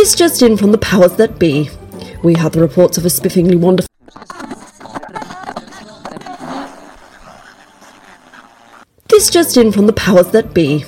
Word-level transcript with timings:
This 0.00 0.14
just 0.14 0.40
in 0.40 0.56
from 0.56 0.72
the 0.72 0.78
powers 0.78 1.16
that 1.16 1.38
be. 1.38 1.68
We 2.24 2.32
had 2.32 2.52
the 2.52 2.60
reports 2.62 2.96
of 2.96 3.04
a 3.04 3.10
spiffingly 3.10 3.60
wonderful. 3.60 3.86
This 9.10 9.28
just 9.28 9.58
in 9.58 9.70
from 9.70 9.86
the 9.86 9.92
powers 9.92 10.28
that 10.28 10.54
be. 10.54 10.86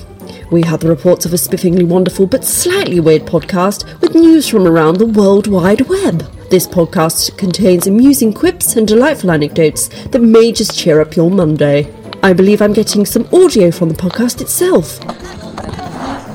We 0.51 0.63
had 0.63 0.79
the 0.79 0.89
reports 0.89 1.27
of 1.27 1.33
a 1.33 1.37
spiffingly 1.37 1.87
wonderful 1.87 2.25
but 2.25 2.43
slightly 2.43 2.99
weird 2.99 3.21
podcast 3.27 4.01
with 4.01 4.15
news 4.15 4.49
from 4.49 4.65
around 4.65 4.97
the 4.97 5.05
World 5.05 5.45
Wide 5.45 5.81
Web. 5.81 6.21
This 6.49 6.65
podcast 6.65 7.37
contains 7.37 7.85
amusing 7.85 8.33
quips 8.33 8.75
and 8.75 8.87
delightful 8.87 9.29
anecdotes 9.29 9.89
that 10.07 10.23
may 10.23 10.51
just 10.51 10.75
cheer 10.75 10.99
up 10.99 11.15
your 11.15 11.29
Monday. 11.29 11.87
I 12.23 12.33
believe 12.33 12.63
I'm 12.63 12.73
getting 12.73 13.05
some 13.05 13.29
audio 13.31 13.69
from 13.69 13.89
the 13.89 13.95
podcast 13.95 14.41
itself. 14.41 14.99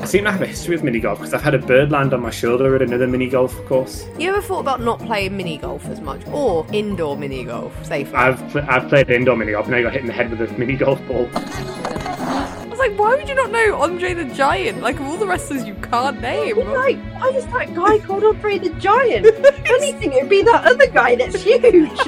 I 0.09 0.11
seem 0.11 0.23
to 0.23 0.31
have 0.31 0.41
a 0.41 0.47
history 0.47 0.75
with 0.75 0.83
mini 0.83 0.99
golf 0.99 1.19
because 1.19 1.35
I've 1.35 1.43
had 1.43 1.53
a 1.53 1.59
bird 1.59 1.91
land 1.91 2.15
on 2.15 2.21
my 2.21 2.31
shoulder 2.31 2.75
at 2.75 2.81
another 2.81 3.05
mini 3.05 3.29
golf 3.29 3.55
course. 3.67 4.07
You 4.17 4.29
ever 4.29 4.41
thought 4.41 4.61
about 4.61 4.81
not 4.81 4.97
playing 4.97 5.37
mini 5.37 5.59
golf 5.59 5.85
as 5.85 6.01
much 6.01 6.25
or 6.29 6.65
indoor 6.73 7.15
mini 7.15 7.43
golf 7.43 7.85
safely? 7.85 8.15
I've 8.15 8.39
pl- 8.49 8.65
I've 8.67 8.89
played 8.89 9.11
indoor 9.11 9.35
mini 9.35 9.51
golf 9.51 9.67
and 9.67 9.75
I 9.75 9.83
got 9.83 9.93
hit 9.93 10.01
in 10.01 10.07
the 10.07 10.13
head 10.13 10.31
with 10.31 10.41
a 10.41 10.51
mini 10.57 10.77
golf 10.77 10.99
ball. 11.07 11.29
I 11.35 12.65
was 12.67 12.79
like, 12.79 12.97
why 12.97 13.17
would 13.17 13.29
you 13.29 13.35
not 13.35 13.51
know 13.51 13.75
Andre 13.75 14.15
the 14.15 14.25
Giant? 14.33 14.81
Like, 14.81 14.95
of 14.95 15.05
all 15.05 15.17
the 15.17 15.27
wrestlers 15.27 15.65
you 15.65 15.75
can't 15.75 16.19
name. 16.21 16.57
Like, 16.57 16.97
why 16.97 17.29
is 17.35 17.45
that 17.45 17.75
guy 17.75 17.99
called 17.99 18.23
Andre 18.23 18.57
the 18.57 18.71
Giant? 18.79 19.25
if 19.29 19.65
anything, 19.65 20.13
it'd 20.13 20.27
be 20.27 20.41
that 20.41 20.65
other 20.65 20.87
guy 20.87 21.17
that's 21.17 21.43
huge. 21.43 21.99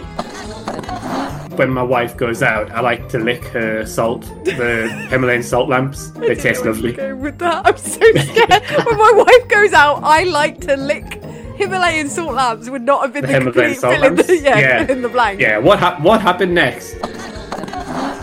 When 1.55 1.70
my 1.70 1.84
wife 1.84 2.16
goes 2.18 2.41
out, 2.41 2.72
I 2.72 2.80
like 2.82 3.10
to 3.10 3.20
lick 3.20 3.44
her 3.46 3.86
salt, 3.86 4.22
the 4.46 4.90
Himalayan 5.09 5.44
salt 5.44 5.70
lamps. 5.70 6.12
They 6.20 6.36
taste 6.36 6.66
lovely. 6.66 6.94
Go 6.94 7.16
with 7.16 7.38
that. 7.40 7.66
I'm 7.68 7.78
so 7.78 8.00
scared. 8.00 8.86
when 8.86 8.98
my 8.98 9.12
wife 9.16 9.48
goes 9.50 9.73
out, 9.73 10.02
I 10.03 10.23
like 10.23 10.62
to 10.62 10.78
lick 10.78 11.22
Himalayan 11.58 12.09
salt 12.09 12.34
lamps. 12.34 12.70
Would 12.70 12.84
not 12.84 13.02
have 13.02 13.14
been 13.14 13.23
The 13.23 13.28
the, 13.28 13.34
Himalayan 13.34 13.73
complete 13.73 13.80
salt 13.80 13.95
in 13.95 14.02
the, 14.16 14.23
lamps? 14.23 14.30
yeah, 14.44 14.59
Yeah. 14.59 14.92
in 14.92 15.02
the 15.02 15.09
blank. 15.09 15.40
Yeah, 15.42 15.58
what 15.58 15.80
hap- 15.80 16.02
what 16.02 16.22
happened 16.22 16.56
next? 16.56 16.95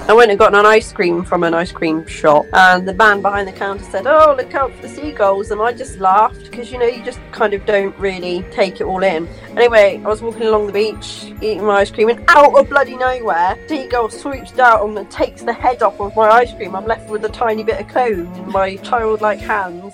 I 0.09 0.15
went 0.15 0.31
and 0.31 0.39
got 0.39 0.55
an 0.55 0.65
ice 0.65 0.91
cream 0.91 1.23
from 1.23 1.45
an 1.45 1.53
ice 1.53 1.71
cream 1.71 2.07
shop, 2.07 2.47
and 2.55 2.89
the 2.89 2.95
man 2.95 3.21
behind 3.21 3.47
the 3.47 3.53
counter 3.53 3.85
said, 3.85 4.07
"Oh, 4.07 4.35
look 4.35 4.55
out 4.55 4.73
for 4.73 4.81
the 4.81 4.89
seagulls," 4.89 5.51
and 5.51 5.61
I 5.61 5.73
just 5.73 5.99
laughed 5.99 6.51
because 6.51 6.73
you 6.73 6.79
know 6.79 6.87
you 6.87 7.05
just 7.05 7.21
kind 7.31 7.53
of 7.53 7.67
don't 7.67 7.95
really 7.99 8.43
take 8.51 8.81
it 8.81 8.85
all 8.85 9.03
in. 9.03 9.29
Anyway, 9.55 10.01
I 10.03 10.09
was 10.09 10.23
walking 10.23 10.45
along 10.45 10.69
the 10.69 10.73
beach 10.73 11.35
eating 11.43 11.63
my 11.67 11.81
ice 11.81 11.91
cream, 11.91 12.09
and 12.09 12.25
out 12.29 12.59
of 12.59 12.71
bloody 12.71 12.97
nowhere, 12.97 13.59
seagull 13.69 14.09
swoops 14.09 14.53
down 14.53 14.97
and 14.97 15.11
takes 15.11 15.43
the 15.43 15.53
head 15.53 15.83
off 15.83 16.01
of 16.01 16.17
my 16.17 16.31
ice 16.31 16.55
cream. 16.55 16.75
I'm 16.75 16.87
left 16.87 17.11
with 17.11 17.27
a 17.27 17.29
tiny 17.29 17.63
bit 17.63 17.79
of 17.79 17.89
cone 17.89 18.35
in 18.35 18.51
my 18.51 18.77
childlike 18.77 19.41
hands. 19.41 19.93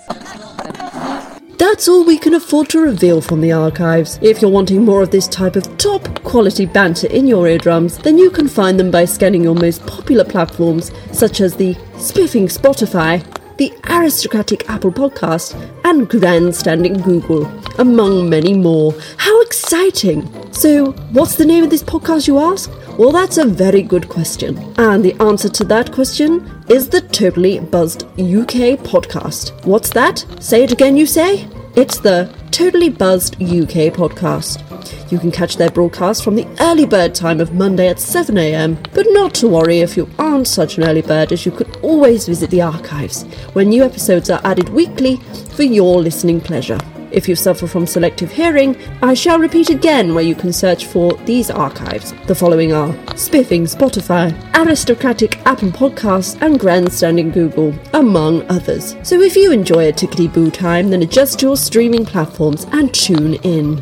That's 1.57 1.87
all 1.87 2.03
we 2.03 2.17
can 2.17 2.33
afford 2.33 2.67
to 2.69 2.81
reveal 2.81 3.21
from 3.21 3.39
the 3.39 3.53
archives. 3.53 4.19
If 4.21 4.41
you're 4.41 4.51
wanting 4.51 4.83
more 4.83 5.01
of 5.01 5.11
this 5.11 5.25
type 5.27 5.55
of 5.55 5.77
top 5.77 6.03
quality 6.23 6.65
banter 6.65 7.07
in 7.07 7.27
your 7.27 7.47
eardrums, 7.47 7.97
then 7.97 8.17
you 8.17 8.29
can 8.29 8.49
find 8.49 8.77
them 8.77 8.91
by 8.91 9.05
scanning 9.05 9.43
your 9.43 9.55
most 9.55 9.85
popular 9.87 10.25
platforms 10.25 10.91
such 11.13 11.39
as 11.39 11.55
the 11.55 11.77
spiffing 11.97 12.47
Spotify, 12.47 13.23
the 13.57 13.73
aristocratic 13.89 14.69
Apple 14.69 14.91
Podcast, 14.91 15.55
and 15.83 16.09
grandstanding 16.09 16.99
Google, 17.01 17.45
among 17.79 18.29
many 18.29 18.53
more. 18.53 18.93
How 19.17 19.41
exciting! 19.41 20.27
So, 20.51 20.91
what's 21.11 21.35
the 21.35 21.45
name 21.45 21.63
of 21.63 21.69
this 21.69 21.83
podcast, 21.83 22.27
you 22.27 22.39
ask? 22.39 22.71
Well, 22.97 23.11
that's 23.11 23.37
a 23.37 23.45
very 23.45 23.81
good 23.81 24.07
question. 24.07 24.57
And 24.77 25.03
the 25.03 25.13
answer 25.21 25.49
to 25.49 25.63
that 25.65 25.91
question 25.91 26.49
is 26.69 26.87
the 26.87 27.01
Totally 27.01 27.59
Buzzed 27.59 28.03
UK 28.03 28.79
podcast. 28.79 29.51
What's 29.65 29.89
that? 29.91 30.25
Say 30.39 30.63
it 30.63 30.71
again, 30.71 30.95
you 30.95 31.05
say? 31.05 31.47
It's 31.75 31.99
the 31.99 32.33
Totally 32.51 32.87
Buzzed 32.87 33.35
UK 33.35 33.91
podcast. 33.91 35.11
You 35.11 35.19
can 35.19 35.29
catch 35.29 35.57
their 35.57 35.69
broadcast 35.69 36.23
from 36.23 36.35
the 36.35 36.47
early 36.61 36.85
bird 36.85 37.13
time 37.13 37.41
of 37.41 37.53
Monday 37.53 37.89
at 37.89 37.97
7am, 37.97 38.93
but 38.93 39.05
not 39.09 39.33
to 39.35 39.49
worry 39.49 39.79
if 39.79 39.97
you 39.97 40.09
aren't 40.17 40.47
such 40.47 40.77
an 40.77 40.85
early 40.85 41.01
bird, 41.01 41.33
as 41.33 41.45
you 41.45 41.51
could 41.51 41.75
always 41.81 42.27
visit 42.27 42.49
the 42.49 42.61
archives, 42.61 43.23
where 43.51 43.65
new 43.65 43.83
episodes 43.83 44.29
are 44.29 44.39
added 44.45 44.69
weekly 44.69 45.17
for 45.53 45.63
your 45.63 46.01
listening 46.01 46.39
pleasure. 46.39 46.79
If 47.15 47.29
you 47.29 47.35
suffer 47.37 47.65
from 47.65 47.87
selective 47.87 48.29
hearing, 48.29 48.75
I 49.01 49.13
shall 49.13 49.39
repeat 49.39 49.69
again 49.69 50.13
where 50.13 50.23
you 50.25 50.35
can 50.35 50.51
search 50.51 50.85
for 50.85 51.13
these 51.23 51.49
archives. 51.49 52.13
The 52.27 52.35
following 52.35 52.73
are 52.73 52.93
Spiffing 53.15 53.63
Spotify, 53.63 54.35
Aristocratic 54.53 55.37
Apple 55.45 55.69
Podcasts, 55.69 56.37
and 56.41 56.59
Grandstanding 56.59 57.31
Google, 57.31 57.73
among 57.93 58.45
others. 58.51 58.97
So 59.03 59.21
if 59.21 59.37
you 59.37 59.53
enjoy 59.53 59.87
a 59.87 59.93
tickety 59.93 60.31
boo 60.31 60.51
time, 60.51 60.89
then 60.89 61.03
adjust 61.03 61.41
your 61.41 61.55
streaming 61.55 62.05
platforms 62.05 62.65
and 62.73 62.93
tune 62.93 63.35
in. 63.35 63.81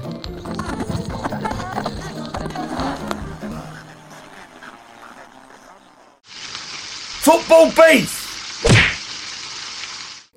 Football 7.24 7.72
beef! 7.72 8.23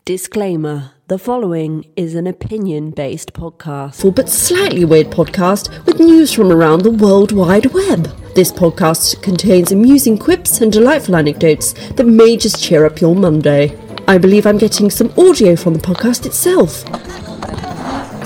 Disclaimer 0.06 0.92
The 1.08 1.18
following 1.18 1.84
is 1.96 2.14
an 2.14 2.28
opinion 2.28 2.92
based 2.92 3.32
podcast, 3.32 4.14
but 4.14 4.28
slightly 4.28 4.84
weird 4.84 5.08
podcast 5.08 5.84
with 5.84 5.98
news 5.98 6.32
from 6.32 6.52
around 6.52 6.82
the 6.82 6.92
World 6.92 7.32
Wide 7.32 7.66
Web. 7.74 8.04
This 8.36 8.52
podcast 8.52 9.20
contains 9.20 9.72
amusing 9.72 10.16
quips 10.16 10.60
and 10.60 10.72
delightful 10.72 11.16
anecdotes 11.16 11.72
that 11.94 12.06
may 12.06 12.36
just 12.36 12.62
cheer 12.62 12.86
up 12.86 13.00
your 13.00 13.16
Monday. 13.16 13.76
I 14.06 14.16
believe 14.18 14.46
I'm 14.46 14.58
getting 14.58 14.90
some 14.90 15.12
audio 15.18 15.56
from 15.56 15.74
the 15.74 15.80
podcast 15.80 16.24
itself. 16.24 16.84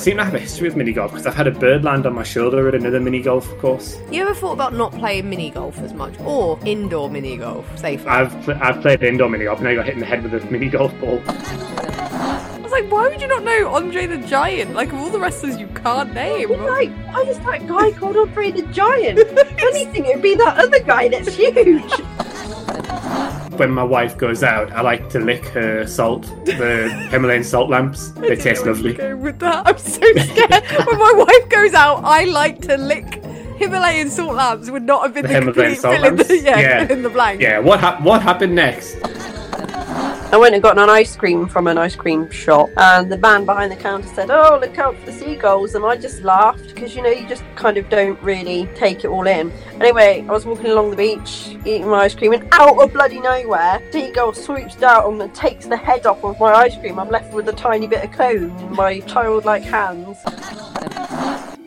I 0.00 0.02
seem 0.02 0.16
to 0.16 0.24
have 0.24 0.34
a 0.34 0.38
history 0.38 0.66
with 0.66 0.76
mini 0.76 0.94
golf 0.94 1.10
because 1.10 1.26
I've 1.26 1.34
had 1.34 1.46
a 1.46 1.50
bird 1.50 1.84
land 1.84 2.06
on 2.06 2.14
my 2.14 2.22
shoulder 2.22 2.66
at 2.68 2.74
another 2.74 2.98
mini 2.98 3.20
golf 3.20 3.46
course. 3.58 4.00
You 4.10 4.22
ever 4.22 4.34
thought 4.34 4.52
about 4.54 4.72
not 4.72 4.92
playing 4.92 5.28
mini 5.28 5.50
golf 5.50 5.78
as 5.80 5.92
much 5.92 6.18
or 6.20 6.58
indoor 6.64 7.10
mini 7.10 7.36
golf 7.36 7.66
safely? 7.78 8.08
I've 8.08 8.32
pl- 8.42 8.56
I've 8.62 8.80
played 8.80 9.02
indoor 9.02 9.28
mini 9.28 9.44
golf 9.44 9.58
and 9.58 9.68
I 9.68 9.74
got 9.74 9.84
hit 9.84 9.92
in 9.92 10.00
the 10.00 10.06
head 10.06 10.22
with 10.22 10.42
a 10.42 10.50
mini 10.50 10.70
golf 10.70 10.98
ball. 11.00 11.20
I 11.26 12.60
was 12.62 12.72
like, 12.72 12.90
why 12.90 13.08
would 13.08 13.20
you 13.20 13.28
not 13.28 13.44
know 13.44 13.74
Andre 13.74 14.06
the 14.06 14.16
Giant? 14.26 14.72
Like, 14.72 14.90
of 14.90 15.00
all 15.00 15.10
the 15.10 15.20
wrestlers 15.20 15.58
you 15.58 15.66
can't 15.66 16.14
name. 16.14 16.48
Like, 16.48 16.90
why 17.08 17.20
is 17.28 17.38
that 17.40 17.66
guy 17.66 17.92
called 17.92 18.16
Andre 18.16 18.52
the 18.52 18.62
Giant? 18.72 19.18
if 19.22 19.58
anything, 19.58 20.06
it'd 20.06 20.22
be 20.22 20.34
that 20.34 20.56
other 20.56 20.80
guy 20.80 21.08
that's 21.08 21.36
huge. 21.36 21.92
When 23.56 23.70
my 23.72 23.82
wife 23.84 24.16
goes 24.16 24.42
out, 24.42 24.72
I 24.72 24.80
like 24.80 25.10
to 25.10 25.18
lick 25.18 25.44
her 25.48 25.86
salt, 25.86 26.22
the 26.46 26.88
Himalayan 27.10 27.44
salt 27.44 27.68
lamps. 27.68 28.10
They 28.12 28.36
taste 28.36 28.64
lovely. 28.64 28.94
Go 28.94 29.16
with 29.16 29.38
that. 29.40 29.66
I'm 29.66 29.76
so 29.76 30.00
scared. 30.00 30.86
when 30.86 30.98
my 30.98 31.12
wife 31.16 31.48
goes 31.50 31.74
out, 31.74 32.02
I 32.04 32.24
like 32.24 32.62
to 32.62 32.78
lick 32.78 33.22
Himalayan 33.58 34.08
salt 34.08 34.34
lamps. 34.34 34.70
Would 34.70 34.84
not 34.84 35.02
have 35.02 35.12
been 35.12 35.24
The 35.24 35.28
the, 35.28 35.34
Himalayan 35.34 35.74
complete 35.74 35.80
salt 35.80 35.96
fill 35.96 36.04
in 36.06 36.16
the, 36.16 36.38
yeah, 36.42 36.58
Yeah. 36.60 36.86
fill 36.86 36.96
in 36.96 37.02
the 37.02 37.10
blank. 37.10 37.40
Yeah, 37.42 37.58
what 37.58 37.80
hap- 37.80 38.00
what 38.00 38.22
happened 38.22 38.54
next? 38.54 38.96
I 40.32 40.36
went 40.36 40.54
and 40.54 40.62
got 40.62 40.78
an 40.78 40.88
ice 40.88 41.16
cream 41.16 41.48
from 41.48 41.66
an 41.66 41.76
ice 41.76 41.96
cream 41.96 42.30
shop, 42.30 42.70
and 42.76 43.10
the 43.10 43.18
man 43.18 43.44
behind 43.44 43.72
the 43.72 43.76
counter 43.76 44.06
said, 44.14 44.30
"Oh, 44.30 44.58
look 44.60 44.78
out 44.78 44.96
for 44.96 45.06
the 45.06 45.12
seagulls," 45.12 45.74
and 45.74 45.84
I 45.84 45.96
just 45.96 46.22
laughed 46.22 46.68
because 46.68 46.94
you 46.94 47.02
know 47.02 47.10
you 47.10 47.26
just 47.26 47.42
kind 47.56 47.76
of 47.76 47.88
don't 47.88 48.16
really 48.22 48.68
take 48.76 49.04
it 49.04 49.08
all 49.08 49.26
in. 49.26 49.52
Anyway, 49.80 50.24
I 50.28 50.30
was 50.30 50.46
walking 50.46 50.66
along 50.66 50.90
the 50.90 50.96
beach 50.96 51.56
eating 51.64 51.88
my 51.88 52.04
ice 52.04 52.14
cream, 52.14 52.32
and 52.32 52.46
out 52.52 52.80
of 52.80 52.92
bloody 52.92 53.18
nowhere, 53.18 53.82
seagull 53.90 54.32
swoops 54.32 54.76
down 54.76 55.20
and 55.20 55.34
takes 55.34 55.66
the 55.66 55.76
head 55.76 56.06
off 56.06 56.22
of 56.22 56.38
my 56.38 56.52
ice 56.52 56.76
cream. 56.76 57.00
I'm 57.00 57.10
left 57.10 57.34
with 57.34 57.48
a 57.48 57.52
tiny 57.52 57.88
bit 57.88 58.04
of 58.04 58.12
cone 58.12 58.56
in 58.56 58.76
my 58.76 59.00
childlike 59.00 59.64
hands. 59.64 60.16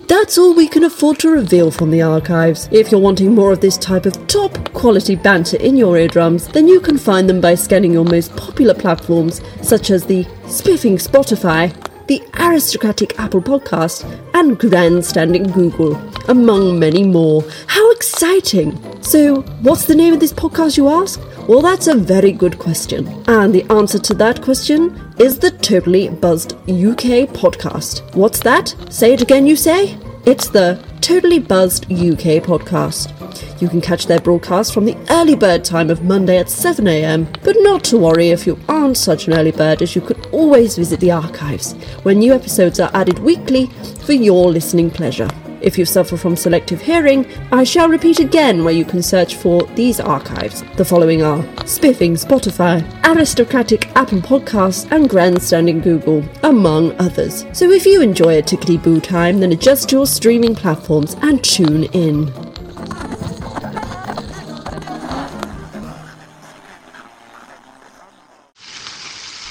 That's 0.07 0.37
all 0.37 0.53
we 0.53 0.67
can 0.67 0.83
afford 0.83 1.19
to 1.19 1.29
reveal 1.29 1.71
from 1.71 1.89
the 1.89 2.01
archives. 2.01 2.67
If 2.71 2.91
you're 2.91 2.99
wanting 2.99 3.33
more 3.33 3.53
of 3.53 3.61
this 3.61 3.77
type 3.77 4.05
of 4.05 4.27
top 4.27 4.73
quality 4.73 5.15
banter 5.15 5.57
in 5.57 5.77
your 5.77 5.97
eardrums, 5.97 6.47
then 6.49 6.67
you 6.67 6.81
can 6.81 6.97
find 6.97 7.29
them 7.29 7.39
by 7.39 7.55
scanning 7.55 7.93
your 7.93 8.03
most 8.03 8.35
popular 8.35 8.73
platforms 8.73 9.41
such 9.61 9.91
as 9.91 10.05
the 10.05 10.25
spiffing 10.47 10.97
Spotify, 10.97 11.73
the 12.07 12.21
aristocratic 12.37 13.17
Apple 13.17 13.41
Podcast, 13.41 14.03
and 14.33 14.59
grandstanding 14.59 15.43
Google, 15.43 15.95
among 16.27 16.77
many 16.77 17.03
more. 17.03 17.43
How 17.67 17.91
exciting! 17.91 18.77
So, 19.01 19.41
what's 19.61 19.85
the 19.85 19.95
name 19.95 20.13
of 20.13 20.19
this 20.19 20.33
podcast, 20.33 20.77
you 20.77 20.89
ask? 20.89 21.21
Well, 21.47 21.61
that's 21.61 21.87
a 21.87 21.95
very 21.95 22.31
good 22.31 22.59
question. 22.59 23.07
And 23.27 23.53
the 23.53 23.63
answer 23.69 23.99
to 23.99 24.13
that 24.15 24.41
question 24.41 25.13
is 25.17 25.39
the 25.39 25.51
Totally 25.51 26.09
Buzzed 26.09 26.53
UK 26.53 27.29
podcast. 27.29 28.15
What's 28.15 28.39
that? 28.41 28.75
Say 28.89 29.13
it 29.13 29.21
again, 29.21 29.45
you 29.45 29.55
say? 29.55 29.97
It's 30.25 30.47
the 30.47 30.81
Totally 31.01 31.39
Buzzed 31.39 31.91
UK 31.91 32.41
podcast. 32.41 33.61
You 33.61 33.67
can 33.67 33.81
catch 33.81 34.07
their 34.07 34.21
broadcast 34.21 34.73
from 34.73 34.85
the 34.85 34.95
early 35.09 35.35
bird 35.35 35.65
time 35.65 35.89
of 35.89 36.05
Monday 36.05 36.37
at 36.37 36.45
7am, 36.45 37.43
but 37.43 37.57
not 37.59 37.83
to 37.85 37.97
worry 37.97 38.29
if 38.29 38.47
you 38.47 38.57
aren't 38.69 38.95
such 38.95 39.27
an 39.27 39.33
early 39.33 39.51
bird, 39.51 39.81
as 39.81 39.97
you 39.97 40.01
could 40.01 40.25
always 40.27 40.77
visit 40.77 41.01
the 41.01 41.11
archives, 41.11 41.73
where 42.03 42.15
new 42.15 42.33
episodes 42.33 42.79
are 42.79 42.89
added 42.93 43.19
weekly 43.19 43.65
for 44.05 44.13
your 44.13 44.49
listening 44.49 44.89
pleasure. 44.89 45.27
If 45.63 45.77
you 45.77 45.85
suffer 45.85 46.17
from 46.17 46.35
selective 46.35 46.81
hearing, 46.81 47.25
I 47.53 47.63
shall 47.63 47.87
repeat 47.87 48.19
again 48.19 48.65
where 48.65 48.73
you 48.73 48.83
can 48.83 49.01
search 49.01 49.35
for 49.35 49.63
these 49.75 50.01
archives. 50.01 50.61
The 50.75 50.83
following 50.83 51.23
are 51.23 51.41
Spiffing 51.65 52.15
Spotify, 52.15 52.83
Aristocratic 53.05 53.87
Apple 53.95 54.19
Podcasts, 54.19 54.91
and 54.91 55.09
Grandstanding 55.09 55.79
Google, 55.79 56.21
among 56.43 56.91
others. 56.99 57.45
So 57.53 57.71
if 57.71 57.85
you 57.85 58.01
enjoy 58.01 58.39
a 58.39 58.43
tickety 58.43 58.81
boo 58.81 58.99
time, 58.99 59.39
then 59.39 59.53
adjust 59.53 59.89
your 59.89 60.05
streaming 60.05 60.53
platforms 60.53 61.15
and 61.21 61.41
tune 61.41 61.85
in. 61.85 62.27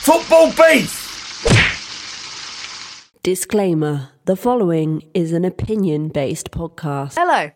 Football 0.02 0.52
Beef! 0.52 0.98
Disclaimer 3.22 4.11
The 4.24 4.36
following 4.36 5.02
is 5.14 5.32
an 5.32 5.44
opinion 5.44 6.06
based 6.06 6.52
podcast. 6.52 7.14
Hello, 7.16 7.50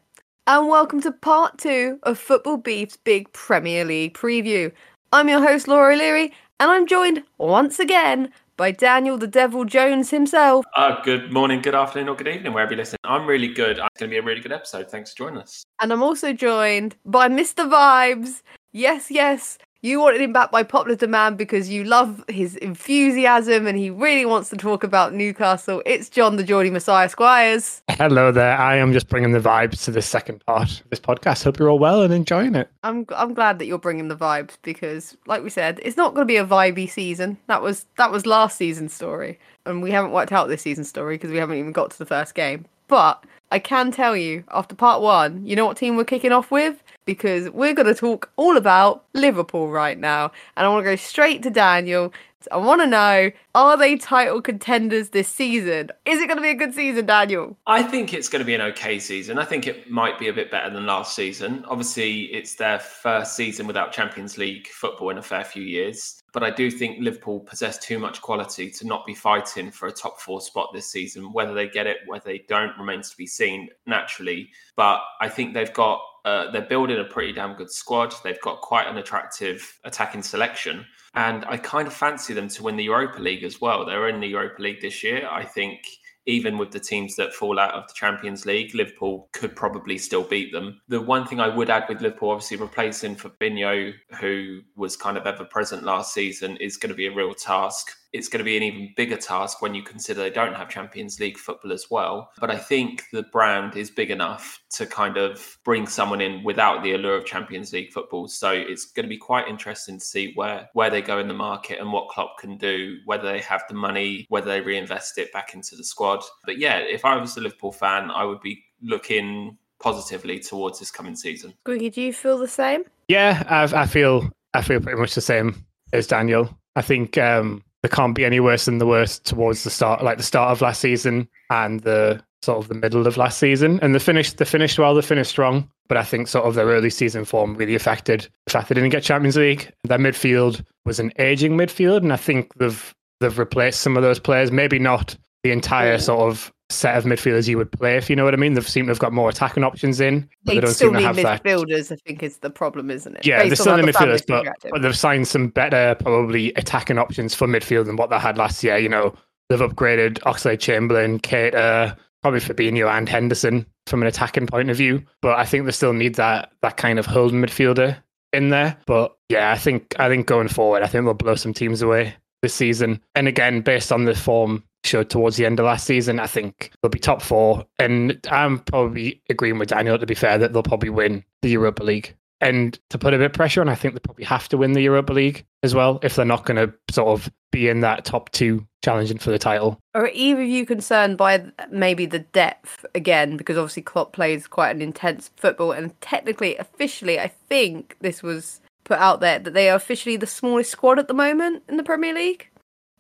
and 0.49 0.69
welcome 0.69 1.01
to 1.03 1.13
part 1.13 1.59
two 1.59 2.01
of 2.03 2.19
Football 2.19 2.57
Beef's 2.57 2.97
big 2.97 3.33
Premier 3.33 3.85
League 3.85 4.15
preview. 4.15 4.73
I'm 5.13 5.29
your 5.29 5.41
host, 5.41 5.69
Laura 5.69 5.95
Leary, 5.95 6.33
and 6.59 6.69
I'm 6.69 6.89
joined 6.89 7.23
once 7.39 7.79
again 7.79 8.33
by 8.57 8.73
Daniel 8.73 9.17
the 9.17 9.29
Devil 9.29 9.65
Jones 9.65 10.11
himself. 10.11 10.65
Uh, 10.75 11.01
good 11.05 11.33
morning, 11.33 11.63
good 11.63 11.77
afternoon, 11.77 12.09
or 12.09 12.17
good 12.17 12.27
evening, 12.27 12.53
wherever 12.53 12.73
you 12.73 12.79
listen. 12.79 12.97
I'm 13.05 13.29
really 13.29 13.55
good. 13.55 13.79
It's 13.79 14.01
going 14.01 14.11
to 14.11 14.15
be 14.15 14.19
a 14.19 14.23
really 14.23 14.41
good 14.41 14.51
episode. 14.51 14.91
Thanks 14.91 15.13
for 15.13 15.19
joining 15.19 15.39
us. 15.39 15.65
And 15.81 15.93
I'm 15.93 16.03
also 16.03 16.33
joined 16.33 16.97
by 17.05 17.29
Mr. 17.29 17.71
Vibes. 17.71 18.43
Yes, 18.73 19.09
yes, 19.09 19.57
you 19.83 20.01
wanted 20.01 20.21
him 20.21 20.33
back 20.33 20.51
by 20.51 20.63
popular 20.63 20.97
demand 20.97 21.37
because 21.37 21.69
you 21.69 21.85
love 21.85 22.25
his 22.29 22.57
enthusiasm 22.57 23.67
and 23.67 23.77
he 23.77 23.91
really 23.91 24.25
wants 24.25 24.49
to 24.51 24.57
talk 24.57 24.83
about 24.83 25.13
Newcastle. 25.13 25.83
It's 25.85 26.09
Jon 26.09 26.37
the 26.37 26.43
Geordie 26.43 26.71
Messiah 26.71 27.09
Squires. 27.09 27.83
Hello 27.91 28.33
there. 28.33 28.57
I 28.57 28.77
am 28.77 28.93
just 28.93 29.09
bringing 29.09 29.33
the 29.33 29.41
vibes 29.41 29.85
to 29.85 29.91
the 29.91 30.03
second 30.03 30.45
part 30.47 30.81
of 30.81 30.91
this 30.91 31.01
podcast. 31.01 31.45
Hope 31.45 31.59
you're 31.59 31.71
all 31.71 31.79
well 31.79 32.03
and 32.03 32.13
enjoying 32.13 32.55
it. 32.55 32.71
I'm 32.83 33.07
I'm 33.15 33.35
glad 33.35 33.59
that 33.59 33.67
you're 33.67 33.79
bringing 33.79 34.09
the 34.09 34.17
vibes 34.17 34.57
because, 34.63 35.17
like 35.27 35.43
we 35.43 35.51
said, 35.51 35.79
it's 35.83 35.97
not 35.97 36.15
going 36.15 36.27
to 36.27 36.33
be 36.33 36.39
a 36.39 36.47
vibey 36.47 36.89
season. 36.89 37.39
That 37.47 37.63
was 37.63 37.87
that 37.97 38.11
was 38.11 38.27
last 38.27 38.57
season's 38.57 38.95
story, 38.95 39.39
and 39.67 39.83
we 39.83 39.91
haven't 39.91 40.13
worked 40.13 40.33
out 40.33 40.49
this 40.49 40.63
season's 40.63 40.89
story 40.89 41.17
because 41.17 41.31
we 41.31 41.39
haven't 41.39 41.59
even 41.59 41.73
got 41.73 41.91
to 41.91 41.99
the 41.99 42.07
first 42.07 42.35
game. 42.35 42.65
But 42.89 43.25
I 43.53 43.59
can 43.59 43.93
tell 43.93 44.17
you, 44.17 44.45
after 44.51 44.75
part 44.75 45.03
one, 45.03 45.47
you 45.47 45.55
know 45.55 45.67
what 45.67 45.77
team 45.77 45.97
we're 45.97 46.05
kicking 46.05 46.33
off 46.33 46.51
with? 46.51 46.83
Because 47.07 47.49
we're 47.51 47.73
going 47.73 47.87
to 47.87 47.95
talk 47.95 48.31
all 48.37 48.57
about 48.57 49.05
Liverpool 49.15 49.71
right 49.71 49.99
now. 49.99 50.33
And 50.57 50.67
I 50.67 50.69
want 50.69 50.85
to 50.85 50.91
go 50.91 50.97
straight 50.97 51.43
to 51.45 51.51
Daniel. 51.51 52.13
I 52.53 52.59
want 52.59 52.83
to 52.83 52.87
know 52.87 53.31
are 53.57 53.79
they 53.79 53.97
title 53.97 54.43
contenders 54.43 55.11
this 55.11 55.29
season? 55.29 55.89
Is 56.05 56.21
it 56.21 56.27
going 56.27 56.37
to 56.37 56.43
be 56.43 56.51
a 56.51 56.55
good 56.55 56.75
season, 56.75 57.07
Daniel? 57.07 57.57
I 57.67 57.83
think 57.83 58.13
it's 58.13 58.29
going 58.29 58.41
to 58.41 58.45
be 58.45 58.55
an 58.55 58.61
okay 58.61 58.99
season. 58.99 59.39
I 59.39 59.47
think 59.47 59.67
it 59.67 59.91
might 59.91 60.19
be 60.19 60.29
a 60.29 60.33
bit 60.35 60.51
better 60.51 60.69
than 60.69 60.85
last 60.85 61.17
season. 61.17 61.65
Obviously, 61.67 62.25
it's 62.25 62.57
their 62.57 62.79
first 62.79 63.35
season 63.35 63.67
without 63.67 63.93
Champions 63.93 64.37
League 64.37 64.67
football 64.69 65.09
in 65.09 65.17
a 65.17 65.23
fair 65.23 65.43
few 65.43 65.63
years. 65.63 66.23
But 66.35 66.43
I 66.43 66.51
do 66.51 66.71
think 66.71 66.99
Liverpool 67.01 67.41
possess 67.41 67.79
too 67.79 67.99
much 67.99 68.21
quality 68.21 68.69
to 68.73 68.87
not 68.87 69.07
be 69.07 69.15
fighting 69.15 69.71
for 69.71 69.89
a 69.89 69.93
top 69.93 70.21
four 70.21 70.43
spot 70.43 70.69
this 70.75 70.91
season. 70.91 71.33
Whether 71.33 71.55
they 71.55 71.67
get 71.67 71.87
it, 71.87 72.01
whether 72.07 72.27
they 72.27 72.45
don't, 72.47 72.77
remains 72.79 73.09
to 73.09 73.17
be 73.17 73.27
seen 73.27 73.71
naturally. 73.87 74.51
But 74.77 75.01
I 75.23 75.31
think 75.31 75.55
they've 75.55 75.73
got 75.73 76.03
uh, 76.27 76.51
they're 76.51 76.61
building 76.61 76.99
a 76.99 77.05
pretty 77.05 77.33
damn 77.33 77.55
good 77.55 77.71
squad. 77.71 78.13
They've 78.25 78.41
got 78.41 78.61
quite 78.61 78.89
an 78.89 78.99
attractive 78.99 79.79
attacking 79.85 80.25
selection. 80.25 80.85
And 81.15 81.45
I 81.47 81.57
kind 81.57 81.87
of 81.87 81.95
fancy 81.95 82.35
them 82.35 82.49
to 82.49 82.65
win 82.65 82.77
the 82.77 82.85
Europa 82.85 83.23
League 83.23 83.45
as 83.47 83.61
well. 83.61 83.87
They're 83.87 84.09
in 84.09 84.21
the 84.21 84.29
Europa 84.29 84.61
League 84.61 84.83
this 84.83 85.03
year. 85.03 85.27
I 85.31 85.45
think 85.45 85.81
even 86.27 86.59
with 86.59 86.73
the 86.73 86.81
teams 86.81 87.15
that 87.17 87.33
fall 87.33 87.59
out 87.59 87.75
of 87.75 87.87
the 87.87 87.95
Champions 87.95 88.45
League, 88.45 88.75
Liverpool 88.75 89.29
could 89.33 89.55
probably 89.55 89.97
still 89.97 90.25
beat 90.25 90.53
them. 90.53 90.81
The 90.89 91.01
one 91.01 91.25
thing 91.27 91.41
I 91.41 91.49
would 91.49 91.71
add 91.71 91.85
with 91.89 92.01
Liverpool, 92.01 92.31
obviously 92.31 92.57
replacing 92.57 93.15
Fabinho, 93.17 93.93
who 94.21 94.61
was 94.75 94.97
kind 94.97 95.17
of 95.17 95.27
ever 95.27 95.45
present 95.45 95.85
last 95.85 96.13
season, 96.13 96.57
is 96.57 96.77
going 96.77 96.91
to 96.91 96.97
be 96.97 97.07
a 97.07 97.15
real 97.15 97.33
task. 97.33 97.93
It's 98.17 98.29
going 98.29 98.39
to 98.39 98.45
be 98.45 98.57
an 98.57 98.63
even 98.63 98.93
bigger 98.97 99.17
task 99.17 99.63
when 99.63 99.75
you 99.75 99.83
consider 99.83 100.21
they 100.21 100.31
don't 100.31 100.55
have 100.55 100.69
Champions 100.69 101.21
League 101.21 101.39
football 101.39 101.73
as 101.73 101.91
well. 101.91 102.31
But 102.41 102.51
I 102.51 102.57
think 102.57 103.05
the 103.13 103.25
brand 103.25 103.77
is 103.77 103.91
big 103.91 104.11
enough 104.11 104.61
to 104.71 104.87
kind 104.87 105.17
of 105.17 105.59
bring 105.65 105.87
someone 105.87 106.21
in 106.21 106.43
without 106.43 106.83
the 106.83 106.95
allure 106.95 107.17
of 107.17 107.25
Champions 107.25 107.73
League 107.73 107.93
football. 107.93 108.29
So 108.29 108.51
it's 108.51 108.87
going 108.87 109.05
to 109.05 109.09
be 109.11 109.19
quite 109.19 109.49
interesting 109.49 109.99
to 109.99 110.05
see 110.05 110.33
where 110.35 110.69
where 110.73 110.91
they 110.91 111.03
go 111.03 111.19
in 111.19 111.29
the 111.29 111.35
market 111.35 111.79
and 111.79 111.93
what 111.93 112.09
Klopp 112.09 112.39
can 112.39 112.57
do, 112.57 112.99
whether 113.05 113.31
they 113.31 113.41
have 113.41 113.63
the 113.69 113.75
money, 113.75 114.27
whether 114.29 114.51
they 114.51 114.61
reinvest 114.61 115.19
it 115.19 115.33
back 115.33 115.55
into 115.55 115.77
the 115.77 115.85
squad. 115.85 116.23
But 116.45 116.59
yeah, 116.59 116.79
if 116.79 117.05
I 117.05 117.17
was 117.17 117.37
a 117.37 117.41
Liverpool 117.41 117.73
fan, 117.73 118.11
I 118.11 118.25
would 118.25 118.41
be 118.41 118.63
looking 118.83 119.59
positively 119.79 120.39
towards 120.39 120.79
this 120.79 120.91
coming 120.91 121.17
season. 121.17 121.55
Squiggy, 121.67 121.93
do 121.93 122.01
you 122.01 122.13
feel 122.13 122.39
the 122.39 122.49
same? 122.49 122.85
Yeah, 123.09 123.43
I, 123.49 123.83
I 123.83 123.87
feel 123.87 124.31
I 124.55 124.63
feel 124.63 124.81
pretty 124.81 124.99
much 124.99 125.15
the 125.15 125.21
same 125.21 125.65
as 125.93 126.07
Daniel. 126.07 126.57
I 126.77 126.83
think 126.83 127.17
um, 127.19 127.63
there 127.83 127.91
can't 127.91 128.15
be 128.15 128.25
any 128.25 128.41
worse 128.41 128.65
than 128.65 128.79
the 128.79 128.87
worst 128.87 129.25
towards 129.25 129.65
the 129.65 129.71
start, 129.71 130.03
like 130.03 130.17
the 130.17 130.25
start 130.25 130.51
of 130.51 130.61
last 130.61 130.81
season 130.81 131.29
and 131.51 131.81
the 131.81 132.23
sort 132.43 132.59
of 132.59 132.69
the 132.69 132.75
middle 132.75 133.07
of 133.07 133.17
last 133.17 133.39
season. 133.39 133.79
And 133.81 133.95
the 133.95 134.01
finish, 134.01 134.33
the 134.33 134.45
finished 134.45 134.79
well, 134.79 134.95
the 134.95 135.03
finished 135.03 135.31
strong. 135.31 135.71
But 135.89 135.99
I 135.99 136.03
think 136.03 136.27
sort 136.27 136.47
of 136.47 136.55
their 136.55 136.67
early 136.67 136.91
season 136.91 137.25
form 137.25 137.55
really 137.55 137.75
affected 137.77 138.29
the 138.47 138.51
fact 138.51 138.69
they 138.69 138.75
didn't 138.75 138.91
get 138.91 139.05
Champions 139.05 139.37
League. 139.37 139.73
Their 139.85 139.99
midfield 139.99 140.65
was 140.85 140.99
an 140.99 141.13
aging 141.19 141.57
midfield, 141.57 141.99
and 141.99 142.13
I 142.13 142.17
think 142.17 142.55
they've 142.55 142.95
they've 143.21 143.39
replaced 143.39 143.81
some 143.81 143.97
of 143.97 144.03
those 144.03 144.19
players. 144.19 144.51
Maybe 144.51 144.79
not 144.79 145.17
the 145.45 145.53
entire 145.53 145.99
sort 145.99 146.29
of 146.29 146.53
set 146.71 146.97
of 146.97 147.05
midfielders 147.05 147.47
you 147.49 147.57
would 147.57 147.71
play, 147.71 147.97
if 147.97 148.11
you 148.11 148.17
know 148.17 148.25
what 148.25 148.35
I 148.35 148.37
mean. 148.37 148.55
They 148.55 148.61
seem 148.63 148.87
to 148.87 148.91
have 148.91 148.99
got 148.99 149.13
more 149.13 149.29
attacking 149.29 149.63
options 149.65 150.01
in, 150.01 150.29
but 150.45 150.53
they 150.53 150.55
They 150.55 150.61
don't 150.63 150.71
still 150.75 150.89
seem 150.89 150.95
to 150.95 150.99
need 150.99 151.05
have 151.05 151.17
that. 151.17 151.45
midfielders, 151.45 151.93
I 151.93 151.97
think, 152.07 152.23
is 152.23 152.39
the 152.39 152.51
problem, 152.51 152.91
isn't 152.91 153.17
it? 153.17 153.27
Yeah, 153.27 153.39
Based 153.39 153.51
they're 153.51 153.57
still 153.57 153.79
in 153.79 153.87
the 153.87 153.93
midfielders, 153.93 154.27
but, 154.27 154.47
but 154.71 154.83
they've 154.83 154.97
signed 154.97 155.29
some 155.29 155.49
better, 155.49 155.95
probably 156.01 156.53
attacking 156.55 156.99
options 156.99 157.35
for 157.35 157.47
midfield 157.47 157.87
than 157.87 157.97
what 157.97 158.11
they 158.11 158.19
had 158.19 158.37
last 158.37 158.65
year. 158.65 158.79
You 158.79 158.89
know, 158.89 159.15
they've 159.49 159.61
upgraded 159.61 160.19
Oxley 160.27 160.57
Chamberlain, 160.57 161.21
Keita, 161.21 161.97
probably 162.23 162.41
Fabinho 162.41 162.91
and 162.91 163.09
Henderson 163.09 163.65
from 163.87 164.03
an 164.03 164.09
attacking 164.09 164.49
point 164.49 164.69
of 164.71 164.77
view. 164.77 165.05
But 165.23 165.39
I 165.39 165.45
think 165.45 165.65
they 165.65 165.73
still 165.73 165.93
need 165.93 166.17
that 166.17 166.51
that 166.63 166.77
kind 166.77 166.99
of 166.99 167.07
holding 167.07 167.41
midfielder 167.41 167.97
in 168.33 168.49
there. 168.49 168.77
But 168.87 169.17
yeah, 169.29 169.53
I 169.53 169.59
think 169.59 169.95
I 170.01 170.09
think 170.09 170.27
going 170.27 170.49
forward, 170.49 170.83
I 170.83 170.89
think 170.89 171.05
they'll 171.05 171.15
blow 171.15 171.37
some 171.37 171.55
teams 171.55 171.83
away 171.83 172.15
this 172.43 172.55
season. 172.55 173.01
And 173.15 173.29
again, 173.29 173.61
based 173.61 173.93
on 173.93 174.05
the 174.05 174.15
form 174.17 174.65
showed 174.87 175.11
towards 175.11 175.37
the 175.37 175.47
end 175.47 175.59
of 175.59 175.67
last 175.67 175.87
season, 175.87 176.21
I 176.21 176.27
think 176.27 176.73
they'll 176.81 176.91
be 176.91 176.99
top 176.99 177.23
four. 177.23 177.65
And 177.79 178.19
I'm 178.31 178.61
probably 178.61 179.21
agreeing 179.29 179.59
with 179.59 179.69
Daniel, 179.69 179.99
to 179.99 180.07
be 180.07 180.15
fair, 180.15 180.39
that 180.39 180.53
they'll 180.53 180.63
probably 180.63 180.91
win 180.91 181.25
the 181.43 181.51
Europa 181.51 181.83
League. 181.83 182.15
And 182.41 182.79
to 182.91 182.99
put 182.99 183.15
a 183.15 183.19
bit 183.19 183.27
of 183.27 183.33
pressure 183.33 183.63
on, 183.63 183.69
I 183.69 183.75
think 183.75 183.95
they 183.95 184.01
probably 184.01 184.25
have 184.25 184.49
to 184.49 184.59
win 184.59 184.73
the 184.73 184.83
Europa 184.83 185.13
League 185.13 185.47
as 185.63 185.75
well 185.75 185.99
if 186.03 186.17
they're 186.17 186.25
not 186.25 186.45
going 186.45 186.57
to 186.57 186.73
sort 186.93 187.09
of 187.09 187.33
be 187.51 187.69
in 187.69 187.81
that 187.81 188.05
top 188.05 188.31
two 188.33 188.67
challenging 188.85 189.19
for 189.19 189.31
the 189.31 189.39
title. 189.39 189.81
Are 189.95 190.11
either 190.13 190.43
of 190.43 190.49
you 190.49 190.67
concerned 190.67 191.17
by 191.17 191.47
maybe 191.71 192.05
the 192.05 192.19
depth 192.19 192.85
again? 192.95 193.39
Because 193.39 193.57
obviously 193.57 193.83
Klopp 193.83 194.13
plays 194.13 194.47
quite 194.47 194.77
an 194.77 194.83
intense 194.83 195.31
football, 195.37 195.73
and 195.73 195.99
technically, 196.03 196.57
officially, 196.59 197.19
I 197.19 197.29
think 197.29 197.97
this 198.01 198.23
was 198.23 198.61
put 198.85 198.99
out 198.99 199.21
there 199.21 199.39
that 199.39 199.55
they 199.55 199.71
are 199.71 199.77
officially 199.77 200.17
the 200.17 200.27
smallest 200.27 200.71
squad 200.71 200.99
at 200.99 201.09
the 201.09 201.15
moment 201.15 201.63
in 201.69 201.79
the 201.79 201.83
Premier 201.83 202.15
League. 202.15 202.51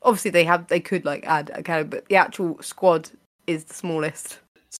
Obviously, 0.02 0.30
they 0.30 0.44
have 0.44 0.66
they 0.68 0.80
could 0.80 1.04
like 1.04 1.26
add 1.26 1.50
a 1.54 1.62
of, 1.80 1.90
but 1.90 2.06
the 2.08 2.16
actual 2.16 2.60
squad 2.62 3.10
is 3.46 3.64
the 3.64 3.74
smallest. 3.74 4.38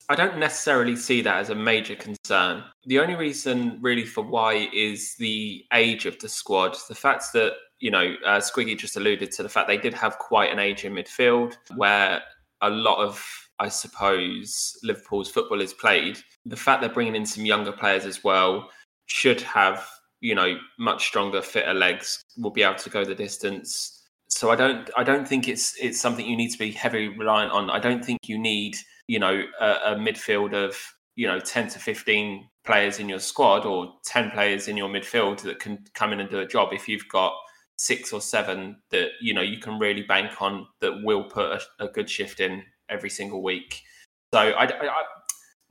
I 0.08 0.14
don't 0.14 0.38
necessarily 0.38 0.94
see 0.94 1.20
that 1.22 1.38
as 1.38 1.50
a 1.50 1.54
major 1.54 1.96
concern. 1.96 2.64
The 2.84 2.98
only 2.98 3.14
reason, 3.14 3.78
really, 3.80 4.04
for 4.04 4.22
why 4.22 4.68
is 4.72 5.16
the 5.18 5.64
age 5.72 6.06
of 6.06 6.18
the 6.18 6.28
squad. 6.28 6.76
The 6.88 6.94
fact 6.94 7.32
that, 7.32 7.54
you 7.80 7.90
know, 7.90 8.14
uh, 8.24 8.38
Squiggy 8.38 8.78
just 8.78 8.96
alluded 8.96 9.32
to 9.32 9.42
the 9.42 9.48
fact 9.48 9.68
they 9.68 9.78
did 9.78 9.94
have 9.94 10.18
quite 10.18 10.52
an 10.52 10.58
age 10.58 10.84
in 10.84 10.92
midfield 10.92 11.56
where 11.76 12.22
a 12.60 12.70
lot 12.70 12.98
of, 12.98 13.24
I 13.58 13.68
suppose, 13.68 14.78
Liverpool's 14.82 15.30
football 15.30 15.60
is 15.60 15.72
played. 15.72 16.18
The 16.44 16.56
fact 16.56 16.80
they're 16.80 16.90
bringing 16.90 17.16
in 17.16 17.26
some 17.26 17.44
younger 17.44 17.72
players 17.72 18.04
as 18.04 18.22
well 18.22 18.70
should 19.06 19.40
have, 19.42 19.88
you 20.20 20.34
know, 20.34 20.56
much 20.78 21.06
stronger, 21.06 21.42
fitter 21.42 21.74
legs, 21.74 22.22
will 22.38 22.50
be 22.50 22.62
able 22.62 22.76
to 22.76 22.90
go 22.90 23.04
the 23.04 23.14
distance. 23.14 23.95
So 24.36 24.50
I 24.50 24.54
don't, 24.54 24.90
I 24.98 25.02
don't 25.02 25.26
think 25.26 25.48
it's 25.48 25.74
it's 25.80 25.98
something 25.98 26.26
you 26.26 26.36
need 26.36 26.50
to 26.50 26.58
be 26.58 26.70
heavily 26.70 27.08
reliant 27.08 27.52
on. 27.52 27.70
I 27.70 27.78
don't 27.78 28.04
think 28.04 28.18
you 28.26 28.38
need 28.38 28.76
you 29.06 29.18
know 29.18 29.42
a, 29.58 29.66
a 29.66 29.96
midfield 29.96 30.52
of 30.52 30.76
you 31.14 31.26
know 31.26 31.40
10 31.40 31.68
to 31.68 31.78
15 31.78 32.46
players 32.66 32.98
in 32.98 33.08
your 33.08 33.18
squad 33.18 33.64
or 33.64 33.94
10 34.04 34.32
players 34.32 34.68
in 34.68 34.76
your 34.76 34.90
midfield 34.90 35.40
that 35.40 35.58
can 35.58 35.82
come 35.94 36.12
in 36.12 36.20
and 36.20 36.28
do 36.28 36.40
a 36.40 36.46
job 36.46 36.74
if 36.74 36.86
you've 36.86 37.08
got 37.10 37.32
six 37.78 38.12
or 38.12 38.20
seven 38.20 38.76
that 38.90 39.08
you 39.22 39.32
know 39.32 39.40
you 39.40 39.58
can 39.58 39.78
really 39.78 40.02
bank 40.02 40.42
on 40.42 40.66
that 40.82 41.02
will 41.02 41.24
put 41.24 41.52
a, 41.52 41.84
a 41.86 41.88
good 41.88 42.10
shift 42.10 42.38
in 42.38 42.62
every 42.90 43.08
single 43.08 43.42
week. 43.42 43.80
So 44.34 44.40
I, 44.40 44.64
I, 44.64 44.86
I 44.86 45.02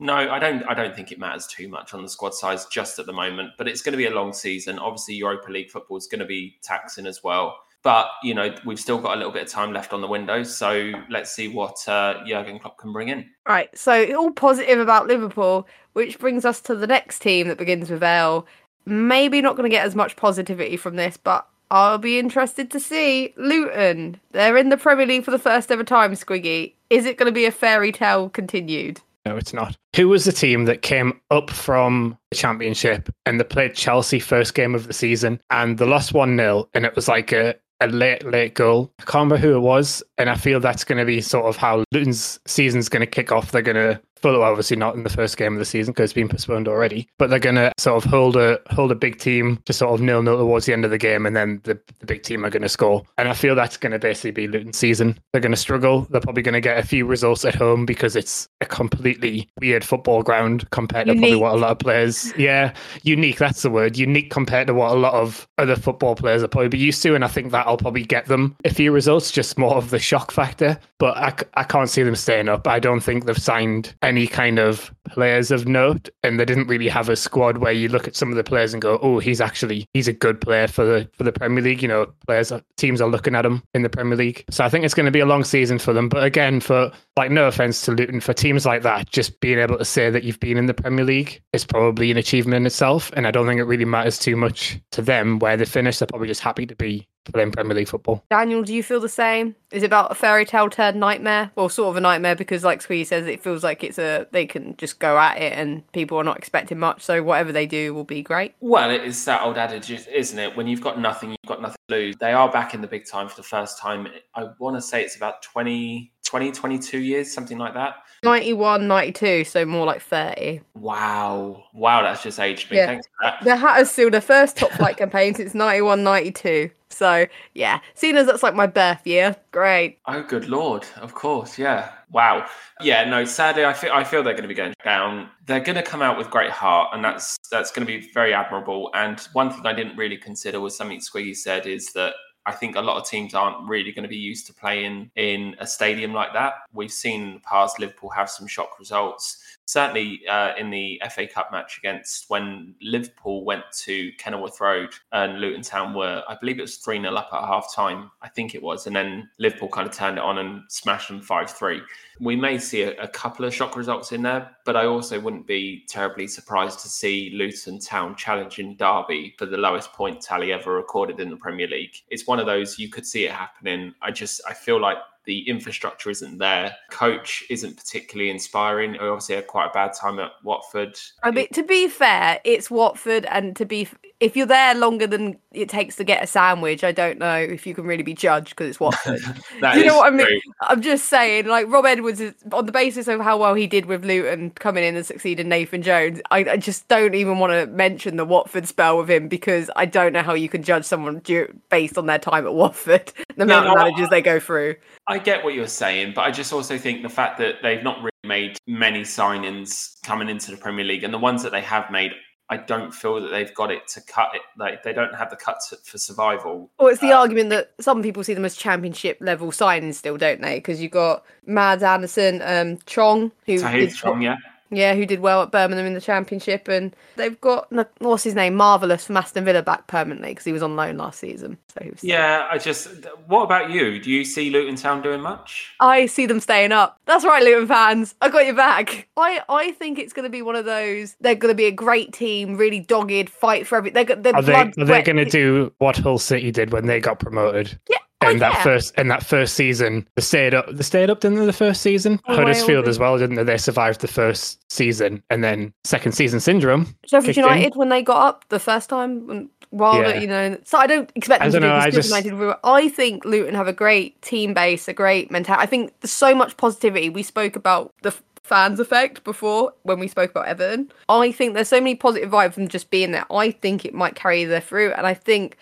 no 0.00 0.14
i 0.14 0.38
don't 0.40 0.62
i 0.68 0.74
don't 0.74 0.94
think 0.94 1.10
it 1.10 1.18
matters 1.18 1.46
too 1.46 1.68
much 1.68 1.94
on 1.94 2.02
the 2.02 2.08
squad 2.08 2.34
size 2.34 2.66
just 2.66 2.98
at 2.98 3.06
the 3.06 3.12
moment 3.14 3.48
but 3.56 3.66
it's 3.66 3.80
going 3.80 3.92
to 3.92 3.96
be 3.96 4.06
a 4.06 4.10
long 4.10 4.32
season. 4.32 4.76
Obviously 4.80 5.14
europa 5.14 5.52
league 5.52 5.70
football 5.70 5.96
is 5.96 6.08
going 6.08 6.18
to 6.18 6.26
be 6.26 6.56
taxing 6.64 7.06
as 7.06 7.22
well 7.22 7.56
But 7.82 8.08
you 8.22 8.34
know, 8.34 8.54
we've 8.64 8.80
still 8.80 9.00
got 9.00 9.14
a 9.14 9.16
little 9.16 9.32
bit 9.32 9.42
of 9.42 9.48
time 9.48 9.72
left 9.72 9.92
on 9.92 10.00
the 10.00 10.08
window, 10.08 10.42
so 10.42 10.92
let's 11.08 11.30
see 11.30 11.48
what 11.48 11.76
uh, 11.88 12.24
Jurgen 12.26 12.58
Klopp 12.58 12.78
can 12.78 12.92
bring 12.92 13.08
in. 13.08 13.28
Right, 13.48 13.76
so 13.76 14.12
all 14.16 14.32
positive 14.32 14.80
about 14.80 15.06
Liverpool, 15.06 15.68
which 15.92 16.18
brings 16.18 16.44
us 16.44 16.60
to 16.62 16.74
the 16.74 16.86
next 16.86 17.20
team 17.20 17.48
that 17.48 17.58
begins 17.58 17.90
with 17.90 18.02
L. 18.02 18.46
Maybe 18.86 19.40
not 19.40 19.56
going 19.56 19.68
to 19.68 19.74
get 19.74 19.86
as 19.86 19.94
much 19.94 20.16
positivity 20.16 20.76
from 20.76 20.96
this, 20.96 21.16
but 21.16 21.46
I'll 21.70 21.98
be 21.98 22.18
interested 22.18 22.70
to 22.70 22.80
see 22.80 23.34
Luton. 23.36 24.20
They're 24.30 24.56
in 24.56 24.68
the 24.68 24.76
Premier 24.76 25.06
League 25.06 25.24
for 25.24 25.30
the 25.32 25.38
first 25.38 25.72
ever 25.72 25.84
time. 25.84 26.12
Squiggy, 26.12 26.74
is 26.90 27.06
it 27.06 27.16
going 27.16 27.26
to 27.26 27.34
be 27.34 27.46
a 27.46 27.50
fairy 27.50 27.92
tale 27.92 28.28
continued? 28.28 29.00
No, 29.26 29.36
it's 29.36 29.52
not. 29.52 29.76
Who 29.96 30.08
was 30.08 30.24
the 30.24 30.30
team 30.30 30.66
that 30.66 30.82
came 30.82 31.20
up 31.32 31.50
from 31.50 32.16
the 32.30 32.36
championship 32.36 33.12
and 33.26 33.40
they 33.40 33.44
played 33.44 33.74
Chelsea 33.74 34.20
first 34.20 34.54
game 34.54 34.72
of 34.72 34.86
the 34.86 34.92
season 34.92 35.40
and 35.50 35.78
they 35.78 35.84
lost 35.84 36.14
1 36.14 36.36
0 36.36 36.68
and 36.74 36.84
it 36.84 36.94
was 36.94 37.08
like 37.08 37.32
a, 37.32 37.56
a 37.80 37.86
late, 37.88 38.24
late 38.24 38.54
goal. 38.54 38.90
I 38.98 39.02
can't 39.02 39.30
remember 39.30 39.36
who 39.36 39.54
it 39.56 39.60
was. 39.60 40.02
And 40.18 40.30
I 40.30 40.34
feel 40.34 40.60
that's 40.60 40.84
going 40.84 40.98
to 40.98 41.04
be 41.04 41.20
sort 41.20 41.46
of 41.46 41.56
how 41.56 41.84
Luton's 41.92 42.40
season's 42.46 42.88
going 42.88 43.00
to 43.00 43.06
kick 43.06 43.32
off. 43.32 43.52
They're 43.52 43.62
going 43.62 43.76
to 43.76 44.00
Fulham 44.22 44.42
obviously 44.42 44.76
not 44.76 44.94
in 44.94 45.02
the 45.02 45.10
first 45.10 45.36
game 45.36 45.52
of 45.52 45.58
the 45.58 45.64
season 45.64 45.92
because 45.92 46.04
it's 46.04 46.12
been 46.12 46.28
postponed 46.28 46.68
already. 46.68 47.08
But 47.18 47.30
they're 47.30 47.38
going 47.38 47.56
to 47.56 47.72
sort 47.78 48.02
of 48.02 48.10
hold 48.10 48.36
a 48.36 48.58
hold 48.70 48.92
a 48.92 48.94
big 48.94 49.18
team 49.18 49.58
to 49.66 49.72
sort 49.72 49.94
of 49.94 50.00
nil 50.00 50.22
nil 50.22 50.38
towards 50.38 50.66
the 50.66 50.72
end 50.72 50.84
of 50.84 50.90
the 50.90 50.98
game, 50.98 51.26
and 51.26 51.36
then 51.36 51.60
the, 51.64 51.78
the 52.00 52.06
big 52.06 52.22
team 52.22 52.44
are 52.44 52.50
going 52.50 52.62
to 52.62 52.68
score. 52.68 53.02
And 53.18 53.28
I 53.28 53.34
feel 53.34 53.54
that's 53.54 53.76
going 53.76 53.92
to 53.92 53.98
basically 53.98 54.30
be 54.30 54.48
Luton's 54.48 54.76
season. 54.76 55.18
They're 55.32 55.40
going 55.40 55.52
to 55.52 55.56
struggle. 55.56 56.06
They're 56.10 56.20
probably 56.20 56.42
going 56.42 56.54
to 56.54 56.60
get 56.60 56.78
a 56.78 56.86
few 56.86 57.06
results 57.06 57.44
at 57.44 57.54
home 57.54 57.86
because 57.86 58.16
it's 58.16 58.48
a 58.60 58.66
completely 58.66 59.48
weird 59.60 59.84
football 59.84 60.22
ground 60.22 60.68
compared 60.70 61.06
unique. 61.06 61.20
to 61.20 61.26
probably 61.28 61.40
what 61.40 61.54
a 61.54 61.58
lot 61.58 61.70
of 61.72 61.78
players. 61.78 62.32
Yeah, 62.36 62.72
unique. 63.02 63.38
That's 63.38 63.62
the 63.62 63.70
word. 63.70 63.96
Unique 63.96 64.30
compared 64.30 64.66
to 64.68 64.74
what 64.74 64.92
a 64.92 64.98
lot 64.98 65.14
of 65.14 65.46
other 65.58 65.76
football 65.76 66.14
players 66.14 66.42
are 66.42 66.48
probably 66.48 66.78
used 66.78 67.02
to, 67.02 67.14
and 67.14 67.24
I 67.24 67.28
think 67.28 67.50
that'll 67.52 67.76
probably 67.76 68.04
get 68.04 68.26
them 68.26 68.56
a 68.64 68.72
few 68.72 68.92
results. 68.92 69.30
Just 69.30 69.58
more 69.58 69.74
of 69.74 69.90
the 69.90 69.98
shock 69.98 70.30
factor. 70.30 70.78
But 70.98 71.16
I, 71.16 71.60
I 71.60 71.64
can't 71.64 71.90
see 71.90 72.02
them 72.02 72.16
staying 72.16 72.48
up. 72.48 72.66
I 72.66 72.78
don't 72.78 73.00
think 73.00 73.26
they've 73.26 73.36
signed 73.36 73.94
any 74.06 74.28
kind 74.28 74.60
of 74.60 74.94
players 75.08 75.50
of 75.50 75.66
note, 75.66 76.08
and 76.22 76.38
they 76.38 76.44
didn't 76.44 76.68
really 76.68 76.88
have 76.88 77.08
a 77.08 77.16
squad 77.16 77.58
where 77.58 77.72
you 77.72 77.88
look 77.88 78.06
at 78.06 78.14
some 78.14 78.30
of 78.30 78.36
the 78.36 78.44
players 78.44 78.72
and 78.72 78.80
go, 78.80 78.98
"Oh, 79.02 79.18
he's 79.18 79.40
actually 79.40 79.88
he's 79.92 80.06
a 80.06 80.12
good 80.12 80.40
player 80.40 80.68
for 80.68 80.84
the 80.84 81.10
for 81.12 81.24
the 81.24 81.32
Premier 81.32 81.62
League." 81.62 81.82
You 81.82 81.88
know, 81.88 82.06
players 82.26 82.52
teams 82.76 83.00
are 83.00 83.08
looking 83.08 83.34
at 83.34 83.44
him 83.44 83.62
in 83.74 83.82
the 83.82 83.88
Premier 83.88 84.16
League, 84.16 84.44
so 84.48 84.64
I 84.64 84.68
think 84.68 84.84
it's 84.84 84.94
going 84.94 85.06
to 85.06 85.12
be 85.12 85.20
a 85.20 85.26
long 85.26 85.42
season 85.42 85.78
for 85.78 85.92
them. 85.92 86.08
But 86.08 86.22
again, 86.22 86.60
for 86.60 86.92
like 87.16 87.32
no 87.32 87.48
offense 87.48 87.82
to 87.82 87.92
Luton, 87.92 88.20
for 88.20 88.32
teams 88.32 88.64
like 88.64 88.82
that, 88.82 89.10
just 89.10 89.40
being 89.40 89.58
able 89.58 89.78
to 89.78 89.84
say 89.84 90.08
that 90.08 90.22
you've 90.22 90.40
been 90.40 90.56
in 90.56 90.66
the 90.66 90.74
Premier 90.74 91.04
League 91.04 91.42
is 91.52 91.64
probably 91.64 92.12
an 92.12 92.16
achievement 92.16 92.56
in 92.56 92.66
itself, 92.66 93.10
and 93.16 93.26
I 93.26 93.32
don't 93.32 93.46
think 93.46 93.58
it 93.58 93.64
really 93.64 93.84
matters 93.84 94.18
too 94.18 94.36
much 94.36 94.78
to 94.92 95.02
them 95.02 95.40
where 95.40 95.56
they 95.56 95.64
finish. 95.64 95.98
They're 95.98 96.06
probably 96.06 96.28
just 96.28 96.42
happy 96.42 96.64
to 96.66 96.76
be 96.76 97.08
playing 97.32 97.52
Premier 97.52 97.76
League 97.76 97.88
football. 97.88 98.22
Daniel, 98.30 98.62
do 98.62 98.74
you 98.74 98.82
feel 98.82 99.00
the 99.00 99.08
same? 99.08 99.54
Is 99.72 99.82
it 99.82 99.86
about 99.86 100.12
a 100.12 100.14
fairy 100.14 100.44
tale 100.44 100.70
turned 100.70 100.98
nightmare? 101.00 101.50
Well, 101.56 101.68
sort 101.68 101.90
of 101.90 101.96
a 101.96 102.00
nightmare 102.00 102.36
because, 102.36 102.64
like 102.64 102.82
Squeeze 102.82 103.08
says, 103.08 103.26
it 103.26 103.42
feels 103.42 103.64
like 103.64 103.82
it's 103.82 103.98
a 103.98 104.26
they 104.32 104.46
can 104.46 104.76
just 104.76 104.98
go 104.98 105.18
at 105.18 105.38
it 105.38 105.52
and 105.52 105.90
people 105.92 106.18
are 106.18 106.24
not 106.24 106.38
expecting 106.38 106.78
much. 106.78 107.02
So 107.02 107.22
whatever 107.22 107.52
they 107.52 107.66
do 107.66 107.92
will 107.94 108.04
be 108.04 108.22
great. 108.22 108.54
Well, 108.60 108.90
it 108.90 109.02
is 109.02 109.24
that 109.24 109.42
old 109.42 109.58
adage, 109.58 109.90
isn't 109.90 110.38
it? 110.38 110.56
When 110.56 110.66
you've 110.66 110.80
got 110.80 111.00
nothing, 111.00 111.30
you've 111.30 111.38
got 111.46 111.60
nothing 111.60 111.76
to 111.88 111.94
lose. 111.94 112.16
They 112.16 112.32
are 112.32 112.50
back 112.50 112.74
in 112.74 112.80
the 112.80 112.86
big 112.86 113.06
time 113.06 113.28
for 113.28 113.36
the 113.36 113.42
first 113.42 113.78
time. 113.78 114.08
I 114.34 114.48
want 114.58 114.76
to 114.76 114.82
say 114.82 115.02
it's 115.02 115.16
about 115.16 115.42
20, 115.42 116.12
20, 116.24 116.52
22 116.52 116.98
years, 116.98 117.32
something 117.32 117.58
like 117.58 117.74
that. 117.74 117.96
91, 118.22 118.88
92, 118.88 119.44
so 119.44 119.64
more 119.64 119.86
like 119.86 120.02
30. 120.02 120.60
Wow. 120.74 121.64
Wow, 121.72 122.02
that's 122.02 122.22
just 122.22 122.40
aged 122.40 122.70
me. 122.70 122.78
Yeah. 122.78 122.86
Thanks 122.86 123.06
for 123.06 123.12
that. 123.22 123.44
The 123.44 123.56
Hatters 123.56 123.90
still 123.90 124.10
the 124.10 124.20
first 124.20 124.56
top 124.56 124.72
flight 124.72 124.96
campaign 124.98 125.34
since 125.34 125.54
91, 125.54 126.02
92. 126.02 126.70
So, 126.96 127.26
yeah, 127.52 127.80
seeing 127.94 128.16
as 128.16 128.26
that's 128.26 128.42
like 128.42 128.54
my 128.54 128.66
birth 128.66 129.06
year, 129.06 129.36
great. 129.52 129.98
Oh, 130.06 130.22
good 130.22 130.48
lord. 130.48 130.86
Of 130.96 131.12
course, 131.12 131.58
yeah. 131.58 131.90
Wow. 132.10 132.46
Yeah, 132.80 133.04
no, 133.04 133.26
sadly 133.26 133.66
I 133.66 133.74
feel 133.74 133.92
I 133.92 134.02
feel 134.02 134.22
they're 134.22 134.32
going 134.32 134.44
to 134.44 134.48
be 134.48 134.54
going 134.54 134.72
down. 134.82 135.28
They're 135.44 135.60
going 135.60 135.76
to 135.76 135.82
come 135.82 136.00
out 136.00 136.16
with 136.16 136.30
great 136.30 136.50
heart 136.50 136.90
and 136.94 137.04
that's 137.04 137.36
that's 137.50 137.70
going 137.70 137.86
to 137.86 137.92
be 138.00 138.10
very 138.12 138.32
admirable. 138.32 138.90
And 138.94 139.20
one 139.34 139.50
thing 139.50 139.66
I 139.66 139.74
didn't 139.74 139.96
really 139.96 140.16
consider 140.16 140.58
was 140.58 140.74
something 140.74 141.00
Squiggy 141.00 141.36
said 141.36 141.66
is 141.66 141.92
that 141.92 142.14
I 142.46 142.52
think 142.52 142.76
a 142.76 142.80
lot 142.80 142.96
of 142.96 143.06
teams 143.06 143.34
aren't 143.34 143.68
really 143.68 143.92
going 143.92 144.04
to 144.04 144.08
be 144.08 144.16
used 144.16 144.46
to 144.46 144.54
playing 144.54 145.10
in 145.16 145.56
a 145.58 145.66
stadium 145.66 146.14
like 146.14 146.32
that. 146.32 146.54
We've 146.72 146.92
seen 146.92 147.40
past 147.40 147.78
Liverpool 147.78 148.08
have 148.10 148.30
some 148.30 148.46
shock 148.46 148.78
results. 148.78 149.42
Certainly 149.66 150.22
uh, 150.28 150.52
in 150.56 150.70
the 150.70 151.00
FA 151.10 151.26
Cup 151.26 151.50
match 151.50 151.78
against 151.78 152.30
when 152.30 152.74
Liverpool 152.80 153.44
went 153.44 153.64
to 153.80 154.12
Kenilworth 154.12 154.60
Road 154.60 154.90
and 155.12 155.40
Luton 155.40 155.62
Town 155.62 155.92
were, 155.92 156.22
I 156.28 156.36
believe 156.40 156.58
it 156.58 156.62
was 156.62 156.76
3 156.76 157.00
0 157.00 157.14
up 157.14 157.30
at 157.32 157.40
half 157.40 157.74
time. 157.74 158.10
I 158.22 158.28
think 158.28 158.54
it 158.54 158.62
was. 158.62 158.86
And 158.86 158.94
then 158.94 159.28
Liverpool 159.38 159.68
kind 159.68 159.88
of 159.88 159.94
turned 159.94 160.18
it 160.18 160.24
on 160.24 160.38
and 160.38 160.62
smashed 160.68 161.08
them 161.08 161.20
5 161.20 161.50
3 161.50 161.82
we 162.20 162.36
may 162.36 162.58
see 162.58 162.82
a, 162.82 162.96
a, 163.02 163.08
couple 163.08 163.44
of 163.44 163.54
shock 163.54 163.76
results 163.76 164.12
in 164.12 164.22
there, 164.22 164.56
but 164.64 164.76
I 164.76 164.86
also 164.86 165.20
wouldn't 165.20 165.46
be 165.46 165.84
terribly 165.88 166.26
surprised 166.26 166.80
to 166.80 166.88
see 166.88 167.32
Luton 167.34 167.78
Town 167.78 168.16
challenging 168.16 168.76
Derby 168.76 169.34
for 169.38 169.46
the 169.46 169.56
lowest 169.56 169.92
point 169.92 170.20
tally 170.20 170.52
ever 170.52 170.74
recorded 170.74 171.20
in 171.20 171.30
the 171.30 171.36
Premier 171.36 171.66
League. 171.66 171.94
It's 172.08 172.26
one 172.26 172.40
of 172.40 172.46
those 172.46 172.78
you 172.78 172.88
could 172.88 173.06
see 173.06 173.26
it 173.26 173.32
happening. 173.32 173.94
I 174.00 174.10
just 174.10 174.40
I 174.48 174.54
feel 174.54 174.80
like 174.80 174.98
the 175.26 175.48
infrastructure 175.48 176.08
isn't 176.08 176.38
there. 176.38 176.74
Coach 176.90 177.44
isn't 177.50 177.76
particularly 177.76 178.30
inspiring. 178.30 178.96
I 178.96 179.08
obviously 179.08 179.34
had 179.34 179.46
quite 179.46 179.66
a 179.66 179.72
bad 179.72 179.92
time 179.92 180.18
at 180.18 180.30
Watford. 180.42 180.98
I 181.22 181.30
mean, 181.30 181.48
to 181.52 181.62
be 181.62 181.88
fair, 181.88 182.40
it's 182.44 182.70
Watford, 182.70 183.26
and 183.26 183.54
to 183.56 183.66
be 183.66 183.88
if 184.18 184.34
you're 184.34 184.46
there 184.46 184.74
longer 184.74 185.06
than 185.06 185.38
it 185.52 185.68
takes 185.68 185.96
to 185.96 186.04
get 186.04 186.22
a 186.22 186.26
sandwich, 186.26 186.82
I 186.82 186.90
don't 186.90 187.18
know 187.18 187.36
if 187.36 187.66
you 187.66 187.74
can 187.74 187.84
really 187.84 188.02
be 188.02 188.14
judged 188.14 188.50
because 188.50 188.70
it's 188.70 188.80
Watford. 188.80 189.20
you 189.74 189.84
know 189.84 189.98
what 189.98 190.12
I 190.12 190.16
mean? 190.16 190.26
True. 190.26 190.40
I'm 190.62 190.80
just 190.80 191.06
saying, 191.06 191.46
like 191.46 191.66
Rob 191.68 191.84
Edwards, 191.84 192.20
is, 192.20 192.34
on 192.50 192.64
the 192.64 192.72
basis 192.72 193.08
of 193.08 193.20
how 193.20 193.36
well 193.36 193.54
he 193.54 193.66
did 193.66 193.84
with 193.84 194.06
Luton 194.06 194.50
coming 194.50 194.84
in 194.84 194.96
and 194.96 195.04
succeeding 195.04 195.50
Nathan 195.50 195.82
Jones, 195.82 196.20
I, 196.30 196.38
I 196.38 196.56
just 196.56 196.88
don't 196.88 197.14
even 197.14 197.38
want 197.38 197.52
to 197.52 197.66
mention 197.66 198.16
the 198.16 198.24
Watford 198.24 198.66
spell 198.66 198.96
with 198.96 199.10
him 199.10 199.28
because 199.28 199.70
I 199.76 199.84
don't 199.84 200.14
know 200.14 200.22
how 200.22 200.34
you 200.34 200.48
can 200.48 200.62
judge 200.62 200.86
someone 200.86 201.18
due, 201.18 201.52
based 201.68 201.98
on 201.98 202.06
their 202.06 202.18
time 202.18 202.46
at 202.46 202.54
Watford, 202.54 203.12
the 203.36 203.44
no, 203.44 203.58
amount 203.58 203.68
of 203.68 203.74
managers 203.76 204.06
I, 204.06 204.10
they 204.10 204.22
go 204.22 204.40
through. 204.40 204.76
I 205.08 205.18
get 205.18 205.44
what 205.44 205.52
you're 205.52 205.68
saying, 205.68 206.12
but 206.14 206.22
I 206.22 206.30
just 206.30 206.54
also 206.54 206.78
think 206.78 207.02
the 207.02 207.10
fact 207.10 207.38
that 207.38 207.56
they've 207.62 207.82
not 207.82 207.98
really 207.98 208.10
made 208.24 208.58
many 208.66 209.02
signings 209.02 210.02
coming 210.02 210.30
into 210.30 210.52
the 210.52 210.56
Premier 210.56 210.86
League, 210.86 211.04
and 211.04 211.12
the 211.12 211.18
ones 211.18 211.42
that 211.42 211.52
they 211.52 211.60
have 211.60 211.90
made 211.90 212.12
I 212.48 212.56
don't 212.56 212.94
feel 212.94 213.20
that 213.20 213.28
they've 213.28 213.52
got 213.54 213.72
it 213.72 213.88
to 213.88 214.00
cut 214.00 214.28
it. 214.34 214.42
Like 214.56 214.82
they 214.84 214.92
don't 214.92 215.14
have 215.14 215.30
the 215.30 215.36
cuts 215.36 215.74
for 215.82 215.98
survival. 215.98 216.70
Well, 216.78 216.88
it's 216.88 217.00
the 217.00 217.12
uh, 217.12 217.18
argument 217.18 217.50
that 217.50 217.72
some 217.80 218.02
people 218.02 218.22
see 218.22 218.34
them 218.34 218.44
as 218.44 218.56
championship 218.56 219.18
level 219.20 219.48
signings 219.50 219.94
still, 219.94 220.16
don't 220.16 220.40
they? 220.40 220.56
Because 220.56 220.80
you've 220.80 220.92
got 220.92 221.24
Mads 221.44 221.82
Andersen, 221.82 222.40
um, 222.44 222.78
Chong, 222.86 223.32
who 223.46 223.58
Tahith 223.58 223.96
Chong, 223.96 224.22
yeah, 224.22 224.36
yeah, 224.70 224.94
who 224.94 225.06
did 225.06 225.20
well 225.20 225.42
at 225.42 225.50
Birmingham 225.50 225.86
in 225.86 225.94
the 225.94 226.00
Championship, 226.00 226.68
and 226.68 226.94
they've 227.16 227.40
got 227.40 227.72
what's 227.98 228.24
his 228.24 228.34
name, 228.34 228.54
Marvelous 228.54 229.06
from 229.06 229.16
Aston 229.16 229.44
Villa 229.44 229.62
back 229.62 229.86
permanently 229.86 230.30
because 230.30 230.44
he 230.44 230.52
was 230.52 230.62
on 230.62 230.76
loan 230.76 230.96
last 230.96 231.20
season. 231.20 231.58
So 231.72 231.86
was 231.90 232.02
yeah, 232.02 232.46
I 232.50 232.58
just. 232.58 232.88
What 233.26 233.42
about 233.42 233.70
you? 233.70 234.00
Do 234.00 234.10
you 234.10 234.24
see 234.24 234.50
Luton 234.50 234.76
Town 234.76 235.02
doing 235.02 235.20
much? 235.20 235.74
I 235.80 236.06
see 236.06 236.26
them 236.26 236.40
staying 236.40 236.72
up. 236.72 236.98
That's 237.06 237.24
right, 237.24 237.42
Luton 237.42 237.68
fans. 237.68 238.14
I 238.20 238.28
got 238.28 238.46
your 238.46 238.54
back. 238.54 239.08
I 239.16 239.40
I 239.48 239.72
think 239.72 239.98
it's 239.98 240.12
going 240.12 240.24
to 240.24 240.30
be 240.30 240.42
one 240.42 240.56
of 240.56 240.64
those. 240.64 241.16
They're 241.20 241.34
going 241.34 241.52
to 241.52 241.56
be 241.56 241.66
a 241.66 241.72
great 241.72 242.12
team, 242.12 242.56
really 242.56 242.80
dogged, 242.80 243.30
fight 243.30 243.66
for 243.66 243.76
everything. 243.76 244.06
They're, 244.06 244.16
they're 244.16 244.36
are 244.36 244.42
they, 244.42 244.54
are 244.54 244.84
they 244.84 245.02
going 245.02 245.16
to 245.16 245.24
do 245.24 245.72
what 245.78 245.96
Hull 245.96 246.18
City 246.18 246.50
did 246.50 246.72
when 246.72 246.86
they 246.86 247.00
got 247.00 247.18
promoted? 247.18 247.78
Yeah, 247.88 247.98
in 247.98 248.05
oh, 248.22 248.38
that 248.38 248.52
yeah. 248.54 248.62
first 248.62 248.94
in 248.96 249.08
that 249.08 249.24
first 249.24 249.54
season. 249.54 250.06
They 250.14 250.22
stayed 250.22 250.54
up. 250.54 250.66
They 250.70 250.82
stayed 250.82 251.10
up, 251.10 251.20
didn't 251.20 251.38
they? 251.38 251.46
The 251.46 251.52
first 251.52 251.82
season, 251.82 252.20
oh, 252.26 252.36
Huddersfield 252.36 252.88
as 252.88 252.98
well, 252.98 253.18
didn't 253.18 253.36
they? 253.36 253.44
They 253.44 253.58
survived 253.58 254.00
the 254.00 254.08
first 254.08 254.60
season, 254.70 255.22
and 255.30 255.44
then 255.44 255.72
second 255.84 256.12
season 256.12 256.40
syndrome. 256.40 256.94
Sheffield 257.06 257.36
United 257.36 257.72
in. 257.72 257.78
when 257.78 257.88
they 257.88 258.02
got 258.02 258.26
up 258.26 258.48
the 258.48 258.60
first 258.60 258.88
time. 258.88 259.50
While 259.70 260.00
yeah. 260.00 260.20
you 260.20 260.28
know, 260.28 260.56
so 260.64 260.78
I 260.78 260.86
don't 260.86 261.10
expect 261.16 261.40
them 261.40 261.48
I 261.48 261.50
to 261.50 261.60
do 261.60 261.66
know, 261.66 261.74
I, 261.74 261.90
just... 261.90 262.08
United. 262.08 262.56
I 262.62 262.88
think 262.88 263.24
Luton 263.24 263.54
have 263.54 263.66
a 263.66 263.72
great 263.72 264.22
team 264.22 264.54
base, 264.54 264.86
a 264.86 264.92
great 264.92 265.30
mentality. 265.30 265.62
I 265.62 265.66
think 265.66 265.92
there's 266.00 266.12
so 266.12 266.36
much 266.36 266.56
positivity. 266.56 267.10
We 267.10 267.24
spoke 267.24 267.56
about 267.56 267.92
the 268.02 268.14
fans 268.46 268.78
effect 268.78 269.24
before 269.24 269.72
when 269.82 269.98
we 269.98 270.08
spoke 270.08 270.30
about 270.30 270.46
Everton. 270.46 270.90
I 271.08 271.32
think 271.32 271.54
there's 271.54 271.68
so 271.68 271.80
many 271.80 271.96
positive 271.96 272.30
vibes 272.30 272.54
from 272.54 272.68
just 272.68 272.90
being 272.90 273.10
there. 273.10 273.26
I 273.30 273.50
think 273.50 273.84
it 273.84 273.92
might 273.92 274.14
carry 274.14 274.44
their 274.44 274.60
through, 274.60 274.92
and 274.92 275.06
I 275.06 275.14
think 275.14 275.58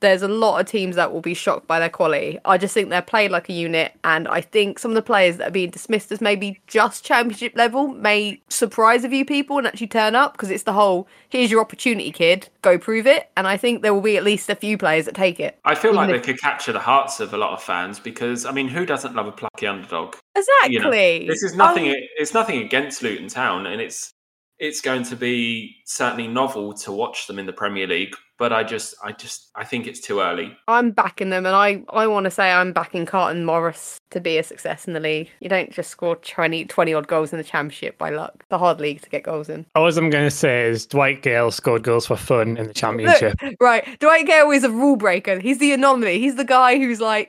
there's 0.00 0.22
a 0.22 0.28
lot 0.28 0.60
of 0.60 0.66
teams 0.66 0.96
that 0.96 1.12
will 1.12 1.20
be 1.20 1.34
shocked 1.34 1.66
by 1.66 1.78
their 1.78 1.88
quality. 1.88 2.38
I 2.44 2.58
just 2.58 2.74
think 2.74 2.88
they're 2.88 3.02
played 3.02 3.30
like 3.30 3.48
a 3.48 3.52
unit, 3.52 3.92
and 4.04 4.28
I 4.28 4.40
think 4.40 4.78
some 4.78 4.90
of 4.90 4.94
the 4.94 5.02
players 5.02 5.38
that 5.38 5.48
are 5.48 5.52
being 5.52 5.70
dismissed 5.70 6.12
as 6.12 6.20
maybe 6.20 6.60
just 6.66 7.04
championship 7.04 7.54
level 7.56 7.88
may 7.88 8.40
surprise 8.48 9.04
a 9.04 9.08
few 9.08 9.24
people 9.24 9.58
and 9.58 9.66
actually 9.66 9.88
turn 9.88 10.14
up 10.14 10.32
because 10.32 10.50
it's 10.50 10.64
the 10.64 10.72
whole 10.72 11.08
here's 11.28 11.50
your 11.50 11.60
opportunity, 11.60 12.10
kid, 12.10 12.48
go 12.62 12.78
prove 12.78 13.06
it. 13.06 13.30
And 13.36 13.46
I 13.46 13.56
think 13.56 13.82
there 13.82 13.92
will 13.92 14.00
be 14.00 14.16
at 14.16 14.24
least 14.24 14.48
a 14.48 14.54
few 14.54 14.78
players 14.78 15.04
that 15.06 15.14
take 15.14 15.40
it. 15.40 15.58
I 15.64 15.74
feel 15.74 15.94
like 15.94 16.10
if... 16.10 16.22
they 16.22 16.32
could 16.32 16.40
capture 16.40 16.72
the 16.72 16.80
hearts 16.80 17.20
of 17.20 17.34
a 17.34 17.36
lot 17.36 17.52
of 17.52 17.62
fans 17.62 17.98
because 17.98 18.46
I 18.46 18.52
mean, 18.52 18.68
who 18.68 18.86
doesn't 18.86 19.14
love 19.14 19.26
a 19.26 19.32
plucky 19.32 19.66
underdog? 19.66 20.16
Exactly. 20.34 20.72
You 20.72 20.80
know, 20.80 21.32
this 21.32 21.42
is 21.42 21.54
nothing. 21.54 21.88
Um... 21.88 21.94
It's 22.16 22.34
nothing 22.34 22.60
against 22.62 23.02
Luton 23.02 23.28
Town, 23.28 23.66
and 23.66 23.80
it's 23.80 24.12
it's 24.58 24.80
going 24.80 25.04
to 25.04 25.16
be 25.16 25.76
certainly 25.84 26.26
novel 26.26 26.72
to 26.72 26.92
watch 26.92 27.26
them 27.26 27.38
in 27.38 27.46
the 27.46 27.52
Premier 27.52 27.86
League. 27.86 28.14
But 28.38 28.52
I 28.52 28.62
just, 28.62 28.94
I 29.02 29.10
just, 29.10 29.50
I 29.56 29.64
think 29.64 29.88
it's 29.88 29.98
too 29.98 30.20
early. 30.20 30.56
I'm 30.68 30.92
backing 30.92 31.30
them, 31.30 31.44
and 31.44 31.56
I, 31.56 31.82
I 31.88 32.06
want 32.06 32.22
to 32.24 32.30
say 32.30 32.52
I'm 32.52 32.72
backing 32.72 33.04
Carlton 33.04 33.44
Morris 33.44 33.98
to 34.10 34.20
be 34.20 34.38
a 34.38 34.44
success 34.44 34.86
in 34.86 34.92
the 34.92 35.00
league. 35.00 35.28
You 35.40 35.48
don't 35.48 35.72
just 35.72 35.90
score 35.90 36.14
20, 36.14 36.66
20 36.66 36.94
odd 36.94 37.08
goals 37.08 37.32
in 37.32 37.38
the 37.38 37.44
Championship 37.44 37.98
by 37.98 38.10
luck. 38.10 38.34
It's 38.36 38.52
a 38.52 38.58
hard 38.58 38.80
league 38.80 39.00
to 39.00 39.10
get 39.10 39.24
goals 39.24 39.48
in. 39.48 39.66
All 39.74 39.88
I'm 39.88 40.08
going 40.08 40.24
to 40.24 40.30
say 40.30 40.68
is 40.68 40.86
Dwight 40.86 41.22
Gayle 41.22 41.50
scored 41.50 41.82
goals 41.82 42.06
for 42.06 42.16
fun 42.16 42.56
in 42.56 42.68
the 42.68 42.74
Championship. 42.74 43.42
Look, 43.42 43.56
right, 43.60 43.98
Dwight 43.98 44.26
Gayle 44.26 44.52
is 44.52 44.62
a 44.62 44.70
rule 44.70 44.94
breaker. 44.94 45.40
He's 45.40 45.58
the 45.58 45.72
anomaly. 45.72 46.20
He's 46.20 46.36
the 46.36 46.44
guy 46.44 46.78
who's 46.78 47.00
like, 47.00 47.28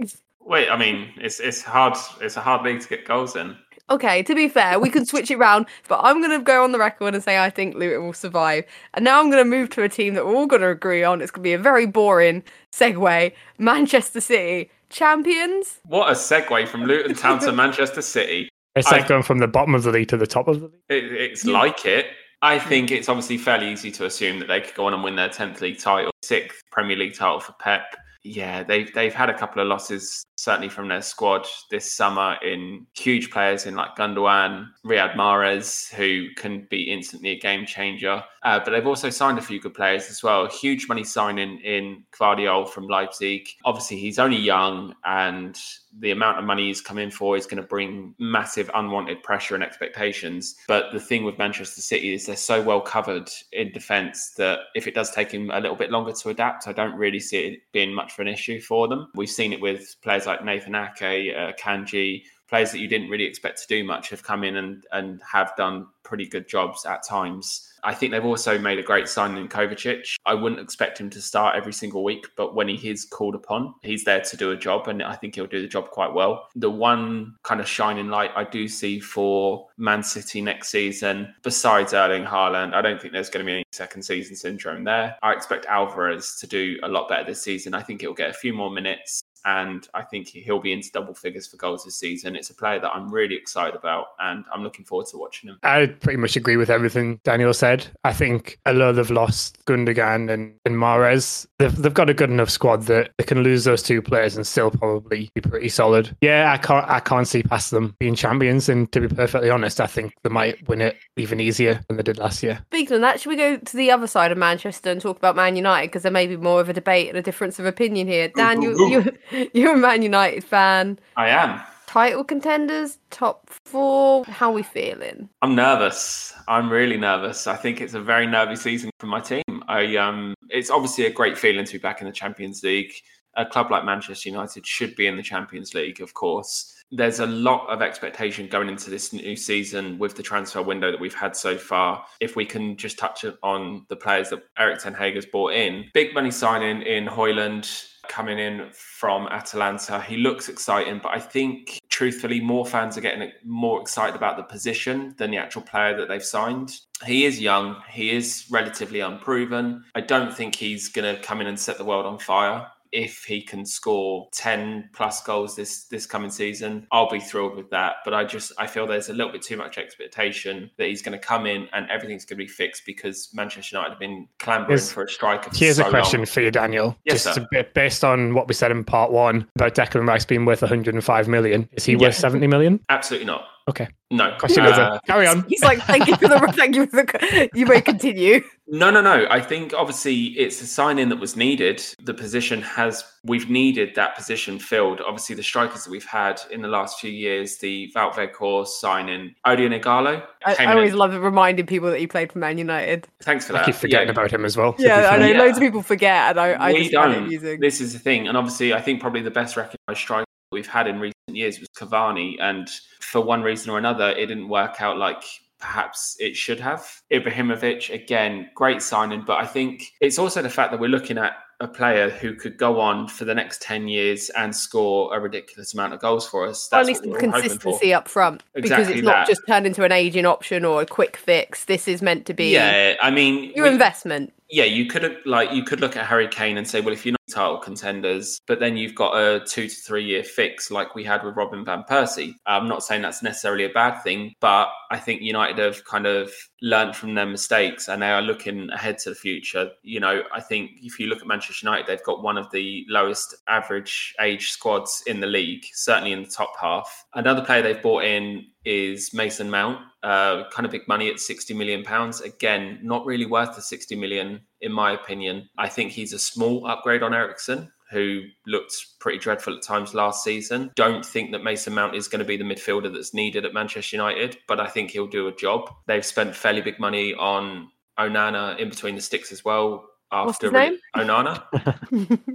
Wait, 0.50 0.68
I 0.68 0.78
mean, 0.78 1.10
it's 1.18 1.40
it's 1.40 1.62
hard. 1.62 1.96
It's 2.22 2.36
a 2.36 2.42
hard 2.42 2.64
league 2.64 2.82
to 2.82 2.88
get 2.88 3.06
goals 3.06 3.36
in. 3.36 3.56
Okay, 3.90 4.22
to 4.24 4.36
be 4.36 4.48
fair, 4.48 4.80
we 4.80 4.90
can 4.90 5.06
switch 5.06 5.32
it 5.32 5.38
round, 5.38 5.66
but 5.88 6.00
I'm 6.04 6.22
going 6.22 6.38
to 6.38 6.44
go 6.44 6.64
on 6.64 6.72
the 6.72 6.78
record 6.80 7.16
and 7.16 7.24
say 7.24 7.40
I 7.40 7.50
think 7.50 7.76
Luton 7.76 8.06
will 8.06 8.14
survive. 8.14 8.66
And 8.94 9.04
now 9.04 9.20
I'm 9.20 9.32
going 9.32 9.44
to 9.44 9.50
move 9.50 9.70
to 9.72 9.84
a 9.84 9.90
team 9.90 10.14
that 10.14 10.26
we're 10.26 10.36
all 10.36 10.46
going 10.46 10.62
to 10.62 10.70
agree 10.70 11.04
on. 11.04 11.22
It's 11.22 11.32
going 11.32 11.42
to 11.42 11.48
be 11.48 11.54
a 11.54 11.58
very 11.60 11.86
boring 11.88 12.44
segue. 12.72 13.32
Manchester 13.58 14.22
City, 14.22 14.70
champions. 14.90 15.80
What 15.86 16.10
a 16.10 16.14
segue 16.14 16.68
from 16.68 16.84
Luton 16.86 17.16
Town 17.16 17.40
to 17.40 17.52
Manchester 17.54 18.02
City. 18.02 18.50
It's 18.76 18.92
like 18.92 19.06
I- 19.06 19.08
going 19.08 19.24
from 19.24 19.40
the 19.40 19.48
bottom 19.48 19.74
of 19.74 19.84
the 19.84 19.92
league 19.92 20.10
to 20.10 20.18
the 20.18 20.28
top 20.28 20.48
of 20.48 20.60
the 20.60 20.68
league. 20.68 20.74
It, 20.90 21.12
it's 21.14 21.46
like 21.46 21.86
it. 21.86 22.06
I 22.42 22.58
think 22.58 22.92
it's 22.92 23.10
obviously 23.10 23.38
fairly 23.38 23.70
easy 23.70 23.92
to 23.92 24.06
assume 24.06 24.40
that 24.40 24.48
they 24.48 24.62
could 24.62 24.74
go 24.76 24.86
on 24.86 24.94
and 24.94 25.04
win 25.04 25.16
their 25.18 25.28
tenth 25.28 25.60
league 25.60 25.78
title, 25.80 26.12
sixth 26.24 26.62
Premier 26.72 26.96
League 26.96 27.14
title 27.16 27.40
for 27.42 27.52
Pep. 27.60 27.98
Yeah, 28.32 28.62
they've 28.62 28.94
they've 28.94 29.14
had 29.14 29.32
a 29.32 29.38
couple 29.38 29.60
of 29.60 29.68
losses 29.68 30.24
certainly 30.38 30.70
from 30.70 30.88
their 30.88 31.02
squad 31.02 31.48
this 31.72 31.92
summer 31.92 32.38
in 32.44 32.86
huge 32.96 33.32
players 33.32 33.66
in 33.66 33.74
like 33.74 33.96
Gundogan, 33.96 34.68
Riyad 34.86 35.16
Mahrez, 35.16 35.92
who 35.96 36.28
can 36.36 36.68
be 36.70 36.92
instantly 36.92 37.32
a 37.32 37.40
game 37.40 37.66
changer. 37.66 38.24
Uh, 38.44 38.60
but 38.64 38.72
they've 38.72 38.88
also 38.88 39.10
signed 39.10 39.38
a 39.38 39.42
few 39.42 39.60
good 39.60 39.74
players 39.74 40.10
as 40.10 40.24
well. 40.24 40.48
Huge 40.48 40.88
money 40.88 41.04
signing 41.04 41.60
in 41.60 42.04
Gvardiol 42.12 42.70
from 42.70 42.88
Leipzig. 42.88 43.48
Obviously, 43.66 43.98
he's 43.98 44.20
only 44.20 44.38
young, 44.38 44.96
and 45.04 45.60
the 46.00 46.12
amount 46.12 46.38
of 46.38 46.46
money 46.46 46.68
he's 46.68 46.82
come 46.82 46.98
in 46.98 47.12
for 47.12 47.36
is 47.36 47.46
going 47.46 47.62
to 47.62 47.68
bring 47.68 48.14
massive 48.20 48.70
unwanted 48.76 49.22
pressure 49.24 49.56
and 49.56 49.64
expectations. 49.64 50.56
But 50.68 50.92
the 50.94 51.00
thing 51.00 51.24
with 51.24 51.38
Manchester 51.38 51.82
City 51.82 52.14
is 52.14 52.26
they're 52.26 52.36
so 52.36 52.62
well 52.62 52.82
covered 52.82 53.30
in 53.52 53.72
defence 53.72 54.32
that 54.38 54.60
if 54.76 54.88
it 54.88 54.94
does 54.94 55.12
take 55.12 55.32
him 55.32 55.52
a 55.52 55.60
little 55.60 55.76
bit 55.76 55.92
longer 55.92 56.14
to 56.14 56.30
adapt, 56.30 56.68
I 56.68 56.74
don't 56.74 56.96
really 56.96 57.20
see 57.20 57.48
it 57.48 57.60
being 57.72 57.94
much 57.94 58.14
of 58.14 58.20
an 58.20 58.28
issue 58.28 58.62
for 58.62 58.88
them. 58.88 59.10
We've 59.16 59.30
seen 59.30 59.52
it 59.54 59.62
with 59.62 59.96
players 60.02 60.26
like 60.26 60.44
Nathan 60.44 60.76
Ake, 60.76 61.36
uh, 61.36 61.54
Kanji, 61.60 62.24
players 62.50 62.72
that 62.72 62.80
you 62.80 62.88
didn't 62.88 63.10
really 63.10 63.26
expect 63.26 63.62
to 63.62 63.68
do 63.68 63.84
much 63.84 64.10
have 64.10 64.24
come 64.24 64.44
in 64.44 64.58
and, 64.58 64.84
and 64.92 65.22
have 65.22 65.56
done 65.56 65.88
pretty 66.04 66.26
good 66.26 66.48
jobs 66.48 66.86
at 66.86 67.06
times. 67.08 67.69
I 67.84 67.94
think 67.94 68.12
they've 68.12 68.26
also 68.26 68.58
made 68.58 68.80
a 68.80 68.84
great 68.84 69.08
signing 69.08 69.38
in 69.38 69.50
Kovacic. 69.50 70.16
I 70.26 70.34
wouldn't 70.34 70.62
expect 70.62 71.00
him 71.00 71.10
to 71.12 71.22
start 71.22 71.56
every 71.56 71.74
single 71.74 72.04
week, 72.04 72.28
but 72.36 72.56
when 72.56 72.68
he 72.68 72.90
is 72.90 73.06
called 73.06 73.36
upon, 73.36 73.74
he's 73.82 74.04
there 74.04 74.22
to 74.22 74.38
do 74.38 74.52
a 74.52 74.58
job, 74.58 74.88
and 74.88 75.02
I 75.02 75.16
think 75.16 75.36
he'll 75.36 75.48
do 75.48 75.62
the 75.62 75.68
job 75.68 75.90
quite 75.90 76.14
well. 76.14 76.48
The 76.56 76.70
one 76.70 77.36
kind 77.44 77.62
of 77.62 77.68
shining 77.68 78.10
light 78.10 78.32
I 78.36 78.44
do 78.44 78.68
see 78.68 79.00
for 79.00 79.68
Man 79.78 80.04
City 80.04 80.42
next 80.42 80.70
season, 80.70 81.34
besides 81.44 81.94
Erling 81.94 82.26
Haaland, 82.26 82.74
I 82.74 82.82
don't 82.82 83.02
think 83.02 83.14
there's 83.14 83.30
going 83.30 83.46
to 83.46 83.50
be 83.50 83.56
any 83.56 83.66
second 83.72 84.04
season 84.04 84.36
syndrome 84.36 84.84
there. 84.84 85.18
I 85.22 85.34
expect 85.34 85.66
Alvarez 85.66 86.36
to 86.40 86.48
do 86.48 86.78
a 86.84 86.88
lot 86.88 87.10
better 87.10 87.26
this 87.26 87.42
season. 87.42 87.74
I 87.74 87.82
think 87.82 88.02
he'll 88.02 88.14
get 88.14 88.30
a 88.30 88.34
few 88.34 88.54
more 88.54 88.72
minutes 88.72 89.22
and 89.46 89.88
I 89.94 90.04
think 90.04 90.28
he'll 90.28 90.60
be 90.60 90.74
into 90.74 90.92
double 90.92 91.14
figures 91.14 91.48
for 91.48 91.58
goals 91.58 91.86
this 91.86 91.98
season. 91.98 92.36
It's 92.36 92.50
a 92.50 92.56
player 92.56 92.80
that 92.80 92.92
I'm 92.94 93.12
really 93.12 93.36
excited 93.36 93.76
about, 93.76 94.08
and 94.20 94.46
I'm 94.54 94.64
looking 94.64 94.86
forward 94.86 95.08
to 95.08 95.18
watching 95.18 95.50
him. 95.50 95.60
I 95.64 95.88
pretty 95.88 96.18
much 96.18 96.36
agree 96.36 96.58
with 96.58 96.70
everything 96.70 97.20
Daniel 97.24 97.54
said. 97.54 97.88
I 98.04 98.14
think 98.14 98.60
although 98.66 98.94
they've 98.94 99.10
lost 99.10 99.64
Gundogan 99.66 100.32
and, 100.32 100.56
and 100.66 100.76
Mahrez, 100.76 101.48
they've, 101.58 101.76
they've 101.76 101.94
got 101.94 102.10
a 102.10 102.14
good 102.14 102.30
enough 102.30 102.50
squad 102.50 102.84
that 102.84 103.12
they 103.18 103.24
can 103.24 103.44
lose 103.44 103.64
those 103.64 103.84
two 103.84 104.02
players 104.02 104.36
and 104.36 104.46
still 104.46 104.72
probably 104.72 105.30
be 105.34 105.42
pretty 105.42 105.70
solid. 105.70 106.16
Yeah, 106.22 106.52
I 106.52 106.58
can't 106.58 106.88
I 106.88 107.00
can't 107.00 107.28
see 107.28 107.44
past 107.44 107.72
them 107.72 107.96
being 108.00 108.16
champions, 108.16 108.70
and 108.70 108.92
to 108.92 109.02
be 109.02 109.08
perfectly 109.08 109.50
honest, 109.50 109.82
I 109.82 109.88
think 109.88 110.14
they 110.24 110.30
might 110.30 110.68
win 110.68 110.82
it 110.82 110.98
even 111.18 111.40
easier 111.40 111.82
than 111.88 111.98
they 111.98 112.04
did 112.04 112.18
last 112.18 112.44
year. 112.44 112.60
Speaking 112.72 112.96
of 112.96 113.02
that, 113.02 113.20
should 113.20 113.30
we 113.30 113.36
go 113.36 113.58
to 113.58 113.78
the 113.78 113.92
other 113.92 114.08
side 114.08 114.32
of 114.32 114.38
Manchester 114.38 114.92
and 114.92 115.02
talk 115.02 115.18
about 115.18 115.36
Man 115.36 115.56
United? 115.56 115.88
Because 115.88 116.04
there 116.04 116.12
may 116.12 116.28
be 116.28 116.38
more 116.38 116.62
of 116.62 116.70
a 116.70 116.74
debate 116.74 117.10
and 117.10 117.18
a 117.18 117.22
difference 117.22 117.60
of 117.60 117.66
opinion 117.66 118.08
here. 118.08 118.30
Dan, 118.30 118.62
you, 118.62 118.90
you, 118.90 119.12
you're 119.54 119.76
a 119.76 119.78
Man 119.78 120.02
United 120.02 120.44
fan. 120.44 121.00
I 121.16 121.30
am. 121.30 121.62
Title 121.88 122.24
contenders, 122.24 123.00
top 123.10 123.50
four. 123.66 124.24
How 124.26 124.50
are 124.50 124.54
we 124.54 124.64
feeling? 124.64 125.30
I'm 125.42 125.56
nervous. 125.56 126.34
I'm 126.48 126.70
really 126.70 126.98
nervous. 126.98 127.48
I 127.48 127.56
think 127.56 127.82
it's 127.82 127.96
a 127.96 128.02
very 128.02 128.28
nervy 128.28 128.56
season 128.56 128.92
for 129.00 129.08
my 129.08 129.20
team. 129.20 129.64
I 129.68 129.96
um, 129.96 130.36
it's 130.50 130.70
obviously 130.70 131.06
a 131.06 131.12
great 131.12 131.38
feeling 131.38 131.66
to 131.66 131.72
be 131.74 131.80
back 131.80 132.02
in 132.02 132.08
the 132.08 132.14
Champions 132.14 132.64
League. 132.64 132.94
A 133.36 133.46
club 133.46 133.72
like 133.72 133.86
Manchester 133.86 134.30
United 134.30 134.66
should 134.68 134.96
be 134.96 135.08
in 135.08 135.18
the 135.18 135.24
Champions 135.24 135.74
League, 135.74 136.02
of 136.02 136.14
course. 136.14 136.79
There's 136.92 137.20
a 137.20 137.28
lot 137.28 137.68
of 137.70 137.82
expectation 137.82 138.48
going 138.48 138.68
into 138.68 138.90
this 138.90 139.14
new 139.14 139.36
season 139.36 140.00
with 140.00 140.16
the 140.16 140.24
transfer 140.24 140.62
window 140.62 140.92
that 140.92 141.00
we've 141.00 141.14
had 141.14 141.36
so 141.36 141.58
far. 141.58 142.04
If 142.20 142.36
we 142.36 142.46
can 142.46 142.78
just 142.78 142.98
touch 142.98 143.24
on 143.44 143.86
the 143.90 143.96
players 143.96 144.30
that 144.32 144.44
Erik 144.58 144.80
Ten 144.80 144.94
Hag 144.94 145.16
has 145.16 145.26
brought 145.26 145.54
in, 145.54 145.86
big 145.94 146.14
money 146.16 146.32
signing 146.32 146.82
in 146.82 147.06
Højlund 147.06 147.90
coming 148.08 148.40
in 148.40 148.70
from 148.74 149.28
Atalanta. 149.28 150.02
He 150.02 150.18
looks 150.18 150.50
exciting, 150.50 151.00
but 151.02 151.16
I 151.16 151.20
think 151.20 151.80
truthfully, 151.90 152.40
more 152.42 152.66
fans 152.66 152.98
are 152.98 153.02
getting 153.02 153.32
more 153.46 153.80
excited 153.82 154.16
about 154.16 154.36
the 154.36 154.44
position 154.44 155.14
than 155.18 155.32
the 155.32 155.38
actual 155.38 155.62
player 155.62 155.96
that 155.96 156.08
they've 156.08 156.24
signed. 156.24 156.76
He 157.06 157.26
is 157.26 157.40
young, 157.40 157.78
he 157.90 158.12
is 158.12 158.46
relatively 158.50 159.00
unproven. 159.00 159.86
I 159.96 160.02
don't 160.02 160.36
think 160.36 160.56
he's 160.56 160.90
going 160.90 161.16
to 161.16 161.22
come 161.22 161.40
in 161.40 161.48
and 161.48 161.60
set 161.60 161.78
the 161.78 161.86
world 161.86 162.06
on 162.06 162.20
fire. 162.20 162.68
If 162.92 163.24
he 163.24 163.42
can 163.42 163.66
score 163.66 164.28
10 164.34 164.90
plus 164.94 165.22
goals 165.22 165.56
this 165.56 165.86
this 165.86 166.06
coming 166.06 166.32
season, 166.32 166.88
I'll 166.92 167.10
be 167.10 167.20
thrilled 167.20 167.56
with 167.56 167.70
that. 167.70 167.98
But 168.04 168.14
I 168.14 168.24
just 168.24 168.52
I 168.58 168.66
feel 168.68 168.88
there's 168.88 169.10
a 169.10 169.14
little 169.14 169.32
bit 169.32 169.42
too 169.44 169.58
much 169.58 169.78
expectation 169.78 170.72
that 170.78 170.88
he's 170.88 171.02
going 171.02 171.18
to 171.18 171.24
come 171.24 171.46
in 171.46 171.68
and 171.74 171.90
everything's 171.90 172.26
going 172.26 172.38
to 172.40 172.44
be 172.44 172.48
fixed 172.48 172.86
because 172.86 173.30
Manchester 173.34 173.76
United 173.78 173.92
have 173.92 174.00
been 174.00 174.28
clambering 174.40 174.70
Here's- 174.70 174.92
for 174.92 175.04
a 175.04 175.10
striker. 175.10 175.50
For 175.52 175.56
Here's 175.58 175.78
so 175.78 175.86
a 175.88 175.90
question 175.90 176.22
long. 176.22 176.26
for 176.26 176.42
you, 176.42 176.52
Daniel. 176.52 176.98
Yes, 177.06 177.24
Just 177.26 177.40
bit 177.52 177.74
based 177.74 178.04
on 178.04 178.34
what 178.34 178.48
we 178.48 178.54
said 178.54 178.72
in 178.72 178.84
part 178.84 179.12
one 179.12 179.48
about 179.56 179.76
Declan 179.76 180.08
Rice 180.08 180.26
being 180.26 180.46
worth 180.46 180.62
105 180.62 181.28
million. 181.28 181.70
Is 181.74 181.86
he 181.86 181.96
worth 181.96 182.16
70 182.16 182.48
million? 182.48 182.80
Absolutely 182.90 183.26
not. 183.28 183.44
Okay. 183.70 183.88
No. 184.12 184.36
Question 184.40 184.66
Uh, 184.66 184.70
over. 184.70 185.00
Carry 185.06 185.28
on. 185.28 185.46
He's 185.48 185.64
like, 185.64 185.80
thank 185.84 186.08
you 186.08 186.16
for 186.16 186.28
the 186.28 186.40
thank 186.58 186.76
you 186.76 186.88
for 186.88 187.04
the. 187.04 187.50
You 187.54 187.66
may 187.68 187.80
continue. 187.80 188.42
No, 188.68 188.90
no, 188.92 189.02
no. 189.02 189.26
I 189.30 189.40
think 189.40 189.74
obviously 189.74 190.26
it's 190.38 190.62
a 190.62 190.68
sign 190.68 190.98
in 191.00 191.10
that 191.10 191.18
was 191.20 191.36
needed. 191.36 191.84
The 192.04 192.14
position 192.14 192.62
has, 192.64 193.04
we've 193.24 193.50
needed 193.50 193.94
that 193.96 194.16
position 194.16 194.58
filled. 194.60 195.02
Obviously, 195.02 195.36
the 195.36 195.44
strikers 195.44 195.84
that 195.86 195.92
we've 195.92 196.06
had 196.06 196.40
in 196.52 196.62
the 196.62 196.68
last 196.68 197.00
few 197.00 197.10
years, 197.12 197.58
the 197.58 197.92
Wout 197.96 198.14
Weghorst 198.14 198.68
signing, 198.80 199.34
Odion 199.46 199.80
Ighalo. 199.80 200.24
I, 200.46 200.56
came 200.56 200.68
I 200.68 200.72
in- 200.72 200.78
always 200.78 200.94
love 200.94 201.14
reminding 201.16 201.66
people 201.68 201.90
that 201.92 202.00
he 202.00 202.08
played 202.08 202.32
for 202.32 202.40
Man 202.40 202.58
United. 202.58 203.08
Thanks 203.22 203.46
for 203.46 203.54
I 203.56 203.60
that. 203.60 203.66
keep 203.68 203.76
forgetting 203.76 204.08
Yeah. 204.08 204.12
about 204.14 204.32
him 204.32 204.46
as 204.46 204.58
well. 204.58 204.76
Yeah, 204.80 205.10
I 205.12 205.18
know 205.18 205.28
Yeah. 205.28 205.40
loads 205.40 205.58
of 205.58 205.62
people 205.62 205.82
forget, 205.84 206.32
and 206.32 206.40
I, 206.40 206.50
I 206.54 206.74
we 206.74 206.80
just 206.84 206.94
find 206.96 207.32
it 207.32 207.42
don't. 207.42 207.60
This 207.62 207.80
is 207.82 207.94
the 207.94 208.00
thing. 208.00 208.28
And 208.28 208.36
obviously, 208.38 208.74
I 208.74 208.82
think 208.82 209.02
probably 209.02 209.22
the 209.22 209.32
best 209.32 209.56
recognised 209.58 210.00
striker 210.00 210.26
we've 210.52 210.68
had 210.68 210.88
in 210.88 211.00
recent 211.00 211.16
years 211.28 211.60
was 211.60 211.70
Cavani. 211.70 212.36
And 212.40 212.68
for 213.02 213.22
one 213.22 213.42
reason 213.42 213.70
or 213.72 213.78
another, 213.78 214.10
it 214.10 214.28
didn't 214.28 214.50
work 214.50 214.82
out 214.82 214.98
like 214.98 215.24
perhaps 215.60 216.16
it 216.20 216.36
should 216.36 216.60
have. 216.60 217.02
Ibrahimovic, 217.12 217.94
again, 217.94 218.50
great 218.56 218.82
signing. 218.82 219.24
But 219.26 219.38
I 219.40 219.46
think 219.46 219.84
it's 220.02 220.18
also 220.20 220.42
the 220.42 220.50
fact 220.50 220.72
that 220.72 220.80
we're 220.80 220.88
looking 220.90 221.18
at 221.18 221.34
a 221.62 221.68
player 221.68 222.10
who 222.10 222.34
could 222.34 222.58
go 222.58 222.80
on 222.80 223.06
for 223.10 223.26
the 223.26 223.36
next 223.36 223.62
10 223.62 223.90
years 223.90 224.30
and 224.30 224.56
score 224.56 225.14
a 225.14 225.20
ridiculous 225.20 225.74
amount 225.74 225.94
of 225.94 226.00
goals 226.00 226.26
for 226.26 226.48
us. 226.48 226.70
Or 226.72 226.78
at 226.78 226.80
That's 226.80 226.88
least 226.88 227.02
some 227.02 227.10
we're 227.12 227.18
all 227.18 227.32
hoping 227.32 227.42
for. 227.50 227.50
consistency 227.50 227.94
up 227.94 228.08
front 228.08 228.44
because 228.54 228.72
Exactly 228.72 228.96
it's 229.00 229.04
not 229.06 229.12
that. 229.12 229.28
just 229.28 229.42
turned 229.46 229.66
into 229.68 229.84
an 229.84 229.92
aging 229.92 230.26
option 230.26 230.64
or 230.64 230.82
a 230.82 230.86
quick 230.86 231.18
fix. 231.18 231.66
This 231.66 231.90
is 231.90 232.02
meant 232.02 232.26
to 232.28 232.34
be 232.34 232.54
Yeah, 232.54 232.96
I 233.02 233.12
mean, 233.12 233.52
your 233.56 233.66
we- 233.66 233.72
investment. 233.72 234.32
Yeah, 234.50 234.66
you 234.66 234.86
could 234.88 235.18
like 235.26 235.52
you 235.52 235.64
could 235.64 235.80
look 235.80 235.96
at 235.96 236.06
Harry 236.06 236.28
Kane 236.28 236.58
and 236.58 236.68
say, 236.68 236.82
well, 236.82 236.94
if 236.94 237.06
you're 237.06 237.14
not 237.14 237.20
title 237.30 237.58
contenders, 237.58 238.42
but 238.48 238.60
then 238.60 238.76
you've 238.76 238.96
got 238.96 239.16
a 239.16 239.40
two 239.46 239.68
to 239.68 239.76
three 239.76 240.04
year 240.04 240.24
fix 240.24 240.72
like 240.72 240.96
we 240.96 241.04
had 241.04 241.24
with 241.24 241.36
Robin 241.36 241.64
van 241.64 241.84
Persie. 241.90 242.34
I'm 242.46 242.68
not 242.68 242.84
saying 242.84 243.02
that's 243.02 243.24
necessarily 243.24 243.66
a 243.66 243.70
bad 243.70 244.02
thing, 244.02 244.34
but 244.40 244.70
I 244.92 244.98
think 244.98 245.22
United 245.22 245.58
have 245.60 245.86
kind 245.86 246.06
of 246.06 246.32
learned 246.62 246.96
from 246.96 247.16
their 247.16 247.26
mistakes 247.26 247.88
and 247.88 248.02
they 248.02 248.10
are 248.10 248.22
looking 248.22 248.70
ahead 248.72 248.98
to 249.00 249.10
the 249.10 249.16
future. 249.16 249.70
You 249.84 250.00
know, 250.00 250.24
I 250.34 250.42
think 250.42 250.72
if 250.82 251.00
you 251.00 251.08
look 251.08 251.22
at 251.22 251.28
Manchester 251.28 251.66
United, 251.66 251.88
they've 251.88 252.04
got 252.04 252.24
one 252.24 252.38
of 252.38 252.50
the 252.52 252.86
lowest 252.90 253.36
average 253.48 254.14
age 254.20 254.50
squads 254.50 255.04
in 255.08 255.20
the 255.20 255.28
league, 255.28 255.64
certainly 255.74 256.12
in 256.12 256.24
the 256.24 256.30
top 256.30 256.54
half. 256.60 257.06
Another 257.14 257.44
player 257.44 257.62
they've 257.62 257.82
brought 257.82 258.04
in 258.04 258.46
is 258.66 259.14
Mason 259.14 259.50
Mount, 259.50 259.80
uh, 260.04 260.44
kind 260.50 260.66
of 260.66 260.72
big 260.72 260.88
money 260.88 261.10
at 261.10 261.20
60 261.20 261.54
million 261.54 261.84
pounds. 261.84 262.22
Again, 262.22 262.80
not 262.82 263.06
really 263.06 263.26
worth 263.26 263.56
the 263.56 263.62
60 263.62 263.96
million, 263.96 264.42
in 264.62 264.72
my 264.72 264.94
opinion. 264.94 265.50
I 265.58 265.68
think 265.68 265.92
he's 265.92 266.14
a 266.14 266.20
small 266.20 266.66
upgrade 266.68 267.04
on 267.04 267.14
Eriksen, 267.14 267.72
who 267.92 268.22
looked 268.46 268.74
pretty 269.00 269.18
dreadful 269.18 269.56
at 269.56 269.64
times 269.64 269.94
last 269.94 270.24
season. 270.24 270.72
Don't 270.76 271.06
think 271.06 271.32
that 271.32 271.44
Mason 271.44 271.74
Mount 271.74 271.96
is 271.96 272.08
going 272.08 272.20
to 272.20 272.26
be 272.26 272.38
the 272.38 272.44
midfielder 272.44 272.94
that's 272.94 273.14
needed 273.14 273.46
at 273.46 273.54
Manchester 273.54 273.96
United, 273.96 274.38
but 274.48 274.60
I 274.60 274.68
think 274.68 274.92
he'll 274.92 275.08
do 275.08 275.28
a 275.28 275.36
job. 275.36 275.70
They've 275.88 276.06
spent 276.06 276.36
fairly 276.36 276.62
big 276.62 276.80
money 276.80 277.14
on 277.16 277.70
Onana 278.00 278.58
in 278.60 278.70
between 278.70 278.96
the 278.96 279.02
sticks 279.02 279.32
as 279.32 279.44
well. 279.44 279.90
What's 280.12 280.36
After 280.36 280.48
his 280.48 280.54
name? 280.54 280.78
Onana, 280.96 281.44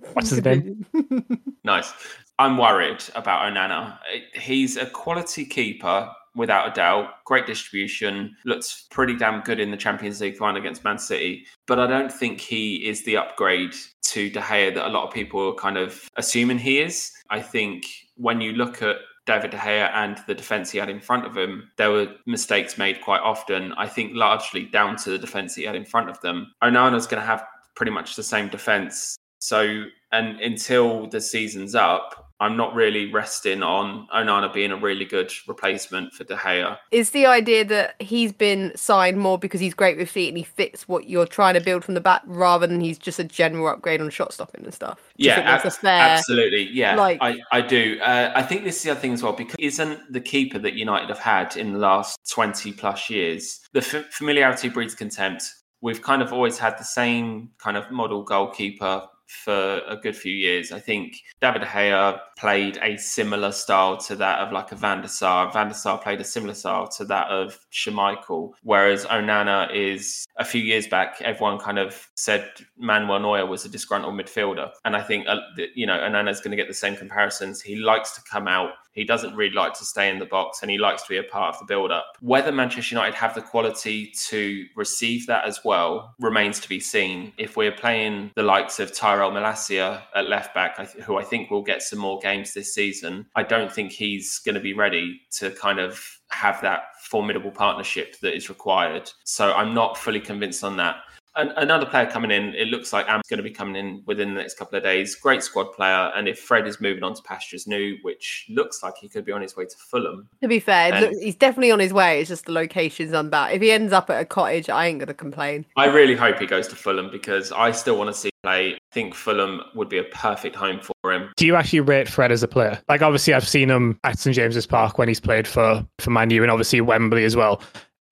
What's 0.12 0.30
his 0.30 0.44
name? 0.44 0.86
nice. 1.64 1.92
I'm 2.38 2.58
worried 2.58 3.02
about 3.14 3.52
Onana. 3.52 3.98
He's 4.34 4.76
a 4.76 4.86
quality 4.86 5.44
keeper 5.44 6.10
without 6.34 6.68
a 6.68 6.72
doubt. 6.72 7.24
Great 7.24 7.46
distribution. 7.46 8.36
Looks 8.44 8.86
pretty 8.90 9.16
damn 9.16 9.40
good 9.42 9.60
in 9.60 9.70
the 9.70 9.76
Champions 9.76 10.20
League 10.20 10.36
final 10.36 10.56
against 10.56 10.84
Man 10.84 10.98
City. 10.98 11.46
But 11.66 11.78
I 11.78 11.86
don't 11.86 12.12
think 12.12 12.40
he 12.40 12.88
is 12.88 13.04
the 13.04 13.16
upgrade 13.16 13.74
to 14.04 14.30
De 14.30 14.40
Gea 14.40 14.74
that 14.74 14.86
a 14.86 14.90
lot 14.90 15.06
of 15.06 15.14
people 15.14 15.48
are 15.48 15.54
kind 15.54 15.76
of 15.76 16.08
assuming 16.16 16.58
he 16.58 16.80
is. 16.80 17.12
I 17.30 17.40
think 17.40 17.86
when 18.16 18.40
you 18.40 18.52
look 18.52 18.82
at 18.82 18.96
David 19.26 19.52
De 19.52 19.56
Gea 19.56 19.90
and 19.94 20.18
the 20.26 20.34
defence 20.34 20.70
he 20.70 20.78
had 20.78 20.90
in 20.90 21.00
front 21.00 21.26
of 21.26 21.36
him, 21.36 21.70
there 21.76 21.90
were 21.90 22.14
mistakes 22.26 22.76
made 22.76 23.00
quite 23.00 23.20
often. 23.20 23.72
I 23.74 23.88
think 23.88 24.12
largely 24.14 24.64
down 24.66 24.96
to 24.96 25.10
the 25.10 25.18
defence 25.18 25.54
he 25.54 25.64
had 25.64 25.74
in 25.74 25.84
front 25.84 26.10
of 26.10 26.20
them. 26.20 26.52
Onana's 26.62 27.06
going 27.06 27.20
to 27.20 27.26
have 27.26 27.44
pretty 27.74 27.92
much 27.92 28.16
the 28.16 28.22
same 28.22 28.48
defence. 28.48 29.16
So, 29.38 29.84
and 30.12 30.40
until 30.40 31.08
the 31.08 31.20
season's 31.20 31.74
up, 31.74 32.23
I'm 32.44 32.58
not 32.58 32.74
really 32.74 33.10
resting 33.10 33.62
on 33.62 34.06
Onana 34.14 34.52
being 34.52 34.70
a 34.70 34.76
really 34.76 35.06
good 35.06 35.32
replacement 35.48 36.12
for 36.12 36.24
De 36.24 36.36
Gea. 36.36 36.76
Is 36.90 37.10
the 37.10 37.24
idea 37.24 37.64
that 37.64 37.94
he's 38.02 38.32
been 38.32 38.70
signed 38.76 39.18
more 39.18 39.38
because 39.38 39.62
he's 39.62 39.72
great 39.72 39.96
with 39.96 40.10
feet 40.10 40.28
and 40.28 40.36
he 40.36 40.44
fits 40.44 40.86
what 40.86 41.08
you're 41.08 41.26
trying 41.26 41.54
to 41.54 41.60
build 41.60 41.84
from 41.86 41.94
the 41.94 42.02
back 42.02 42.20
rather 42.26 42.66
than 42.66 42.80
he's 42.80 42.98
just 42.98 43.18
a 43.18 43.24
general 43.24 43.66
upgrade 43.68 44.02
on 44.02 44.10
shot 44.10 44.34
stopping 44.34 44.62
and 44.62 44.74
stuff? 44.74 44.98
Do 45.16 45.26
Yeah, 45.26 45.36
think 45.36 45.62
that's 45.62 45.78
fair. 45.78 46.00
absolutely. 46.02 46.64
Yeah, 46.70 46.96
like- 46.96 47.16
I, 47.22 47.38
I 47.50 47.62
do. 47.62 47.98
Uh, 48.02 48.32
I 48.36 48.42
think 48.42 48.64
this 48.64 48.76
is 48.76 48.82
the 48.82 48.90
other 48.90 49.00
thing 49.00 49.14
as 49.14 49.22
well 49.22 49.32
because 49.32 49.56
isn't 49.58 50.12
the 50.12 50.20
keeper 50.20 50.58
that 50.58 50.74
United 50.74 51.08
have 51.08 51.18
had 51.18 51.56
in 51.56 51.72
the 51.72 51.78
last 51.78 52.18
20 52.30 52.72
plus 52.72 53.08
years, 53.08 53.60
the 53.72 53.80
f- 53.80 54.04
familiarity 54.10 54.68
breeds 54.68 54.94
contempt. 54.94 55.44
We've 55.80 56.02
kind 56.02 56.20
of 56.20 56.30
always 56.30 56.58
had 56.58 56.76
the 56.78 56.84
same 56.84 57.52
kind 57.58 57.78
of 57.78 57.90
model 57.90 58.22
goalkeeper 58.22 59.06
for 59.26 59.80
a 59.88 59.96
good 59.96 60.16
few 60.16 60.32
years. 60.32 60.72
I 60.72 60.80
think 60.80 61.16
David 61.40 61.62
Gea 61.62 62.18
played 62.36 62.78
a 62.82 62.96
similar 62.96 63.52
style 63.52 63.96
to 63.98 64.16
that 64.16 64.40
of 64.40 64.52
like 64.52 64.72
a 64.72 64.76
Van 64.76 65.00
der 65.02 65.08
Sar. 65.08 65.50
Van 65.52 65.68
der 65.68 65.74
Sar 65.74 65.98
played 65.98 66.20
a 66.20 66.24
similar 66.24 66.54
style 66.54 66.88
to 66.88 67.04
that 67.06 67.28
of 67.28 67.58
Schmeichel, 67.72 68.52
whereas 68.62 69.04
Onana 69.06 69.74
is 69.74 70.26
a 70.36 70.44
few 70.44 70.60
years 70.60 70.86
back, 70.86 71.20
everyone 71.22 71.58
kind 71.58 71.78
of 71.78 72.10
said 72.14 72.50
Manuel 72.76 73.20
Neuer 73.20 73.46
was 73.46 73.64
a 73.64 73.68
disgruntled 73.68 74.14
midfielder. 74.14 74.70
And 74.84 74.96
I 74.96 75.02
think, 75.02 75.26
uh, 75.28 75.36
you 75.74 75.86
know, 75.86 75.98
Onana's 75.98 76.40
going 76.40 76.50
to 76.50 76.56
get 76.56 76.68
the 76.68 76.74
same 76.74 76.96
comparisons. 76.96 77.60
He 77.60 77.76
likes 77.76 78.12
to 78.12 78.22
come 78.22 78.48
out. 78.48 78.70
He 78.94 79.04
doesn't 79.04 79.34
really 79.34 79.54
like 79.54 79.74
to 79.74 79.84
stay 79.84 80.08
in 80.08 80.18
the 80.18 80.26
box 80.26 80.62
and 80.62 80.70
he 80.70 80.78
likes 80.78 81.02
to 81.02 81.08
be 81.08 81.18
a 81.18 81.22
part 81.22 81.54
of 81.54 81.60
the 81.60 81.66
build 81.66 81.90
up. 81.90 82.06
Whether 82.20 82.52
Manchester 82.52 82.94
United 82.94 83.14
have 83.14 83.34
the 83.34 83.42
quality 83.42 84.12
to 84.28 84.66
receive 84.76 85.26
that 85.26 85.44
as 85.44 85.60
well 85.64 86.14
remains 86.20 86.60
to 86.60 86.68
be 86.68 86.80
seen. 86.80 87.32
If 87.36 87.56
we're 87.56 87.72
playing 87.72 88.30
the 88.36 88.42
likes 88.42 88.80
of 88.80 88.94
Tyrell 88.94 89.32
Malacia 89.32 90.02
at 90.14 90.28
left 90.28 90.54
back, 90.54 90.78
who 90.78 91.16
I 91.16 91.24
think 91.24 91.50
will 91.50 91.62
get 91.62 91.82
some 91.82 91.98
more 91.98 92.18
games 92.20 92.54
this 92.54 92.74
season, 92.74 93.26
I 93.34 93.42
don't 93.42 93.72
think 93.72 93.92
he's 93.92 94.38
going 94.38 94.54
to 94.54 94.60
be 94.60 94.74
ready 94.74 95.20
to 95.38 95.50
kind 95.50 95.78
of 95.78 96.00
have 96.30 96.60
that 96.62 96.82
formidable 97.02 97.50
partnership 97.50 98.18
that 98.20 98.34
is 98.34 98.48
required. 98.48 99.10
So 99.24 99.52
I'm 99.52 99.74
not 99.74 99.96
fully 99.96 100.20
convinced 100.20 100.64
on 100.64 100.76
that. 100.78 100.96
An- 101.36 101.52
another 101.56 101.86
player 101.86 102.06
coming 102.06 102.30
in, 102.30 102.54
it 102.54 102.68
looks 102.68 102.92
like 102.92 103.06
Am's 103.08 103.26
going 103.28 103.38
to 103.38 103.42
be 103.42 103.50
coming 103.50 103.76
in 103.76 104.02
within 104.06 104.34
the 104.34 104.40
next 104.40 104.56
couple 104.56 104.76
of 104.76 104.84
days. 104.84 105.14
Great 105.14 105.42
squad 105.42 105.72
player. 105.72 106.12
And 106.14 106.28
if 106.28 106.38
Fred 106.38 106.66
is 106.66 106.80
moving 106.80 107.02
on 107.02 107.14
to 107.14 107.22
pastures 107.22 107.66
new, 107.66 107.96
which 108.02 108.46
looks 108.48 108.82
like 108.82 108.94
he 109.00 109.08
could 109.08 109.24
be 109.24 109.32
on 109.32 109.42
his 109.42 109.56
way 109.56 109.64
to 109.64 109.76
Fulham, 109.76 110.28
To 110.42 110.48
be 110.48 110.60
fair, 110.60 110.92
And- 110.92 111.06
look, 111.06 111.12
he's 111.20 111.34
definitely 111.36 111.70
on 111.72 111.80
his 111.80 111.92
way. 111.92 112.20
It's 112.20 112.28
just 112.28 112.46
the 112.46 112.52
location's 112.52 113.12
unbad. 113.12 113.52
If 113.54 113.62
he 113.62 113.72
ends 113.72 113.92
up 113.92 114.10
at 114.10 114.20
a 114.20 114.24
cottage, 114.24 114.68
I 114.70 114.86
ain't 114.86 115.00
gonna 115.00 115.14
complain. 115.14 115.66
I 115.76 115.86
really 115.86 116.14
hope 116.14 116.38
he 116.38 116.46
goes 116.46 116.68
to 116.68 116.76
Fulham 116.76 117.10
because 117.10 117.50
I 117.52 117.72
still 117.72 117.98
want 117.98 118.08
to 118.08 118.14
see 118.14 118.30
play. 118.42 118.74
I 118.74 118.78
think 118.92 119.14
Fulham 119.14 119.62
would 119.74 119.88
be 119.88 119.98
a 119.98 120.04
perfect 120.04 120.54
home 120.54 120.78
for 120.80 121.12
him. 121.12 121.30
Do 121.36 121.46
you 121.46 121.56
actually 121.56 121.80
rate 121.80 122.08
Fred 122.08 122.30
as 122.30 122.42
a 122.42 122.48
player? 122.48 122.78
Like, 122.88 123.02
obviously, 123.02 123.34
I've 123.34 123.48
seen 123.48 123.70
him 123.70 123.98
at 124.04 124.18
St 124.18 124.36
James's 124.36 124.66
Park 124.66 124.98
when 124.98 125.08
he's 125.08 125.18
played 125.20 125.48
for 125.48 125.84
for 125.98 126.10
Man 126.10 126.30
U 126.30 126.42
and 126.42 126.50
obviously 126.50 126.80
Wembley 126.80 127.24
as 127.24 127.34
well. 127.34 127.60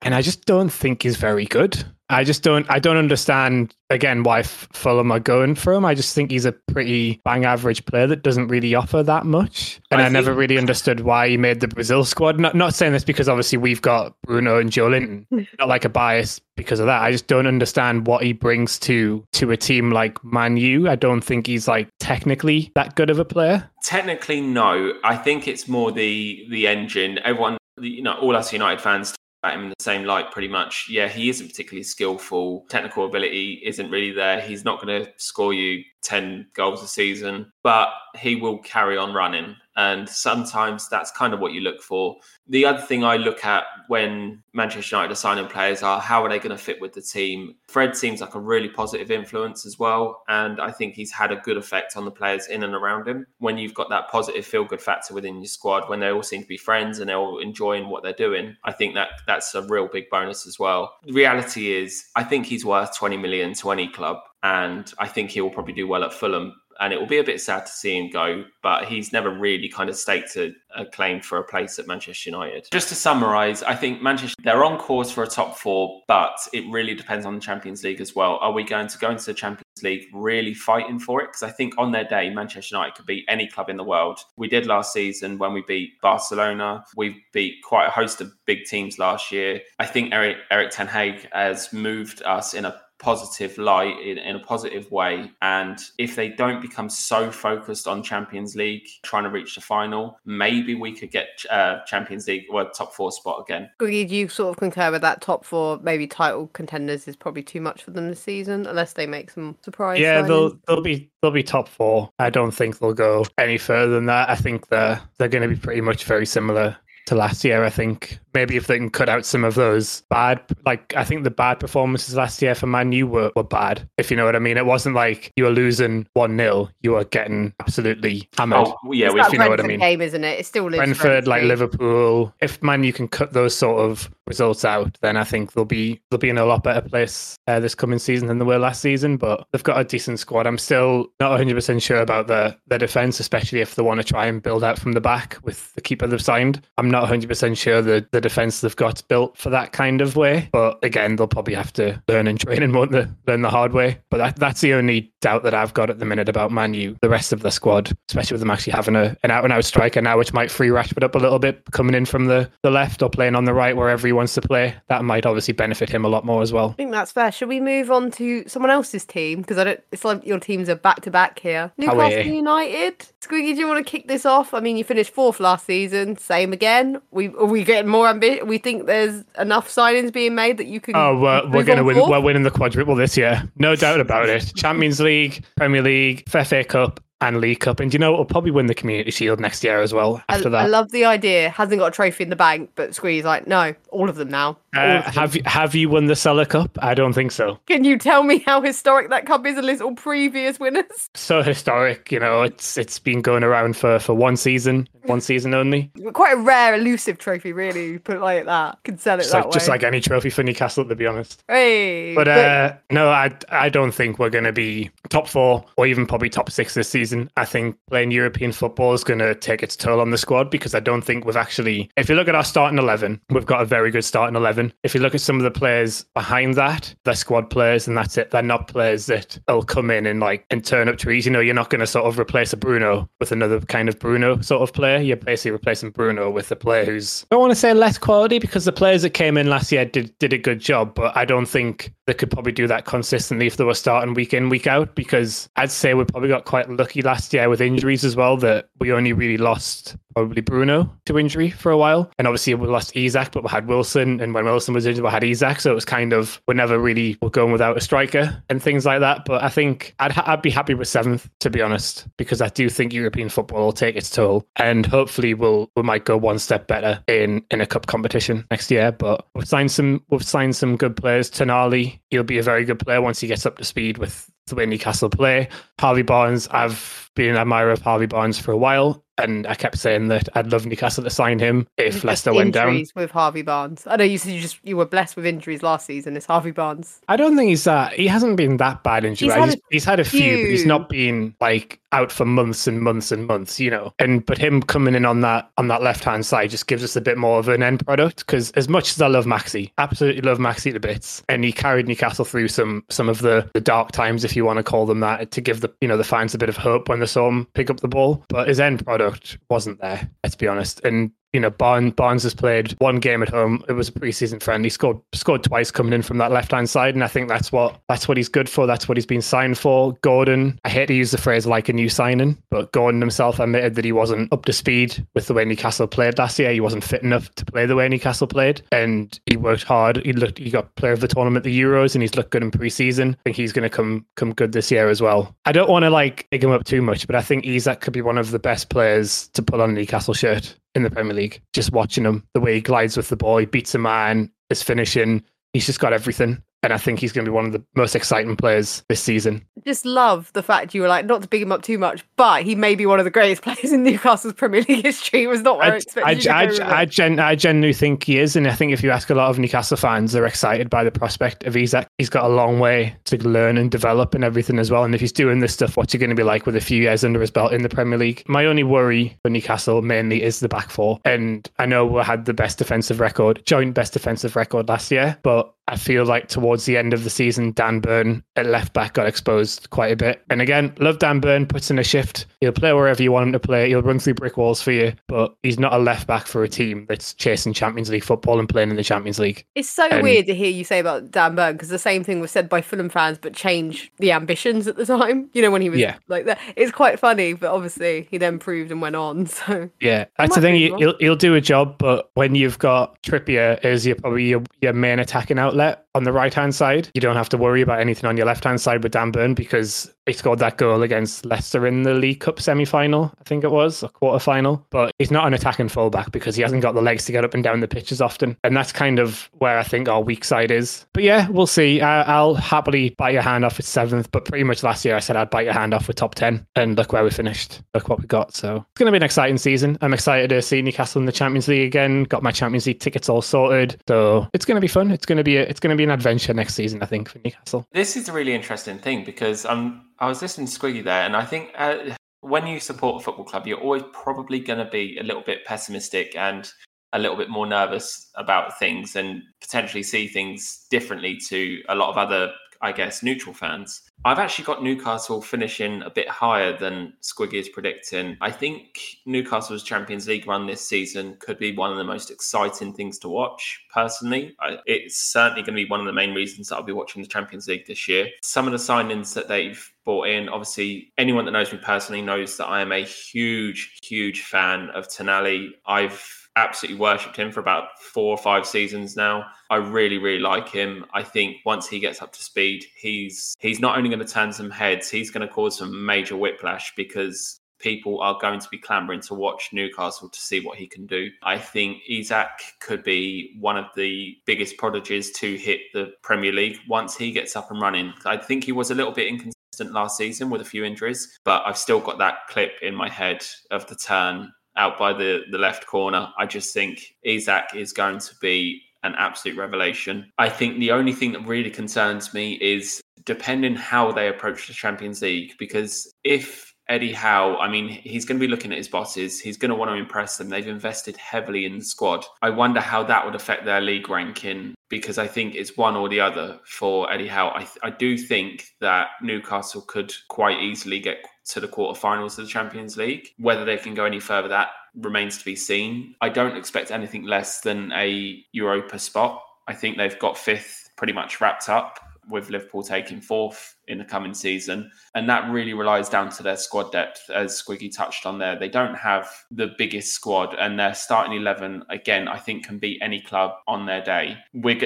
And 0.05 0.15
I 0.15 0.23
just 0.23 0.45
don't 0.47 0.71
think 0.71 1.03
he's 1.05 1.17
very 1.17 1.45
good. 1.45 1.85
I 2.13 2.25
just 2.25 2.43
don't. 2.43 2.67
I 2.69 2.79
don't 2.79 2.99
understand 2.99 3.75
again 3.89 4.23
why 4.23 4.43
Fulham 4.43 5.11
are 5.11 5.19
going 5.19 5.55
for 5.55 5.73
him. 5.73 5.85
I 5.85 5.95
just 5.95 6.15
think 6.15 6.31
he's 6.31 6.45
a 6.45 6.53
pretty 6.53 7.21
bang 7.25 7.47
average 7.47 7.85
player 7.87 8.07
that 8.07 8.23
doesn't 8.23 8.49
really 8.49 8.75
offer 8.75 9.03
that 9.03 9.25
much. 9.25 9.81
And 9.91 10.03
I 10.03 10.07
I, 10.07 10.09
never 10.11 10.35
really 10.35 10.59
understood 10.59 11.01
why 11.01 11.29
he 11.29 11.37
made 11.39 11.61
the 11.61 11.69
Brazil 11.69 12.05
squad. 12.05 12.39
Not 12.39 12.55
not 12.55 12.75
saying 12.75 12.93
this 12.93 13.05
because 13.05 13.31
obviously 13.31 13.57
we've 13.57 13.81
got 13.81 14.15
Bruno 14.27 14.59
and 14.59 14.71
Joelinton. 14.71 15.27
Not 15.59 15.69
like 15.69 15.85
a 15.85 15.89
bias 15.89 16.41
because 16.57 16.81
of 16.81 16.87
that. 16.87 17.03
I 17.03 17.11
just 17.13 17.27
don't 17.27 17.47
understand 17.47 18.07
what 18.07 18.23
he 18.23 18.33
brings 18.33 18.79
to 18.81 19.25
to 19.33 19.51
a 19.51 19.57
team 19.57 19.91
like 19.91 20.23
Man 20.23 20.57
U. 20.59 20.89
I 20.89 20.97
don't 20.97 21.23
think 21.23 21.47
he's 21.47 21.67
like 21.67 21.89
technically 21.99 22.71
that 22.75 22.95
good 22.95 23.09
of 23.09 23.19
a 23.19 23.25
player. 23.25 23.69
Technically, 23.83 24.41
no. 24.41 24.93
I 25.03 25.17
think 25.17 25.49
it's 25.49 25.67
more 25.67 25.91
the 25.91 26.47
the 26.51 26.67
engine. 26.67 27.19
Everyone, 27.21 27.57
you 27.81 28.03
know, 28.03 28.15
all 28.15 28.37
us 28.37 28.53
United 28.53 28.83
fans 28.83 29.15
him 29.51 29.65
in 29.65 29.69
the 29.71 29.75
same 29.81 30.05
light, 30.05 30.31
pretty 30.31 30.49
much. 30.49 30.87
Yeah, 30.89 31.09
he 31.09 31.29
isn't 31.29 31.49
particularly 31.49 31.83
skillful. 31.83 32.65
Technical 32.69 33.07
ability 33.07 33.61
isn't 33.65 33.91
really 33.91 34.13
there. 34.13 34.41
He's 34.41 34.65
not 34.65 34.81
going 34.81 35.05
to 35.05 35.11
score 35.17 35.53
you 35.53 35.83
ten 36.03 36.47
goals 36.55 36.83
a 36.83 36.87
season, 36.87 37.53
but 37.63 37.89
he 38.17 38.37
will 38.37 38.59
carry 38.59 38.97
on 38.97 39.13
running. 39.13 39.57
And 39.77 40.09
sometimes 40.09 40.89
that's 40.89 41.11
kind 41.11 41.33
of 41.33 41.41
what 41.41 41.53
you 41.53 41.61
look 41.61 41.83
for. 41.83 42.17
The 42.49 42.67
other 42.67 42.83
thing 42.83 43.05
I 43.05 43.17
look 43.17 43.45
at 43.45 43.65
when 43.89 44.43
Manchester 44.53 44.97
United 44.97 45.13
are 45.13 45.17
signing 45.17 45.47
players 45.47 45.83
are 45.83 46.01
how 46.01 46.25
are 46.25 46.29
they 46.29 46.39
going 46.39 46.57
to 46.57 46.63
fit 46.63 46.81
with 46.81 46.93
the 46.93 47.01
team. 47.01 47.55
Fred 47.69 47.97
seems 47.97 48.21
like 48.21 48.35
a 48.35 48.41
really 48.41 48.69
positive 48.69 49.11
influence 49.11 49.65
as 49.65 49.79
well, 49.79 50.23
and 50.29 50.61
I 50.61 50.71
think 50.71 50.95
he's 50.95 51.13
had 51.13 51.33
a 51.33 51.37
good 51.37 51.57
effect 51.57 51.97
on 51.97 52.05
the 52.05 52.11
players 52.11 52.49
in 52.49 52.63
and 52.63 52.75
around 52.75 53.09
him. 53.09 53.27
When 53.39 53.59
you've 53.59 53.75
got 53.75 53.89
that 53.91 54.11
positive 54.11 54.45
feel 54.45 54.65
good 54.65 54.83
factor 54.83 55.15
within 55.15 55.37
your 55.37 55.47
squad, 55.47 55.89
when 55.89 56.01
they 56.01 56.09
all 56.09 56.23
seem 56.23 56.43
to 56.43 56.49
be 56.49 56.59
friends 56.59 56.99
and 56.99 57.09
they're 57.09 57.17
all 57.17 57.39
enjoying 57.39 57.89
what 57.89 58.03
they're 58.03 58.13
doing, 58.13 58.57
I 58.65 58.73
think 58.73 58.95
that 58.95 59.09
that's 59.27 59.55
a 59.55 59.63
real 59.63 59.89
big 59.89 60.11
bonus 60.11 60.47
as 60.47 60.59
well. 60.59 60.97
The 61.05 61.13
reality 61.13 61.73
is, 61.75 62.05
I 62.17 62.25
think 62.25 62.47
he's 62.47 62.65
worth 62.65 62.97
20 62.97 63.17
million 63.17 63.55
to 63.55 63.71
any 63.71 63.89
club, 63.89 64.19
and 64.43 64.93
I 64.99 65.07
think 65.07 65.31
he 65.31 65.41
will 65.41 65.51
probably 65.51 65.75
do 65.75 65.87
well 65.87 66.05
at 66.05 66.13
Fulham 66.13 66.55
and 66.81 66.93
it 66.93 67.01
will 67.01 67.07
be 67.07 67.19
a 67.19 67.25
bit 67.25 67.41
sad 67.41 67.67
to 67.67 67.73
see 67.73 67.97
him 67.97 68.11
go, 68.11 68.45
but 68.63 68.85
he's 68.85 69.13
never 69.13 69.31
really 69.31 69.69
kind 69.69 69.89
of 69.91 69.97
staked 69.97 70.37
a, 70.37 70.53
a 70.77 70.87
claim 70.87 71.21
for 71.21 71.39
a 71.39 71.45
place 71.45 71.79
at 71.79 71.87
Manchester 71.87 72.31
United. 72.31 72.69
Just 72.73 72.89
to 72.89 72.95
summarise, 72.95 73.63
I 73.63 73.75
think 73.75 74.03
Manchester 74.03 74.37
they're 74.43 74.65
on 74.65 74.79
course 74.79 75.11
for 75.11 75.23
a 75.23 75.27
top 75.27 75.59
four, 75.59 76.03
but 76.09 76.37
it 76.53 76.65
really 76.71 76.95
depends 76.95 77.27
on 77.27 77.35
the 77.35 77.41
Champions 77.41 77.85
League 77.85 78.01
as 78.01 78.15
well. 78.15 78.39
Are 78.41 78.53
we 78.53 78.65
going 78.65 78.89
to 78.89 78.99
go 78.99 79.11
into 79.11 79.27
the 79.27 79.35
Champions 79.35 79.83
League 79.83 80.07
really 80.13 80.55
fighting 80.55 80.99
for 80.99 81.21
it? 81.21 81.29
Because 81.29 81.43
I 81.43 81.51
think 81.51 81.75
on 81.79 81.93
their 81.93 82.05
day, 82.05 82.31
Manchester 82.31 82.77
United 82.77 82.95
could 82.97 83.07
beat 83.07 83.25
any 83.29 83.49
club 83.49 83.69
in 83.69 83.77
the 83.77 83.85
world. 83.85 84.21
We 84.37 84.49
did 84.49 84.67
last 84.67 84.93
season 84.93 85.39
when 85.39 85.53
we 85.53 85.63
beat 85.67 86.01
Barcelona. 86.01 86.85
We 86.97 87.25
beat 87.33 87.63
quite 87.63 87.87
a 87.87 87.91
host 87.91 88.21
of 88.21 88.33
big 88.47 88.65
teams 88.65 88.99
last 88.99 89.33
year. 89.33 89.61
I 89.79 89.87
think 89.87 90.13
Erik 90.13 90.39
Erik 90.51 90.71
Ten 90.71 90.87
Hag 90.87 91.29
has 91.33 91.73
moved 91.73 92.23
us 92.23 92.55
in 92.55 92.65
a 92.65 92.81
positive 93.03 93.59
light 93.59 94.01
in, 94.01 94.17
in 94.17 94.37
a 94.37 94.41
positive 94.41 94.91
way 94.91 95.31
and 95.43 95.79
if 95.99 96.17
they 96.17 96.29
don't 96.29 96.63
become 96.63 96.89
so 96.89 97.31
focused 97.31 97.87
on 97.89 98.03
champions 98.03 98.55
league 98.57 98.87
trying 99.03 99.25
to 99.25 99.31
reach 99.31 99.57
the 99.57 99.61
final 99.61 100.19
maybe 100.25 100.75
we 100.75 100.93
could 100.93 101.11
get 101.11 101.29
uh, 101.51 101.81
champions 101.85 102.27
league 102.29 102.45
or 102.51 102.65
top 102.71 102.95
four 102.95 103.13
spot 103.13 103.41
again 103.41 103.69
Squiggy, 103.81 104.09
do 104.09 104.15
you 104.15 104.29
sort 104.29 104.51
of 104.51 104.57
concur 104.57 104.91
with 104.91 105.03
that 105.03 105.21
top 105.21 105.45
four, 105.45 105.79
maybe 105.83 106.07
title 106.07 106.49
contenders 106.49 107.09
is 107.09 107.17
probably 107.17 107.43
too 107.43 107.61
much 107.61 107.83
for 107.83 107.91
them 107.91 108.09
this 108.09 108.21
season, 108.21 108.67
unless 108.67 108.93
they 108.93 109.07
make 109.07 109.31
some 109.31 109.57
surprise. 109.63 110.01
yeah, 110.01 110.23
signings? 110.23 110.29
they'll 110.29 110.59
they'll 110.67 110.83
be 110.83 111.11
they'll 111.21 111.31
be 111.31 111.43
top 111.43 111.69
four. 111.69 112.11
I 112.19 112.31
don't 112.31 112.53
think 112.53 112.79
they'll 112.79 112.95
go 112.95 113.25
any 113.39 113.59
further 113.59 113.93
than 113.93 114.07
that. 114.07 114.31
I 114.31 114.37
think 114.37 114.69
they're 114.69 115.01
they're 115.19 115.29
going 115.29 115.49
to 115.49 115.55
be 115.55 115.61
pretty 115.61 115.81
much 115.81 116.05
very 116.05 116.27
similar 116.27 116.77
to 117.13 117.19
last 117.19 117.45
year. 117.45 117.65
I 117.65 117.71
think 117.71 118.19
maybe 118.35 118.57
if 118.57 118.67
they 118.67 118.79
can 118.79 118.91
cut 118.91 119.09
out 119.09 119.25
some 119.27 119.45
of 119.45 119.55
those 119.55 120.03
bad, 120.11 120.41
like 120.65 120.95
I 120.97 121.05
think 121.05 121.25
the 121.25 121.31
bad 121.31 121.61
performances 121.61 122.17
last 122.17 122.41
year 122.41 122.55
for 122.55 122.67
Man 122.67 122.93
U 122.93 123.07
were, 123.07 123.31
were 123.37 123.43
bad. 123.43 123.89
If 123.99 124.11
you 124.11 124.17
know 124.17 124.25
what 124.25 124.37
I 124.37 124.39
mean, 124.39 124.57
it 124.57 124.67
wasn't 124.67 124.95
like 124.95 125.31
you 125.37 125.45
were 125.45 125.51
losing 125.51 126.07
one 126.15 126.37
0 126.37 126.69
you 126.81 126.93
were 126.93 127.05
getting 127.05 127.53
absolutely 127.61 128.29
hammered. 128.37 128.67
oh 128.69 128.93
yeah 128.93 129.07
It's 129.07 129.17
that 129.17 129.33
you 129.33 129.39
know 129.39 129.49
what 129.49 129.61
I 129.61 129.67
mean. 129.67 129.81
game, 129.81 130.01
isn't 130.01 130.25
it? 130.25 130.39
It's 130.41 130.49
still 130.49 130.65
lives 130.65 130.77
Brentford, 130.79 131.27
like. 131.27 131.43
Liverpool. 131.43 132.35
If 132.41 132.63
Man 132.63 132.85
U 132.85 132.93
can 132.93 133.09
cut 133.09 133.33
those 133.33 133.55
sort 133.55 133.79
of 133.81 134.11
results 134.27 134.65
out, 134.65 134.97
then 135.03 135.17
I 135.17 135.25
think 135.25 135.53
they'll 135.53 135.65
be 135.65 136.01
they'll 136.11 136.19
be 136.19 136.31
in 136.31 136.39
a 136.39 136.45
lot 136.45 136.63
better 136.63 136.81
place 136.89 137.37
uh, 137.47 137.61
this 137.61 137.75
coming 137.75 137.99
season 137.99 138.29
than 138.29 138.39
they 138.39 138.45
were 138.45 138.59
last 138.59 138.81
season. 138.81 139.17
But 139.17 139.47
they've 139.53 139.63
got 139.63 139.79
a 139.81 139.85
decent 139.85 140.19
squad. 140.21 140.47
I'm 140.47 140.59
still 140.59 141.09
not 141.21 141.31
100 141.31 141.55
percent 141.55 141.83
sure 141.83 142.01
about 142.01 142.29
their 142.29 142.57
their 142.69 142.79
defense, 142.79 143.21
especially 143.21 143.61
if 143.61 143.75
they 143.75 143.83
want 143.83 144.01
to 144.01 144.05
try 144.05 144.27
and 144.27 144.43
build 144.43 144.65
out 144.65 144.79
from 144.79 144.93
the 144.93 145.01
back 145.01 145.37
with 145.43 145.75
the 145.75 145.81
keeper 145.81 146.07
they've 146.07 146.23
signed. 146.23 146.65
I'm 146.79 146.91
not 146.91 147.02
100 147.03 147.29
percent 147.29 147.59
sure 147.59 147.83
the 147.83 148.07
the 148.13 148.21
defense 148.21 148.61
they've 148.61 148.77
got 148.77 149.07
built 149.09 149.37
for 149.37 149.51
that 149.51 149.73
kind 149.73 150.01
of 150.01 150.17
way. 150.17 150.49
But 150.53 150.79
again, 150.83 151.17
they'll 151.17 151.27
probably 151.27 151.55
have 151.55 151.73
to 151.75 152.03
learn 152.09 152.27
and 152.27 152.39
train 152.39 152.63
and 152.63 152.73
learn 152.73 153.43
the 153.43 153.51
hard 153.51 153.73
way. 153.73 153.99
But 154.11 154.19
that, 154.19 154.37
that's 154.37 154.61
the 154.61 154.75
only 154.75 155.12
doubt 155.23 155.45
that 155.45 155.55
I've 155.55 155.73
got 155.73 155.89
at 155.89 155.99
the 155.99 156.05
minute 156.05 156.29
about 156.29 156.51
Manu, 156.51 156.97
the 157.01 157.09
rest 157.09 157.33
of 157.33 157.41
the 157.41 157.51
squad, 157.51 157.97
especially 158.11 158.35
with 158.35 158.41
them 158.41 158.51
actually 158.51 158.75
having 158.75 158.97
a, 158.97 159.17
an 159.23 159.31
out 159.31 159.45
and 159.45 159.53
out 159.53 159.65
striker 159.65 160.03
now, 160.03 160.19
which 160.19 160.35
might 160.35 160.51
free 160.51 160.69
Rashford 160.69 161.03
up 161.03 161.15
a 161.15 161.19
little 161.19 161.39
bit, 161.39 161.63
coming 161.73 161.95
in 161.95 162.05
from 162.05 162.27
the, 162.27 162.51
the 162.63 162.71
left 162.71 163.03
or 163.03 163.09
playing 163.09 163.35
on 163.35 163.45
the 163.47 163.55
right 163.55 163.77
wherever 163.77 164.07
he 164.07 164.13
wants 164.13 164.35
to 164.35 164.43
play. 164.43 164.75
That 164.89 165.05
might 165.05 165.25
obviously 165.25 165.55
benefit 165.55 165.89
him 165.89 166.05
a 166.05 166.09
lot 166.09 166.27
more 166.27 166.43
as 166.43 166.53
well. 166.53 166.71
I 166.71 166.73
think 166.75 166.91
that's 166.91 167.13
fair. 167.13 167.33
Should 167.33 167.49
we 167.49 167.61
move 167.61 167.91
on 167.91 168.11
to 168.13 168.47
someone 168.49 168.71
else's 168.71 169.05
team? 169.05 169.41
Because 169.41 169.59
I 169.59 169.65
don't. 169.65 169.81
It's 169.93 170.05
like 170.05 170.27
your 170.27 170.39
teams 170.39 170.69
are 170.69 170.75
back 170.75 171.01
to 171.03 171.11
back 171.11 171.39
here. 171.39 171.71
Oh, 171.73 171.75
Newcastle 171.79 172.01
Away. 172.01 172.35
United. 172.35 172.99
Squiggy, 173.21 173.55
do 173.55 173.61
you 173.61 173.69
want 173.69 173.85
to 173.85 173.91
kick 173.91 174.09
this 174.09 174.27
off? 174.27 174.53
I 174.53 174.61
mean, 174.61 174.77
you 174.77 174.85
finished 174.85 175.15
fourth 175.15 175.39
last 175.39 175.65
season. 175.67 176.17
Same 176.17 176.53
again. 176.53 177.01
We 177.13 177.29
are 177.29 177.47
we 177.47 177.63
getting 177.65 177.91
more 177.91 178.09
ambitious? 178.09 178.45
We 178.45 178.59
think 178.59 178.87
there's 178.87 179.25
enough 179.39 179.69
signings 179.69 180.13
being 180.13 180.35
made 180.35 180.59
that 180.59 180.67
you 180.67 180.81
can. 180.81 180.97
Oh, 180.97 181.19
we're, 181.19 181.49
we're 181.49 181.65
going 181.65 181.79
to 181.79 181.85
win. 181.85 181.97
fourth? 181.97 182.11
We're 182.11 182.21
winning 182.21 182.43
the 182.43 182.51
quadruple 182.51 182.97
this 182.97 183.17
year. 183.17 183.49
No 183.57 183.77
doubt 183.77 184.01
about 184.01 184.29
it. 184.29 184.53
Champions 184.57 184.99
League, 185.01 185.12
Premier 185.57 185.83
League, 185.83 186.25
FA 186.29 186.65
Cup, 186.65 187.01
and 187.23 187.41
League 187.41 187.61
Cup. 187.61 187.81
And 187.81 187.93
you 187.93 187.99
know, 187.99 188.13
we'll 188.13 188.25
probably 188.25 188.51
win 188.51 188.67
the 188.67 188.75
Community 188.75 189.11
Shield 189.11 189.41
next 189.41 189.63
year 189.65 189.81
as 189.81 189.95
well 189.95 190.23
after 190.29 190.49
I 190.49 190.51
that. 190.51 190.65
I 190.65 190.67
love 190.67 190.91
the 190.91 191.05
idea. 191.05 191.51
Hasn't 191.51 191.79
got 191.79 191.87
a 191.87 191.91
trophy 191.91 192.25
in 192.25 192.31
the 192.31 192.37
bank, 192.37 192.71
but 192.75 192.95
Squeeze 192.95 193.25
like, 193.25 193.47
no, 193.47 193.75
all 193.91 194.09
of 194.09 194.17
them 194.17 194.29
now. 194.29 194.59
Uh, 194.77 194.81
of 194.81 195.05
them. 195.05 195.13
have, 195.15 195.37
you, 195.37 195.43
have 195.45 195.75
you 195.75 195.89
won 195.89 196.07
the 196.07 196.15
Sela 196.15 196.49
Cup? 196.49 196.79
I 196.83 196.95
don't 196.95 197.13
think 197.13 197.33
so. 197.33 197.59
Can 197.67 197.85
you 197.85 197.99
tell 197.99 198.23
me 198.23 198.39
how 198.39 198.61
historic 198.61 199.11
that 199.11 199.27
cup 199.27 199.47
is? 199.47 199.57
A 199.57 199.63
little 199.63 199.95
previous 199.95 200.59
winners. 200.59 201.11
So 201.23 201.43
historic, 201.43 202.11
you 202.11 202.19
know, 202.19 202.43
it's 202.43 202.77
it's 202.77 202.99
been 202.99 203.23
going 203.23 203.45
around 203.45 203.77
for, 203.77 203.99
for 203.99 204.13
one 204.13 204.37
season, 204.37 204.89
one 205.05 205.21
season 205.21 205.55
only. 205.55 205.91
Quite 206.13 206.35
a 206.35 206.37
rare, 206.37 206.75
elusive 206.75 207.19
trophy, 207.19 207.53
really. 207.53 207.99
Put 207.99 208.17
it 208.17 208.21
like 208.21 208.45
that. 208.47 208.79
Can 208.83 208.99
sell 208.99 209.17
it 209.17 209.23
Just 209.23 209.33
that 209.33 209.45
like, 209.45 209.53
just 209.53 209.69
like 209.69 209.83
any 209.83 210.01
trophy 210.01 210.31
for 210.31 210.43
Newcastle, 210.43 210.85
to 210.85 210.97
be 210.97 211.07
honest. 211.07 211.43
hey, 211.49 212.15
But 212.15 212.29
uh, 212.29 212.75
no, 212.91 213.09
I 213.09 213.31
I 213.51 213.69
don't 213.69 213.93
think 213.93 214.19
we're 214.19 214.31
going 214.31 214.45
to 214.45 214.53
be 214.53 214.91
top 215.11 215.29
four 215.29 215.65
or 215.77 215.87
even 215.87 216.07
probably 216.07 216.29
top 216.29 216.51
six 216.51 216.75
this 216.75 216.89
season. 216.89 217.12
I 217.37 217.45
think 217.45 217.77
playing 217.89 218.11
European 218.11 218.53
football 218.53 218.93
is 218.93 219.05
going 219.05 219.19
to 219.21 219.35
take 219.35 219.63
its 219.63 219.77
toll 219.77 220.01
on 220.01 220.11
the 220.11 220.19
squad 220.19 220.51
because 220.51 220.75
I 220.75 220.81
don't 220.81 221.03
think 221.03 221.25
we've 221.25 221.37
actually. 221.37 221.91
If 221.97 222.09
you 222.09 222.15
look 222.15 222.29
at 222.29 222.35
our 222.35 222.45
starting 222.45 222.79
eleven, 222.79 223.21
we've 223.31 223.47
got 223.47 223.63
a 223.63 223.65
very 223.65 223.91
good 223.91 224.05
starting 224.05 224.37
eleven. 224.37 224.73
If 224.83 224.95
you 224.95 225.01
look 225.01 225.15
at 225.15 225.21
some 225.21 225.37
of 225.37 225.43
the 225.43 225.51
players 225.51 226.05
behind 226.15 226.55
that, 226.55 226.95
they're 227.05 227.15
squad 227.15 227.51
players, 227.51 227.87
and 227.87 227.97
that's 227.97 228.17
it. 228.17 228.31
They're 228.31 228.43
not 228.43 228.69
players 228.69 229.07
that 229.07 229.39
will 229.49 229.63
come 229.63 229.91
in 229.91 230.07
and 230.07 230.21
like 230.21 230.45
and 230.51 230.65
turn 230.65 230.89
up 230.89 230.99
trees. 230.99 231.27
You 231.27 231.33
know, 231.33 231.41
you're 231.41 231.55
not 231.55 231.71
going 231.71 231.81
to 231.81 231.87
sort 231.87 232.07
of 232.07 232.19
replace 232.19 232.53
a 232.53 232.57
Bruno 232.57 233.09
with 233.21 233.33
another 233.33 233.61
kind 233.61 233.89
of 233.89 233.99
Bruno 233.99 234.41
sort 234.41 234.63
of 234.63 234.73
player. 234.73 234.99
You're 234.99 235.17
basically 235.17 235.53
replacing 235.53 235.91
Bruno 235.91 236.31
with 236.31 236.51
a 236.51 236.57
player 236.57 236.85
who's 236.85 237.27
I 237.31 237.35
don't 237.35 237.41
want 237.41 237.53
to 237.53 237.57
say 237.57 237.75
less 237.75 237.99
quality 237.99 238.39
because 238.39 238.65
the 238.65 238.73
players 238.73 239.03
that 239.03 239.11
came 239.11 239.37
in 239.37 239.49
last 239.49 239.73
year 239.73 239.85
did 239.85 240.17
did 240.19 240.33
a 240.33 240.39
good 240.39 240.61
job, 240.61 240.95
but 240.95 241.17
I 241.17 241.25
don't 241.25 241.47
think 241.47 241.93
they 242.07 242.15
could 242.15 242.31
probably 242.31 242.53
do 242.53 242.67
that 242.67 242.85
consistently 242.85 243.47
if 243.47 243.57
they 243.57 243.65
were 243.65 243.75
starting 243.75 244.15
week 244.15 244.35
in 244.35 244.49
week 244.49 244.67
out. 244.67 244.95
Because 244.95 245.49
I'd 245.57 245.71
say 245.71 245.95
we 245.95 246.05
probably 246.05 246.29
got 246.29 246.45
quite 246.45 246.69
lucky 246.69 247.03
last 247.03 247.33
year 247.33 247.49
with 247.49 247.61
injuries 247.61 248.05
as 248.05 248.17
well 248.17 248.37
that 248.39 248.69
we 248.81 248.93
only 248.93 249.13
really 249.13 249.39
lost 249.39 249.97
probably 250.15 250.43
Bruno 250.43 250.93
to 251.07 251.19
injury 251.19 251.51
for 251.51 251.71
a 251.73 251.79
while, 251.79 252.11
and 252.19 252.27
obviously 252.27 252.55
we 252.55 252.67
lost 252.67 252.95
Isak, 252.97 253.33
but 253.33 253.43
we 253.43 253.49
had 253.49 253.67
Wilson, 253.67 254.21
and 254.21 254.35
when 254.35 254.45
Wilson 254.45 254.75
was 254.75 254.87
injured, 254.87 255.05
we 255.05 255.11
had 255.11 255.25
Isak, 255.25 255.61
so 255.61 255.71
it 255.71 255.75
was 255.75 255.85
kind 255.85 256.13
of 256.13 256.41
we're 256.47 256.55
never 256.55 256.79
really 256.79 257.17
were 257.23 257.31
going 257.31 257.53
without 257.53 257.77
a 257.77 257.81
striker 257.81 258.43
and 258.49 258.63
things 258.63 258.85
like 258.87 259.01
that. 259.01 259.25
But 259.25 259.43
I 259.43 259.49
think 259.49 259.95
I'd 259.99 260.13
ha- 260.13 260.25
I'd 260.27 260.43
be 260.43 260.51
happy 260.51 260.75
with 260.75 260.89
seventh 260.89 261.29
to 261.41 261.51
be 261.51 261.61
honest, 261.63 262.07
because 262.17 262.41
I 262.41 262.49
do 262.49 262.69
think 262.69 262.93
European 262.93 263.29
football 263.29 263.67
will 263.67 263.73
take 263.73 263.97
its 263.97 264.11
toll, 264.11 264.45
and 264.57 264.87
hopefully 264.87 265.35
we'll 265.35 265.71
we 265.77 265.83
might 265.83 266.05
go 266.05 266.17
one 266.17 266.39
step 266.39 266.67
better 266.67 267.03
in 267.09 267.45
in 267.51 267.61
a 267.61 267.67
cup 267.67 267.87
competition 267.87 268.47
next 268.51 268.71
year. 268.71 268.93
But 268.93 269.27
we've 269.35 269.49
signed 269.49 269.71
some 269.71 270.03
we've 270.11 270.23
signed 270.23 270.57
some 270.57 270.77
good 270.77 270.97
players. 270.97 271.31
Tonali, 271.31 271.99
he'll 272.13 272.23
be 272.23 272.37
a 272.39 272.43
very 272.43 272.63
good 272.65 272.79
player 272.79 273.01
once 273.01 273.21
he 273.21 273.27
gets 273.27 273.47
up 273.47 273.57
to 273.57 273.65
speed 273.65 273.97
with 273.97 274.31
the 274.47 274.55
way 274.55 274.67
Newcastle 274.67 275.09
play. 275.09 275.49
Harvey 275.81 276.03
Barnes, 276.03 276.47
I've 276.49 277.11
been 277.17 277.31
an 277.31 277.37
admirer 277.39 277.71
of 277.71 277.81
Harvey 277.81 278.05
Barnes 278.05 278.39
for 278.39 278.53
a 278.53 278.57
while, 278.57 279.03
and 279.17 279.47
I 279.47 279.55
kept 279.55 279.79
saying 279.79 280.09
that 280.09 280.29
I'd 280.35 280.53
love 280.53 280.67
Newcastle 280.67 281.03
to 281.05 281.09
sign 281.09 281.39
him 281.39 281.67
if 281.79 282.05
Leicester 282.05 282.35
went 282.35 282.53
down. 282.53 282.69
injuries 282.69 282.95
with 282.95 283.11
Harvey 283.11 283.41
Barnes. 283.41 283.85
I 283.87 283.97
know 283.97 284.05
you 284.05 284.19
said 284.19 284.33
you 284.33 284.43
just 284.43 284.59
you 284.63 284.77
were 284.77 284.85
blessed 284.85 285.17
with 285.17 285.25
injuries 285.25 285.63
last 285.63 285.87
season. 285.87 286.15
It's 286.15 286.27
Harvey 286.27 286.51
Barnes. 286.51 287.01
I 287.09 287.17
don't 287.17 287.35
think 287.35 287.49
he's 287.49 287.65
that. 287.65 287.95
He 287.95 288.09
hasn't 288.09 288.37
been 288.37 288.59
that 288.59 288.83
bad 288.83 289.07
injury. 289.07 289.29
He's 289.29 289.35
He's, 289.35 289.45
had 289.45 289.55
a 289.55 289.61
he's 289.71 289.85
had 289.85 290.01
a 290.01 290.05
few, 290.05 290.37
but 290.37 290.51
he's 290.51 290.67
not 290.67 290.91
been 290.91 291.35
like 291.41 291.81
out 291.93 292.11
for 292.11 292.25
months 292.25 292.67
and 292.67 292.81
months 292.81 293.13
and 293.13 293.27
months, 293.27 293.61
you 293.61 293.71
know. 293.71 293.93
And 293.99 294.25
but 294.25 294.39
him 294.39 294.63
coming 294.63 294.95
in 294.95 295.05
on 295.05 295.21
that 295.21 295.51
on 295.59 295.69
that 295.69 295.83
left 295.83 296.05
hand 296.05 296.27
side 296.27 296.51
just 296.51 296.67
gives 296.67 296.83
us 296.83 296.97
a 296.97 297.01
bit 297.01 297.19
more 297.19 297.39
of 297.39 297.49
an 297.49 297.63
end 297.63 297.85
product. 297.85 298.27
Because 298.27 298.51
as 298.53 298.69
much 298.69 298.93
as 298.93 299.01
I 299.01 299.07
love 299.07 299.27
Maxi, 299.27 299.71
absolutely 299.79 300.23
love 300.23 300.39
Maxi 300.39 300.73
to 300.73 300.81
bits, 300.81 301.23
and 301.29 301.45
he 301.45 301.53
carried 301.53 301.87
Newcastle 301.87 302.25
through 302.25 302.49
some 302.49 302.85
some 302.89 303.09
of 303.09 303.21
the 303.21 303.49
the 303.55 303.61
dark 303.61 303.93
times, 303.93 304.25
if 304.25 304.35
you 304.37 304.45
want 304.45 304.59
to 304.59 304.63
call 304.63 304.87
them 304.87 305.01
that, 305.01 305.31
to 305.31 305.41
give 305.41 305.61
the 305.61 305.73
you 305.81 305.89
know 305.89 305.97
the 305.97 306.05
fans 306.05 306.35
a 306.35 306.39
bit 306.39 306.49
of 306.49 306.57
hope 306.57 306.89
when 306.89 307.01
they 307.01 307.07
saw 307.07 307.29
him 307.29 307.47
pick 307.55 307.71
up 307.71 307.81
the 307.81 307.89
ball. 307.89 308.25
But 308.29 308.49
his 308.49 308.61
end 308.61 308.85
product 308.85 309.39
wasn't 309.51 309.81
there. 309.81 310.09
Let's 310.23 310.37
be 310.37 310.49
honest. 310.49 310.81
And 310.85 311.13
you 311.33 311.41
know, 311.41 311.51
Barnes, 311.51 311.95
Barnes 311.95 312.23
has 312.25 312.35
played 312.35 312.73
one 312.79 312.97
game 312.97 313.23
at 313.23 313.29
home. 313.29 313.65
It 313.69 313.73
was 313.73 313.89
a 313.89 313.93
preseason 313.93 314.43
friend. 314.43 314.65
He 314.65 314.71
scored 314.71 314.99
scored 315.15 315.43
twice 315.43 315.71
coming 315.71 315.93
in 315.93 316.03
from 316.03 316.19
that 316.19 316.31
left 316.31 316.53
hand 316.53 316.69
side, 316.69 316.95
and 316.95 317.03
I 317.03 317.09
think 317.09 317.29
that's 317.29 317.51
what 317.51 317.81
that's 317.89 318.07
what 318.07 318.17
he's 318.17 318.29
good 318.29 318.49
for. 318.49 318.67
That's 318.67 318.89
what 318.89 318.97
he's 318.97 319.07
been 319.07 319.23
signed 319.23 319.57
for. 319.57 319.95
Gordon, 320.03 320.59
I 320.65 320.69
hate 320.69 320.87
to 320.87 320.95
use 320.95 321.11
the 321.11 321.19
phrase 321.19 321.47
like 321.47 321.69
a 321.69 321.73
new 321.73 321.89
signing, 321.89 322.37
but 322.51 322.73
Gordon 322.73 323.01
himself 323.01 323.41
admitted 323.41 323.75
that 323.77 323.85
he 323.85 323.93
wasn't 323.93 324.33
up 324.33 324.45
to 324.45 324.53
speed 324.53 325.07
with 325.15 325.27
the 325.27 325.35
way 325.35 325.45
Newcastle 325.45 325.87
played 325.87 326.19
last 326.19 326.39
year. 326.39 326.53
He 326.53 326.61
wasn't 326.61 326.85
fit 326.85 327.03
enough 327.03 327.35
to 327.37 327.45
play 327.47 327.65
the 327.65 327.77
way 327.77 327.89
Newcastle 327.89 328.27
played, 328.27 328.61
and 328.71 329.19
he 329.27 329.37
worked 329.37 329.65
hard. 329.65 330.05
He 330.05 330.13
looked, 330.13 330.39
he 330.39 330.51
got 330.51 330.75
player 330.77 330.93
of 330.93 331.01
the 331.01 331.09
tournament, 331.09 331.45
the 331.45 331.61
Euros, 331.61 331.95
and 331.95 332.03
he's 332.03 332.15
looked 332.15 332.31
good 332.31 332.43
in 332.43 332.51
preseason. 332.51 333.15
I 333.15 333.19
think 333.25 333.37
he's 333.37 333.53
going 333.53 333.69
to 333.69 333.75
come 333.75 334.05
come 334.17 334.35
good 334.35 334.53
this 334.53 334.71
year 334.71 334.89
as 334.89 335.01
well. 335.01 335.35
I 335.47 335.53
don't 335.53 335.71
want 335.71 335.85
to 335.85 335.91
like 335.91 336.27
big 336.31 336.45
him 336.45 336.51
up 336.51 336.65
too 336.65 336.83
much, 336.83 337.07
but 337.07 337.17
I 337.17 337.23
think 337.23 337.47
Isak 337.47 337.81
could 337.81 337.95
be 337.95 338.03
one 338.03 338.19
of 338.19 338.33
the 338.33 338.39
best 338.39 338.69
players 338.69 339.29
to 339.29 339.43
put 339.43 339.61
on 339.61 339.75
Newcastle 339.75 340.15
shirt 340.15 340.55
in 340.75 340.83
the 340.83 340.91
Premier 340.91 341.15
League. 341.15 341.43
Just 341.53 341.73
watching 341.73 342.05
him, 342.05 342.27
the 342.35 342.41
way 342.41 342.55
he 342.55 342.61
glides 342.61 342.97
with 342.97 343.09
the 343.09 343.17
ball, 343.17 343.39
he 343.39 343.47
beats 343.47 343.75
a 343.75 343.79
man, 343.79 344.31
is 344.51 344.63
finishing, 344.63 345.23
he's 345.53 345.67
just 345.67 345.81
got 345.81 345.93
everything. 345.93 346.43
And 346.63 346.73
I 346.73 346.79
think 346.79 347.01
he's 347.01 347.13
going 347.13 347.25
to 347.25 347.31
be 347.31 347.35
one 347.35 347.47
of 347.47 347.53
the 347.53 347.63
most 347.75 347.97
exciting 347.97 348.37
players 348.37 348.85
this 348.89 349.01
season. 349.01 349.45
Just 349.67 349.85
love 349.85 350.33
the 350.33 350.43
fact 350.43 350.75
you 350.75 350.83
were 350.83 350.89
like 350.89 351.07
not 351.07 351.23
to 351.23 351.29
big 351.29 351.43
him 351.43 351.53
up 351.53 351.63
too 351.63 351.79
much, 351.79 352.05
but 352.17 352.45
he 352.45 352.55
may 352.55 352.75
be 352.75 352.87
one 352.87 352.99
of 352.99 353.05
the 353.05 353.11
greatest 353.11 353.43
players 353.43 353.73
in 353.73 353.83
Newcastle's 353.83 354.35
Premier 354.35 354.65
League 354.69 354.85
history. 354.85 355.25
It 355.25 355.29
was 355.29 355.43
not 355.43 355.59
where 355.59 355.73
I, 355.73 355.75
I, 355.75 355.77
expected 355.77 356.29
I, 356.29 356.43
you 356.43 356.57
to 356.57 356.65
I, 356.65 356.79
I, 356.81 356.85
gen, 356.85 357.19
I 357.19 357.35
genuinely 357.35 357.73
think 357.73 358.05
he 358.05 358.19
is. 358.19 358.37
And 358.37 358.47
I 358.47 358.55
think 358.55 358.73
if 358.73 358.83
you 358.83 358.91
ask 358.91 359.11
a 359.11 359.15
lot 359.15 359.31
of 359.31 359.39
Newcastle 359.39 359.77
fans, 359.77 360.13
they're 360.13 360.27
excited 360.27 360.71
by 360.71 360.85
the 360.85 360.91
prospect 360.91 361.45
of 361.45 361.57
Isak. 361.57 361.89
He's 361.99 362.11
got 362.11 362.25
a 362.25 362.29
long 362.29 362.61
way 362.61 362.95
to 363.05 363.19
learn 363.29 363.59
and 363.59 363.71
develop 363.71 364.15
and 364.15 364.25
everything 364.25 364.59
as 364.59 364.71
well. 364.71 364.85
And 364.85 364.95
if 364.95 365.01
he's 365.01 365.13
doing 365.13 365.41
this 365.41 365.53
stuff, 365.53 365.77
what's 365.77 365.93
he 365.93 365.99
going 365.99 366.11
to 366.11 366.17
be 366.17 366.23
like 366.23 366.47
with 366.47 366.57
a 366.57 366.61
few 366.61 366.81
years 366.81 367.05
under 367.05 367.21
his 367.21 367.31
belt 367.31 367.53
in 367.53 367.63
the 367.63 367.69
Premier 367.69 367.99
League? 367.99 368.23
My 368.29 368.47
only 368.47 368.63
worry 368.63 369.17
for 369.23 369.31
Newcastle 369.31 369.83
mainly 369.83 370.23
is 370.23 370.41
the 370.41 370.49
back 370.49 370.71
four. 370.71 371.01
And 371.05 371.49
I 371.59 371.67
know 371.67 371.87
we 371.87 372.03
had 372.03 372.25
the 372.25 372.35
best 372.35 372.59
defensive 372.59 373.01
record, 373.01 373.43
joint 373.45 373.75
best 373.75 373.93
defensive 373.93 374.37
record 374.37 374.69
last 374.69 374.91
year, 374.91 375.19
but 375.23 375.53
I 375.69 375.77
feel 375.77 376.05
like 376.05 376.29
towards 376.29 376.65
the 376.65 376.77
end 376.77 376.93
of 376.93 377.05
the 377.05 377.11
season, 377.11 377.53
Dan 377.53 377.81
Burn 377.81 378.23
at 378.37 378.47
left 378.47 378.73
back 378.73 378.95
got 378.95 379.07
exposed 379.07 379.71
quite 379.71 379.93
a 379.93 379.97
bit. 379.97 380.23
And 380.29 380.43
again, 380.43 380.75
love 380.81 380.99
Dan 380.99 381.21
Burn, 381.21 381.47
puts 381.47 381.71
in 381.71 381.79
a 381.79 381.85
shift. 381.85 382.27
He'll 382.41 382.53
play 382.53 382.73
wherever 382.73 383.03
you 383.03 383.13
want 383.13 383.27
him 383.29 383.33
to 383.33 383.39
play. 383.39 383.69
He'll 383.69 383.81
run 383.83 383.99
through 384.01 384.15
brick 384.15 384.37
walls 384.37 384.61
for 384.61 384.73
you, 384.73 384.93
but 385.07 385.35
he's 385.43 385.59
not 385.61 385.73
a 385.73 385.79
left 385.79 386.07
back 386.09 386.27
for 386.27 386.43
a 386.43 386.49
team 386.49 386.87
that's 386.89 387.15
chasing 387.15 387.53
Champions 387.53 387.91
League 387.91 388.03
football 388.05 388.41
and 388.41 388.49
playing 388.49 388.71
in 388.71 388.77
the 388.77 388.83
Champions 388.83 389.19
League. 389.21 389.47
It's 389.55 389.71
so 389.71 389.87
And- 389.89 390.03
weird 390.03 390.27
to 390.27 390.35
hear 390.35 390.51
you 390.51 390.65
say 390.65 390.81
about 390.81 391.11
Dan 391.13 391.37
Burn 391.37 391.53
because 391.55 391.69
the 391.69 391.79
same 391.79 392.03
thing 392.03 392.21
was 392.21 392.31
said 392.33 392.49
by 392.49 392.61
Fulham 392.61 392.89
fans, 392.89 393.19
but 393.19 393.33
changed 393.35 393.91
the 393.99 394.11
ambitions 394.13 394.67
at 394.67 394.77
the 394.77 394.87
time. 394.87 395.29
You 395.35 395.41
know 395.43 395.51
when 395.51 395.63
he 395.63 395.71
was 395.71 395.81
Yeah. 395.81 395.97
like 396.09 396.27
that. 396.27 396.39
It's 396.57 396.73
quite 396.73 396.99
funny, 396.99 397.33
but 397.33 397.51
obviously 397.53 398.07
he 398.11 398.19
then 398.19 398.39
proved 398.39 398.71
and 398.71 398.83
went 398.83 398.97
on. 398.97 399.27
So 399.33 399.71
Yeah, 399.81 400.05
that's 400.19 400.35
the 400.35 400.41
thing. 400.41 400.57
He'll, 400.79 400.97
he'll 400.99 401.17
do 401.17 401.35
a 401.35 401.41
job, 401.41 401.79
but 401.79 402.11
when 402.15 402.35
you've 402.35 402.59
got 402.59 403.01
Trippier 403.03 403.59
as 403.65 403.87
your 403.87 403.97
probably 403.97 404.25
your, 404.29 404.43
your 404.61 404.73
main 404.73 404.99
attacking 404.99 405.39
outlet 405.53 405.82
on 405.95 406.05
the 406.05 406.13
right 406.13 406.33
hand 406.33 406.55
side, 406.55 406.89
you 406.95 407.01
don't 407.01 407.17
have 407.17 407.29
to 407.31 407.39
worry 407.39 407.63
about 407.63 407.81
anything 407.81 408.07
on 408.07 408.17
your 408.17 408.27
left 408.27 408.45
hand 408.45 408.61
side 408.61 408.83
with 408.83 408.93
Dan 408.93 409.11
Burn 409.11 409.35
because 409.35 409.93
he 410.07 410.13
scored 410.13 410.41
that 410.41 410.57
goal 410.57 410.83
against 410.83 411.25
Leicester 411.25 411.67
in 411.67 411.83
the 411.83 411.95
League 411.95 412.21
Cup 412.21 412.41
semi 412.41 412.65
final, 412.65 413.13
I 413.21 413.25
think 413.25 413.45
it 413.45 413.53
was, 413.53 413.83
or 413.83 413.89
quarter 413.91 414.19
final. 414.19 414.67
But 414.71 414.93
he's 414.99 415.11
not 415.11 415.27
an 415.27 415.35
attacking 415.35 415.69
fullback 415.69 416.11
because 416.11 416.35
he 416.35 416.43
hasn't 416.43 416.63
got 416.63 416.75
the 416.75 416.83
legs 416.83 417.05
to 417.07 417.13
get 417.13 417.25
up 417.25 417.35
and 417.35 417.45
down 417.45 417.61
the 417.61 417.69
pitch 417.69 417.93
as 417.93 418.01
often. 418.01 418.37
And 418.43 418.57
that's 418.57 418.73
kind 418.73 418.99
of 418.99 419.31
where 419.35 419.59
I 419.59 419.63
think 419.63 419.89
our 419.89 420.03
weak 420.03 420.25
side 420.25 420.51
is. 420.51 420.87
But 420.93 421.05
yeah, 421.05 421.29
we'll 421.29 421.47
see. 421.47 421.81
I, 421.81 422.03
I'll 422.03 422.35
happily 422.35 422.91
bite 422.91 423.13
your 423.13 423.23
hand 423.23 423.45
off 423.45 423.61
at 423.61 423.65
seventh, 423.65 424.11
but 424.11 424.25
pretty 424.25 424.45
much 424.45 424.63
last 424.63 424.85
year 424.85 424.97
I 424.97 425.01
said 425.01 425.17
I'd 425.17 425.31
bite 425.31 425.45
your 425.45 425.55
hand 425.55 425.75
off 425.75 425.87
with 425.87 425.97
top 425.97 426.15
10. 426.15 426.47
And 426.57 426.77
look 426.77 426.93
where 426.93 427.05
we 427.05 427.11
finished. 427.11 427.63
Look 427.75 427.89
what 427.89 428.01
we 428.01 428.07
got. 428.07 428.35
So 428.35 428.57
it's 428.57 428.79
going 428.79 428.87
to 428.87 428.93
be 428.93 428.97
an 428.97 429.03
exciting 429.05 429.39
season. 429.39 429.79
I'm 429.83 429.95
excited 429.95 430.31
to 430.31 430.43
see 430.43 430.63
Newcastle 430.63 431.01
in 431.01 431.07
the 431.07 431.13
Champions 431.13 431.47
League 431.49 431.67
again. 431.67 432.05
Got 432.05 432.23
my 432.23 432.33
Champions 432.33 432.67
League 432.67 432.81
tickets 432.81 433.09
all 433.09 433.23
sorted. 433.23 433.81
So 433.87 434.27
it's 434.33 434.45
going 434.45 434.57
to 434.57 434.61
be 434.61 434.69
fun. 434.69 434.91
It's 434.91 435.07
going 435.07 435.19
to 435.19 435.25
be 435.25 435.37
a, 435.37 435.43
it's 435.43 435.61
going 435.61 435.71
to 435.71 435.77
be 435.77 435.82
an 435.83 435.91
adventure 435.91 436.35
next 436.35 436.55
season, 436.55 436.83
I 436.83 436.87
think, 436.87 437.09
for 437.09 437.19
Newcastle. 437.19 437.67
This 437.73 437.97
is 437.97 438.09
a 438.09 438.13
really 438.13 438.35
interesting 438.35 438.79
thing 438.79 439.05
because 439.05 439.45
um, 439.45 439.91
I 439.99 440.07
was 440.07 440.23
listening 440.23 440.47
to 440.47 440.59
Squiggy 440.59 440.85
there, 440.85 441.05
and 441.05 441.17
I 441.17 441.25
think 441.25 441.53
uh, 441.57 441.95
when 442.21 442.47
you 442.47 442.61
support 442.61 443.03
a 443.03 443.05
football 443.05 443.25
club, 443.25 443.47
you're 443.47 443.61
always 443.61 443.83
probably 443.93 444.41
going 444.41 444.59
to 444.59 444.71
be 444.71 444.99
a 444.99 445.03
little 445.03 445.23
bit 445.23 445.45
pessimistic 445.45 446.17
and 446.17 446.51
a 446.93 446.99
little 446.99 447.17
bit 447.17 447.31
more 447.31 447.47
nervous 447.47 448.11
about 448.17 448.59
things 448.59 448.97
and 448.97 449.23
potentially 449.41 449.83
see 449.83 450.07
things 450.07 450.67
differently 450.71 451.17
to 451.17 451.63
a 451.69 451.75
lot 451.75 451.91
of 451.91 451.97
other 451.97 452.33
I 452.63 452.73
guess, 452.73 453.03
neutral 453.03 453.35
fans. 453.35 453.83
I've 454.05 454.19
actually 454.19 454.45
got 454.45 454.63
Newcastle 454.63 455.21
finishing 455.21 455.83
a 455.83 455.91
bit 455.91 456.09
higher 456.09 456.57
than 456.57 456.95
Squiggy 457.03 457.35
is 457.35 457.49
predicting. 457.49 458.17
I 458.21 458.31
think 458.31 458.79
Newcastle's 459.07 459.63
Champions 459.63 460.09
League 460.09 460.27
run 460.27 460.47
this 460.47 460.67
season 460.67 461.17
could 461.21 461.39
be 461.39 461.57
one 461.57 461.71
of 461.71 461.77
the 461.77 461.85
most 461.85 462.11
exciting 462.11 462.73
things 462.73 462.99
to 463.01 463.09
watch, 463.09 463.65
personally. 463.73 464.35
It's 464.67 464.97
certainly 464.97 465.43
going 465.43 465.57
to 465.57 465.65
be 465.65 465.71
one 465.71 465.81
of 465.81 465.87
the 465.87 465.93
main 465.93 466.15
reasons 466.15 466.49
that 466.49 466.57
I'll 466.57 466.63
be 466.63 466.73
watching 466.73 467.03
the 467.03 467.09
Champions 467.09 467.47
League 467.47 467.67
this 467.67 467.87
year. 467.89 468.09
Some 468.23 468.47
of 468.47 468.53
the 468.53 468.59
signings 468.59 469.15
that 469.15 469.29
they've 469.29 469.73
brought 469.85 470.09
in, 470.09 470.29
obviously, 470.29 470.93
anyone 470.99 471.25
that 471.25 471.33
knows 471.33 471.53
me 471.53 471.59
personally 471.63 472.03
knows 472.03 472.37
that 472.37 472.47
I 472.47 472.61
am 472.61 472.73
a 472.73 472.85
huge, 472.85 473.79
huge 473.83 474.23
fan 474.23 474.71
of 474.71 474.89
Tonali. 474.89 475.51
I've 475.67 476.22
absolutely 476.37 476.81
worshipped 476.81 477.17
him 477.17 477.31
for 477.31 477.41
about 477.41 477.79
four 477.81 478.11
or 478.11 478.19
five 478.19 478.47
seasons 478.47 478.97
now. 478.97 479.27
I 479.51 479.57
really, 479.57 479.99
really 479.99 480.21
like 480.21 480.49
him. 480.49 480.87
I 480.93 481.03
think 481.03 481.37
once 481.45 481.69
he 481.69 481.79
gets 481.79 482.01
up 482.01 482.13
to 482.13 482.23
speed, 482.23 482.65
he's 482.75 483.35
he's 483.39 483.61
not 483.61 483.77
only 483.77 483.91
going 483.91 484.05
to 484.05 484.13
turn 484.13 484.33
some 484.33 484.51
heads, 484.51 484.91
he's 484.91 485.11
going 485.11 485.27
to 485.27 485.33
cause 485.33 485.59
some 485.59 485.85
major 485.85 486.17
whiplash 486.17 486.73
because 486.77 487.39
people 487.59 488.01
are 488.01 488.19
going 488.21 488.41
to 488.41 488.49
be 488.51 488.59
clamoring 488.59 489.01
to 489.01 489.15
watch 489.15 489.51
Newcastle 489.53 490.09
to 490.09 490.21
see 490.21 490.41
what 490.41 490.59
he 490.59 490.67
can 490.67 490.85
do. 490.87 491.09
I 491.23 491.39
think 491.39 491.79
Isak 491.89 492.29
could 492.61 492.83
be 492.83 493.37
one 493.39 493.57
of 493.57 493.67
the 493.77 494.17
biggest 494.27 494.57
prodigies 494.57 495.13
to 495.13 495.37
hit 495.37 495.61
the 495.73 495.93
Premier 496.03 496.33
League 496.33 496.59
once 496.69 496.97
he 496.97 497.13
gets 497.13 497.37
up 497.37 497.51
and 497.51 497.61
running. 497.61 497.93
I 498.05 498.17
think 498.17 498.45
he 498.45 498.53
was 498.53 498.71
a 498.71 498.75
little 498.75 498.93
bit 498.93 499.07
inconsistent 499.07 499.73
last 499.73 499.97
season 499.97 500.29
with 500.29 500.41
a 500.41 500.45
few 500.45 500.65
injuries, 500.65 501.19
but 501.25 501.45
I've 501.47 501.57
still 501.57 501.81
got 501.81 501.99
that 501.99 502.27
clip 502.29 502.53
in 502.63 502.75
my 502.75 502.89
head 502.89 503.25
of 503.51 503.67
the 503.69 503.77
turn 503.77 504.33
out 504.57 504.79
by 504.79 504.93
the, 504.93 505.23
the 505.31 505.39
left 505.39 505.67
corner. 505.67 506.09
I 506.19 506.27
just 506.27 506.53
think 506.53 506.95
Isak 507.03 507.55
is 507.55 507.73
going 507.73 507.99
to 507.99 508.15
be 508.21 508.63
an 508.83 508.95
absolute 508.99 509.37
revelation. 509.37 510.13
I 510.19 510.29
think 510.29 510.59
the 510.59 510.73
only 510.73 510.93
thing 510.93 511.13
that 511.13 511.27
really 511.27 511.51
concerns 511.51 512.13
me 512.13 512.35
is 512.35 512.81
depending 513.05 513.55
how 513.55 513.93
they 513.93 514.09
approach 514.09 514.47
the 514.47 514.55
Champions 514.55 515.03
League, 515.03 515.35
because 515.39 515.93
if 516.05 516.52
Eddie 516.73 516.95
Howe, 516.95 517.37
I 517.37 517.49
mean, 517.49 517.69
he's 517.69 518.07
going 518.07 518.19
to 518.19 518.27
be 518.27 518.31
looking 518.31 518.51
at 518.51 518.57
his 518.57 518.67
bosses. 518.67 519.21
He's 519.21 519.37
going 519.37 519.51
to 519.51 519.55
want 519.55 519.71
to 519.71 519.77
impress 519.77 520.17
them. 520.17 520.31
They've 520.31 520.49
invested 520.49 520.97
heavily 520.97 521.45
in 521.45 521.59
the 521.59 521.65
squad. 521.65 522.07
I 522.23 522.31
wonder 522.31 522.61
how 522.61 522.83
that 522.85 523.05
would 523.05 523.15
affect 523.15 523.45
their 523.45 523.61
league 523.61 523.91
ranking 523.91 524.55
because 524.71 524.97
I 524.97 525.07
think 525.07 525.35
it's 525.35 525.55
one 525.55 525.77
or 525.77 525.91
the 525.91 526.01
other 526.01 526.41
for 526.47 526.91
Eddie 526.91 527.09
Howe. 527.09 527.29
I, 527.29 527.47
I 527.63 527.69
do 527.69 527.99
think 527.99 528.47
that 528.61 528.89
Newcastle 529.03 529.61
could 529.61 529.93
quite 530.09 530.41
easily 530.41 530.81
get 530.81 531.05
to 531.27 531.41
the 531.41 531.47
quarterfinals 531.47 532.19
of 532.19 532.25
the 532.25 532.31
Champions 532.33 532.79
League. 532.79 533.07
Whether 533.19 533.45
they 533.45 533.59
can 533.59 533.75
go 533.75 533.85
any 533.85 534.01
further, 534.01 534.29
that 534.29 534.49
remains 534.75 535.19
to 535.19 535.27
be 535.27 535.37
seen. 535.37 535.95
I 536.01 536.09
don't 536.09 536.39
expect 536.39 536.71
anything 536.71 537.05
less 537.05 537.43
than 537.43 537.71
a 537.73 538.25
Europa 538.33 538.79
spot. 538.79 539.23
I 539.47 539.53
think 539.53 539.77
they've 539.77 539.99
got 539.99 540.17
fifth 540.17 540.71
pretty 540.79 540.95
much 540.95 541.21
wrapped 541.21 541.51
up 541.51 541.79
with 542.09 542.31
Liverpool 542.31 542.63
taking 542.63 543.01
fourth 543.01 543.57
in 543.69 543.79
the 543.79 543.85
coming 543.85 544.15
season. 544.15 544.71
And 544.95 545.09
that 545.09 545.31
really 545.31 545.55
relies 545.55 545.89
down 545.89 546.11
to 546.11 546.23
their 546.23 546.37
squad 546.37 546.73
depth, 546.73 547.09
as 547.11 547.41
Squiggy 547.41 547.75
touched 547.75 548.07
on 548.07 548.19
there. 548.19 548.39
They 548.39 548.49
don't 548.49 548.75
have 548.75 549.09
the 549.31 549.53
biggest 549.57 549.93
squad, 549.93 550.35
and 550.39 550.59
their 550.59 550.75
starting 550.75 551.17
11, 551.17 551.65
again, 551.71 552.09
I 552.09 552.19
think 552.19 552.47
can 552.47 552.59
beat 552.59 552.81
any 552.83 553.01
club 553.01 553.33
on 553.47 553.67
their 553.67 553.83
day. 553.83 554.17
We're, 554.35 554.63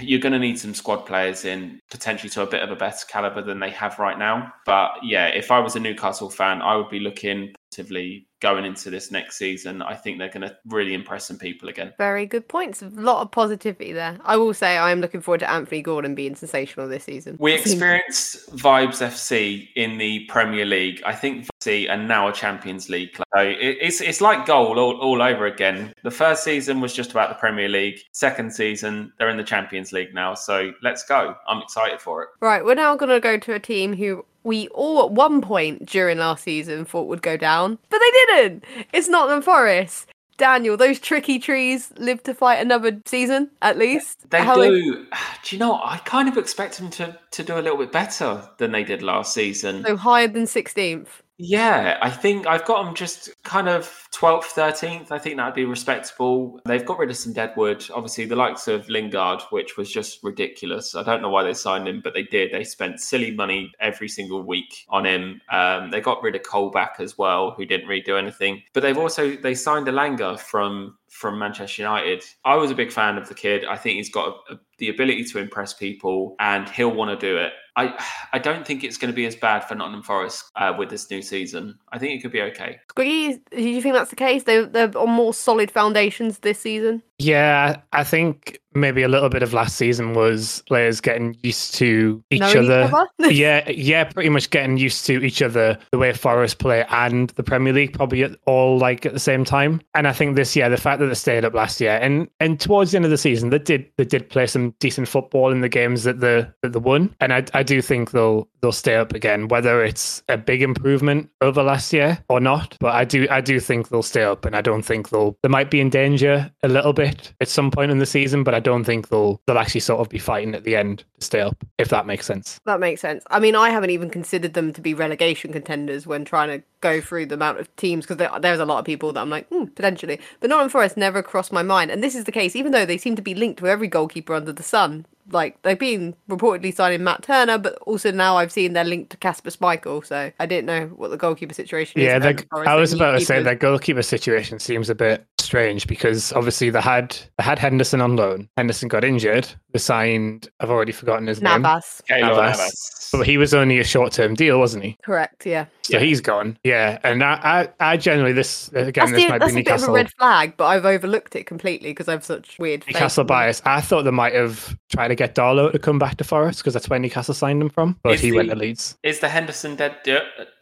you're 0.00 0.20
going 0.20 0.32
to 0.32 0.38
need 0.38 0.58
some 0.58 0.74
squad 0.74 1.06
players 1.06 1.44
in, 1.44 1.80
potentially 1.90 2.30
to 2.30 2.42
a 2.42 2.46
bit 2.46 2.62
of 2.62 2.70
a 2.70 2.76
better 2.76 3.06
caliber 3.08 3.42
than 3.42 3.60
they 3.60 3.70
have 3.70 3.98
right 3.98 4.18
now. 4.18 4.52
But 4.64 4.92
yeah, 5.02 5.26
if 5.28 5.50
I 5.50 5.58
was 5.58 5.76
a 5.76 5.80
Newcastle 5.80 6.30
fan, 6.30 6.62
I 6.62 6.76
would 6.76 6.90
be 6.90 7.00
looking 7.00 7.54
positively 7.78 8.26
going 8.40 8.64
into 8.64 8.90
this 8.90 9.10
next 9.10 9.36
season. 9.36 9.82
I 9.82 9.94
think 9.94 10.18
they're 10.18 10.30
going 10.30 10.42
to 10.42 10.56
really 10.66 10.94
impress 10.94 11.26
some 11.26 11.38
people 11.38 11.68
again. 11.68 11.92
Very 11.98 12.26
good 12.26 12.46
points. 12.48 12.82
A 12.82 12.88
lot 12.88 13.22
of 13.22 13.30
positivity 13.30 13.92
there. 13.92 14.16
I 14.24 14.36
will 14.36 14.54
say 14.54 14.76
I 14.76 14.92
am 14.92 15.00
looking 15.00 15.20
forward 15.20 15.40
to 15.40 15.50
Anthony 15.50 15.82
Gordon 15.82 16.14
being 16.14 16.36
sensational 16.36 16.88
this 16.88 17.04
season. 17.04 17.36
We 17.40 17.52
experienced 17.52 18.54
Vibes 18.56 19.02
FC 19.02 19.68
in 19.74 19.98
the 19.98 20.24
Premier 20.26 20.64
League. 20.64 21.02
I 21.04 21.14
think 21.14 21.46
FC 21.60 21.90
are 21.90 21.96
now 21.96 22.28
a 22.28 22.32
Champions 22.32 22.88
League 22.88 23.12
club. 23.14 23.26
So 23.36 23.42
it's 23.42 24.00
it's 24.00 24.20
like 24.20 24.46
goal 24.46 24.78
all, 24.78 24.96
all 25.00 25.22
over 25.22 25.46
again. 25.46 25.92
The 26.04 26.10
first 26.10 26.44
season 26.44 26.80
was 26.80 26.94
just 26.94 27.10
about 27.10 27.28
the 27.28 27.34
Premier 27.36 27.68
League. 27.68 27.98
Second 28.12 28.52
season, 28.52 29.12
they're 29.18 29.30
in 29.30 29.36
the 29.36 29.44
Champions 29.44 29.92
League 29.92 30.14
now. 30.14 30.34
So 30.34 30.72
let's 30.82 31.04
go. 31.04 31.34
I'm 31.48 31.60
excited 31.62 32.00
for 32.00 32.22
it. 32.22 32.28
Right, 32.40 32.64
we're 32.64 32.74
now 32.74 32.94
going 32.94 33.10
to 33.10 33.20
go 33.20 33.36
to 33.36 33.54
a 33.54 33.60
team 33.60 33.94
who 33.94 34.24
we 34.48 34.66
all 34.68 35.04
at 35.04 35.12
one 35.12 35.42
point 35.42 35.86
during 35.86 36.18
last 36.18 36.42
season 36.42 36.84
thought 36.84 37.06
would 37.06 37.22
go 37.22 37.36
down, 37.36 37.78
but 37.90 38.00
they 38.00 38.10
didn't. 38.34 38.64
It's 38.92 39.08
Nottingham 39.08 39.42
Forest. 39.42 40.08
Daniel, 40.38 40.76
those 40.76 40.98
tricky 40.98 41.38
trees 41.38 41.92
live 41.98 42.22
to 42.22 42.32
fight 42.32 42.60
another 42.60 42.98
season 43.04 43.50
at 43.60 43.76
least. 43.76 44.30
They 44.30 44.38
How 44.38 44.54
do. 44.54 45.06
Do 45.44 45.56
you 45.56 45.58
know? 45.58 45.74
I 45.74 45.98
kind 46.04 46.28
of 46.28 46.38
expect 46.38 46.78
them 46.78 46.90
to 46.90 47.18
to 47.32 47.42
do 47.44 47.58
a 47.58 47.60
little 47.60 47.76
bit 47.76 47.92
better 47.92 48.42
than 48.56 48.72
they 48.72 48.84
did 48.84 49.02
last 49.02 49.34
season. 49.34 49.84
So 49.84 49.96
higher 49.96 50.28
than 50.28 50.46
sixteenth. 50.46 51.22
Yeah, 51.40 51.98
I 52.02 52.10
think 52.10 52.48
I've 52.48 52.64
got 52.64 52.84
them 52.84 52.96
just 52.96 53.30
kind 53.44 53.68
of 53.68 54.08
12th, 54.12 54.54
13th. 54.54 55.12
I 55.12 55.20
think 55.20 55.36
that'd 55.36 55.54
be 55.54 55.64
respectable. 55.64 56.60
They've 56.64 56.84
got 56.84 56.98
rid 56.98 57.10
of 57.10 57.16
some 57.16 57.32
deadwood. 57.32 57.84
Obviously, 57.94 58.24
the 58.24 58.34
likes 58.34 58.66
of 58.66 58.88
Lingard, 58.88 59.42
which 59.50 59.76
was 59.76 59.88
just 59.88 60.24
ridiculous. 60.24 60.96
I 60.96 61.04
don't 61.04 61.22
know 61.22 61.28
why 61.28 61.44
they 61.44 61.54
signed 61.54 61.86
him, 61.86 62.00
but 62.02 62.12
they 62.12 62.24
did. 62.24 62.50
They 62.52 62.64
spent 62.64 62.98
silly 62.98 63.30
money 63.30 63.70
every 63.78 64.08
single 64.08 64.42
week 64.42 64.84
on 64.88 65.06
him. 65.06 65.40
Um, 65.48 65.92
they 65.92 66.00
got 66.00 66.20
rid 66.24 66.34
of 66.34 66.42
Colback 66.42 66.98
as 66.98 67.16
well, 67.16 67.52
who 67.52 67.64
didn't 67.64 67.86
really 67.86 68.02
do 68.02 68.16
anything. 68.16 68.64
But 68.72 68.82
they've 68.82 68.98
also 68.98 69.36
they 69.36 69.54
signed 69.54 69.86
Elanga 69.86 70.40
from 70.40 70.98
from 71.10 71.38
Manchester 71.38 71.82
United. 71.82 72.24
I 72.44 72.56
was 72.56 72.70
a 72.70 72.74
big 72.74 72.92
fan 72.92 73.18
of 73.18 73.28
the 73.28 73.34
kid. 73.34 73.64
I 73.64 73.76
think 73.76 73.96
he's 73.96 74.10
got 74.10 74.28
a, 74.28 74.54
a, 74.54 74.60
the 74.78 74.88
ability 74.88 75.24
to 75.24 75.38
impress 75.38 75.74
people, 75.74 76.36
and 76.40 76.68
he'll 76.68 76.94
want 76.94 77.18
to 77.18 77.26
do 77.26 77.36
it. 77.36 77.52
I 77.76 77.98
I 78.32 78.38
don't 78.38 78.66
think 78.66 78.84
it's 78.84 78.96
going 78.98 79.12
to 79.12 79.16
be 79.16 79.26
as 79.26 79.36
bad 79.36 79.60
for 79.60 79.74
Nottingham 79.74 80.02
Forest 80.02 80.50
uh, 80.56 80.74
with 80.78 80.90
this 80.90 81.10
new 81.10 81.22
season. 81.22 81.78
I 81.92 81.98
think 81.98 82.18
it 82.18 82.22
could 82.22 82.32
be 82.32 82.42
okay. 82.42 82.78
Do 82.94 83.04
you 83.04 83.82
think 83.82 83.94
that's 83.94 84.10
the 84.10 84.16
case? 84.16 84.44
They 84.44 84.64
they're 84.64 84.96
on 84.96 85.10
more 85.10 85.34
solid 85.34 85.70
foundations 85.70 86.40
this 86.40 86.60
season. 86.60 87.02
Yeah, 87.18 87.80
I 87.92 88.04
think 88.04 88.60
maybe 88.74 89.02
a 89.02 89.08
little 89.08 89.28
bit 89.28 89.42
of 89.42 89.52
last 89.52 89.76
season 89.76 90.14
was 90.14 90.62
players 90.66 91.00
getting 91.00 91.36
used 91.42 91.74
to 91.74 92.22
each 92.30 92.40
Knowing 92.40 92.70
other. 92.70 93.06
Each 93.24 93.32
yeah, 93.36 93.68
yeah, 93.68 94.04
pretty 94.04 94.28
much 94.28 94.50
getting 94.50 94.76
used 94.76 95.04
to 95.06 95.24
each 95.24 95.42
other, 95.42 95.78
the 95.90 95.98
way 95.98 96.12
Forest 96.12 96.58
play 96.58 96.84
and 96.90 97.30
the 97.30 97.42
Premier 97.42 97.72
League 97.72 97.92
probably 97.92 98.24
all 98.46 98.78
like 98.78 99.04
at 99.04 99.12
the 99.12 99.18
same 99.18 99.44
time. 99.44 99.80
And 99.94 100.06
I 100.06 100.12
think 100.12 100.36
this 100.36 100.54
year, 100.54 100.68
the 100.68 100.76
fact 100.76 101.00
that 101.00 101.06
they 101.06 101.14
stayed 101.14 101.44
up 101.44 101.54
last 101.54 101.80
year 101.80 101.98
and 102.00 102.28
and 102.40 102.60
towards 102.60 102.92
the 102.92 102.96
end 102.96 103.04
of 103.04 103.10
the 103.10 103.18
season, 103.18 103.50
they 103.50 103.58
did 103.58 103.90
they 103.96 104.04
did 104.04 104.28
play 104.28 104.46
some 104.46 104.74
decent 104.78 105.08
football 105.08 105.50
in 105.50 105.60
the 105.60 105.68
games 105.68 106.04
that 106.04 106.20
the 106.20 106.52
that 106.62 106.72
they 106.72 106.78
won. 106.78 107.14
And 107.20 107.32
I 107.32 107.44
I 107.54 107.62
do 107.62 107.82
think 107.82 108.12
they'll 108.12 108.48
they'll 108.60 108.72
stay 108.72 108.96
up 108.96 109.12
again, 109.12 109.48
whether 109.48 109.82
it's 109.82 110.22
a 110.28 110.36
big 110.36 110.62
improvement 110.62 111.30
over 111.40 111.62
last 111.62 111.92
year 111.92 112.18
or 112.28 112.40
not. 112.40 112.76
But 112.80 112.94
I 112.94 113.04
do 113.04 113.26
I 113.30 113.40
do 113.40 113.58
think 113.60 113.88
they'll 113.88 114.02
stay 114.02 114.22
up, 114.22 114.44
and 114.44 114.54
I 114.54 114.60
don't 114.60 114.82
think 114.82 115.08
they'll 115.10 115.36
they 115.42 115.48
might 115.48 115.70
be 115.70 115.80
in 115.80 115.90
danger 115.90 116.50
a 116.62 116.68
little 116.68 116.92
bit 116.92 117.07
at 117.40 117.48
some 117.48 117.70
point 117.70 117.90
in 117.90 117.98
the 117.98 118.06
season, 118.06 118.44
but 118.44 118.54
I 118.54 118.60
don't 118.60 118.84
think 118.84 119.08
they'll 119.08 119.40
they'll 119.46 119.58
actually 119.58 119.80
sort 119.80 120.00
of 120.00 120.08
be 120.08 120.18
fighting 120.18 120.54
at 120.54 120.64
the 120.64 120.76
end 120.76 121.04
to 121.18 121.24
stay 121.24 121.40
up, 121.40 121.56
if 121.78 121.88
that 121.88 122.06
makes 122.06 122.26
sense. 122.26 122.60
That 122.64 122.80
makes 122.80 123.00
sense. 123.00 123.24
I 123.30 123.40
mean, 123.40 123.54
I 123.54 123.70
haven't 123.70 123.90
even 123.90 124.10
considered 124.10 124.54
them 124.54 124.72
to 124.72 124.80
be 124.80 124.94
relegation 124.94 125.52
contenders 125.52 126.06
when 126.06 126.24
trying 126.24 126.48
to 126.48 126.64
go 126.80 127.00
through 127.00 127.26
the 127.26 127.34
amount 127.34 127.58
of 127.58 127.74
teams 127.76 128.06
because 128.06 128.40
there's 128.40 128.60
a 128.60 128.64
lot 128.64 128.78
of 128.78 128.84
people 128.84 129.12
that 129.12 129.20
I'm 129.20 129.30
like 129.30 129.48
hmm, 129.48 129.64
potentially, 129.64 130.20
but 130.40 130.50
Nottingham 130.50 130.70
Forest 130.70 130.96
never 130.96 131.22
crossed 131.22 131.52
my 131.52 131.62
mind, 131.62 131.90
and 131.90 132.02
this 132.02 132.14
is 132.14 132.24
the 132.24 132.32
case 132.32 132.56
even 132.56 132.72
though 132.72 132.86
they 132.86 132.98
seem 132.98 133.16
to 133.16 133.22
be 133.22 133.34
linked 133.34 133.58
to 133.60 133.66
every 133.66 133.88
goalkeeper 133.88 134.34
under 134.34 134.52
the 134.52 134.62
sun 134.62 135.06
like 135.30 135.60
they've 135.62 135.78
been 135.78 136.14
reportedly 136.28 136.74
signing 136.74 137.04
Matt 137.04 137.22
Turner, 137.22 137.58
but 137.58 137.74
also 137.82 138.10
now 138.10 138.36
I've 138.36 138.52
seen 138.52 138.72
they're 138.72 138.84
linked 138.84 139.10
to 139.10 139.16
Kasper 139.16 139.50
Schmeichel. 139.50 140.04
So 140.04 140.32
I 140.38 140.46
didn't 140.46 140.66
know 140.66 140.86
what 140.96 141.10
the 141.10 141.16
goalkeeper 141.16 141.54
situation 141.54 142.00
yeah, 142.00 142.18
is. 142.18 142.44
Yeah, 142.52 142.58
I 142.66 142.74
was 142.76 142.92
about 142.92 143.12
to 143.12 143.20
say 143.20 143.42
that 143.42 143.60
goalkeeper 143.60 144.02
situation 144.02 144.58
seems 144.58 144.90
a 144.90 144.94
bit 144.94 145.24
strange 145.48 145.86
because 145.86 146.32
obviously 146.34 146.68
they 146.68 146.80
had 146.80 147.16
they 147.38 147.44
had 147.44 147.58
Henderson 147.58 148.00
on 148.00 148.16
loan. 148.16 148.48
Henderson 148.56 148.88
got 148.88 149.02
injured. 149.02 149.48
They 149.72 149.78
signed. 149.78 150.48
I've 150.60 150.70
already 150.70 150.92
forgotten 150.92 151.26
his 151.26 151.40
Navas. 151.40 152.02
name. 152.08 152.20
Navas. 152.20 152.58
Navas. 152.58 153.10
But 153.10 153.26
he 153.26 153.38
was 153.38 153.54
only 153.54 153.78
a 153.78 153.84
short 153.84 154.12
term 154.12 154.34
deal, 154.34 154.58
wasn't 154.58 154.84
he? 154.84 154.96
Correct. 155.02 155.46
Yeah. 155.46 155.64
So 155.82 155.94
yeah. 155.94 156.00
he's 156.00 156.20
gone. 156.20 156.58
Yeah, 156.64 156.98
and 157.02 157.24
I, 157.24 157.68
I, 157.80 157.92
I 157.92 157.96
generally 157.96 158.34
this 158.34 158.68
again 158.68 158.92
that's 158.92 159.12
this 159.12 159.22
the, 159.22 159.28
might 159.30 159.38
that's 159.38 159.52
be 159.52 159.60
Newcastle. 159.60 159.74
a 159.74 159.78
bit 159.78 159.84
of 159.84 159.88
a 159.88 159.92
red 159.92 160.12
flag, 160.12 160.54
but 160.58 160.66
I've 160.66 160.84
overlooked 160.84 161.34
it 161.34 161.44
completely 161.44 161.90
because 161.90 162.08
I've 162.08 162.24
such 162.24 162.58
weird 162.58 162.84
Newcastle 162.86 163.24
bias. 163.24 163.62
I 163.64 163.80
thought 163.80 164.02
they 164.02 164.10
might 164.10 164.34
have 164.34 164.76
tried 164.92 165.08
to 165.08 165.14
get 165.14 165.34
Darlow 165.34 165.72
to 165.72 165.78
come 165.78 165.98
back 165.98 166.18
to 166.18 166.24
Forest 166.24 166.60
because 166.60 166.74
that's 166.74 166.90
where 166.90 166.98
Newcastle 166.98 167.32
signed 167.32 167.62
him 167.62 167.70
from, 167.70 167.98
but 168.02 168.14
is 168.14 168.20
he 168.20 168.30
the, 168.30 168.36
went 168.36 168.50
to 168.50 168.56
Leeds. 168.56 168.98
Is 169.02 169.20
the 169.20 169.28
Henderson 169.30 169.76
dead? 169.76 169.96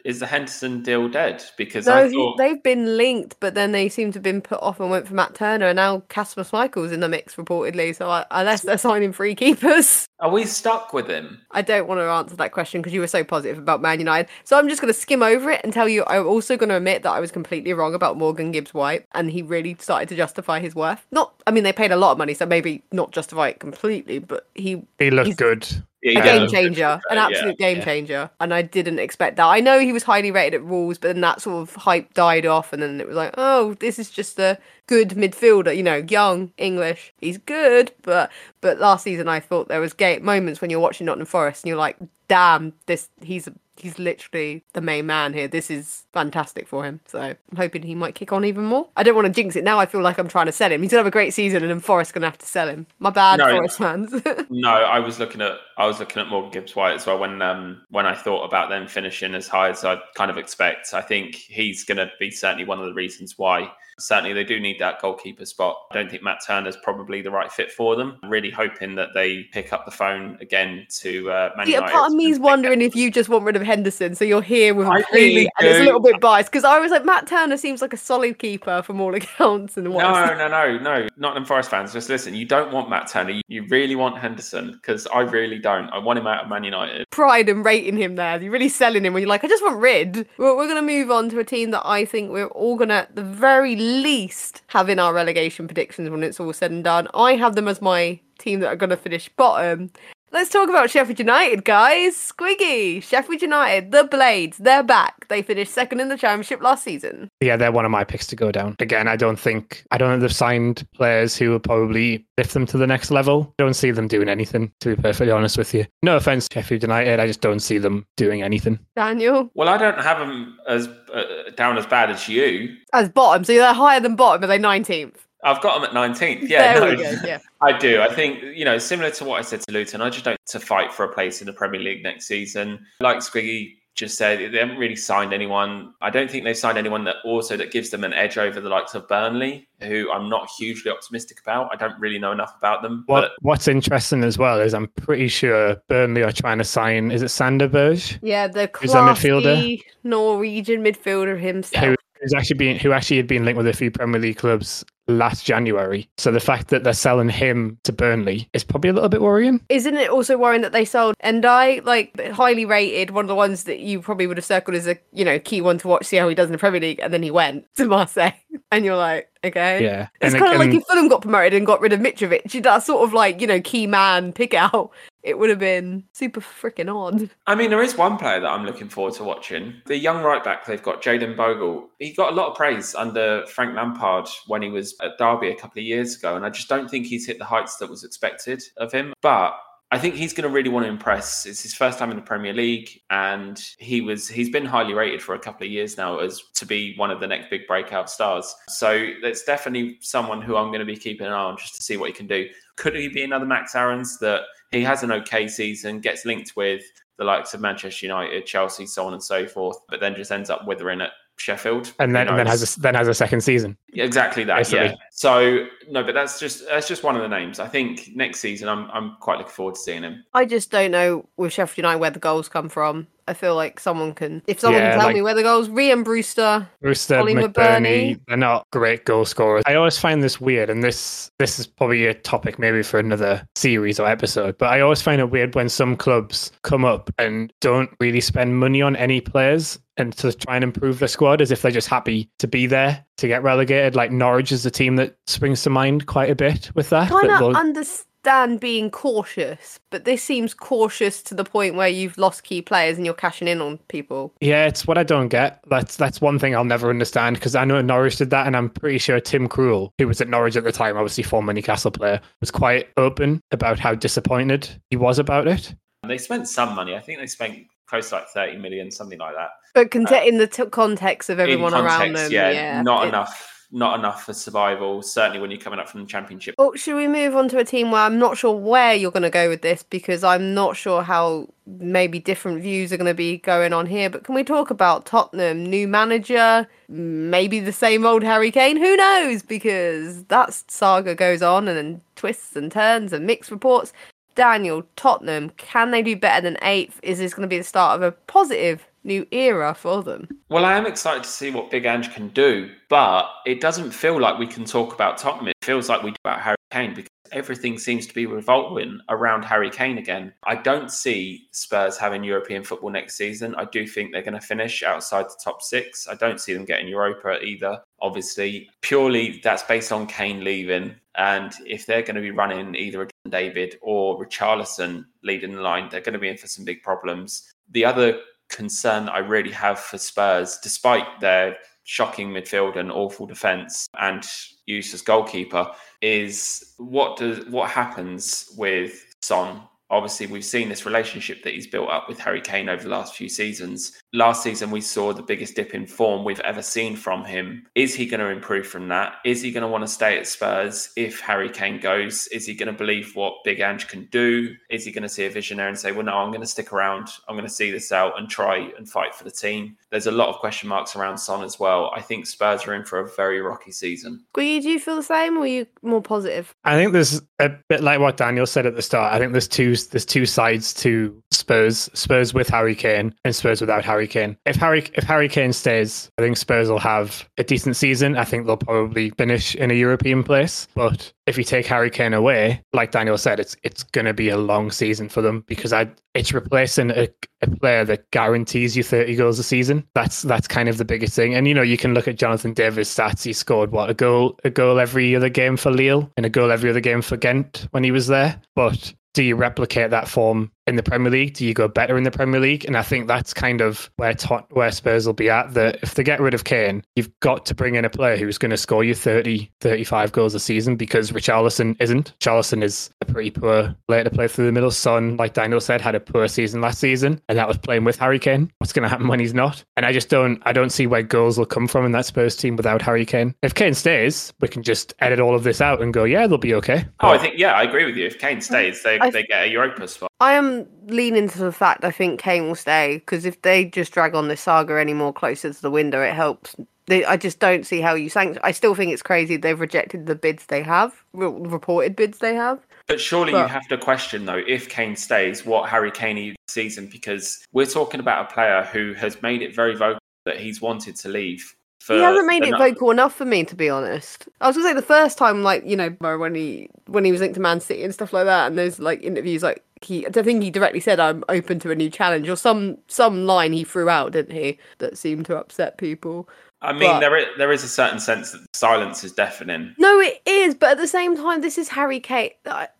Is 0.05 0.21
the 0.21 0.27
Henderson 0.27 0.81
deal 0.81 1.09
dead? 1.09 1.43
Because 1.57 1.85
no, 1.85 2.09
thought... 2.09 2.37
they've 2.37 2.63
been 2.63 2.95
linked, 2.95 3.37
but 3.41 3.53
then 3.53 3.73
they 3.73 3.89
seem 3.89 4.13
to 4.13 4.17
have 4.17 4.23
been 4.23 4.41
put 4.41 4.61
off 4.61 4.76
and 4.79 4.91
went 4.91 5.07
for 5.07 5.13
Matt 5.13 5.35
Turner, 5.35 5.67
and 5.67 5.75
now 5.75 6.03
Kasper 6.09 6.43
Schmeichel's 6.43 6.91
in 6.91 6.99
the 6.99 7.09
mix 7.09 7.35
reportedly. 7.35 7.95
So 7.95 8.09
I, 8.09 8.25
unless 8.31 8.63
they're 8.63 8.77
signing 8.77 9.11
free 9.11 9.35
keepers, 9.35 10.07
Are 10.19 10.31
we 10.31 10.45
stuck 10.45 10.93
with 10.93 11.07
him? 11.07 11.39
I 11.51 11.61
don't 11.61 11.87
want 11.87 11.99
to 11.99 12.05
answer 12.05 12.35
that 12.37 12.51
question 12.51 12.81
because 12.81 12.91
you 12.91 13.01
were 13.01 13.07
so 13.07 13.23
positive 13.23 13.59
about 13.59 13.81
Man 13.81 13.99
United. 13.99 14.29
So 14.45 14.57
I'm 14.57 14.67
just 14.67 14.81
going 14.81 14.91
to 14.91 14.99
skim 14.99 15.21
over 15.21 15.51
it 15.51 15.61
and 15.63 15.71
tell 15.71 15.87
you 15.87 16.03
I'm 16.07 16.25
also 16.25 16.57
going 16.57 16.69
to 16.69 16.75
admit 16.77 17.03
that 17.03 17.11
I 17.11 17.19
was 17.19 17.31
completely 17.31 17.71
wrong 17.73 17.93
about 17.93 18.17
Morgan 18.17 18.51
Gibbs 18.51 18.73
White 18.73 19.05
and 19.13 19.29
he 19.29 19.43
really 19.43 19.75
started 19.79 20.09
to 20.09 20.15
justify 20.15 20.59
his 20.59 20.73
worth. 20.73 21.05
Not, 21.11 21.33
I 21.45 21.51
mean, 21.51 21.63
they 21.63 21.73
paid 21.73 21.91
a 21.91 21.97
lot 21.97 22.13
of 22.13 22.17
money, 22.17 22.33
so 22.33 22.47
maybe 22.47 22.81
not 22.91 23.11
justify 23.11 23.49
it 23.49 23.59
completely, 23.59 24.17
but 24.17 24.47
he 24.55 24.81
He 24.97 25.11
looked 25.11 25.37
good. 25.37 25.67
Yeah, 26.01 26.19
a 26.19 26.23
game 26.23 26.47
changer, 26.47 26.99
an 27.09 27.17
Yeah. 27.17 27.25
absolute 27.27 27.57
game 27.57 27.77
Yeah. 27.77 27.85
changer. 27.85 28.29
And 28.39 28.53
I 28.53 28.61
didn't 28.63 28.99
expect 28.99 29.35
that. 29.37 29.45
I 29.45 29.59
know 29.59 29.79
he 29.79 29.93
was 29.93 30.03
highly 30.03 30.31
rated 30.31 30.61
at 30.61 30.65
Wolves, 30.65 30.97
but 30.97 31.09
then 31.09 31.21
that 31.21 31.41
sort 31.41 31.61
of 31.61 31.75
hype 31.75 32.13
died 32.15 32.45
off, 32.45 32.73
and 32.73 32.81
then 32.81 32.99
it 33.01 33.07
was 33.07 33.15
like, 33.15 33.33
oh, 33.37 33.75
this 33.75 33.99
is 33.99 34.09
just 34.09 34.39
a 34.39 34.57
good 34.87 35.09
midfielder, 35.09 35.75
you 35.75 35.83
know, 35.83 35.97
young 36.09 36.51
English. 36.57 37.13
He's 37.19 37.37
good, 37.37 37.91
but 38.01 38.31
but 38.61 38.79
last 38.79 39.03
season 39.03 39.27
I 39.27 39.39
thought 39.39 39.67
there 39.67 39.81
was 39.81 39.93
gay 39.93 40.17
moments 40.19 40.61
when 40.61 40.69
you're 40.69 40.79
watching 40.79 41.05
Nottingham 41.05 41.27
Forest 41.27 41.63
and 41.63 41.69
you're 41.69 41.77
like, 41.77 41.97
damn, 42.27 42.73
this 42.87 43.09
he's 43.21 43.47
he's 43.79 43.99
literally 43.99 44.63
the 44.73 44.81
main 44.81 45.05
man 45.05 45.33
here. 45.33 45.47
This 45.47 45.69
is 45.69 46.05
fantastic 46.11 46.67
for 46.67 46.83
him. 46.83 46.99
So 47.05 47.19
I'm 47.19 47.37
hoping 47.55 47.83
he 47.83 47.93
might 47.93 48.15
kick 48.15 48.33
on 48.33 48.43
even 48.43 48.65
more. 48.65 48.87
I 48.95 49.03
don't 49.03 49.13
want 49.15 49.27
to 49.27 49.33
jinx 49.33 49.55
it 49.55 49.63
now. 49.63 49.79
I 49.79 49.85
feel 49.85 50.01
like 50.01 50.17
I'm 50.17 50.27
trying 50.27 50.47
to 50.47 50.51
sell 50.51 50.71
him. 50.71 50.81
He's 50.81 50.91
gonna 50.91 50.99
have 51.01 51.07
a 51.07 51.11
great 51.11 51.33
season, 51.33 51.61
and 51.63 51.69
then 51.69 51.79
Forest 51.79 52.13
gonna 52.13 52.25
have 52.25 52.37
to 52.39 52.45
sell 52.45 52.67
him. 52.67 52.87
My 52.99 53.09
bad, 53.09 53.37
No. 53.39 53.49
Forest 53.49 53.77
fans. 53.77 54.13
No, 54.49 54.69
I 54.69 54.99
was 54.99 55.19
looking 55.19 55.41
at 55.41 55.57
I 55.77 55.85
was 55.85 55.99
looking 55.99 56.21
at 56.21 56.29
Morgan 56.29 56.51
Gibbs 56.51 56.75
White 56.75 56.93
as 56.95 57.05
well 57.05 57.19
when 57.19 57.41
um 57.41 57.81
when 57.89 58.05
I 58.05 58.15
thought 58.15 58.45
about 58.45 58.69
them 58.69 58.87
finishing 58.87 59.35
as 59.35 59.47
high 59.47 59.69
as 59.69 59.83
I 59.83 59.99
kind 60.15 60.31
of 60.31 60.37
expect. 60.37 60.93
I 60.93 61.01
think 61.01 61.35
he's 61.35 61.83
going 61.83 61.97
to 61.97 62.09
be 62.19 62.31
certainly 62.31 62.65
one 62.65 62.79
of 62.79 62.85
the 62.85 62.93
reasons 62.93 63.37
why. 63.37 63.69
Certainly, 63.99 64.33
they 64.33 64.43
do 64.43 64.59
need 64.59 64.79
that 64.79 65.01
goalkeeper 65.01 65.45
spot. 65.45 65.77
I 65.91 65.95
don't 65.95 66.09
think 66.09 66.21
Matt 66.23 66.39
Turner's 66.45 66.77
probably 66.77 67.21
the 67.21 67.31
right 67.31 67.51
fit 67.51 67.71
for 67.71 67.95
them. 67.95 68.19
I'm 68.23 68.29
really 68.29 68.51
hoping 68.51 68.95
that 68.95 69.09
they 69.13 69.43
pick 69.51 69.73
up 69.73 69.85
the 69.85 69.91
phone 69.91 70.37
again 70.39 70.85
to 70.99 71.31
uh, 71.31 71.49
Man 71.57 71.67
Yeah, 71.67 71.75
United 71.77 71.93
part 71.93 72.11
of 72.11 72.15
me 72.15 72.29
is 72.29 72.39
wondering 72.39 72.81
if 72.81 72.95
you 72.95 73.09
just 73.09 73.27
want 73.29 73.43
rid 73.43 73.55
of 73.55 73.61
Henderson, 73.63 74.13
so 74.15 74.23
you're 74.25 74.41
here 74.41 74.73
with 74.73 74.87
I 74.87 75.03
really 75.13 75.49
and 75.57 75.67
it's 75.67 75.79
a 75.79 75.83
little 75.83 75.99
bit 75.99 76.19
biased 76.21 76.51
because 76.51 76.63
I 76.63 76.79
was 76.79 76.91
like, 76.91 77.05
Matt 77.05 77.27
Turner 77.27 77.57
seems 77.57 77.81
like 77.81 77.93
a 77.93 77.97
solid 77.97 78.37
keeper 78.39 78.81
from 78.83 79.01
all 79.01 79.13
accounts, 79.15 79.77
and 79.77 79.91
what 79.93 80.03
No, 80.03 80.33
no, 80.35 80.47
no, 80.47 80.77
no. 80.77 81.07
Nottingham 81.17 81.45
Forest 81.45 81.69
fans, 81.69 81.93
just 81.93 82.09
listen. 82.09 82.35
You 82.35 82.45
don't 82.45 82.71
want 82.71 82.89
Matt 82.89 83.07
Turner. 83.07 83.31
You- 83.31 83.41
You 83.47 83.65
really 83.69 83.95
want 83.95 84.17
Henderson 84.19 84.73
because 84.73 85.07
I 85.07 85.21
really 85.21 85.57
don't. 85.57 85.89
I 85.89 85.97
want 85.97 86.19
him 86.19 86.27
out 86.27 86.43
of 86.43 86.49
Man 86.49 86.63
United. 86.63 87.09
pride 87.09 87.49
and 87.49 87.65
rating 87.65 87.97
him 87.97 88.15
there. 88.15 88.39
You're 88.41 88.51
really 88.51 88.69
selling 88.69 89.03
him 89.05 89.13
when 89.13 89.21
you're 89.21 89.29
like, 89.29 89.43
I 89.43 89.47
just 89.47 89.63
want 89.63 89.79
rid. 89.79 90.27
We're, 90.37 90.55
we're 90.55 90.67
going 90.67 90.75
to 90.75 90.81
move 90.93 91.09
on 91.09 91.29
to 91.29 91.39
a 91.39 91.43
team 91.43 91.71
that 91.71 91.81
I 91.85 92.05
think 92.05 92.31
we're 92.31 92.47
all 92.47 92.75
going 92.75 92.89
to, 92.89 92.95
at 92.95 93.15
the 93.15 93.23
very 93.23 93.73
least, 93.87 94.61
have 94.67 94.89
in 94.89 94.99
our 94.99 95.13
relegation 95.13 95.67
predictions 95.67 96.09
when 96.09 96.23
it's 96.23 96.39
all 96.39 96.53
said 96.53 96.71
and 96.71 96.83
done. 96.83 97.07
I 97.13 97.35
have 97.35 97.55
them 97.55 97.67
as 97.67 97.81
my 97.81 98.19
team 98.37 98.59
that 98.59 98.67
are 98.67 98.75
going 98.75 98.89
to 98.91 98.97
finish 98.97 99.29
bottom. 99.29 99.91
Let's 100.29 100.49
talk 100.49 100.67
about 100.69 100.89
Sheffield 100.89 101.19
United, 101.19 101.63
guys. 101.63 102.13
Squiggy, 102.15 103.01
Sheffield 103.01 103.41
United, 103.41 103.91
the 103.91 104.03
Blades, 104.03 104.57
they're 104.57 104.83
back. 104.83 105.25
They 105.29 105.41
finished 105.41 105.73
second 105.73 106.01
in 106.01 106.09
the 106.09 106.17
Championship 106.17 106.61
last 106.61 106.83
season. 106.83 107.29
Yeah, 107.39 107.55
they're 107.55 107.71
one 107.71 107.85
of 107.85 107.91
my 107.91 108.03
picks 108.03 108.27
to 108.27 108.35
go 108.35 108.51
down. 108.51 108.75
Again, 108.79 109.07
I 109.07 109.15
don't 109.15 109.39
think 109.39 109.85
I 109.89 109.97
don't 109.97 110.09
think 110.11 110.21
they've 110.21 110.35
signed 110.35 110.85
players 110.93 111.37
who 111.37 111.51
will 111.51 111.59
probably 111.59 112.27
lift 112.37 112.53
them 112.53 112.65
to 112.67 112.77
the 112.77 112.85
next 112.85 113.09
level. 113.09 113.53
I 113.57 113.63
don't 113.63 113.73
see 113.73 113.89
them 113.91 114.09
doing 114.09 114.27
anything, 114.27 114.71
to 114.81 114.95
be 114.95 115.01
perfectly 115.01 115.31
honest 115.31 115.57
with 115.57 115.73
you. 115.73 115.85
No 116.03 116.17
offense, 116.17 116.49
Sheffield 116.51 116.81
United, 116.83 117.21
I 117.21 117.27
just 117.27 117.41
don't 117.41 117.61
see 117.61 117.77
them 117.77 118.05
doing 118.17 118.43
anything. 118.43 118.79
Daniel, 118.97 119.49
Well, 119.55 119.69
I 119.69 119.77
don't 119.77 119.99
have 119.99 120.19
them 120.19 120.57
as 120.67 120.87
uh, 121.13 121.23
down 121.55 121.77
as 121.77 121.85
bad 121.85 122.09
as 122.09 122.27
you. 122.27 122.75
as 122.93 123.07
bottom, 123.07 123.45
so 123.45 123.53
they're 123.53 123.73
higher 123.73 124.01
than 124.01 124.17
bottom, 124.17 124.43
are 124.43 124.47
they 124.47 124.59
19th? 124.59 125.15
I've 125.43 125.61
got 125.61 125.79
them 125.79 125.83
at 125.83 126.15
19th. 126.15 126.49
Yeah, 126.49 126.79
there 126.79 126.81
no, 126.81 126.95
we 126.95 127.03
go. 127.03 127.15
Yeah. 127.23 127.39
I 127.61 127.77
do. 127.77 128.01
I 128.01 128.13
think, 128.13 128.41
you 128.55 128.65
know, 128.65 128.77
similar 128.77 129.11
to 129.11 129.25
what 129.25 129.39
I 129.39 129.41
said 129.41 129.61
to 129.61 129.71
Luton, 129.71 130.01
I 130.01 130.09
just 130.09 130.25
don't 130.25 130.37
to 130.47 130.59
fight 130.59 130.93
for 130.93 131.05
a 131.05 131.13
place 131.13 131.41
in 131.41 131.47
the 131.47 131.53
Premier 131.53 131.81
League 131.81 132.03
next 132.03 132.25
season. 132.25 132.85
Like 132.99 133.17
Squiggy 133.17 133.75
just 133.95 134.15
said, 134.17 134.53
they 134.53 134.59
haven't 134.59 134.77
really 134.77 134.95
signed 134.95 135.33
anyone. 135.33 135.93
I 136.01 136.11
don't 136.11 136.29
think 136.29 136.43
they've 136.43 136.55
signed 136.55 136.77
anyone 136.77 137.03
that 137.05 137.15
also 137.25 137.57
that 137.57 137.71
gives 137.71 137.89
them 137.89 138.03
an 138.03 138.13
edge 138.13 138.37
over 138.37 138.61
the 138.61 138.69
likes 138.69 138.93
of 138.93 139.07
Burnley, 139.07 139.67
who 139.81 140.11
I'm 140.11 140.29
not 140.29 140.47
hugely 140.57 140.91
optimistic 140.91 141.41
about. 141.41 141.69
I 141.73 141.75
don't 141.75 141.99
really 141.99 142.19
know 142.19 142.31
enough 142.31 142.53
about 142.57 142.83
them. 142.83 143.03
What 143.07 143.21
But 143.21 143.31
What's 143.41 143.67
interesting 143.67 144.23
as 144.23 144.37
well 144.37 144.59
is 144.61 144.73
I'm 144.75 144.87
pretty 144.89 145.27
sure 145.27 145.77
Burnley 145.89 146.21
are 146.21 146.31
trying 146.31 146.59
to 146.59 146.63
sign. 146.63 147.09
Is 147.11 147.23
it 147.23 147.29
Sander 147.29 147.67
Berge? 147.67 148.19
Yeah, 148.21 148.47
the 148.47 148.69
Who's 148.79 148.93
their 148.93 149.01
midfielder? 149.01 149.41
classy 149.41 149.83
Norwegian 150.03 150.83
midfielder 150.83 151.39
himself. 151.39 151.83
Who 151.83 151.95
who's 152.21 152.33
actually 152.33 152.57
been 152.57 152.77
who 152.77 152.91
actually 152.91 153.17
had 153.17 153.27
been 153.27 153.45
linked 153.45 153.57
with 153.57 153.67
a 153.67 153.73
few 153.73 153.91
Premier 153.91 154.19
League 154.19 154.37
clubs 154.37 154.85
last 155.07 155.45
January. 155.45 156.09
So 156.17 156.31
the 156.31 156.39
fact 156.39 156.67
that 156.67 156.83
they're 156.83 156.93
selling 156.93 157.29
him 157.29 157.77
to 157.83 157.93
Burnley 157.93 158.49
is 158.53 158.63
probably 158.63 158.89
a 158.89 158.93
little 158.93 159.09
bit 159.09 159.21
worrying. 159.21 159.61
Isn't 159.69 159.95
it 159.95 160.09
also 160.09 160.37
worrying 160.37 160.61
that 160.61 160.73
they 160.73 160.85
sold 160.85 161.15
Ndiaye, 161.23 161.85
like 161.85 162.19
highly 162.31 162.65
rated, 162.65 163.11
one 163.11 163.25
of 163.25 163.29
the 163.29 163.35
ones 163.35 163.63
that 163.63 163.79
you 163.79 164.01
probably 164.01 164.27
would 164.27 164.37
have 164.37 164.45
circled 164.45 164.75
as 164.75 164.87
a 164.87 164.97
you 165.13 165.25
know 165.25 165.39
key 165.39 165.61
one 165.61 165.77
to 165.79 165.87
watch, 165.87 166.05
see 166.05 166.17
how 166.17 166.27
he 166.27 166.35
does 166.35 166.47
in 166.47 166.51
the 166.51 166.57
Premier 166.57 166.81
League, 166.81 166.99
and 166.99 167.13
then 167.13 167.23
he 167.23 167.31
went 167.31 167.65
to 167.75 167.85
Marseille, 167.85 168.33
and 168.71 168.85
you're 168.85 168.97
like, 168.97 169.29
okay, 169.43 169.83
Yeah, 169.83 170.07
It's 170.21 170.33
and 170.33 170.43
kind 170.43 170.53
of 170.53 170.59
like 170.59 170.73
if 170.73 170.85
Fulham 170.85 171.07
got 171.07 171.21
promoted 171.21 171.53
and 171.53 171.65
got 171.65 171.81
rid 171.81 171.93
of 171.93 171.99
Mitrovic, 171.99 172.61
that 172.63 172.83
sort 172.83 173.07
of 173.07 173.13
like 173.13 173.41
you 173.41 173.47
know 173.47 173.61
key 173.61 173.87
man 173.87 174.33
pick 174.33 174.53
out. 174.53 174.91
It 175.27 175.37
would 175.37 175.49
have 175.49 175.59
been 175.59 176.05
super 176.13 176.39
freaking 176.39 176.89
odd. 176.89 177.29
I 177.47 177.55
mean, 177.55 177.69
there 177.69 177.83
is 177.83 177.97
one 177.97 178.15
player 178.15 178.39
that 178.39 178.47
I'm 178.47 178.65
looking 178.65 178.87
forward 178.87 179.13
to 179.15 179.25
watching. 179.25 179.73
The 179.85 179.97
young 179.97 180.23
right 180.23 180.41
back 180.41 180.65
they've 180.65 180.81
got, 180.81 181.03
Jayden 181.03 181.35
Bogle. 181.35 181.89
He 181.99 182.13
got 182.13 182.31
a 182.31 182.35
lot 182.35 182.51
of 182.51 182.55
praise 182.55 182.95
under 182.95 183.45
Frank 183.47 183.75
Lampard 183.75 184.29
when 184.47 184.61
he 184.61 184.69
was 184.69 184.95
at 185.01 185.17
Derby 185.17 185.49
a 185.49 185.55
couple 185.55 185.79
of 185.81 185.85
years 185.85 186.15
ago, 186.15 186.37
and 186.37 186.45
I 186.45 186.49
just 186.49 186.69
don't 186.69 186.89
think 186.89 187.07
he's 187.07 187.27
hit 187.27 187.39
the 187.39 187.45
heights 187.45 187.75
that 187.79 187.89
was 187.89 188.05
expected 188.05 188.63
of 188.77 188.93
him. 188.93 189.13
But 189.21 189.59
I 189.91 189.99
think 189.99 190.15
he's 190.15 190.31
going 190.31 190.47
to 190.47 190.53
really 190.53 190.69
want 190.69 190.85
to 190.85 190.89
impress. 190.89 191.45
It's 191.45 191.61
his 191.61 191.73
first 191.73 191.99
time 191.99 192.09
in 192.09 192.15
the 192.15 192.21
Premier 192.21 192.53
League, 192.53 193.01
and 193.09 193.61
he 193.79 193.99
was—he's 193.99 194.49
been 194.49 194.65
highly 194.65 194.93
rated 194.93 195.21
for 195.21 195.35
a 195.35 195.39
couple 195.39 195.65
of 195.67 195.71
years 195.73 195.97
now 195.97 196.19
as 196.19 196.41
to 196.55 196.65
be 196.65 196.95
one 196.95 197.11
of 197.11 197.19
the 197.19 197.27
next 197.27 197.49
big 197.49 197.67
breakout 197.67 198.09
stars. 198.09 198.55
So 198.69 199.09
that's 199.21 199.43
definitely 199.43 199.97
someone 199.99 200.41
who 200.41 200.55
I'm 200.55 200.67
going 200.67 200.79
to 200.79 200.85
be 200.85 200.95
keeping 200.95 201.27
an 201.27 201.33
eye 201.33 201.35
on 201.35 201.57
just 201.57 201.75
to 201.75 201.83
see 201.83 201.97
what 201.97 202.07
he 202.07 202.13
can 202.13 202.27
do. 202.27 202.47
Could 202.77 202.95
he 202.95 203.09
be 203.09 203.23
another 203.23 203.45
Max 203.45 203.75
Aarons 203.75 204.19
that 204.19 204.41
he 204.71 204.83
has 204.83 205.03
an 205.03 205.11
okay 205.11 205.47
season, 205.47 205.99
gets 205.99 206.25
linked 206.25 206.53
with 206.55 206.83
the 207.17 207.23
likes 207.23 207.53
of 207.53 207.61
Manchester 207.61 208.05
United, 208.05 208.45
Chelsea, 208.45 208.85
so 208.85 209.05
on 209.05 209.13
and 209.13 209.23
so 209.23 209.47
forth, 209.47 209.77
but 209.89 209.99
then 209.99 210.15
just 210.15 210.31
ends 210.31 210.49
up 210.49 210.67
withering 210.67 211.01
at 211.01 211.11
Sheffield. 211.37 211.93
and 211.99 212.15
then 212.15 212.27
and 212.27 212.37
then 212.37 212.47
has 212.47 212.77
a, 212.77 212.79
then 212.79 212.95
has 212.95 213.07
a 213.07 213.13
second 213.13 213.41
season. 213.41 213.77
Exactly 213.93 214.43
that. 214.43 214.57
basically. 214.57 214.87
Yeah. 214.87 214.95
So 215.11 215.65
no, 215.89 216.03
but 216.03 216.13
that's 216.13 216.39
just 216.39 216.67
that's 216.67 216.87
just 216.87 217.03
one 217.03 217.15
of 217.15 217.21
the 217.21 217.27
names. 217.29 217.59
I 217.59 217.67
think 217.67 218.09
next 218.15 218.39
season 218.39 218.67
I'm 218.69 218.89
I'm 218.91 219.15
quite 219.19 219.37
looking 219.37 219.53
forward 219.53 219.75
to 219.75 219.81
seeing 219.81 220.03
him. 220.03 220.23
I 220.33 220.45
just 220.45 220.69
don't 220.71 220.91
know 220.91 221.27
with 221.37 221.53
Sheffield 221.53 221.77
United 221.77 221.99
where 221.99 222.11
the 222.11 222.19
goals 222.19 222.49
come 222.49 222.69
from. 222.69 223.07
I 223.29 223.33
feel 223.33 223.55
like 223.55 223.77
someone 223.81 224.13
can, 224.13 224.41
if 224.47 224.61
someone 224.61 224.81
Yeah, 224.81 224.91
can 224.91 224.99
tell 224.99 225.07
like- 225.07 225.15
me 225.17 225.21
where 225.21 225.33
the 225.33 225.43
goals, 225.43 225.67
Rian 225.67 226.01
Brewster, 226.05 226.65
Brewster, 226.81 227.17
Oli 227.19 227.33
McBurnie, 227.33 227.51
McBurnie. 227.51 228.19
they're 228.25 228.37
not 228.37 228.65
great 228.71 229.03
goal 229.03 229.25
scorers. 229.25 229.63
I 229.65 229.75
always 229.75 229.97
find 229.97 230.23
this 230.23 230.39
weird, 230.39 230.69
and 230.69 230.81
this 230.81 231.29
this 231.39 231.59
is 231.59 231.67
probably 231.67 232.05
a 232.05 232.13
topic 232.13 232.57
maybe 232.59 232.83
for 232.83 232.99
another 232.99 233.45
series 233.55 233.99
or 233.99 234.07
episode. 234.07 234.57
But 234.57 234.69
I 234.69 234.79
always 234.81 235.01
find 235.01 235.19
it 235.19 235.29
weird 235.29 235.55
when 235.55 235.67
some 235.67 235.97
clubs 235.97 236.51
come 236.63 236.85
up 236.85 237.09
and 237.17 237.51
don't 237.59 237.89
really 237.99 238.21
spend 238.21 238.57
money 238.59 238.81
on 238.81 238.95
any 238.95 239.19
players 239.19 239.77
and 239.97 240.15
to 240.15 240.31
try 240.31 240.55
and 240.55 240.63
improve 240.63 240.99
their 240.99 241.07
squad 241.07 241.41
as 241.41 241.49
if 241.51 241.63
they're 241.63 241.71
just 241.71 241.87
happy 241.89 242.29
to 242.37 242.47
be 242.47 242.65
there 242.67 243.03
to 243.17 243.27
get 243.27 243.41
relegated. 243.43 243.76
Like 243.95 244.11
Norwich 244.11 244.51
is 244.51 244.63
the 244.63 244.71
team 244.71 244.95
that 244.97 245.15
springs 245.27 245.61
to 245.63 245.69
mind 245.69 246.05
quite 246.07 246.29
a 246.29 246.35
bit 246.35 246.71
with 246.75 246.89
that. 246.89 247.09
kind 247.09 247.29
of 247.31 247.55
understand 247.55 248.59
being 248.59 248.91
cautious, 248.91 249.79
but 249.89 250.03
this 250.03 250.21
seems 250.21 250.53
cautious 250.53 251.21
to 251.23 251.33
the 251.33 251.45
point 251.45 251.75
where 251.75 251.87
you've 251.87 252.17
lost 252.17 252.43
key 252.43 252.61
players 252.61 252.97
and 252.97 253.05
you're 253.05 253.13
cashing 253.15 253.47
in 253.47 253.61
on 253.61 253.77
people. 253.87 254.33
Yeah, 254.41 254.65
it's 254.65 254.85
what 254.85 254.97
I 254.97 255.03
don't 255.03 255.29
get. 255.29 255.61
That's 255.69 255.95
that's 255.95 256.19
one 256.19 256.37
thing 256.37 256.55
I'll 256.55 256.65
never 256.65 256.89
understand 256.89 257.35
because 257.37 257.55
I 257.55 257.63
know 257.65 257.79
Norwich 257.81 258.17
did 258.17 258.29
that, 258.31 258.45
and 258.47 258.57
I'm 258.57 258.69
pretty 258.69 258.97
sure 258.97 259.19
Tim 259.19 259.47
Krul, 259.47 259.91
who 259.97 260.07
was 260.07 260.19
at 260.19 260.27
Norwich 260.27 260.55
at 260.57 260.63
the 260.65 260.71
time, 260.71 260.97
obviously 260.97 261.23
former 261.23 261.53
Newcastle 261.53 261.91
player, 261.91 262.19
was 262.41 262.51
quite 262.51 262.89
open 262.97 263.39
about 263.51 263.79
how 263.79 263.95
disappointed 263.95 264.69
he 264.89 264.97
was 264.97 265.19
about 265.19 265.47
it. 265.47 265.73
They 266.05 266.17
spent 266.17 266.47
some 266.47 266.75
money. 266.75 266.95
I 266.95 266.99
think 266.99 267.19
they 267.19 267.27
spent 267.27 267.59
close 267.87 268.09
to 268.09 268.15
like 268.15 268.27
30 268.29 268.57
million, 268.57 268.91
something 268.91 269.19
like 269.19 269.35
that. 269.35 269.49
But 269.73 269.91
cont- 269.91 270.11
uh, 270.11 270.21
in 270.25 270.37
the 270.37 270.47
t- 270.47 270.65
context 270.65 271.29
of 271.29 271.39
everyone 271.39 271.73
In 271.73 271.79
around 271.85 272.13
them, 272.13 272.31
yeah, 272.31 272.51
yeah, 272.51 272.81
not 272.81 273.05
it- 273.05 273.09
enough. 273.09 273.53
Not 273.69 273.99
enough 273.99 274.23
for 274.23 274.33
survival. 274.33 275.01
Certainly 275.01 275.39
when 275.39 275.51
you're 275.51 275.59
coming 275.59 275.79
up 275.79 275.89
from 275.89 276.01
the 276.01 276.07
championship. 276.07 276.55
Oh, 276.57 276.73
should 276.75 276.95
we 276.95 277.07
move 277.07 277.35
on 277.35 277.49
to 277.49 277.57
a 277.57 277.65
team 277.65 277.91
where 277.91 278.01
I'm 278.01 278.17
not 278.17 278.37
sure 278.37 278.55
where 278.55 278.93
you're 278.93 279.11
going 279.11 279.23
to 279.23 279.29
go 279.29 279.49
with 279.49 279.61
this 279.61 279.83
because 279.83 280.23
I'm 280.23 280.53
not 280.53 280.77
sure 280.77 281.01
how 281.01 281.49
maybe 281.65 282.19
different 282.19 282.61
views 282.61 282.93
are 282.93 282.97
going 282.97 283.07
to 283.07 283.13
be 283.13 283.39
going 283.39 283.73
on 283.73 283.85
here. 283.85 284.09
But 284.09 284.23
can 284.23 284.35
we 284.35 284.45
talk 284.45 284.69
about 284.69 285.05
Tottenham, 285.05 285.65
new 285.65 285.85
manager, 285.85 286.65
maybe 286.87 287.59
the 287.59 287.73
same 287.73 288.05
old 288.05 288.23
Harry 288.23 288.51
Kane? 288.51 288.77
Who 288.77 288.95
knows? 288.95 289.41
Because 289.43 290.23
that 290.25 290.53
saga 290.53 291.13
goes 291.13 291.41
on 291.41 291.67
and 291.67 291.77
then 291.77 292.01
twists 292.15 292.55
and 292.55 292.71
turns 292.71 293.11
and 293.11 293.25
mixed 293.25 293.51
reports. 293.51 293.91
Daniel, 294.35 294.83
Tottenham, 294.95 295.49
can 295.57 295.91
they 295.91 296.03
do 296.03 296.15
better 296.15 296.41
than 296.41 296.57
eighth? 296.61 296.99
Is 297.03 297.17
this 297.17 297.33
going 297.33 297.41
to 297.41 297.53
be 297.53 297.57
the 297.57 297.63
start 297.63 297.95
of 297.95 298.03
a 298.03 298.11
positive 298.11 298.87
new 299.07 299.25
era 299.31 299.73
for 299.73 300.03
them? 300.03 300.27
Well, 300.49 300.65
I 300.65 300.77
am 300.77 300.85
excited 300.85 301.23
to 301.23 301.29
see 301.29 301.49
what 301.49 301.71
Big 301.71 301.85
Ange 301.85 302.13
can 302.13 302.27
do, 302.29 302.69
but 302.89 303.27
it 303.45 303.61
doesn't 303.61 303.91
feel 303.91 304.19
like 304.19 304.37
we 304.37 304.47
can 304.47 304.65
talk 304.65 304.93
about 304.93 305.17
Tottenham. 305.17 305.47
It 305.47 305.55
feels 305.63 305.89
like 305.89 306.03
we 306.03 306.11
do 306.11 306.17
about 306.23 306.41
Harry 306.41 306.57
Kane 306.71 306.93
because 306.93 307.09
everything 307.31 307.77
seems 307.77 308.07
to 308.07 308.13
be 308.13 308.25
revolving 308.25 308.99
around 309.09 309.43
Harry 309.43 309.69
Kane 309.69 309.97
again. 309.97 310.33
I 310.45 310.55
don't 310.55 310.91
see 310.91 311.47
Spurs 311.51 311.97
having 311.97 312.23
European 312.23 312.63
football 312.63 312.89
next 312.89 313.15
season. 313.15 313.55
I 313.55 313.65
do 313.65 313.85
think 313.87 314.11
they're 314.11 314.21
going 314.21 314.33
to 314.33 314.41
finish 314.41 314.83
outside 314.83 315.25
the 315.25 315.39
top 315.43 315.61
six. 315.61 316.07
I 316.07 316.15
don't 316.15 316.39
see 316.39 316.53
them 316.53 316.65
getting 316.65 316.87
Europa 316.87 317.41
either. 317.43 317.81
Obviously, 318.01 318.69
purely 318.81 319.39
that's 319.43 319.63
based 319.63 319.91
on 319.91 320.07
Kane 320.07 320.43
leaving. 320.43 320.95
And 321.15 321.51
if 321.65 321.85
they're 321.85 322.03
going 322.03 322.15
to 322.15 322.21
be 322.21 322.31
running 322.31 322.75
either 322.75 323.09
David 323.29 323.77
or 323.81 324.23
Richarlison 324.23 325.05
leading 325.23 325.53
the 325.53 325.61
line, 325.61 325.89
they're 325.89 326.01
going 326.01 326.13
to 326.13 326.19
be 326.19 326.29
in 326.29 326.37
for 326.37 326.47
some 326.47 326.63
big 326.63 326.83
problems. 326.83 327.51
The 327.71 327.85
other 327.85 328.19
concern 328.49 329.09
I 329.09 329.19
really 329.19 329.51
have 329.51 329.79
for 329.79 329.97
Spurs, 329.97 330.59
despite 330.61 331.19
their 331.19 331.57
shocking 331.83 332.29
midfield 332.29 332.77
and 332.77 332.91
awful 332.91 333.25
defence 333.25 333.87
and 333.99 334.25
use 334.65 334.93
as 334.93 335.01
goalkeeper, 335.01 335.71
is 336.01 336.73
what 336.77 337.17
does 337.17 337.45
what 337.47 337.69
happens 337.69 338.53
with 338.57 339.05
Son 339.21 339.61
obviously 339.89 340.27
we've 340.27 340.45
seen 340.45 340.69
this 340.69 340.85
relationship 340.85 341.43
that 341.43 341.53
he's 341.53 341.67
built 341.67 341.89
up 341.89 342.07
with 342.07 342.19
Harry 342.19 342.41
Kane 342.41 342.69
over 342.69 342.83
the 342.83 342.89
last 342.89 343.15
few 343.15 343.29
seasons. 343.29 343.93
Last 344.13 344.41
season 344.41 344.71
we 344.71 344.79
saw 344.79 345.11
the 345.11 345.21
biggest 345.21 345.55
dip 345.55 345.75
in 345.75 345.85
form 345.85 346.23
we've 346.23 346.39
ever 346.39 346.61
seen 346.61 346.95
from 346.95 347.25
him. 347.25 347.65
Is 347.75 347.93
he 347.93 348.05
going 348.05 348.21
to 348.21 348.27
improve 348.29 348.65
from 348.65 348.87
that? 348.87 349.15
Is 349.25 349.41
he 349.41 349.51
going 349.51 349.63
to 349.63 349.67
want 349.67 349.83
to 349.83 349.87
stay 349.87 350.17
at 350.17 350.27
Spurs 350.27 350.91
if 350.95 351.19
Harry 351.19 351.49
Kane 351.49 351.79
goes? 351.79 352.27
Is 352.27 352.45
he 352.45 352.53
going 352.53 352.71
to 352.71 352.77
believe 352.77 353.15
what 353.15 353.43
Big 353.43 353.59
Ange 353.59 353.87
can 353.89 354.05
do? 354.05 354.55
Is 354.69 354.85
he 354.85 354.91
going 354.91 355.03
to 355.03 355.09
see 355.09 355.25
a 355.25 355.29
visionary 355.29 355.69
and 355.69 355.77
say, 355.77 355.91
"Well, 355.91 356.05
no, 356.05 356.13
I'm 356.13 356.29
going 356.29 356.41
to 356.41 356.47
stick 356.47 356.71
around. 356.71 357.09
I'm 357.27 357.35
going 357.35 357.47
to 357.47 357.53
see 357.53 357.69
this 357.69 357.91
out 357.91 358.17
and 358.17 358.29
try 358.29 358.71
and 358.77 358.89
fight 358.89 359.13
for 359.13 359.25
the 359.25 359.31
team." 359.31 359.75
There's 359.91 360.07
a 360.07 360.11
lot 360.11 360.29
of 360.29 360.37
question 360.37 360.69
marks 360.69 360.95
around 360.95 361.17
Son 361.17 361.43
as 361.43 361.59
well. 361.59 361.91
I 361.95 362.01
think 362.01 362.27
Spurs 362.27 362.65
are 362.65 362.73
in 362.73 362.85
for 362.85 362.99
a 362.99 363.09
very 363.09 363.41
rocky 363.41 363.71
season. 363.71 364.23
Squiggy, 364.33 364.61
do 364.61 364.69
you 364.69 364.79
feel 364.79 364.95
the 364.95 365.03
same 365.03 365.37
or 365.37 365.41
are 365.41 365.47
you 365.47 365.67
more 365.81 366.01
positive? 366.01 366.53
I 366.63 366.75
think 366.75 366.93
there's 366.93 367.21
a 367.39 367.49
bit 367.69 367.83
like 367.83 367.99
what 367.99 368.17
Daniel 368.17 368.45
said 368.45 368.65
at 368.65 368.75
the 368.75 368.81
start. 368.81 369.13
I 369.13 369.19
think 369.19 369.31
there's 369.33 369.47
two 369.47 369.75
there's 369.75 370.05
two 370.05 370.25
sides 370.25 370.73
to 370.75 371.21
Spurs. 371.31 371.89
Spurs 371.93 372.33
with 372.33 372.47
Harry 372.49 372.75
Kane 372.75 373.13
and 373.23 373.35
Spurs 373.35 373.61
without 373.61 373.85
Harry 373.85 374.06
Kane. 374.07 374.37
If 374.45 374.55
Harry 374.55 374.85
if 374.93 375.03
Harry 375.03 375.29
Kane 375.29 375.53
stays, 375.53 376.11
I 376.17 376.21
think 376.21 376.37
Spurs 376.37 376.69
will 376.69 376.79
have 376.79 377.27
a 377.37 377.43
decent 377.43 377.75
season. 377.75 378.15
I 378.17 378.23
think 378.23 378.45
they'll 378.45 378.57
probably 378.57 379.11
finish 379.11 379.55
in 379.55 379.71
a 379.71 379.73
European 379.73 380.23
place. 380.23 380.67
But 380.75 381.11
if 381.25 381.37
you 381.37 381.43
take 381.43 381.65
Harry 381.65 381.89
Kane 381.89 382.13
away, 382.13 382.61
like 382.73 382.91
Daniel 382.91 383.17
said, 383.17 383.39
it's 383.39 383.55
it's 383.63 383.83
going 383.83 384.05
to 384.05 384.13
be 384.13 384.29
a 384.29 384.37
long 384.37 384.71
season 384.71 385.09
for 385.09 385.21
them 385.21 385.43
because 385.47 385.73
I 385.73 385.89
it's 386.13 386.33
replacing 386.33 386.91
a, 386.91 387.07
a 387.41 387.47
player 387.47 387.85
that 387.85 388.09
guarantees 388.11 388.75
you 388.75 388.83
30 388.83 389.15
goals 389.15 389.39
a 389.39 389.43
season. 389.43 389.87
That's 389.93 390.23
that's 390.23 390.47
kind 390.47 390.69
of 390.69 390.77
the 390.77 390.85
biggest 390.85 391.15
thing. 391.15 391.35
And 391.35 391.47
you 391.47 391.53
know, 391.53 391.61
you 391.61 391.77
can 391.77 391.93
look 391.93 392.07
at 392.07 392.17
Jonathan 392.17 392.53
David's 392.53 392.93
stats. 392.93 393.23
He 393.23 393.33
scored 393.33 393.71
what 393.71 393.89
a 393.89 393.93
goal 393.93 394.39
a 394.43 394.49
goal 394.49 394.79
every 394.79 395.15
other 395.15 395.29
game 395.29 395.57
for 395.57 395.71
Lille 395.71 396.11
and 396.17 396.25
a 396.25 396.29
goal 396.29 396.51
every 396.51 396.69
other 396.69 396.79
game 396.79 397.01
for 397.01 397.17
Ghent 397.17 397.67
when 397.71 397.83
he 397.83 397.91
was 397.91 398.07
there. 398.07 398.41
But 398.55 398.93
do 399.13 399.23
you 399.23 399.35
replicate 399.35 399.89
that 399.89 400.07
form 400.07 400.51
in 400.67 400.75
the 400.75 400.83
Premier 400.83 401.11
League? 401.11 401.33
Do 401.33 401.45
you 401.45 401.53
go 401.53 401.67
better 401.67 401.97
in 401.97 402.03
the 402.03 402.11
Premier 402.11 402.39
League? 402.39 402.65
And 402.65 402.77
I 402.77 402.81
think 402.83 403.07
that's 403.07 403.33
kind 403.33 403.61
of 403.61 403.89
where 403.97 404.13
tot- 404.13 404.47
where 404.51 404.71
Spurs 404.71 405.05
will 405.05 405.13
be 405.13 405.29
at. 405.29 405.53
That 405.53 405.79
if 405.81 405.95
they 405.95 406.03
get 406.03 406.19
rid 406.19 406.33
of 406.33 406.43
Kane, 406.43 406.83
you've 406.95 407.17
got 407.21 407.45
to 407.47 407.55
bring 407.55 407.75
in 407.75 407.85
a 407.85 407.89
player 407.89 408.17
who's 408.17 408.37
going 408.37 408.51
to 408.51 408.57
score 408.57 408.83
you 408.83 408.93
30, 408.93 409.49
35 409.61 410.11
goals 410.11 410.35
a 410.35 410.39
season 410.39 410.75
because 410.75 411.11
Richarlison 411.11 411.75
isn't. 411.79 412.13
Richarlison 412.19 412.63
is 412.63 412.89
a 413.01 413.05
pretty 413.05 413.31
poor 413.31 413.75
player 413.87 414.03
to 414.03 414.09
play 414.09 414.27
through 414.27 414.45
the 414.45 414.51
middle. 414.51 414.71
Son, 414.71 415.17
like 415.17 415.33
Daniel 415.33 415.59
said, 415.61 415.81
had 415.81 415.95
a 415.95 415.99
poor 415.99 416.27
season 416.27 416.61
last 416.61 416.79
season, 416.79 417.21
and 417.29 417.37
that 417.37 417.47
was 417.47 417.57
playing 417.57 417.83
with 417.83 417.97
Harry 417.99 418.19
Kane. 418.19 418.51
What's 418.59 418.73
going 418.73 418.83
to 418.83 418.89
happen 418.89 419.07
when 419.07 419.19
he's 419.19 419.33
not? 419.33 419.63
And 419.77 419.85
I 419.85 419.93
just 419.93 420.09
don't, 420.09 420.41
I 420.45 420.51
don't 420.53 420.69
see 420.71 420.87
where 420.87 421.01
goals 421.03 421.37
will 421.37 421.45
come 421.45 421.67
from 421.67 421.85
in 421.85 421.91
that 421.93 422.05
Spurs 422.05 422.35
team 422.35 422.55
without 422.55 422.81
Harry 422.81 423.05
Kane. 423.05 423.33
If 423.41 423.55
Kane 423.55 423.73
stays, 423.73 424.33
we 424.41 424.47
can 424.47 424.63
just 424.63 424.93
edit 424.99 425.19
all 425.19 425.35
of 425.35 425.43
this 425.43 425.61
out 425.61 425.81
and 425.81 425.93
go, 425.93 426.03
yeah, 426.03 426.27
they'll 426.27 426.37
be 426.37 426.53
okay. 426.55 426.85
Oh, 426.99 427.09
I 427.09 427.17
think 427.17 427.35
yeah, 427.37 427.53
I 427.53 427.63
agree 427.63 427.85
with 427.85 427.95
you. 427.95 428.05
If 428.05 428.19
Kane 428.19 428.41
stays, 428.41 428.83
they, 428.83 428.99
I- 428.99 429.09
they 429.09 429.23
get 429.23 429.43
a 429.45 429.47
Europa 429.49 429.87
spot. 429.87 430.11
I 430.19 430.33
am 430.33 430.67
leaning 430.87 431.29
to 431.29 431.39
the 431.39 431.51
fact 431.51 431.83
I 431.83 431.91
think 431.91 432.19
Kane 432.19 432.47
will 432.47 432.55
stay 432.55 432.97
because 432.97 433.25
if 433.25 433.41
they 433.43 433.65
just 433.65 433.91
drag 433.91 434.15
on 434.15 434.27
this 434.27 434.41
saga 434.41 434.79
any 434.79 434.93
more 434.93 435.13
closer 435.13 435.53
to 435.53 435.61
the 435.61 435.71
window, 435.71 436.01
it 436.01 436.13
helps. 436.13 436.55
They, 436.87 437.05
I 437.05 437.17
just 437.17 437.39
don't 437.39 437.65
see 437.65 437.81
how 437.81 437.93
you 437.93 438.09
sanction. 438.09 438.41
I 438.43 438.51
still 438.51 438.73
think 438.73 438.93
it's 438.93 439.03
crazy 439.03 439.37
they've 439.37 439.59
rejected 439.59 440.05
the 440.05 440.15
bids 440.15 440.45
they 440.45 440.63
have, 440.63 441.03
re- 441.13 441.27
reported 441.27 441.95
bids 441.95 442.19
they 442.19 442.33
have. 442.33 442.65
But 442.87 443.01
surely 443.01 443.33
you 443.33 443.45
have 443.45 443.67
to 443.67 443.77
question 443.77 444.25
though, 444.25 444.41
if 444.47 444.69
Kane 444.69 444.95
stays, 444.95 445.45
what 445.45 445.69
Harry 445.69 445.91
Kane 445.91 446.17
is 446.17 446.35
season 446.47 446.87
because 446.87 447.45
we're 447.51 447.65
talking 447.65 447.99
about 447.99 448.29
a 448.29 448.33
player 448.33 448.63
who 448.71 448.93
has 448.93 449.21
made 449.21 449.41
it 449.41 449.53
very 449.53 449.75
vocal 449.75 449.99
that 450.25 450.39
he's 450.39 450.61
wanted 450.61 450.95
to 450.97 451.09
leave. 451.09 451.53
For 451.81 451.95
he 451.95 452.01
hasn't 452.01 452.25
made 452.25 452.43
it 452.43 452.57
vocal 452.57 452.89
enough 452.91 453.13
for 453.13 453.25
me, 453.25 453.43
to 453.45 453.55
be 453.55 453.69
honest. 453.69 454.27
I 454.41 454.47
was 454.47 454.55
gonna 454.55 454.69
say 454.69 454.73
the 454.73 454.81
first 454.81 455.17
time, 455.17 455.43
like 455.43 455.65
you 455.65 455.75
know, 455.75 455.89
when 455.99 456.33
he 456.33 456.69
when 456.87 457.05
he 457.05 457.11
was 457.11 457.21
linked 457.21 457.35
to 457.35 457.41
Man 457.41 457.59
City 457.59 457.83
and 457.83 457.93
stuff 457.93 458.13
like 458.13 458.25
that, 458.25 458.47
and 458.47 458.57
those 458.57 458.79
like 458.79 459.03
interviews, 459.03 459.43
like 459.43 459.63
he, 459.81 460.05
I 460.07 460.09
think 460.11 460.43
he 460.43 460.49
directly 460.51 460.79
said, 460.79 460.99
"I'm 460.99 461.23
open 461.29 461.59
to 461.59 461.71
a 461.71 461.75
new 461.75 461.89
challenge," 461.89 462.27
or 462.29 462.35
some 462.35 462.77
some 462.87 463.25
line 463.25 463.53
he 463.53 463.63
threw 463.63 463.89
out, 463.89 464.11
didn't 464.13 464.35
he? 464.35 464.59
That 464.79 464.97
seemed 464.97 465.25
to 465.27 465.37
upset 465.37 465.77
people. 465.77 466.29
I 466.61 466.73
mean, 466.73 466.89
but- 466.89 466.99
there 467.01 467.15
is, 467.15 467.25
there 467.37 467.51
is 467.51 467.63
a 467.63 467.67
certain 467.67 467.99
sense 467.99 468.31
that 468.31 468.41
silence 468.53 469.03
is 469.03 469.11
deafening. 469.11 469.75
No, 469.77 469.99
it 469.99 470.21
is, 470.25 470.55
but 470.55 470.71
at 470.71 470.77
the 470.77 470.87
same 470.87 471.15
time, 471.15 471.41
this 471.41 471.57
is 471.57 471.69
Harry 471.69 471.99
Kane. 471.99 472.31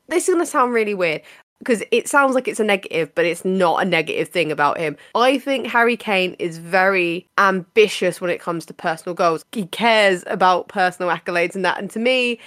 This 0.08 0.28
is 0.28 0.34
going 0.34 0.44
to 0.44 0.50
sound 0.50 0.74
really 0.74 0.96
weird 0.96 1.22
because 1.60 1.84
it 1.92 2.08
sounds 2.08 2.36
like 2.36 2.48
it's 2.48 2.60
a 2.60 2.64
negative, 2.64 3.14
but 3.16 3.26
it's 3.26 3.46
not 3.46 3.82
a 3.82 3.86
negative 3.86 4.30
thing 4.30 4.52
about 4.52 4.78
him. 4.78 4.96
I 5.16 5.38
think 5.40 5.68
Harry 5.68 5.98
Kane 5.98 6.36
is 6.40 6.58
very 6.58 7.28
ambitious 7.38 8.20
when 8.22 8.30
it 8.32 8.40
comes 8.40 8.66
to 8.68 8.74
personal 8.74 9.14
goals. 9.16 9.44
He 9.52 9.66
cares 9.68 10.24
about 10.28 10.70
personal 10.70 11.16
accolades 11.16 11.56
and 11.56 11.66
that. 11.66 11.80
And 11.80 11.90
to 11.92 12.00
me, 12.00 12.40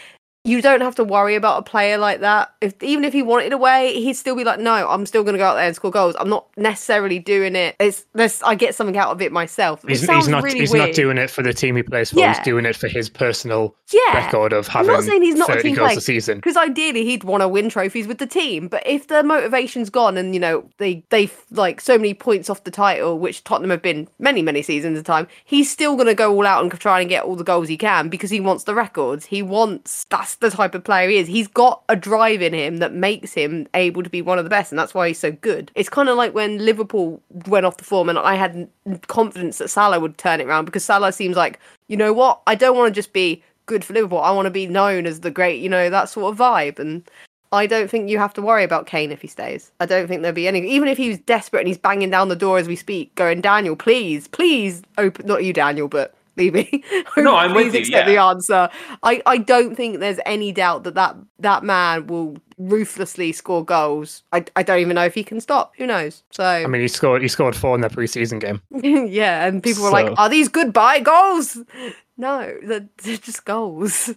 you 0.42 0.62
don't 0.62 0.80
have 0.80 0.94
to 0.94 1.04
worry 1.04 1.34
about 1.34 1.58
a 1.58 1.62
player 1.62 1.98
like 1.98 2.20
that. 2.20 2.54
If 2.62 2.82
even 2.82 3.04
if 3.04 3.12
he 3.12 3.22
wanted 3.22 3.52
away, 3.52 3.92
he'd 3.94 4.14
still 4.14 4.34
be 4.34 4.42
like, 4.42 4.58
"No, 4.58 4.88
I'm 4.88 5.04
still 5.04 5.22
going 5.22 5.34
to 5.34 5.38
go 5.38 5.44
out 5.44 5.54
there 5.54 5.66
and 5.66 5.76
score 5.76 5.90
goals. 5.90 6.16
I'm 6.18 6.30
not 6.30 6.46
necessarily 6.56 7.18
doing 7.18 7.54
it. 7.54 7.76
It's 7.78 8.06
this. 8.14 8.42
I 8.42 8.54
get 8.54 8.74
something 8.74 8.96
out 8.96 9.10
of 9.10 9.20
it 9.20 9.32
myself." 9.32 9.84
It 9.84 9.90
He's, 9.90 10.00
he's 10.08 10.28
not 10.28 10.42
really 10.42 10.60
he's 10.60 10.72
weird. 10.72 10.86
not 10.88 10.94
doing 10.94 11.18
it 11.18 11.28
for 11.28 11.42
the 11.42 11.52
team 11.52 11.76
he 11.76 11.82
plays 11.82 12.10
for. 12.10 12.18
Yeah. 12.20 12.34
He's 12.34 12.42
doing 12.44 12.64
it 12.64 12.74
for 12.74 12.88
his 12.88 13.10
personal 13.10 13.76
Yeah. 13.92 14.14
record 14.24 14.54
of 14.54 14.66
I'm 14.68 14.86
having 14.86 14.92
not 14.92 15.04
saying 15.04 15.22
he's 15.22 15.34
not 15.34 15.50
a 15.56 15.62
team 15.62 15.74
goals 15.74 15.88
player, 15.88 15.98
a 15.98 16.00
season. 16.00 16.38
because 16.38 16.56
ideally 16.56 17.04
he'd 17.04 17.24
want 17.24 17.42
to 17.42 17.48
win 17.48 17.68
trophies 17.68 18.06
with 18.06 18.16
the 18.16 18.26
team. 18.26 18.68
But 18.68 18.86
if 18.86 19.08
the 19.08 19.22
motivation's 19.22 19.90
gone 19.90 20.16
and 20.16 20.32
you 20.32 20.40
know 20.40 20.64
they 20.78 21.04
they 21.10 21.30
like 21.50 21.82
so 21.82 21.98
many 21.98 22.14
points 22.14 22.48
off 22.48 22.64
the 22.64 22.70
title, 22.70 23.18
which 23.18 23.44
Tottenham 23.44 23.70
have 23.70 23.82
been 23.82 24.08
many 24.18 24.40
many 24.40 24.62
seasons 24.62 24.98
of 24.98 25.04
time, 25.04 25.28
he's 25.44 25.70
still 25.70 25.96
going 25.96 26.06
to 26.06 26.14
go 26.14 26.32
all 26.34 26.46
out 26.46 26.62
and 26.62 26.72
try 26.80 27.00
and 27.00 27.10
get 27.10 27.24
all 27.24 27.36
the 27.36 27.44
goals 27.44 27.68
he 27.68 27.76
can 27.76 28.08
because 28.08 28.30
he 28.30 28.40
wants 28.40 28.64
the 28.64 28.74
records. 28.74 29.26
He 29.26 29.42
wants 29.42 30.04
that's 30.08 30.30
the 30.40 30.50
type 30.50 30.74
of 30.74 30.84
player 30.84 31.08
he 31.08 31.18
is. 31.18 31.28
He's 31.28 31.48
got 31.48 31.82
a 31.88 31.96
drive 31.96 32.42
in 32.42 32.52
him 32.52 32.78
that 32.78 32.92
makes 32.92 33.32
him 33.32 33.68
able 33.74 34.02
to 34.02 34.10
be 34.10 34.22
one 34.22 34.38
of 34.38 34.44
the 34.44 34.50
best, 34.50 34.72
and 34.72 34.78
that's 34.78 34.94
why 34.94 35.08
he's 35.08 35.18
so 35.18 35.32
good. 35.32 35.70
It's 35.74 35.88
kind 35.88 36.08
of 36.08 36.16
like 36.16 36.34
when 36.34 36.64
Liverpool 36.64 37.22
went 37.46 37.66
off 37.66 37.76
the 37.76 37.84
form, 37.84 38.08
and 38.08 38.18
I 38.18 38.34
had 38.34 38.68
confidence 39.06 39.58
that 39.58 39.68
Salah 39.68 40.00
would 40.00 40.18
turn 40.18 40.40
it 40.40 40.46
around 40.46 40.64
because 40.64 40.84
Salah 40.84 41.12
seems 41.12 41.36
like 41.36 41.58
you 41.88 41.96
know 41.96 42.12
what 42.12 42.40
I 42.46 42.54
don't 42.54 42.76
want 42.76 42.92
to 42.92 42.98
just 42.98 43.12
be 43.12 43.42
good 43.70 43.84
for 43.84 43.94
Liverpool. 43.94 44.18
I 44.18 44.32
want 44.32 44.46
to 44.46 44.50
be 44.50 44.66
known 44.66 45.06
as 45.06 45.20
the 45.20 45.30
great, 45.30 45.62
you 45.62 45.68
know, 45.68 45.88
that 45.90 46.08
sort 46.08 46.32
of 46.32 46.38
vibe. 46.38 46.80
And 46.80 47.08
I 47.52 47.66
don't 47.66 47.88
think 47.88 48.10
you 48.10 48.18
have 48.18 48.34
to 48.34 48.42
worry 48.42 48.64
about 48.64 48.86
Kane 48.86 49.12
if 49.12 49.22
he 49.22 49.28
stays. 49.28 49.70
I 49.78 49.86
don't 49.86 50.08
think 50.08 50.22
there'll 50.22 50.34
be 50.34 50.48
any. 50.48 50.68
Even 50.68 50.88
if 50.88 50.98
he's 50.98 51.18
desperate 51.20 51.60
and 51.60 51.68
he's 51.68 51.78
banging 51.78 52.10
down 52.10 52.28
the 52.28 52.36
door 52.36 52.58
as 52.58 52.66
we 52.66 52.74
speak, 52.74 53.14
going, 53.14 53.40
Daniel, 53.40 53.76
please, 53.76 54.26
please 54.26 54.82
open. 54.98 55.24
Not 55.26 55.44
you, 55.44 55.52
Daniel, 55.52 55.86
but 55.86 56.14
Levy. 56.40 56.84
No, 57.16 57.36
I'm 57.36 57.54
with 57.54 57.74
you, 57.74 57.80
accept 57.80 57.90
yeah. 57.90 58.06
the 58.06 58.16
answer. 58.16 58.70
I, 59.02 59.20
I 59.26 59.36
don't 59.36 59.74
think 59.74 60.00
there's 60.00 60.18
any 60.24 60.52
doubt 60.52 60.84
that 60.84 60.94
that, 60.94 61.16
that 61.38 61.64
man 61.64 62.06
will 62.06 62.38
ruthlessly 62.56 63.32
score 63.32 63.64
goals. 63.64 64.22
I, 64.32 64.44
I 64.56 64.62
don't 64.62 64.78
even 64.78 64.94
know 64.94 65.04
if 65.04 65.14
he 65.14 65.24
can 65.24 65.40
stop. 65.40 65.72
Who 65.76 65.86
knows? 65.86 66.22
So 66.30 66.44
I 66.44 66.66
mean, 66.66 66.80
he 66.80 66.88
scored 66.88 67.22
he 67.22 67.28
scored 67.28 67.56
four 67.56 67.74
in 67.74 67.80
the 67.80 67.88
preseason 67.88 68.40
game. 68.40 68.62
yeah, 69.10 69.46
and 69.46 69.62
people 69.62 69.82
were 69.82 69.90
like, 69.90 70.12
"Are 70.18 70.28
these 70.28 70.48
goodbye 70.48 71.00
goals?" 71.00 71.58
No, 72.16 72.54
they're, 72.62 72.86
they're 73.02 73.16
just 73.16 73.46
goals. 73.46 74.14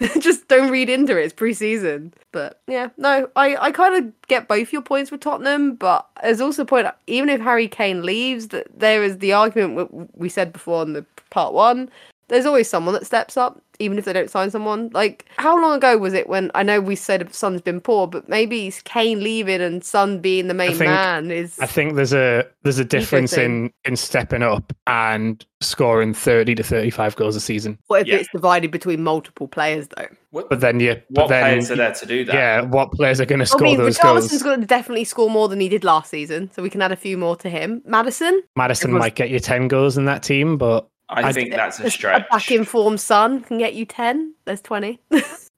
just 0.18 0.48
don't 0.48 0.70
read 0.70 0.88
into 0.88 1.18
it. 1.18 1.24
It's 1.24 1.34
pre-season, 1.34 2.12
but 2.32 2.60
yeah, 2.66 2.88
no, 2.96 3.28
I 3.36 3.56
I 3.56 3.70
kind 3.70 4.04
of 4.04 4.28
get 4.28 4.48
both 4.48 4.72
your 4.72 4.82
points 4.82 5.10
with 5.10 5.20
Tottenham, 5.20 5.74
but 5.74 6.08
there's 6.22 6.40
also 6.40 6.62
a 6.62 6.66
point. 6.66 6.88
Even 7.06 7.28
if 7.28 7.40
Harry 7.40 7.68
Kane 7.68 8.02
leaves, 8.02 8.48
that 8.48 8.66
there 8.78 9.04
is 9.04 9.18
the 9.18 9.32
argument 9.32 10.16
we 10.18 10.28
said 10.28 10.52
before 10.52 10.82
in 10.82 10.94
the 10.94 11.04
part 11.30 11.52
one. 11.52 11.90
There's 12.32 12.46
always 12.46 12.68
someone 12.68 12.94
that 12.94 13.04
steps 13.06 13.36
up, 13.36 13.60
even 13.78 13.98
if 13.98 14.06
they 14.06 14.12
don't 14.14 14.30
sign 14.30 14.50
someone. 14.50 14.90
Like, 14.94 15.26
how 15.36 15.60
long 15.60 15.74
ago 15.76 15.98
was 15.98 16.14
it 16.14 16.28
when 16.28 16.50
I 16.54 16.62
know 16.62 16.80
we 16.80 16.96
said 16.96 17.32
Son's 17.34 17.60
been 17.60 17.80
poor, 17.80 18.06
but 18.06 18.28
maybe 18.28 18.66
it's 18.68 18.80
Kane 18.82 19.22
leaving 19.22 19.60
and 19.60 19.84
Son 19.84 20.18
being 20.18 20.48
the 20.48 20.54
main 20.54 20.70
think- 20.70 20.90
man 20.90 21.30
is. 21.30 21.58
I 21.60 21.66
think 21.66 21.94
there's 21.94 22.14
a 22.14 22.44
there's 22.62 22.78
a 22.78 22.84
difference 22.84 23.34
in 23.36 23.70
in 23.84 23.96
stepping 23.96 24.42
up 24.42 24.72
and 24.86 25.44
scoring 25.60 26.12
30 26.14 26.54
to 26.56 26.62
35 26.62 27.14
goals 27.16 27.36
a 27.36 27.40
season. 27.40 27.78
What 27.86 28.00
if 28.02 28.06
Yeah. 28.08 28.16
it's 28.16 28.28
divided 28.32 28.70
between 28.70 29.02
multiple 29.04 29.46
players 29.46 29.88
though? 29.96 30.08
But 30.32 30.60
then 30.60 30.80
you 30.80 30.94
but 31.10 31.24
what 31.24 31.28
then 31.28 31.42
players 31.44 31.70
are 31.70 31.76
there 31.76 31.92
to 31.92 32.06
do 32.06 32.24
that? 32.24 32.34
yeah, 32.34 32.60
what 32.62 32.90
players 32.92 33.20
are 33.20 33.26
going 33.26 33.40
to 33.40 33.46
score 33.46 33.66
I 33.66 33.72
score 33.74 33.76
mean, 33.76 33.76
those 33.86 33.98
Richarlison's 33.98 34.30
goals? 34.30 34.42
going 34.42 34.60
to 34.62 34.66
definitely 34.66 35.04
score 35.04 35.28
more 35.30 35.48
than 35.48 35.60
he 35.60 35.68
did 35.68 35.84
last 35.84 36.08
season, 36.10 36.50
so 36.54 36.62
we 36.62 36.70
can 36.70 36.80
add 36.80 36.90
a 36.92 36.96
few 36.96 37.18
more 37.18 37.36
to 37.36 37.50
him. 37.50 37.82
Maddison, 37.84 38.42
Maddison 38.56 38.88
everyone's- 38.88 39.02
might 39.04 39.14
get 39.14 39.28
you 39.28 39.38
10 39.38 39.68
goals 39.68 39.98
in 39.98 40.06
that 40.06 40.22
team, 40.22 40.56
but 40.56 40.88
I 41.12 41.28
I- 41.28 41.32
think 41.32 41.50
that's 41.52 41.78
a 41.80 41.90
stretch. 41.90 42.24
a 42.30 42.32
back 42.32 42.50
informed 42.50 43.00
son 43.00 43.40
can 43.42 43.58
get 43.58 43.74
you 43.74 43.84
ten. 43.84 44.34
There's 44.44 44.62
twenty. 44.62 45.00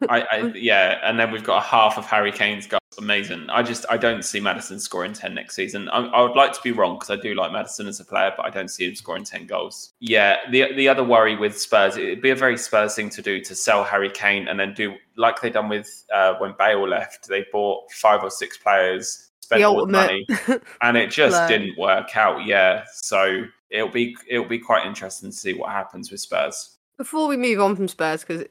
I, 0.09 0.20
I, 0.30 0.52
yeah, 0.55 0.98
and 1.05 1.18
then 1.18 1.30
we've 1.30 1.44
got 1.44 1.59
a 1.59 1.66
half 1.66 1.96
of 1.96 2.05
Harry 2.05 2.32
Kane's 2.32 2.66
goals. 2.66 2.80
Amazing. 2.98 3.48
I 3.48 3.62
just 3.62 3.86
I 3.88 3.96
don't 3.96 4.24
see 4.24 4.38
Maddison 4.40 4.78
scoring 4.78 5.12
ten 5.14 5.34
next 5.34 5.55
season. 5.57 5.88
I, 5.88 6.00
I 6.07 6.20
would 6.22 6.36
like 6.36 6.52
to 6.52 6.61
be 6.62 6.72
wrong 6.72 6.96
because 6.96 7.11
I 7.11 7.16
do 7.16 7.34
like 7.34 7.52
Maddison 7.52 7.86
as 7.88 8.00
a 8.00 8.05
player, 8.05 8.32
but 8.36 8.44
I 8.44 8.50
don't 8.50 8.68
see 8.68 8.86
him 8.88 8.94
scoring 8.94 9.24
ten 9.24 9.46
goals. 9.46 9.94
Yeah, 10.00 10.36
the 10.50 10.72
the 10.74 10.88
other 10.88 11.02
worry 11.02 11.36
with 11.36 11.59
Spurs, 11.59 11.96
it'd 11.96 12.20
be 12.22 12.30
a 12.30 12.36
very 12.36 12.57
Spurs 12.59 12.94
thing 12.94 13.11
to 13.11 13.22
do 13.22 13.40
to 13.40 13.55
sell 13.55 13.82
Harry 13.82 14.11
Kane 14.11 14.46
and 14.48 14.61
then 14.61 14.74
do 14.74 14.94
like 15.16 15.40
they 15.40 15.50
done 15.50 15.68
with 15.68 16.05
uh, 16.14 16.34
when 16.34 16.55
Bale 16.59 16.86
left. 16.86 17.28
They 17.28 17.46
bought 17.50 17.90
five 17.92 18.22
or 18.22 18.30
six 18.30 18.59
players, 18.59 19.30
spent 19.40 19.61
The 19.61 19.64
all 19.64 19.86
the 19.86 19.90
money, 19.90 20.26
and 20.82 20.96
it 20.96 21.11
just 21.11 21.48
didn't 21.48 21.76
work 21.78 22.16
out. 22.16 22.44
Yeah, 22.44 22.84
so 22.92 23.44
it'll 23.74 23.88
be 23.88 24.16
it'll 24.28 24.46
be 24.46 24.58
quite 24.58 24.86
interesting 24.86 25.30
to 25.30 25.36
see 25.36 25.52
what 25.52 25.70
happens 25.70 26.10
with 26.10 26.20
Spurs. 26.20 26.76
Before 26.96 27.26
we 27.26 27.36
move 27.36 27.60
on 27.60 27.74
from 27.76 27.88
Spurs, 27.88 28.24
because 28.24 28.44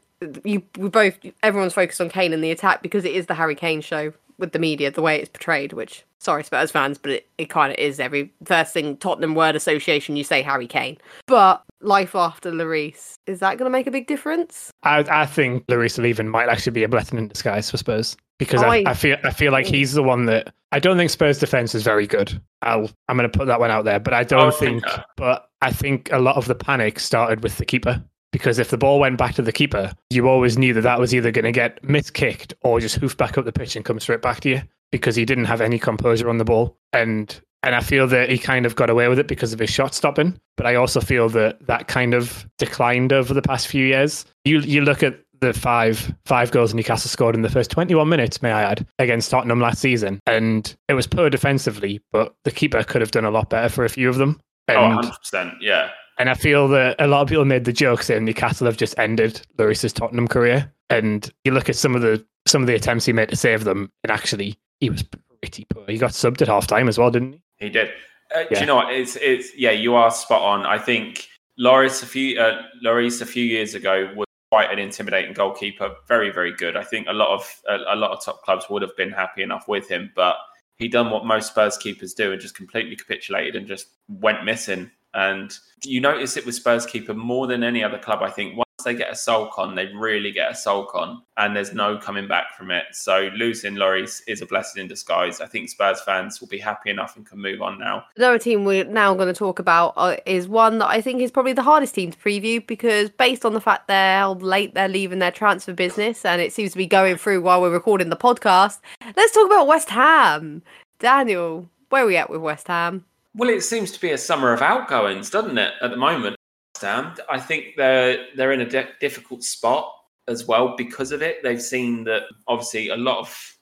you 0.44 0.62
we 0.78 0.90
both 0.90 1.18
everyone's 1.42 1.74
focused 1.74 2.02
on 2.02 2.10
Kane 2.10 2.34
and 2.34 2.44
the 2.44 2.52
attack 2.52 2.84
because 2.84 3.06
it 3.06 3.16
is 3.16 3.26
the 3.26 3.34
Harry 3.34 3.56
Kane 3.56 3.82
show 3.82 4.14
with 4.38 4.52
the 4.52 4.60
media, 4.60 4.92
the 4.92 5.02
way 5.02 5.20
it's 5.20 5.30
portrayed. 5.30 5.74
Which 5.74 6.04
sorry, 6.20 6.44
Spurs 6.44 6.72
fans, 6.72 6.98
but 6.98 7.12
it, 7.12 7.28
it 7.38 7.50
kind 7.50 7.72
of 7.72 7.80
is. 7.80 8.00
Every 8.00 8.32
first 8.44 8.74
thing 8.74 8.98
Tottenham 8.98 9.34
word 9.34 9.56
association, 9.56 10.18
you 10.18 10.26
say 10.26 10.42
Harry 10.42 10.68
Kane. 10.68 10.98
But 11.26 11.64
life 11.82 12.16
after 12.16 12.52
Lloris, 12.52 13.16
is 13.26 13.40
that 13.40 13.58
going 13.58 13.66
to 13.66 13.74
make 13.74 13.88
a 13.88 13.92
big 13.92 14.08
difference? 14.08 14.72
I, 14.84 15.06
I 15.10 15.26
think 15.26 15.66
Lloris 15.68 15.98
leaving 15.98 16.28
might 16.28 16.50
actually 16.50 16.74
be 16.74 16.84
a 16.84 16.90
blessing 16.90 17.18
in 17.18 17.30
disguise 17.30 17.72
for 17.72 17.78
Spurs 17.78 18.18
because 18.46 18.64
oh, 18.64 18.68
I, 18.68 18.78
I- 18.78 18.92
I 18.92 18.94
feel 18.94 19.18
I 19.24 19.32
feel 19.32 19.52
like 19.52 19.66
he's 19.66 19.94
the 19.94 20.04
one 20.04 20.26
that 20.28 20.54
I 20.72 20.80
don't 20.80 20.98
think 20.98 21.10
Spurs 21.10 21.40
defense 21.40 21.76
is 21.76 21.84
very 21.84 22.08
good. 22.08 22.40
I'll 22.62 22.90
I'm 23.08 23.18
going 23.18 23.30
to 23.30 23.38
put 23.38 23.48
that 23.48 23.60
one 23.60 23.72
out 23.72 23.86
there, 23.86 24.00
but 24.00 24.14
I 24.14 24.24
don't 24.24 24.46
would 24.48 24.56
think. 24.56 24.86
think. 24.86 25.04
But 25.18 25.50
I 25.62 25.72
think 25.72 26.12
a 26.12 26.20
lot 26.20 26.36
of 26.38 26.46
the 26.48 26.56
panic 26.56 27.00
started 27.00 27.44
with 27.44 27.58
the 27.58 27.66
keeper 27.66 28.04
because 28.32 28.60
if 28.60 28.70
the 28.70 28.78
ball 28.78 29.00
went 29.00 29.18
back 29.18 29.36
to 29.36 29.42
the 29.42 29.52
keeper, 29.52 29.94
you 30.10 30.28
always 30.28 30.58
knew 30.58 30.74
that 30.74 30.82
that 30.82 31.00
was 31.00 31.14
either 31.14 31.32
going 31.32 31.46
to 31.46 31.52
get 31.52 31.82
miskicked 31.84 32.54
or 32.62 32.80
just 32.80 32.96
hoofed 32.96 33.18
back 33.18 33.38
up 33.38 33.46
the 33.46 33.52
pitch 33.52 33.76
and 33.76 33.86
come 33.86 34.00
straight 34.00 34.22
back 34.22 34.40
to 34.42 34.50
you 34.50 34.62
because 34.92 35.16
he 35.16 35.26
didn't 35.26 35.46
have 35.46 35.62
any 35.62 35.80
composure 35.80 36.30
on 36.30 36.38
the 36.38 36.46
ball 36.46 36.78
and. 36.92 37.42
And 37.66 37.76
I 37.76 37.80
feel 37.80 38.08
that 38.08 38.30
he 38.30 38.38
kind 38.38 38.66
of 38.66 38.76
got 38.76 38.90
away 38.90 39.08
with 39.08 39.20
it 39.20 39.30
because 39.30 39.54
of 39.54 39.60
his 39.60 39.70
shot 39.70 39.96
stopping. 39.96 40.38
But 40.58 40.66
I 40.66 40.76
also 40.76 41.00
feel 41.00 41.30
that 41.30 41.66
that 41.66 41.88
kind 41.88 42.14
of 42.14 42.46
declined 42.58 43.14
over 43.14 43.34
the 43.34 43.42
past 43.42 43.70
few 43.70 43.86
years. 43.86 44.26
You 44.44 44.60
you 44.60 44.82
look 44.82 45.02
at 45.02 45.18
the 45.44 45.54
five 45.54 46.14
five 46.26 46.52
goals 46.52 46.74
Newcastle 46.74 47.10
scored 47.10 47.36
in 47.36 47.42
the 47.42 47.50
first 47.50 47.72
21 47.72 48.08
minutes, 48.10 48.42
may 48.42 48.52
I 48.52 48.64
add, 48.64 48.86
against 49.00 49.30
Tottenham 49.32 49.60
last 49.60 49.80
season. 49.80 50.20
And 50.28 50.74
it 50.88 50.94
was 50.94 51.08
poor 51.08 51.30
defensively, 51.30 52.02
but 52.12 52.36
the 52.44 52.52
keeper 52.52 52.84
could 52.84 53.02
have 53.02 53.12
done 53.12 53.26
a 53.26 53.32
lot 53.32 53.50
better 53.50 53.70
for 53.70 53.86
a 53.86 53.90
few 53.90 54.10
of 54.10 54.16
them. 54.18 54.40
And, 54.68 54.78
Oh, 54.78 54.82
100 54.96 55.18
percent. 55.18 55.54
Yeah. 55.62 55.90
and 56.20 56.30
I 56.30 56.34
feel 56.36 56.68
that 56.70 56.96
a 57.00 57.08
lot 57.08 57.22
of 57.22 57.28
people 57.28 57.46
made 57.46 57.66
the 57.66 57.74
joke 57.74 58.04
saying 58.04 58.24
Newcastle 58.26 58.66
have 58.68 58.78
just 58.78 58.98
ended 58.98 59.42
Lloris's 59.58 59.94
Tottenham 59.94 60.28
career. 60.28 60.72
And 60.90 61.30
you 61.44 61.52
look 61.52 61.70
at 61.70 61.76
some 61.76 61.96
of 61.96 62.02
the 62.02 62.26
some 62.46 62.62
of 62.62 62.68
the 62.68 62.76
attempts 62.76 63.06
he 63.06 63.14
made 63.14 63.30
to 63.30 63.36
save 63.36 63.64
them, 63.64 63.90
and 64.04 64.12
actually 64.12 64.58
he 64.80 64.90
was 64.90 65.04
pretty 65.42 65.66
poor. 65.70 65.84
He 65.88 65.98
got 65.98 66.12
subbed 66.12 66.42
at 66.42 66.48
half 66.50 66.68
time 66.68 66.88
as 66.88 66.98
well, 66.98 67.10
didn't 67.10 67.34
he? 67.34 67.42
He 67.58 67.70
did. 67.70 67.90
Uh, 68.36 68.44
Do 68.52 68.60
you 68.60 68.66
know 68.66 68.76
what? 68.76 68.94
It's 68.94 69.16
it's 69.18 69.56
yeah. 69.58 69.72
You 69.72 69.96
are 69.96 70.12
spot 70.12 70.42
on. 70.42 70.66
I 70.66 70.78
think 70.78 71.28
Lloris 71.60 72.04
a 72.04 72.06
few 72.06 72.40
uh, 72.40 72.62
Lloris 72.86 73.22
a 73.22 73.26
few 73.26 73.44
years 73.44 73.76
ago 73.76 74.12
was 74.16 74.28
quite 74.54 74.72
an 74.72 74.78
intimidating 74.78 75.34
goalkeeper. 75.34 75.96
Very 76.08 76.30
very 76.30 76.54
good. 76.54 76.78
I 76.78 76.84
think 76.84 77.08
a 77.10 77.14
lot 77.14 77.30
of 77.30 77.62
a, 77.68 77.96
a 77.96 77.98
lot 77.98 78.12
of 78.12 78.24
top 78.24 78.44
clubs 78.44 78.68
would 78.70 78.84
have 78.84 78.96
been 78.96 79.10
happy 79.10 79.42
enough 79.42 79.68
with 79.68 79.90
him, 79.90 80.12
but 80.16 80.36
he 80.76 80.88
done 80.88 81.10
what 81.10 81.26
most 81.26 81.48
Spurs 81.48 81.76
keepers 81.76 82.14
do 82.14 82.32
and 82.32 82.40
just 82.40 82.54
completely 82.54 82.96
capitulated 82.96 83.56
and 83.56 83.68
just 83.68 83.88
went 84.08 84.46
missing. 84.46 84.92
And 85.16 85.52
you 85.84 86.00
notice 86.02 86.38
it 86.38 86.46
with 86.46 86.54
Spurs 86.54 86.86
keeper 86.86 87.16
more 87.16 87.48
than 87.48 87.64
any 87.64 87.84
other 87.84 87.98
club. 87.98 88.22
I 88.22 88.30
think 88.30 88.56
once 88.84 88.98
they 88.98 89.02
get 89.02 89.14
a 89.14 89.16
sulk 89.16 89.58
on, 89.58 89.76
they 89.76 89.88
really 89.88 90.32
get 90.32 90.52
a 90.52 90.56
sulk 90.56 90.94
on, 90.94 91.22
and 91.38 91.56
there's 91.56 91.74
no 91.74 91.98
coming 91.98 92.28
back 92.28 92.54
from 92.58 92.70
it. 92.70 92.84
So 92.92 93.30
losing 93.36 93.76
Lloris 93.76 94.22
is 94.28 94.42
a 94.42 94.46
blessing 94.46 94.82
in 94.82 94.88
disguise. 94.90 95.40
I 95.40 95.46
think 95.46 95.70
Spurs 95.70 96.02
fans 96.02 96.42
will 96.42 96.50
be 96.50 96.58
happy 96.58 96.90
enough 96.90 97.16
and 97.16 97.26
can 97.26 97.40
move 97.40 97.62
on 97.62 97.80
now. 97.80 98.04
Another 98.18 98.38
team 98.38 98.66
we're 98.66 98.84
now 98.84 99.14
going 99.14 99.28
to 99.28 99.34
talk 99.34 99.60
about 99.60 99.94
uh, 99.96 100.18
is 100.26 100.50
one 100.50 100.80
that 100.80 100.88
I 100.88 101.00
think 101.00 101.22
is 101.22 101.32
probably 101.32 101.54
the 101.54 101.64
hardest 101.64 101.96
team 101.96 102.12
to 102.12 102.18
preview 102.18 102.66
because, 102.66 103.10
based 103.10 103.46
on 103.46 103.54
the 103.54 103.62
fact 103.62 103.88
they're 103.88 104.20
how 104.20 104.34
late 104.36 104.74
they're 104.74 104.90
leaving 104.90 105.20
their 105.20 105.32
transfer 105.32 105.74
business 105.74 106.26
and 106.26 106.42
it 106.42 106.52
seems 106.52 106.72
to 106.72 106.78
be 106.78 106.88
going 106.88 107.16
through 107.16 107.42
while 107.42 107.62
we're 107.62 107.72
recording 107.72 108.10
the 108.10 108.18
podcast, 108.18 108.80
let's 109.16 109.34
talk 109.34 109.46
about 109.46 109.68
West 109.68 109.90
Ham. 109.90 110.62
Daniel, 111.00 111.70
where 111.90 112.04
are 112.04 112.08
we 112.08 112.18
at 112.18 112.30
with 112.30 112.42
West 112.42 112.68
Ham? 112.68 113.06
Well, 113.36 113.50
it 113.50 113.62
seems 113.62 113.92
to 113.92 114.00
be 114.00 114.12
a 114.12 114.18
summer 114.18 114.54
of 114.54 114.62
outgoings, 114.62 115.30
doesn't 115.30 115.58
it? 115.58 115.74
At 115.82 115.90
the 115.90 115.98
moment, 115.98 116.36
I 116.84 117.40
think 117.40 117.76
they're 117.78 118.28
they're 118.36 118.52
in 118.52 118.62
a 118.62 118.70
di- 118.70 118.90
difficult 119.00 119.44
spot 119.44 119.92
as 120.28 120.46
well 120.46 120.76
because 120.78 121.12
of 121.12 121.22
it. 121.22 121.44
They've 121.44 121.62
seen 121.62 122.04
that 122.06 122.24
obviously 122.48 122.90
a 122.90 122.96
lot 122.98 123.20
of 123.20 123.58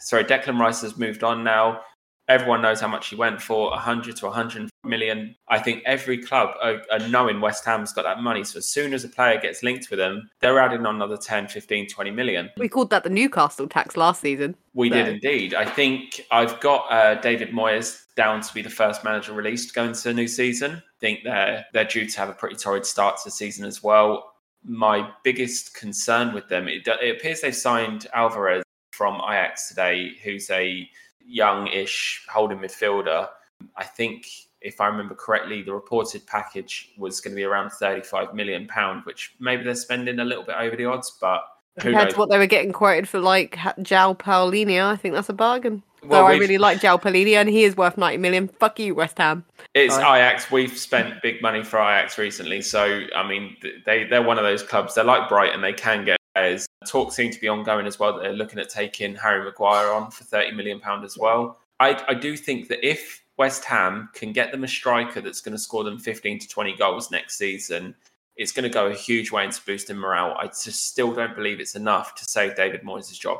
sorry, 0.00 0.24
Declan 0.24 0.58
Rice 0.58 0.82
has 0.82 0.98
moved 0.98 1.22
on 1.22 1.44
now. 1.44 1.80
Everyone 2.32 2.62
knows 2.62 2.80
how 2.80 2.88
much 2.88 3.08
he 3.08 3.14
went 3.14 3.42
for 3.42 3.68
100 3.72 4.16
to 4.16 4.24
100 4.24 4.70
million. 4.84 5.36
I 5.48 5.58
think 5.58 5.82
every 5.84 6.16
club 6.16 6.56
are, 6.62 6.80
are 6.90 7.06
knowing 7.10 7.42
West 7.42 7.62
Ham's 7.66 7.92
got 7.92 8.04
that 8.04 8.22
money. 8.22 8.42
So 8.42 8.56
as 8.56 8.64
soon 8.64 8.94
as 8.94 9.04
a 9.04 9.08
player 9.10 9.38
gets 9.38 9.62
linked 9.62 9.90
with 9.90 9.98
them, 9.98 10.30
they're 10.40 10.58
adding 10.58 10.86
on 10.86 10.94
another 10.94 11.18
10, 11.18 11.48
15, 11.48 11.88
20 11.88 12.10
million. 12.10 12.50
We 12.56 12.70
called 12.70 12.88
that 12.88 13.04
the 13.04 13.10
Newcastle 13.10 13.68
tax 13.68 13.98
last 13.98 14.22
season. 14.22 14.56
We 14.72 14.88
did 14.88 15.08
indeed. 15.08 15.52
I 15.52 15.66
think 15.66 16.22
I've 16.30 16.58
got 16.60 16.90
uh, 16.90 17.16
David 17.20 17.50
Moyes 17.50 18.06
down 18.16 18.40
to 18.40 18.54
be 18.54 18.62
the 18.62 18.70
first 18.70 19.04
manager 19.04 19.34
released 19.34 19.74
going 19.74 19.90
into 19.90 20.04
the 20.04 20.14
new 20.14 20.26
season. 20.26 20.76
I 20.76 21.00
think 21.00 21.20
they're 21.24 21.66
they're 21.74 21.84
due 21.84 22.08
to 22.08 22.18
have 22.18 22.30
a 22.30 22.34
pretty 22.34 22.56
torrid 22.56 22.86
start 22.86 23.18
to 23.18 23.22
the 23.26 23.30
season 23.30 23.66
as 23.66 23.82
well. 23.82 24.32
My 24.64 25.10
biggest 25.22 25.74
concern 25.74 26.32
with 26.32 26.48
them, 26.48 26.66
it, 26.66 26.86
it 26.86 27.16
appears 27.16 27.42
they've 27.42 27.54
signed 27.54 28.06
Alvarez 28.14 28.62
from 28.92 29.16
Ajax 29.16 29.68
today, 29.68 30.12
who's 30.22 30.48
a 30.50 30.88
young-ish 31.26 32.26
holding 32.28 32.58
midfielder. 32.58 33.28
I 33.76 33.84
think, 33.84 34.26
if 34.60 34.80
I 34.80 34.86
remember 34.86 35.14
correctly, 35.14 35.62
the 35.62 35.72
reported 35.72 36.26
package 36.26 36.92
was 36.98 37.20
going 37.20 37.32
to 37.32 37.36
be 37.36 37.44
around 37.44 37.70
35 37.70 38.34
million 38.34 38.66
pound, 38.66 39.02
which 39.04 39.34
maybe 39.40 39.64
they're 39.64 39.74
spending 39.74 40.18
a 40.18 40.24
little 40.24 40.44
bit 40.44 40.56
over 40.58 40.76
the 40.76 40.84
odds, 40.84 41.16
but 41.20 41.42
who 41.76 41.82
Compared 41.82 42.04
knows? 42.08 42.14
to 42.14 42.18
what 42.18 42.28
they 42.28 42.38
were 42.38 42.46
getting 42.46 42.72
quoted 42.72 43.08
for, 43.08 43.18
like 43.18 43.58
Jao 43.80 44.14
Paulinho, 44.14 44.84
I 44.84 44.96
think 44.96 45.14
that's 45.14 45.28
a 45.28 45.32
bargain. 45.32 45.82
Well, 46.04 46.22
Though 46.22 46.32
I 46.32 46.36
really 46.36 46.58
like 46.58 46.80
Jao 46.80 46.96
Paulinho 46.96 47.36
and 47.36 47.48
he 47.48 47.62
is 47.62 47.76
worth 47.76 47.96
90 47.96 48.18
million. 48.18 48.48
Fuck 48.48 48.80
you, 48.80 48.94
West 48.94 49.18
Ham. 49.18 49.44
It's 49.72 49.94
Sorry. 49.94 50.18
Ajax. 50.18 50.50
We've 50.50 50.76
spent 50.76 51.22
big 51.22 51.40
money 51.40 51.62
for 51.62 51.78
Ajax 51.78 52.18
recently, 52.18 52.60
so 52.60 53.02
I 53.16 53.26
mean, 53.26 53.56
they 53.86 54.04
they're 54.04 54.22
one 54.22 54.36
of 54.36 54.44
those 54.44 54.62
clubs. 54.62 54.96
They're 54.96 55.04
like 55.04 55.28
Brighton. 55.28 55.60
They 55.60 55.72
can 55.72 56.04
get 56.04 56.18
players. 56.34 56.66
Talk 56.86 57.12
seem 57.12 57.30
to 57.30 57.40
be 57.40 57.48
ongoing 57.48 57.86
as 57.86 57.98
well. 57.98 58.12
that 58.14 58.22
They're 58.22 58.32
looking 58.32 58.58
at 58.58 58.68
taking 58.68 59.14
Harry 59.14 59.44
Maguire 59.44 59.92
on 59.92 60.10
for 60.10 60.24
thirty 60.24 60.52
million 60.52 60.80
pound 60.80 61.04
as 61.04 61.16
well. 61.18 61.58
I 61.80 62.02
I 62.08 62.14
do 62.14 62.36
think 62.36 62.68
that 62.68 62.86
if 62.86 63.22
West 63.38 63.64
Ham 63.64 64.10
can 64.14 64.32
get 64.32 64.52
them 64.52 64.64
a 64.64 64.68
striker 64.68 65.20
that's 65.20 65.40
going 65.40 65.56
to 65.56 65.58
score 65.58 65.84
them 65.84 65.98
fifteen 65.98 66.38
to 66.38 66.48
twenty 66.48 66.76
goals 66.76 67.10
next 67.10 67.38
season, 67.38 67.94
it's 68.36 68.52
going 68.52 68.64
to 68.64 68.68
go 68.68 68.86
a 68.86 68.94
huge 68.94 69.30
way 69.30 69.44
into 69.44 69.60
boosting 69.64 69.96
morale. 69.96 70.36
I 70.38 70.46
just 70.46 70.88
still 70.88 71.12
don't 71.12 71.34
believe 71.34 71.60
it's 71.60 71.74
enough 71.74 72.14
to 72.16 72.24
save 72.24 72.56
David 72.56 72.82
Moyes' 72.82 73.18
job. 73.18 73.38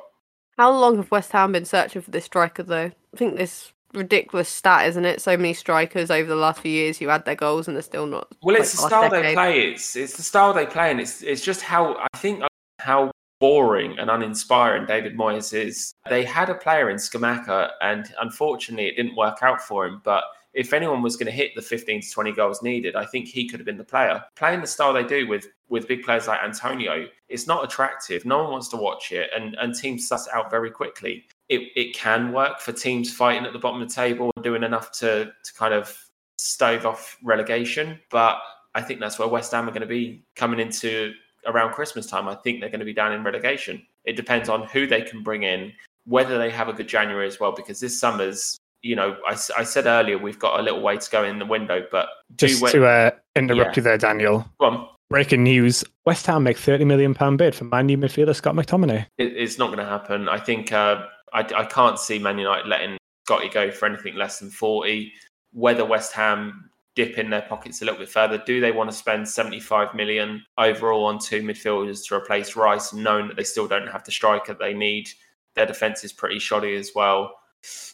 How 0.58 0.70
long 0.70 0.96
have 0.96 1.10
West 1.10 1.32
Ham 1.32 1.52
been 1.52 1.64
searching 1.64 2.02
for 2.02 2.10
this 2.10 2.26
striker, 2.26 2.62
though? 2.62 2.90
I 3.14 3.16
think 3.16 3.36
this 3.36 3.72
ridiculous 3.94 4.48
stat, 4.48 4.86
isn't 4.88 5.04
it? 5.04 5.20
So 5.20 5.36
many 5.36 5.54
strikers 5.54 6.10
over 6.10 6.28
the 6.28 6.36
last 6.36 6.60
few 6.60 6.70
years 6.70 6.98
who 6.98 7.08
had 7.08 7.24
their 7.24 7.34
goals 7.34 7.68
and 7.68 7.76
they're 7.76 7.82
still 7.82 8.06
not. 8.06 8.28
Well, 8.42 8.54
like, 8.54 8.62
it's 8.62 8.72
the 8.72 8.78
style 8.78 9.10
they 9.10 9.34
play. 9.34 9.68
It's 9.68 9.96
it's 9.96 10.16
the 10.16 10.22
style 10.22 10.52
they 10.52 10.66
play, 10.66 10.90
and 10.90 11.00
it's 11.00 11.22
it's 11.22 11.42
just 11.42 11.62
how 11.62 11.96
I 12.12 12.18
think 12.18 12.42
how 12.78 13.10
boring 13.42 13.98
and 13.98 14.08
uninspiring 14.08 14.86
David 14.86 15.16
Moyes 15.18 15.52
is. 15.52 15.96
They 16.08 16.24
had 16.24 16.48
a 16.48 16.54
player 16.54 16.90
in 16.90 16.96
Scamacca, 16.96 17.70
and 17.80 18.06
unfortunately, 18.20 18.86
it 18.86 18.94
didn't 18.94 19.16
work 19.16 19.38
out 19.42 19.60
for 19.60 19.84
him. 19.84 20.00
But 20.04 20.22
if 20.54 20.72
anyone 20.72 21.02
was 21.02 21.16
going 21.16 21.26
to 21.26 21.32
hit 21.32 21.50
the 21.56 21.60
15 21.60 22.02
to 22.02 22.08
20 22.08 22.32
goals 22.34 22.62
needed, 22.62 22.94
I 22.94 23.04
think 23.04 23.26
he 23.26 23.48
could 23.48 23.58
have 23.58 23.64
been 23.66 23.78
the 23.78 23.84
player. 23.84 24.22
Playing 24.36 24.60
the 24.60 24.68
style 24.68 24.92
they 24.92 25.02
do 25.02 25.26
with 25.26 25.48
with 25.68 25.88
big 25.88 26.04
players 26.04 26.28
like 26.28 26.38
Antonio, 26.40 27.08
it's 27.28 27.48
not 27.48 27.64
attractive. 27.64 28.24
No 28.24 28.44
one 28.44 28.52
wants 28.52 28.68
to 28.68 28.76
watch 28.76 29.10
it, 29.10 29.28
and 29.34 29.56
and 29.56 29.74
teams 29.74 30.06
suss 30.06 30.28
it 30.28 30.34
out 30.34 30.48
very 30.48 30.70
quickly. 30.70 31.24
It 31.48 31.62
it 31.74 31.96
can 31.96 32.30
work 32.30 32.60
for 32.60 32.70
teams 32.70 33.12
fighting 33.12 33.44
at 33.44 33.52
the 33.52 33.58
bottom 33.58 33.82
of 33.82 33.88
the 33.88 33.94
table 33.94 34.30
and 34.36 34.44
doing 34.44 34.62
enough 34.62 34.92
to 35.00 35.24
to 35.24 35.54
kind 35.54 35.74
of 35.74 35.98
stave 36.36 36.86
off 36.86 37.18
relegation. 37.24 37.98
But 38.08 38.36
I 38.76 38.82
think 38.82 39.00
that's 39.00 39.18
where 39.18 39.26
West 39.26 39.50
Ham 39.50 39.68
are 39.68 39.72
going 39.72 39.82
to 39.82 39.86
be 39.88 40.24
coming 40.36 40.60
into 40.60 41.12
around 41.46 41.72
Christmas 41.72 42.06
time. 42.06 42.28
I 42.28 42.34
think 42.36 42.60
they're 42.60 42.70
going 42.70 42.80
to 42.80 42.86
be 42.86 42.94
down 42.94 43.12
in 43.12 43.22
relegation. 43.24 43.82
It 44.04 44.16
depends 44.16 44.48
on 44.48 44.66
who 44.68 44.86
they 44.86 45.02
can 45.02 45.22
bring 45.22 45.42
in, 45.44 45.72
whether 46.06 46.38
they 46.38 46.50
have 46.50 46.68
a 46.68 46.72
good 46.72 46.88
January 46.88 47.26
as 47.26 47.38
well, 47.40 47.52
because 47.52 47.80
this 47.80 47.98
summer's, 47.98 48.58
you 48.82 48.96
know, 48.96 49.16
I 49.26 49.34
said 49.34 49.86
earlier, 49.86 50.18
we've 50.18 50.38
got 50.38 50.58
a 50.58 50.62
little 50.62 50.80
way 50.82 50.96
to 50.96 51.10
go 51.10 51.24
in 51.24 51.38
the 51.38 51.46
window, 51.46 51.84
but 51.90 52.08
Just 52.36 52.62
we- 52.62 52.70
to 52.72 52.86
uh, 52.86 53.10
interrupt 53.36 53.76
Yeah. 53.76 53.80
you 53.80 53.82
there, 53.82 53.98
Daniel. 53.98 54.46
go 54.60 54.66
on. 54.66 54.88
Breaking 55.10 55.42
news: 55.42 55.84
West 56.06 56.24
Ham 56.26 56.42
make 56.42 56.56
thirty 56.56 56.86
million 56.86 57.12
pound 57.12 57.36
bid 57.36 57.54
for 57.54 57.64
Man 57.64 57.86
U 57.90 57.98
midfielder 57.98 58.34
Scott 58.34 58.54
McTominay. 58.54 59.04
It, 59.18 59.36
it's 59.36 59.58
not 59.58 59.66
going 59.66 59.78
to 59.78 59.84
happen. 59.84 60.26
I 60.26 60.38
think 60.38 60.72
uh, 60.72 61.04
I, 61.34 61.40
I 61.40 61.64
can't 61.66 61.98
see 61.98 62.18
Man 62.18 62.38
United 62.38 62.66
letting 62.66 62.96
Scotty 63.26 63.50
go 63.50 63.70
for 63.70 63.84
anything 63.84 64.14
less 64.14 64.38
than 64.38 64.48
40. 64.48 65.12
Whether 65.52 65.84
West 65.84 66.14
Ham 66.14 66.70
dip 66.94 67.18
in 67.18 67.30
their 67.30 67.42
pockets 67.42 67.80
a 67.80 67.84
little 67.84 67.98
bit 68.00 68.08
further. 68.08 68.38
Do 68.44 68.60
they 68.60 68.72
want 68.72 68.90
to 68.90 68.96
spend 68.96 69.28
75 69.28 69.94
million 69.94 70.44
overall 70.58 71.06
on 71.06 71.18
two 71.18 71.42
midfielders 71.42 72.06
to 72.08 72.14
replace 72.14 72.54
Rice, 72.56 72.92
knowing 72.92 73.28
that 73.28 73.36
they 73.36 73.44
still 73.44 73.66
don't 73.66 73.88
have 73.88 74.04
the 74.04 74.10
striker 74.12 74.54
they 74.54 74.74
need? 74.74 75.08
Their 75.54 75.66
defense 75.66 76.04
is 76.04 76.12
pretty 76.12 76.38
shoddy 76.38 76.74
as 76.76 76.92
well. 76.94 77.34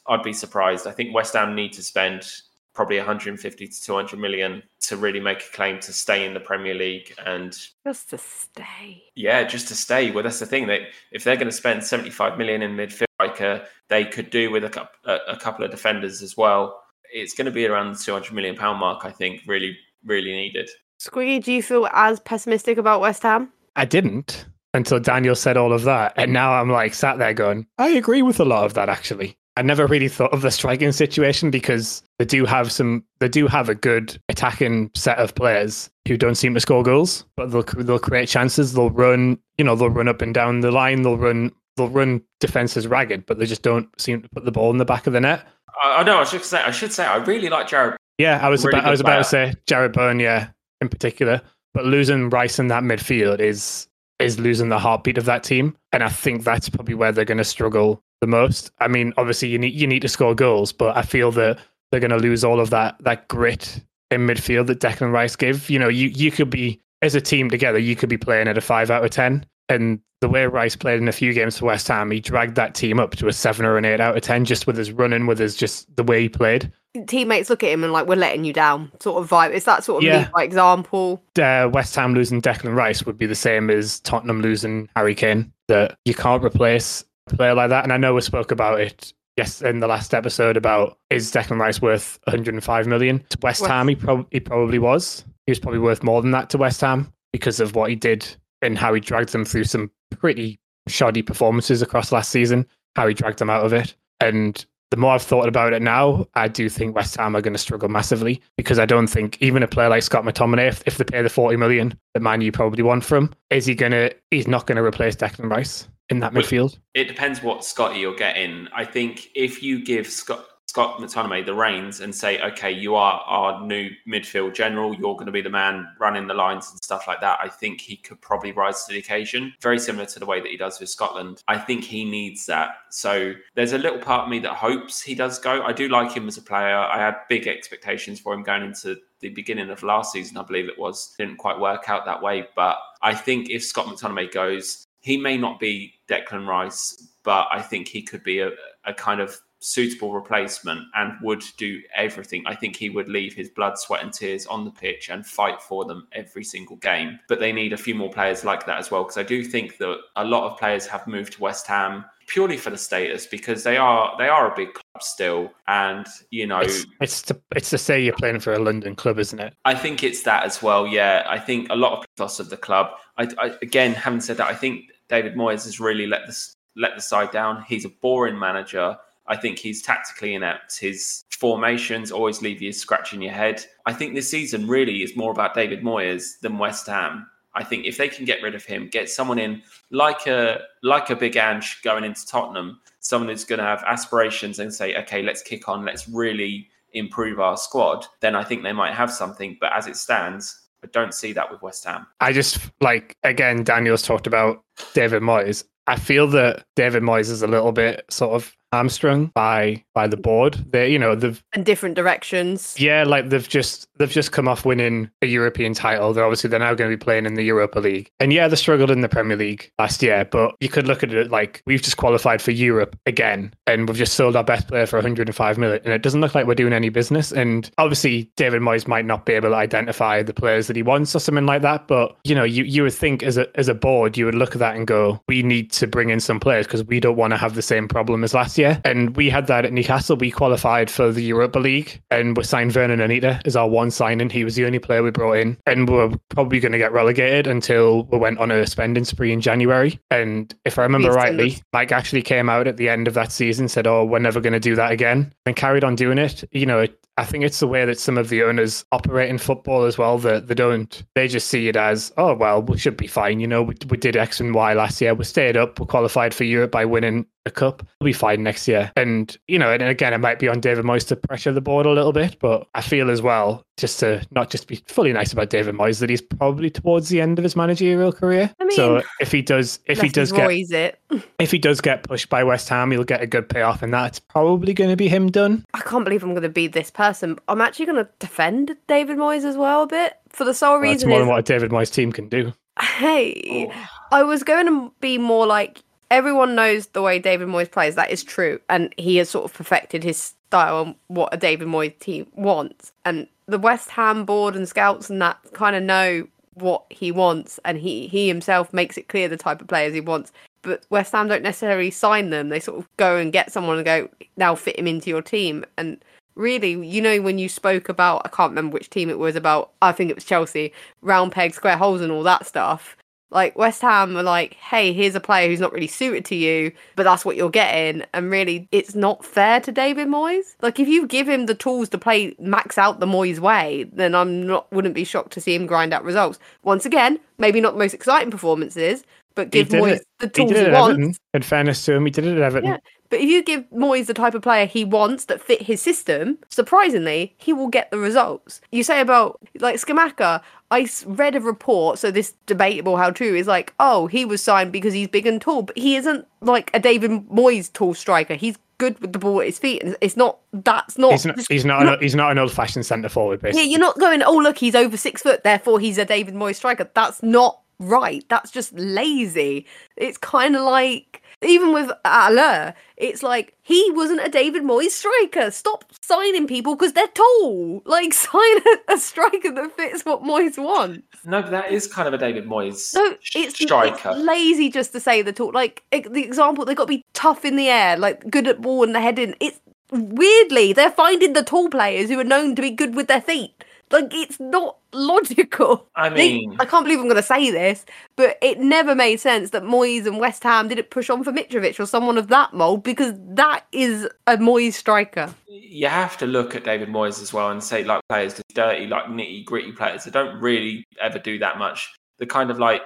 I'd 0.06 0.22
be 0.22 0.32
surprised. 0.32 0.86
I 0.86 0.92
think 0.92 1.14
West 1.14 1.34
Ham 1.34 1.54
need 1.54 1.72
to 1.74 1.82
spend 1.82 2.26
probably 2.74 2.96
150 2.96 3.66
to 3.66 3.82
200 3.82 4.18
million 4.20 4.62
to 4.82 4.96
really 4.96 5.18
make 5.20 5.40
a 5.40 5.52
claim 5.52 5.80
to 5.80 5.92
stay 5.92 6.24
in 6.24 6.32
the 6.32 6.40
Premier 6.40 6.74
League 6.74 7.12
and 7.26 7.56
Just 7.84 8.10
to 8.10 8.18
stay. 8.18 9.02
yeah, 9.16 9.42
just 9.42 9.66
to 9.68 9.74
stay. 9.74 10.10
Well, 10.12 10.22
that's 10.22 10.38
the 10.38 10.46
thing 10.46 10.68
that 10.68 10.82
if 11.10 11.24
they're 11.24 11.36
going 11.36 11.48
to 11.48 11.52
spend 11.52 11.82
75 11.82 12.38
million 12.38 12.62
in 12.62 12.76
midfield, 12.76 13.04
uh, 13.20 13.64
they 13.88 14.04
could 14.04 14.30
do 14.30 14.50
with 14.52 14.62
a, 14.64 14.88
a, 15.04 15.32
a 15.32 15.36
couple 15.36 15.64
of 15.64 15.72
defenders 15.72 16.22
as 16.22 16.36
well. 16.36 16.80
It's 17.12 17.34
going 17.34 17.46
to 17.46 17.50
be 17.50 17.66
around 17.66 17.94
the 17.94 17.98
200 17.98 18.32
million 18.32 18.56
pound 18.56 18.80
mark. 18.80 19.04
I 19.04 19.10
think 19.10 19.42
really, 19.46 19.76
really 20.04 20.32
needed. 20.32 20.68
Squiggy, 21.00 21.42
do 21.42 21.52
you 21.52 21.62
feel 21.62 21.88
as 21.92 22.20
pessimistic 22.20 22.76
about 22.76 23.00
West 23.00 23.22
Ham? 23.22 23.52
I 23.76 23.84
didn't 23.84 24.46
until 24.74 25.00
Daniel 25.00 25.34
said 25.34 25.56
all 25.56 25.72
of 25.72 25.84
that. 25.84 26.12
And 26.16 26.32
now 26.32 26.52
I'm 26.52 26.70
like 26.70 26.94
sat 26.94 27.18
there 27.18 27.34
going, 27.34 27.66
I 27.78 27.88
agree 27.88 28.22
with 28.22 28.40
a 28.40 28.44
lot 28.44 28.64
of 28.64 28.74
that 28.74 28.88
actually. 28.88 29.36
I 29.56 29.62
never 29.62 29.88
really 29.88 30.08
thought 30.08 30.32
of 30.32 30.42
the 30.42 30.52
striking 30.52 30.92
situation 30.92 31.50
because 31.50 32.00
they 32.20 32.24
do 32.24 32.44
have 32.44 32.70
some, 32.70 33.04
they 33.18 33.28
do 33.28 33.48
have 33.48 33.68
a 33.68 33.74
good 33.74 34.16
attacking 34.28 34.92
set 34.94 35.18
of 35.18 35.34
players 35.34 35.90
who 36.06 36.16
don't 36.16 36.36
seem 36.36 36.54
to 36.54 36.60
score 36.60 36.84
goals, 36.84 37.24
but 37.36 37.50
they'll 37.50 37.64
they'll 37.64 37.98
create 37.98 38.28
chances. 38.28 38.74
They'll 38.74 38.90
run, 38.90 39.36
you 39.56 39.64
know, 39.64 39.74
they'll 39.74 39.90
run 39.90 40.06
up 40.06 40.22
and 40.22 40.32
down 40.32 40.60
the 40.60 40.70
line. 40.70 41.02
They'll 41.02 41.18
run, 41.18 41.50
they'll 41.78 41.88
run 41.88 42.22
defenses 42.40 42.86
ragged, 42.86 43.24
but 43.24 43.38
they 43.38 43.46
just 43.46 43.62
don't 43.62 43.88
seem 43.98 44.20
to 44.20 44.28
put 44.28 44.44
the 44.44 44.52
ball 44.52 44.70
in 44.70 44.76
the 44.76 44.84
back 44.84 45.06
of 45.06 45.14
the 45.14 45.20
net. 45.20 45.46
I, 45.82 46.02
know. 46.02 46.18
I 46.18 46.24
should 46.24 46.44
say. 46.44 46.62
I 46.62 46.70
should 46.70 46.92
say. 46.92 47.06
I 47.06 47.16
really 47.16 47.48
like 47.48 47.68
Jarrod. 47.68 47.96
Yeah, 48.18 48.44
I 48.44 48.48
was 48.48 48.64
Really 48.64 48.78
about, 48.78 48.88
I 48.88 48.90
was 48.90 49.00
about 49.00 49.18
to 49.18 49.24
say 49.24 49.54
Jarrod 49.66 49.92
Bowen, 49.92 50.20
yeah, 50.20 50.48
in 50.80 50.88
particular. 50.88 51.40
But 51.72 51.86
losing 51.86 52.30
Rice 52.30 52.58
in 52.58 52.68
that 52.68 52.82
midfield 52.82 53.40
is 53.40 53.88
is 54.18 54.38
losing 54.38 54.68
the 54.68 54.78
heartbeat 54.78 55.16
of 55.16 55.24
that 55.26 55.44
team, 55.44 55.76
and 55.92 56.02
I 56.02 56.08
think 56.08 56.44
that's 56.44 56.68
probably 56.68 56.94
where 56.94 57.12
they're 57.12 57.24
going 57.24 57.38
to 57.38 57.44
struggle 57.44 58.02
the 58.20 58.26
most. 58.26 58.72
I 58.78 58.88
mean, 58.88 59.12
obviously 59.16 59.48
you 59.48 59.58
need 59.58 59.74
you 59.74 59.86
need 59.86 60.02
to 60.02 60.08
score 60.08 60.34
goals, 60.34 60.72
but 60.72 60.96
I 60.96 61.02
feel 61.02 61.30
that 61.32 61.58
they're 61.90 62.00
going 62.00 62.10
to 62.10 62.16
lose 62.16 62.44
all 62.44 62.60
of 62.60 62.70
that 62.70 62.96
that 63.04 63.28
grit 63.28 63.80
in 64.10 64.26
midfield 64.26 64.66
that 64.66 64.80
Declan 64.80 65.12
Rice 65.12 65.36
gave. 65.36 65.70
You 65.70 65.78
know, 65.78 65.88
you 65.88 66.08
you 66.08 66.32
could 66.32 66.50
be 66.50 66.80
as 67.02 67.14
a 67.14 67.20
team 67.20 67.48
together, 67.48 67.78
you 67.78 67.94
could 67.94 68.08
be 68.08 68.18
playing 68.18 68.48
at 68.48 68.58
a 68.58 68.60
five 68.60 68.90
out 68.90 69.04
of 69.04 69.10
ten, 69.10 69.46
and 69.68 70.00
the 70.20 70.28
way 70.28 70.46
Rice 70.46 70.74
played 70.74 71.00
in 71.00 71.06
a 71.06 71.12
few 71.12 71.32
games 71.32 71.58
for 71.58 71.66
West 71.66 71.86
Ham, 71.88 72.10
he 72.10 72.18
dragged 72.20 72.56
that 72.56 72.74
team 72.74 72.98
up 72.98 73.14
to 73.16 73.28
a 73.28 73.32
seven 73.32 73.64
or 73.64 73.76
an 73.78 73.84
eight 73.84 74.00
out 74.00 74.16
of 74.16 74.22
ten 74.22 74.44
just 74.44 74.66
with 74.66 74.76
his 74.76 74.90
running, 74.90 75.26
with 75.26 75.38
his 75.38 75.54
just 75.56 75.94
the 75.96 76.02
way 76.02 76.22
he 76.22 76.28
played. 76.28 76.72
Teammates 77.06 77.48
look 77.50 77.62
at 77.62 77.70
him 77.70 77.84
and 77.84 77.92
like, 77.92 78.06
we're 78.08 78.16
letting 78.16 78.44
you 78.44 78.52
down, 78.52 78.90
sort 79.00 79.22
of 79.22 79.30
vibe. 79.30 79.54
It's 79.54 79.66
that 79.66 79.84
sort 79.84 80.02
of 80.02 80.06
Yeah. 80.08 80.28
by 80.34 80.42
example. 80.42 81.22
uh, 81.40 81.68
West 81.72 81.94
Ham 81.94 82.14
losing 82.14 82.42
Declan 82.42 82.74
Rice 82.74 83.04
would 83.06 83.16
be 83.18 83.26
the 83.26 83.34
same 83.36 83.70
as 83.70 84.00
Tottenham 84.00 84.40
losing 84.42 84.88
Harry 84.96 85.14
Kane. 85.14 85.52
That 85.68 85.96
you 86.04 86.14
can't 86.14 86.42
replace 86.42 87.04
a 87.30 87.36
player 87.36 87.54
like 87.54 87.68
that. 87.68 87.84
And 87.84 87.92
I 87.92 87.98
know 87.98 88.14
we 88.14 88.22
spoke 88.22 88.50
about 88.50 88.80
it 88.80 89.12
yes 89.36 89.62
in 89.62 89.78
the 89.78 89.86
last 89.86 90.14
episode 90.14 90.56
about 90.56 90.98
is 91.10 91.30
Declan 91.30 91.60
Rice 91.60 91.80
worth 91.80 92.18
105 92.24 92.86
million 92.88 93.22
to 93.28 93.38
West 93.42 93.60
Well- 93.60 93.70
Ham? 93.70 93.86
He, 93.88 93.94
prob- 93.94 94.26
he 94.32 94.40
probably 94.40 94.78
was. 94.80 95.24
He 95.46 95.52
was 95.52 95.60
probably 95.60 95.78
worth 95.80 96.02
more 96.02 96.20
than 96.22 96.32
that 96.32 96.50
to 96.50 96.58
West 96.58 96.80
Ham 96.80 97.12
because 97.32 97.60
of 97.60 97.74
what 97.76 97.90
he 97.90 97.94
did 97.96 98.26
and 98.62 98.78
how 98.78 98.94
he 98.94 99.00
dragged 99.00 99.30
them 99.30 99.44
through 99.44 99.64
some 99.64 99.90
pretty 100.10 100.58
shoddy 100.88 101.22
performances 101.22 101.82
across 101.82 102.12
last 102.12 102.30
season. 102.30 102.66
How 102.96 103.06
he 103.06 103.14
dragged 103.14 103.38
them 103.38 103.50
out 103.50 103.64
of 103.64 103.72
it 103.72 103.94
and. 104.20 104.64
The 104.90 104.96
more 104.96 105.12
I've 105.12 105.22
thought 105.22 105.48
about 105.48 105.74
it 105.74 105.82
now, 105.82 106.26
I 106.32 106.48
do 106.48 106.70
think 106.70 106.96
West 106.96 107.14
Ham 107.18 107.36
are 107.36 107.42
going 107.42 107.52
to 107.52 107.58
struggle 107.58 107.90
massively 107.90 108.40
because 108.56 108.78
I 108.78 108.86
don't 108.86 109.06
think 109.06 109.36
even 109.42 109.62
a 109.62 109.68
player 109.68 109.90
like 109.90 110.02
Scott 110.02 110.24
McTominay, 110.24 110.66
if, 110.66 110.82
if 110.86 110.96
they 110.96 111.04
pay 111.04 111.20
the 111.20 111.28
40 111.28 111.58
million 111.58 111.98
that 112.14 112.20
Man 112.20 112.40
U 112.40 112.50
probably 112.50 112.82
want 112.82 113.04
from, 113.04 113.30
is 113.50 113.66
he 113.66 113.74
going 113.74 113.92
to, 113.92 114.10
he's 114.30 114.48
not 114.48 114.66
going 114.66 114.76
to 114.76 114.82
replace 114.82 115.14
Declan 115.14 115.50
Rice 115.50 115.86
in 116.08 116.20
that 116.20 116.32
midfield. 116.32 116.78
It 116.94 117.04
depends 117.04 117.42
what 117.42 117.66
Scotty 117.66 118.00
you're 118.00 118.16
getting. 118.16 118.68
I 118.74 118.86
think 118.86 119.28
if 119.34 119.62
you 119.62 119.84
give 119.84 120.06
Scott 120.06 120.46
Scott 120.68 120.98
McTominay 120.98 121.46
the 121.46 121.54
reins 121.54 122.00
and 122.00 122.14
say, 122.14 122.40
okay, 122.42 122.70
you 122.70 122.94
are 122.94 123.22
our 123.26 123.64
new 123.64 123.88
midfield 124.06 124.54
general, 124.54 124.94
you're 124.94 125.14
going 125.14 125.26
to 125.26 125.32
be 125.32 125.40
the 125.40 125.48
man 125.48 125.88
running 125.98 126.26
the 126.26 126.34
lines 126.34 126.70
and 126.70 126.78
stuff 126.84 127.08
like 127.08 127.22
that, 127.22 127.38
I 127.42 127.48
think 127.48 127.80
he 127.80 127.96
could 127.96 128.20
probably 128.20 128.52
rise 128.52 128.84
to 128.84 128.92
the 128.92 128.98
occasion. 128.98 129.54
Very 129.62 129.78
similar 129.78 130.04
to 130.04 130.18
the 130.18 130.26
way 130.26 130.40
that 130.40 130.50
he 130.50 130.58
does 130.58 130.78
with 130.78 130.90
Scotland. 130.90 131.42
I 131.48 131.56
think 131.56 131.84
he 131.84 132.04
needs 132.04 132.44
that. 132.46 132.76
So 132.90 133.32
there's 133.54 133.72
a 133.72 133.78
little 133.78 133.98
part 133.98 134.24
of 134.24 134.28
me 134.28 134.40
that 134.40 134.52
hopes 134.52 135.00
he 135.00 135.14
does 135.14 135.38
go. 135.38 135.62
I 135.62 135.72
do 135.72 135.88
like 135.88 136.12
him 136.12 136.28
as 136.28 136.36
a 136.36 136.42
player. 136.42 136.76
I 136.76 136.98
had 136.98 137.16
big 137.30 137.46
expectations 137.46 138.20
for 138.20 138.34
him 138.34 138.42
going 138.42 138.62
into 138.62 138.98
the 139.20 139.30
beginning 139.30 139.70
of 139.70 139.82
last 139.82 140.12
season, 140.12 140.36
I 140.36 140.42
believe 140.42 140.68
it 140.68 140.78
was. 140.78 141.14
Didn't 141.18 141.38
quite 141.38 141.58
work 141.58 141.88
out 141.88 142.04
that 142.04 142.22
way. 142.22 142.46
But 142.54 142.76
I 143.00 143.14
think 143.14 143.48
if 143.48 143.64
Scott 143.64 143.86
McTominay 143.86 144.32
goes, 144.32 144.84
he 145.00 145.16
may 145.16 145.38
not 145.38 145.58
be 145.58 145.94
Declan 146.08 146.46
Rice, 146.46 147.08
but 147.22 147.48
I 147.50 147.62
think 147.62 147.88
he 147.88 148.02
could 148.02 148.22
be 148.22 148.40
a, 148.40 148.50
a 148.84 148.92
kind 148.92 149.20
of 149.20 149.40
suitable 149.60 150.12
replacement 150.12 150.82
and 150.94 151.14
would 151.22 151.42
do 151.56 151.80
everything. 151.94 152.44
I 152.46 152.54
think 152.54 152.76
he 152.76 152.90
would 152.90 153.08
leave 153.08 153.34
his 153.34 153.48
blood, 153.48 153.78
sweat, 153.78 154.02
and 154.02 154.12
tears 154.12 154.46
on 154.46 154.64
the 154.64 154.70
pitch 154.70 155.10
and 155.10 155.26
fight 155.26 155.60
for 155.60 155.84
them 155.84 156.06
every 156.12 156.44
single 156.44 156.76
game. 156.76 157.18
But 157.28 157.40
they 157.40 157.52
need 157.52 157.72
a 157.72 157.76
few 157.76 157.94
more 157.94 158.10
players 158.10 158.44
like 158.44 158.66
that 158.66 158.78
as 158.78 158.90
well, 158.90 159.04
because 159.04 159.18
I 159.18 159.22
do 159.22 159.44
think 159.44 159.78
that 159.78 159.98
a 160.16 160.24
lot 160.24 160.50
of 160.50 160.58
players 160.58 160.86
have 160.86 161.06
moved 161.06 161.34
to 161.34 161.42
West 161.42 161.66
Ham 161.66 162.04
purely 162.28 162.58
for 162.58 162.68
the 162.70 162.78
status 162.78 163.26
because 163.26 163.64
they 163.64 163.78
are 163.78 164.14
they 164.18 164.28
are 164.28 164.52
a 164.52 164.54
big 164.54 164.68
club 164.74 165.02
still 165.02 165.50
and 165.66 166.06
you 166.30 166.46
know 166.46 166.60
It's, 166.60 166.84
it's, 167.00 167.22
to, 167.22 167.40
it's 167.56 167.70
to 167.70 167.78
say 167.78 168.02
you're 168.02 168.12
playing 168.12 168.40
for 168.40 168.52
a 168.52 168.58
London 168.58 168.94
club, 168.94 169.18
isn't 169.18 169.40
it? 169.40 169.54
I 169.64 169.74
think 169.74 170.04
it's 170.04 170.22
that 170.24 170.44
as 170.44 170.62
well. 170.62 170.86
Yeah, 170.86 171.24
I 171.26 171.38
think 171.38 171.68
a 171.70 171.74
lot 171.74 171.98
of 171.98 172.04
pathos 172.16 172.38
of 172.38 172.50
the 172.50 172.58
club. 172.58 172.90
I, 173.16 173.28
I 173.38 173.56
again, 173.62 173.94
having 173.94 174.20
said 174.20 174.36
that, 174.36 174.48
I 174.48 174.54
think 174.54 174.90
David 175.08 175.34
Moyes 175.34 175.64
has 175.64 175.80
really 175.80 176.06
let 176.06 176.26
this 176.26 176.54
let 176.76 176.94
the 176.94 177.02
side 177.02 177.30
down. 177.30 177.64
He's 177.66 177.84
a 177.84 177.88
boring 177.88 178.38
manager. 178.38 178.96
I 179.28 179.36
think 179.36 179.58
he's 179.58 179.82
tactically 179.82 180.34
inept. 180.34 180.78
His 180.78 181.24
formations 181.30 182.10
always 182.10 182.42
leave 182.42 182.60
you 182.60 182.72
scratching 182.72 183.22
your 183.22 183.32
head. 183.32 183.64
I 183.86 183.92
think 183.92 184.14
this 184.14 184.30
season 184.30 184.66
really 184.66 185.02
is 185.02 185.16
more 185.16 185.30
about 185.30 185.54
David 185.54 185.82
Moyes 185.82 186.40
than 186.40 186.58
West 186.58 186.86
Ham. 186.86 187.26
I 187.54 187.64
think 187.64 187.86
if 187.86 187.96
they 187.96 188.08
can 188.08 188.24
get 188.24 188.42
rid 188.42 188.54
of 188.54 188.64
him, 188.64 188.88
get 188.88 189.08
someone 189.08 189.38
in 189.38 189.62
like 189.90 190.26
a 190.26 190.60
like 190.82 191.10
a 191.10 191.16
Big 191.16 191.36
Ange 191.36 191.82
going 191.82 192.04
into 192.04 192.26
Tottenham, 192.26 192.80
someone 193.00 193.28
who's 193.28 193.44
going 193.44 193.58
to 193.58 193.64
have 193.64 193.82
aspirations 193.86 194.58
and 194.58 194.72
say, 194.72 194.96
okay, 194.96 195.22
let's 195.22 195.42
kick 195.42 195.68
on, 195.68 195.84
let's 195.84 196.08
really 196.08 196.68
improve 196.92 197.40
our 197.40 197.56
squad, 197.56 198.06
then 198.20 198.34
I 198.34 198.44
think 198.44 198.62
they 198.62 198.72
might 198.72 198.94
have 198.94 199.10
something. 199.10 199.56
But 199.60 199.72
as 199.74 199.86
it 199.86 199.96
stands, 199.96 200.68
I 200.82 200.86
don't 200.92 201.12
see 201.12 201.32
that 201.32 201.50
with 201.50 201.60
West 201.62 201.84
Ham. 201.84 202.06
I 202.20 202.32
just 202.32 202.58
like 202.80 203.16
again, 203.24 203.64
Daniel's 203.64 204.02
talked 204.02 204.26
about 204.26 204.62
David 204.94 205.22
Moyes. 205.22 205.64
I 205.86 205.96
feel 205.96 206.28
that 206.28 206.64
David 206.76 207.02
Moyes 207.02 207.30
is 207.30 207.42
a 207.42 207.46
little 207.46 207.72
bit 207.72 208.04
sort 208.10 208.32
of 208.32 208.54
hamstrung 208.72 209.26
by 209.34 209.82
by 209.94 210.06
the 210.06 210.16
board. 210.16 210.54
They, 210.72 210.90
you 210.92 210.98
know, 210.98 211.14
they've 211.14 211.42
And 211.54 211.64
different 211.64 211.94
directions. 211.96 212.76
yeah, 212.78 213.04
like 213.04 213.28
they've 213.30 213.48
just 213.48 213.88
they've 213.98 214.10
just 214.10 214.32
come 214.32 214.46
off 214.48 214.64
winning 214.64 215.10
a 215.22 215.26
European 215.26 215.74
title. 215.74 216.12
They're 216.12 216.24
obviously 216.24 216.50
they're 216.50 216.58
now 216.60 216.74
going 216.74 216.90
to 216.90 216.96
be 216.96 217.02
playing 217.02 217.26
in 217.26 217.34
the 217.34 217.42
Europa 217.42 217.80
League, 217.80 218.10
and 218.20 218.32
yeah, 218.32 218.48
they 218.48 218.56
struggled 218.56 218.90
in 218.90 219.00
the 219.00 219.08
Premier 219.08 219.36
League 219.36 219.70
last 219.78 220.02
year. 220.02 220.24
But 220.24 220.54
you 220.60 220.68
could 220.68 220.86
look 220.86 221.02
at 221.02 221.12
it 221.12 221.30
like 221.30 221.62
we've 221.66 221.82
just 221.82 221.96
qualified 221.96 222.40
for 222.42 222.50
Europe 222.50 222.96
again, 223.06 223.52
and 223.66 223.88
we've 223.88 223.98
just 223.98 224.14
sold 224.14 224.36
our 224.36 224.44
best 224.44 224.68
player 224.68 224.86
for 224.86 224.96
105 224.96 225.58
million, 225.58 225.80
and 225.84 225.92
it 225.92 226.02
doesn't 226.02 226.20
look 226.20 226.34
like 226.34 226.46
we're 226.46 226.54
doing 226.54 226.72
any 226.72 226.88
business. 226.90 227.32
And 227.32 227.70
obviously, 227.78 228.30
David 228.36 228.62
Moyes 228.62 228.86
might 228.86 229.04
not 229.04 229.26
be 229.26 229.32
able 229.32 229.50
to 229.50 229.56
identify 229.56 230.22
the 230.22 230.34
players 230.34 230.66
that 230.66 230.76
he 230.76 230.82
wants 230.82 231.14
or 231.16 231.20
something 231.20 231.46
like 231.46 231.62
that. 231.62 231.88
But 231.88 232.16
you 232.24 232.34
know, 232.34 232.44
you 232.44 232.64
you 232.64 232.82
would 232.82 232.94
think 232.94 233.22
as 233.22 233.36
a 233.36 233.46
as 233.58 233.68
a 233.68 233.74
board, 233.74 234.16
you 234.16 234.24
would 234.26 234.34
look 234.34 234.52
at 234.52 234.58
that 234.58 234.76
and 234.76 234.86
go, 234.86 235.20
we 235.28 235.42
need 235.42 235.72
to 235.72 235.86
bring 235.86 236.10
in 236.10 236.20
some 236.20 236.38
players 236.40 236.66
because 236.66 236.84
we 236.84 237.00
don't 237.00 237.16
want 237.16 237.32
to 237.32 237.36
have 237.36 237.54
the 237.54 237.62
same 237.62 237.88
problem 237.88 238.22
as 238.24 238.34
last 238.34 238.57
year. 238.58 238.80
And 238.84 239.16
we 239.16 239.30
had 239.30 239.46
that 239.46 239.64
at 239.64 239.72
Newcastle. 239.72 240.16
We 240.16 240.30
qualified 240.30 240.90
for 240.90 241.12
the 241.12 241.22
Europa 241.22 241.58
League 241.58 242.02
and 242.10 242.36
we 242.36 242.42
signed 242.42 242.72
Vurnon 242.72 243.02
Anita 243.02 243.40
as 243.44 243.56
our 243.56 243.68
one 243.68 243.90
signing. 243.90 244.30
He 244.30 244.44
was 244.44 244.56
the 244.56 244.66
only 244.66 244.78
player 244.78 245.02
we 245.02 245.10
brought 245.10 245.38
in. 245.38 245.56
And 245.66 245.88
we're 245.88 246.10
probably 246.30 246.60
going 246.60 246.72
to 246.72 246.78
get 246.78 246.92
relegated 246.92 247.46
until 247.46 248.04
we 248.04 248.18
went 248.18 248.38
on 248.38 248.50
a 248.50 248.66
spending 248.66 249.04
spree 249.04 249.32
in 249.32 249.40
January. 249.40 250.00
And 250.10 250.54
if 250.64 250.78
I 250.78 250.82
remember 250.82 251.12
rightly. 251.12 251.62
Mike 251.72 251.92
actually 251.92 252.22
came 252.22 252.48
out 252.48 252.66
at 252.66 252.76
the 252.76 252.88
end 252.88 253.08
of 253.08 253.14
that 253.14 253.32
season, 253.32 253.68
said, 253.68 253.86
Oh, 253.86 254.04
we're 254.04 254.18
never 254.18 254.40
going 254.40 254.52
to 254.52 254.60
do 254.60 254.74
that 254.76 254.92
again, 254.92 255.32
and 255.46 255.56
carried 255.56 255.84
on 255.84 255.94
doing 255.94 256.18
it. 256.18 256.44
You 256.52 256.66
know, 256.66 256.80
it, 256.80 256.98
I 257.16 257.24
think 257.24 257.44
it's 257.44 257.60
the 257.60 257.66
way 257.66 257.84
that 257.84 257.98
some 257.98 258.16
of 258.18 258.28
the 258.28 258.42
owners 258.42 258.84
operate 258.92 259.30
in 259.30 259.38
football 259.38 259.84
as 259.84 259.98
well. 259.98 260.18
That 260.18 260.46
they 260.46 260.54
don't, 260.54 261.02
they 261.14 261.28
just 261.28 261.48
see 261.48 261.68
it 261.68 261.76
as, 261.76 262.12
oh 262.16 262.34
well, 262.34 262.62
we 262.62 262.78
should 262.78 262.96
be 262.96 263.06
fine. 263.06 263.40
You 263.40 263.46
know, 263.46 263.62
we, 263.62 263.74
we 263.88 263.96
did 263.96 264.16
X 264.16 264.40
and 264.40 264.54
Y 264.54 264.72
last 264.74 265.00
year. 265.00 265.14
We 265.14 265.24
stayed 265.24 265.56
up. 265.56 265.80
We 265.80 265.86
qualified 265.86 266.34
for 266.34 266.44
Europe 266.44 266.70
by 266.70 266.84
winning 266.84 267.26
cup. 267.50 267.86
He'll 268.00 268.06
be 268.06 268.12
fine 268.12 268.42
next 268.42 268.68
year. 268.68 268.92
And, 268.96 269.36
you 269.48 269.58
know, 269.58 269.72
and 269.72 269.82
again, 269.82 270.12
it 270.12 270.18
might 270.18 270.38
be 270.38 270.48
on 270.48 270.60
David 270.60 270.84
Moyes 270.84 271.06
to 271.08 271.16
pressure 271.16 271.52
the 271.52 271.60
board 271.60 271.86
a 271.86 271.90
little 271.90 272.12
bit, 272.12 272.38
but 272.40 272.66
I 272.74 272.80
feel 272.80 273.10
as 273.10 273.22
well, 273.22 273.64
just 273.76 274.00
to 274.00 274.26
not 274.30 274.50
just 274.50 274.68
be 274.68 274.76
fully 274.86 275.12
nice 275.12 275.32
about 275.32 275.50
David 275.50 275.74
Moyes, 275.74 276.00
that 276.00 276.10
he's 276.10 276.22
probably 276.22 276.70
towards 276.70 277.08
the 277.08 277.20
end 277.20 277.38
of 277.38 277.42
his 277.42 277.56
managerial 277.56 278.12
career. 278.12 278.52
I 278.60 278.64
mean, 278.64 278.76
so 278.76 279.02
if 279.20 279.32
he 279.32 279.42
does, 279.42 279.80
if 279.86 280.00
he 280.00 280.08
does 280.08 280.32
get, 280.32 280.50
it. 280.50 281.00
if 281.38 281.50
he 281.50 281.58
does 281.58 281.80
get 281.80 282.02
pushed 282.02 282.28
by 282.28 282.44
West 282.44 282.68
Ham, 282.68 282.90
he'll 282.90 283.04
get 283.04 283.22
a 283.22 283.26
good 283.26 283.48
payoff, 283.48 283.82
and 283.82 283.92
that's 283.92 284.18
probably 284.18 284.74
going 284.74 284.90
to 284.90 284.96
be 284.96 285.08
him 285.08 285.30
done. 285.30 285.64
I 285.74 285.80
can't 285.80 286.04
believe 286.04 286.22
I'm 286.22 286.30
going 286.30 286.42
to 286.42 286.48
be 286.48 286.66
this 286.66 286.90
person. 286.90 287.38
I'm 287.48 287.60
actually 287.60 287.86
going 287.86 288.04
to 288.04 288.10
defend 288.18 288.76
David 288.86 289.18
Moyes 289.18 289.44
as 289.44 289.56
well 289.56 289.82
a 289.82 289.86
bit 289.86 290.18
for 290.30 290.44
the 290.44 290.54
sole 290.54 290.72
Well, 290.72 290.82
that's 290.82 290.94
reason 290.94 291.08
more 291.08 291.18
is, 291.18 291.22
than 291.22 291.28
what 291.28 291.38
a 291.40 291.42
David 291.42 291.70
Moyes 291.70 291.92
team 291.92 292.12
can 292.12 292.28
do. 292.28 292.52
hey, 292.80 293.70
I 294.12 294.22
was 294.22 294.42
going 294.42 294.66
to 294.66 294.92
be 295.00 295.18
more 295.18 295.46
like 295.46 295.82
everyone 296.10 296.54
knows 296.54 296.86
the 296.88 297.02
way 297.02 297.18
David 297.18 297.48
Moyes 297.48 297.70
plays. 297.70 297.94
That 297.94 298.10
is 298.10 298.22
true, 298.22 298.60
and 298.68 298.94
he 298.96 299.16
has 299.16 299.30
sort 299.30 299.44
of 299.44 299.54
perfected 299.54 300.02
his 300.02 300.34
style 300.48 300.82
and 300.82 300.94
what 301.08 301.32
a 301.32 301.36
David 301.36 301.68
Moyes 301.68 301.98
team 301.98 302.26
wants. 302.34 302.92
And 303.04 303.26
the 303.46 303.58
West 303.58 303.90
Ham 303.90 304.24
board 304.24 304.56
and 304.56 304.68
scouts 304.68 305.10
and 305.10 305.20
that 305.22 305.38
kind 305.52 305.76
of 305.76 305.82
know 305.82 306.26
what 306.54 306.84
he 306.90 307.12
wants, 307.12 307.60
and 307.64 307.78
he 307.78 308.08
he 308.08 308.28
himself 308.28 308.72
makes 308.72 308.96
it 308.98 309.08
clear 309.08 309.28
the 309.28 309.36
type 309.36 309.60
of 309.60 309.68
players 309.68 309.94
he 309.94 310.00
wants. 310.00 310.32
But 310.62 310.84
West 310.90 311.12
Ham 311.12 311.28
don't 311.28 311.42
necessarily 311.42 311.90
sign 311.90 312.30
them. 312.30 312.48
They 312.48 312.60
sort 312.60 312.78
of 312.78 312.88
go 312.96 313.16
and 313.16 313.32
get 313.32 313.52
someone 313.52 313.76
and 313.76 313.84
go, 313.84 314.08
now 314.36 314.54
fit 314.54 314.78
him 314.78 314.88
into 314.88 315.08
your 315.08 315.22
team. 315.22 315.64
And 315.76 316.02
really, 316.34 316.72
you 316.84 317.00
know, 317.00 317.20
when 317.22 317.38
you 317.38 317.48
spoke 317.48 317.88
about, 317.88 318.22
I 318.24 318.28
can't 318.28 318.50
remember 318.50 318.74
which 318.74 318.90
team 318.90 319.08
it 319.08 319.18
was 319.18 319.36
about, 319.36 319.70
I 319.82 319.92
think 319.92 320.10
it 320.10 320.16
was 320.16 320.24
Chelsea, 320.24 320.72
round 321.00 321.32
peg, 321.32 321.54
square 321.54 321.76
holes, 321.76 322.00
and 322.00 322.10
all 322.10 322.24
that 322.24 322.44
stuff. 322.44 322.96
Like 323.30 323.58
West 323.58 323.82
Ham 323.82 324.16
are 324.16 324.22
like, 324.22 324.54
hey, 324.54 324.92
here's 324.92 325.14
a 325.14 325.20
player 325.20 325.48
who's 325.48 325.60
not 325.60 325.72
really 325.72 325.86
suited 325.86 326.24
to 326.26 326.34
you, 326.34 326.72
but 326.96 327.02
that's 327.02 327.24
what 327.24 327.36
you're 327.36 327.50
getting. 327.50 328.04
And 328.14 328.30
really, 328.30 328.68
it's 328.72 328.94
not 328.94 329.24
fair 329.24 329.60
to 329.60 329.70
David 329.70 330.08
Moyes. 330.08 330.56
Like 330.62 330.80
if 330.80 330.88
you 330.88 331.06
give 331.06 331.28
him 331.28 331.46
the 331.46 331.54
tools 331.54 331.88
to 331.90 331.98
play 331.98 332.34
max 332.38 332.78
out 332.78 333.00
the 333.00 333.06
Moyes 333.06 333.38
way, 333.38 333.84
then 333.92 334.14
I'm 334.14 334.46
not 334.46 334.70
wouldn't 334.72 334.94
be 334.94 335.04
shocked 335.04 335.32
to 335.32 335.40
see 335.40 335.54
him 335.54 335.66
grind 335.66 335.92
out 335.92 336.04
results. 336.04 336.38
Once 336.62 336.86
again, 336.86 337.18
maybe 337.36 337.60
not 337.60 337.72
the 337.74 337.78
most 337.78 337.94
exciting 337.94 338.30
performances, 338.30 339.04
but 339.34 339.50
give 339.50 339.68
Moyes 339.68 339.96
it. 339.96 340.06
the 340.20 340.26
He 340.26 340.30
tools 340.30 340.52
did 340.52 340.56
he, 340.58 340.62
it 340.64 340.68
at 340.68 340.80
wants. 340.80 340.94
Everton. 340.94 341.14
In 341.34 341.42
fairness 341.42 341.84
to 341.84 341.94
him, 341.94 342.04
he 342.06 342.10
did 342.10 342.24
it 342.24 342.36
at 342.36 342.42
Everton. 342.42 342.70
Yeah. 342.70 342.78
But 343.10 343.20
if 343.20 343.28
you 343.28 343.42
give 343.42 343.64
Moyes 343.70 344.06
the 344.06 344.14
type 344.14 344.34
of 344.34 344.42
player 344.42 344.66
he 344.66 344.84
wants 344.84 345.26
that 345.26 345.40
fit 345.40 345.62
his 345.62 345.80
system, 345.80 346.38
surprisingly, 346.48 347.34
he 347.38 347.52
will 347.52 347.68
get 347.68 347.90
the 347.90 347.98
results. 347.98 348.60
You 348.70 348.82
say 348.82 349.00
about 349.00 349.38
like 349.58 349.76
Scamacca, 349.76 350.42
I 350.70 350.88
read 351.06 351.34
a 351.34 351.40
report, 351.40 351.98
so 351.98 352.10
this 352.10 352.34
debatable 352.46 352.96
how 352.98 353.10
true 353.10 353.34
is 353.34 353.46
like, 353.46 353.72
oh, 353.80 354.06
he 354.06 354.24
was 354.24 354.42
signed 354.42 354.72
because 354.72 354.92
he's 354.92 355.08
big 355.08 355.26
and 355.26 355.40
tall, 355.40 355.62
but 355.62 355.78
he 355.78 355.96
isn't 355.96 356.26
like 356.42 356.70
a 356.74 356.80
David 356.80 357.10
Moyes 357.28 357.72
tall 357.72 357.94
striker. 357.94 358.34
He's 358.34 358.58
good 358.76 358.98
with 359.00 359.12
the 359.12 359.18
ball 359.18 359.40
at 359.40 359.46
his 359.46 359.58
feet, 359.58 359.82
and 359.82 359.96
it's 360.00 360.16
not. 360.16 360.38
That's 360.52 360.98
not. 360.98 361.12
He's 361.12 361.26
not. 361.26 361.40
He's 361.48 361.64
not. 361.64 361.86
An, 361.86 361.98
he's 362.00 362.14
not 362.14 362.30
an 362.30 362.38
old-fashioned 362.38 362.86
centre 362.86 363.08
forward. 363.08 363.40
Yeah, 363.42 363.62
you're 363.62 363.80
not 363.80 363.98
going. 363.98 364.22
Oh, 364.22 364.36
look, 364.36 364.58
he's 364.58 364.74
over 364.74 364.96
six 364.96 365.22
foot, 365.22 365.42
therefore 365.42 365.80
he's 365.80 365.98
a 365.98 366.04
David 366.04 366.34
Moyes 366.34 366.56
striker. 366.56 366.88
That's 366.94 367.22
not 367.22 367.60
right. 367.80 368.24
That's 368.28 368.50
just 368.50 368.72
lazy. 368.74 369.66
It's 369.96 370.18
kind 370.18 370.54
of 370.54 370.62
like 370.62 371.22
even 371.42 371.72
with 371.72 371.90
Haller, 372.04 372.74
it's 372.96 373.22
like 373.22 373.54
he 373.62 373.90
wasn't 373.92 374.26
a 374.26 374.28
David 374.28 374.62
Moyes 374.64 374.90
striker. 374.90 375.50
Stop 375.50 375.84
signing 376.02 376.46
people 376.46 376.74
because 376.74 376.94
they're 376.94 377.06
tall. 377.08 377.82
Like 377.84 378.12
sign 378.14 378.58
a, 378.66 378.94
a 378.94 378.98
striker 378.98 379.52
that 379.52 379.72
fits 379.76 380.04
what 380.04 380.22
Moyes 380.22 380.58
wants. 380.62 381.02
No, 381.24 381.42
that 381.42 381.70
is 381.70 381.86
kind 381.86 382.08
of 382.08 382.14
a 382.14 382.18
David 382.18 382.46
Moyes 382.46 382.94
No, 382.94 383.16
it's, 383.34 383.60
striker. 383.60 384.10
it's 384.10 384.18
lazy 384.20 384.68
just 384.70 384.92
to 384.92 385.00
say 385.00 385.22
the 385.22 385.32
talk. 385.32 385.54
Like 385.54 385.84
the 385.92 386.24
example, 386.24 386.64
they've 386.64 386.76
got 386.76 386.84
to 386.84 386.94
be 386.96 387.04
tough 387.14 387.44
in 387.44 387.56
the 387.56 387.68
air, 387.68 387.96
like 387.96 388.28
good 388.30 388.48
at 388.48 388.60
ball 388.60 388.82
and 388.84 388.94
the 388.94 389.00
heading. 389.00 389.34
It's 389.40 389.60
weirdly 389.90 390.72
they're 390.72 390.90
finding 390.90 391.32
the 391.32 391.42
tall 391.42 391.70
players 391.70 392.10
who 392.10 392.18
are 392.20 392.24
known 392.24 392.54
to 392.56 392.62
be 392.62 392.70
good 392.70 392.94
with 392.94 393.08
their 393.08 393.20
feet. 393.22 393.64
Like 393.90 394.12
it's 394.12 394.38
not 394.40 394.76
logical. 394.92 395.88
I 395.96 396.08
They- 396.08 396.16
mean, 396.38 396.56
I 396.60 396.64
can't 396.64 396.84
believe 396.84 396.98
I'm 396.98 397.04
going 397.06 397.16
to 397.16 397.22
say 397.22 397.50
this, 397.50 397.84
but 398.16 398.36
it 398.42 398.58
never 398.60 398.94
made 398.94 399.18
sense 399.20 399.50
that 399.50 399.62
Moyes 399.62 400.06
and 400.06 400.18
West 400.18 400.42
Ham 400.42 400.68
didn't 400.68 400.90
push 400.90 401.10
on 401.10 401.24
for 401.24 401.32
Mitrovic 401.32 401.78
or 401.80 401.86
someone 401.86 402.18
of 402.18 402.28
that 402.28 402.52
mold 402.52 402.82
because 402.82 403.14
that 403.34 403.64
is 403.72 404.08
a 404.26 404.36
Moyes 404.36 404.74
striker. 404.74 405.32
you 405.46 405.86
have 405.88 406.16
to 406.18 406.26
look 406.26 406.54
at 406.54 406.64
David 406.64 406.88
Moyes 406.88 407.20
as 407.22 407.32
well 407.32 407.50
and 407.50 407.62
say 407.62 407.84
like 407.84 408.00
players, 408.08 408.34
just 408.34 408.48
dirty, 408.54 408.86
like 408.86 409.04
nitty 409.06 409.44
gritty 409.44 409.72
players 409.72 410.04
that 410.04 410.12
don't 410.12 410.40
really 410.40 410.84
ever 411.00 411.18
do 411.18 411.38
that 411.38 411.58
much. 411.58 411.92
The 412.18 412.26
kind 412.26 412.50
of 412.50 412.58
like, 412.58 412.82